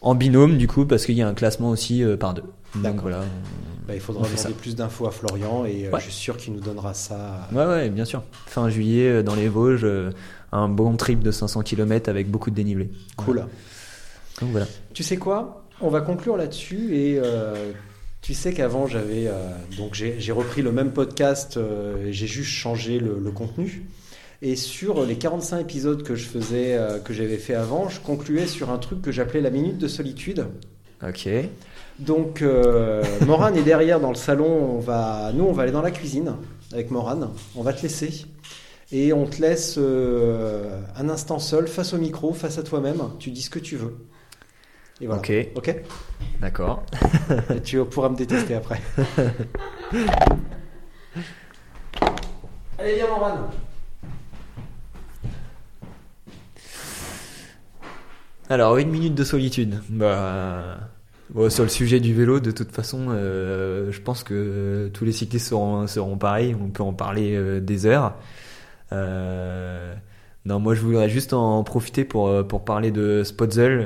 en 0.00 0.14
binôme 0.14 0.56
du 0.58 0.66
coup 0.68 0.84
parce 0.86 1.06
qu'il 1.06 1.14
y 1.16 1.22
a 1.22 1.28
un 1.28 1.34
classement 1.34 1.70
aussi 1.70 2.02
euh, 2.02 2.16
par 2.16 2.34
deux. 2.34 2.42
Donc 2.74 2.82
D'accord. 2.82 3.00
voilà. 3.02 3.20
Bah, 3.86 3.94
il 3.94 4.00
faudra 4.00 4.26
demander 4.28 4.54
plus 4.54 4.74
d'infos 4.74 5.06
à 5.06 5.12
Florian 5.12 5.64
et 5.64 5.86
euh, 5.86 5.90
Ouais. 5.92 6.00
je 6.00 6.04
suis 6.06 6.12
sûr 6.12 6.36
qu'il 6.36 6.52
nous 6.54 6.60
donnera 6.60 6.92
ça. 6.92 7.48
Ouais, 7.52 7.64
ouais, 7.66 7.88
bien 7.88 8.04
sûr. 8.04 8.22
Fin 8.46 8.68
juillet, 8.68 9.08
euh, 9.08 9.22
dans 9.22 9.36
les 9.36 9.48
Vosges, 9.48 9.84
euh, 9.84 10.10
un 10.50 10.68
bon 10.68 10.96
trip 10.96 11.20
de 11.22 11.30
500 11.30 11.62
km 11.62 12.08
avec 12.08 12.28
beaucoup 12.30 12.50
de 12.50 12.56
dénivelé. 12.56 12.90
Cool. 13.16 13.46
Donc 14.40 14.50
voilà. 14.50 14.66
Tu 14.92 15.02
sais 15.04 15.16
quoi? 15.16 15.64
On 15.80 15.88
va 15.88 16.00
conclure 16.00 16.36
là-dessus 16.36 16.96
et 16.96 17.20
euh, 17.22 17.72
tu 18.22 18.34
sais 18.34 18.52
qu'avant 18.52 18.86
j'avais 18.88 19.28
euh, 19.28 19.50
donc 19.78 19.94
j'ai 19.94 20.32
repris 20.32 20.62
le 20.62 20.72
même 20.72 20.90
podcast, 20.90 21.56
euh, 21.58 22.08
j'ai 22.10 22.26
juste 22.26 22.50
changé 22.50 22.98
le, 22.98 23.18
le 23.22 23.30
contenu. 23.30 23.86
Et 24.42 24.54
sur 24.56 25.04
les 25.04 25.16
45 25.16 25.60
épisodes 25.60 26.02
que 26.02 26.14
je 26.14 26.26
faisais, 26.26 26.76
euh, 26.76 26.98
que 26.98 27.14
j'avais 27.14 27.38
fait 27.38 27.54
avant, 27.54 27.88
je 27.88 28.00
concluais 28.00 28.46
sur 28.46 28.70
un 28.70 28.78
truc 28.78 29.00
que 29.00 29.10
j'appelais 29.10 29.40
la 29.40 29.50
minute 29.50 29.78
de 29.78 29.88
solitude. 29.88 30.46
Ok. 31.02 31.28
Donc 31.98 32.42
euh, 32.42 33.02
Morane 33.26 33.56
est 33.56 33.62
derrière 33.62 33.98
dans 34.00 34.10
le 34.10 34.16
salon. 34.16 34.76
On 34.76 34.78
va, 34.78 35.32
nous 35.34 35.44
on 35.44 35.52
va 35.52 35.62
aller 35.62 35.72
dans 35.72 35.82
la 35.82 35.90
cuisine 35.90 36.36
avec 36.72 36.90
Morane. 36.90 37.30
On 37.54 37.62
va 37.62 37.72
te 37.72 37.82
laisser 37.82 38.26
et 38.92 39.12
on 39.12 39.26
te 39.26 39.40
laisse 39.40 39.76
euh, 39.78 40.80
un 40.96 41.08
instant 41.08 41.38
seul 41.38 41.66
face 41.66 41.94
au 41.94 41.98
micro, 41.98 42.32
face 42.32 42.58
à 42.58 42.62
toi-même. 42.62 43.02
Tu 43.18 43.30
dis 43.30 43.42
ce 43.42 43.50
que 43.50 43.58
tu 43.58 43.76
veux. 43.76 43.96
Et 45.00 45.06
voilà. 45.06 45.20
Ok. 45.20 45.32
Ok. 45.56 45.74
D'accord. 46.40 46.82
Et 47.54 47.60
tu 47.60 47.82
pourras 47.84 48.08
me 48.08 48.16
détester 48.16 48.54
après. 48.54 48.80
Allez, 52.78 52.94
viens, 52.94 53.08
Morane. 53.08 53.50
Alors, 58.48 58.76
une 58.76 58.90
minute 58.90 59.14
de 59.16 59.24
solitude. 59.24 59.80
Bah, 59.88 60.78
bon, 61.30 61.50
sur 61.50 61.64
le 61.64 61.68
sujet 61.68 61.98
du 61.98 62.14
vélo, 62.14 62.38
de 62.38 62.52
toute 62.52 62.70
façon, 62.70 63.06
euh, 63.08 63.90
je 63.90 64.00
pense 64.00 64.22
que 64.22 64.88
tous 64.94 65.04
les 65.04 65.10
cyclistes 65.10 65.48
seront, 65.48 65.88
seront 65.88 66.16
pareils. 66.16 66.54
On 66.60 66.68
peut 66.68 66.84
en 66.84 66.92
parler 66.92 67.34
euh, 67.34 67.60
des 67.60 67.86
heures. 67.86 68.14
Euh, 68.92 69.92
non, 70.44 70.60
moi, 70.60 70.76
je 70.76 70.82
voudrais 70.82 71.08
juste 71.08 71.32
en 71.32 71.64
profiter 71.64 72.04
pour, 72.04 72.46
pour 72.46 72.64
parler 72.64 72.92
de 72.92 73.24
Spotzel. 73.24 73.84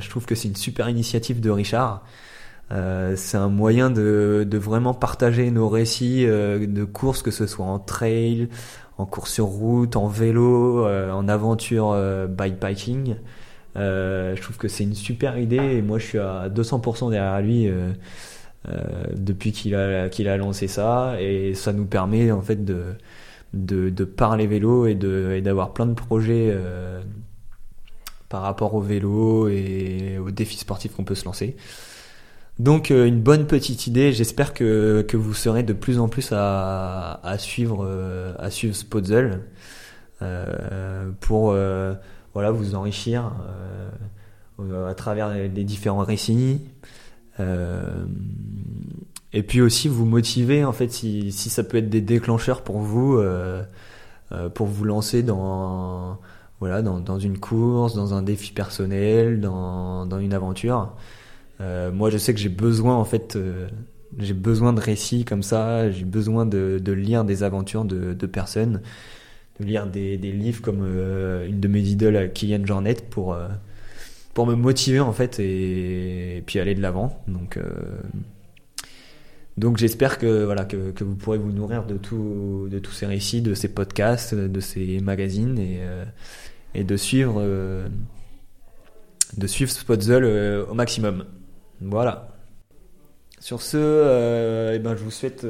Je 0.00 0.10
trouve 0.10 0.26
que 0.26 0.34
c'est 0.34 0.48
une 0.48 0.56
super 0.56 0.88
initiative 0.88 1.40
de 1.40 1.50
Richard. 1.50 2.04
C'est 2.70 3.36
un 3.36 3.48
moyen 3.48 3.90
de, 3.90 4.44
de 4.48 4.58
vraiment 4.58 4.92
partager 4.92 5.52
nos 5.52 5.68
récits 5.68 6.26
de 6.26 6.84
courses, 6.84 7.22
que 7.22 7.30
ce 7.30 7.46
soit 7.46 7.66
en 7.66 7.78
trail, 7.78 8.48
en 8.98 9.06
course 9.06 9.34
sur 9.34 9.44
route, 9.44 9.94
en 9.94 10.08
vélo, 10.08 10.84
en 10.84 11.28
aventure 11.28 11.96
bikepiking. 12.28 13.14
Euh, 13.14 13.14
je 13.76 14.40
trouve 14.40 14.56
que 14.56 14.68
c'est 14.68 14.84
une 14.84 14.94
super 14.94 15.38
idée 15.38 15.56
et 15.56 15.82
moi 15.82 15.98
je 15.98 16.06
suis 16.06 16.18
à 16.18 16.48
200% 16.48 17.10
derrière 17.10 17.40
lui 17.40 17.68
euh, 17.68 17.92
euh, 18.68 18.80
depuis 19.16 19.52
qu'il 19.52 19.74
a, 19.74 20.08
qu'il 20.08 20.28
a 20.28 20.36
lancé 20.36 20.68
ça 20.68 21.16
et 21.20 21.54
ça 21.54 21.72
nous 21.72 21.86
permet 21.86 22.30
en 22.30 22.42
fait 22.42 22.64
de, 22.64 22.94
de, 23.54 23.90
de 23.90 24.04
parler 24.04 24.46
vélo 24.46 24.86
et 24.86 24.94
de 24.94 25.32
et 25.36 25.40
d'avoir 25.40 25.72
plein 25.72 25.86
de 25.86 25.94
projets 25.94 26.48
euh, 26.50 27.00
par 28.28 28.42
rapport 28.42 28.74
au 28.74 28.80
vélo 28.80 29.48
et 29.48 30.18
aux 30.18 30.30
défis 30.30 30.58
sportifs 30.58 30.94
qu'on 30.94 31.04
peut 31.04 31.14
se 31.14 31.24
lancer. 31.24 31.56
Donc 32.58 32.90
euh, 32.90 33.06
une 33.06 33.20
bonne 33.20 33.46
petite 33.46 33.86
idée, 33.86 34.12
j'espère 34.12 34.54
que, 34.54 35.04
que 35.08 35.16
vous 35.16 35.34
serez 35.34 35.62
de 35.62 35.72
plus 35.72 35.98
en 35.98 36.08
plus 36.08 36.32
à, 36.32 37.20
à 37.24 37.38
suivre 37.38 37.84
euh, 37.86 38.34
à 38.38 38.50
suivre 38.50 38.76
euh, 40.22 41.10
pour 41.20 41.50
euh, 41.50 41.94
voilà 42.34 42.50
vous 42.50 42.74
enrichir 42.74 43.32
euh, 44.70 44.88
à 44.88 44.94
travers 44.94 45.30
les 45.30 45.64
différents 45.64 46.04
récits 46.04 46.60
euh, 47.40 48.04
et 49.32 49.42
puis 49.42 49.62
aussi 49.62 49.88
vous 49.88 50.04
motiver 50.04 50.62
en 50.64 50.72
fait 50.72 50.92
si, 50.92 51.32
si 51.32 51.48
ça 51.48 51.64
peut 51.64 51.78
être 51.78 51.88
des 51.88 52.02
déclencheurs 52.02 52.62
pour 52.62 52.78
vous 52.78 53.16
euh, 53.16 53.62
pour 54.54 54.66
vous 54.66 54.84
lancer 54.84 55.22
dans 55.22 56.18
voilà 56.60 56.82
dans, 56.82 57.00
dans 57.00 57.18
une 57.18 57.38
course 57.38 57.94
dans 57.94 58.12
un 58.12 58.22
défi 58.22 58.52
personnel 58.52 59.40
dans, 59.40 60.06
dans 60.06 60.18
une 60.18 60.34
aventure. 60.34 60.92
Moi 61.60 62.10
je 62.10 62.18
sais 62.18 62.34
que 62.34 62.40
j'ai 62.40 62.48
besoin 62.48 62.96
en 62.96 63.04
fait 63.04 63.38
j'ai 64.18 64.34
besoin 64.34 64.72
de 64.72 64.80
récits 64.80 65.24
comme 65.24 65.42
ça 65.42 65.90
j'ai 65.90 66.04
besoin 66.04 66.44
de, 66.44 66.80
de 66.82 66.92
lire 66.92 67.24
des 67.24 67.42
aventures 67.42 67.84
de, 67.84 68.14
de 68.14 68.26
personnes 68.26 68.82
de 69.60 69.64
lire 69.64 69.86
des, 69.86 70.16
des 70.18 70.32
livres 70.32 70.62
comme 70.62 70.82
euh, 70.82 71.46
une 71.46 71.60
de 71.60 71.68
mes 71.68 71.80
idoles 71.80 72.16
euh, 72.16 72.28
Kylian 72.28 72.64
Jornet 72.64 72.96
pour 73.10 73.34
euh, 73.34 73.48
pour 74.34 74.46
me 74.46 74.54
motiver 74.54 75.00
en 75.00 75.12
fait 75.12 75.38
et, 75.40 76.38
et 76.38 76.42
puis 76.42 76.58
aller 76.58 76.74
de 76.74 76.80
l'avant. 76.82 77.22
Donc 77.28 77.56
euh, 77.56 77.62
donc 79.58 79.76
j'espère 79.76 80.18
que 80.18 80.44
voilà 80.44 80.64
que, 80.64 80.90
que 80.92 81.04
vous 81.04 81.14
pourrez 81.14 81.38
vous 81.38 81.52
nourrir 81.52 81.84
de 81.84 81.96
tout 81.98 82.68
de 82.70 82.78
tous 82.78 82.92
ces 82.92 83.06
récits 83.06 83.42
de 83.42 83.54
ces 83.54 83.68
podcasts 83.68 84.34
de 84.34 84.60
ces 84.60 85.00
magazines 85.00 85.58
et 85.58 85.80
et 86.74 86.84
de 86.84 86.96
suivre 86.96 87.42
de 89.36 89.46
suivre 89.46 89.72
euh, 89.90 90.66
au 90.66 90.74
maximum. 90.74 91.24
Voilà. 91.80 92.28
Sur 93.38 93.60
ce 93.60 93.76
euh, 93.76 94.72
eh 94.74 94.78
ben 94.78 94.94
je 94.94 95.02
vous 95.02 95.10
souhaite 95.10 95.44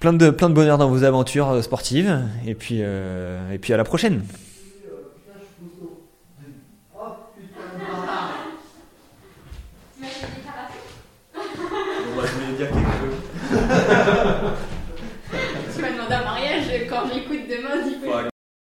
plein 0.00 0.12
de 0.12 0.30
plein 0.30 0.48
de 0.48 0.54
bonheur 0.54 0.78
dans 0.78 0.88
vos 0.88 1.04
aventures 1.04 1.50
euh, 1.50 1.62
sportives. 1.62 2.22
Et 2.46 2.54
puis 2.54 2.78
euh, 2.80 3.52
et 3.52 3.58
puis 3.58 3.72
à 3.72 3.76
la 3.76 3.84
prochaine 3.84 4.22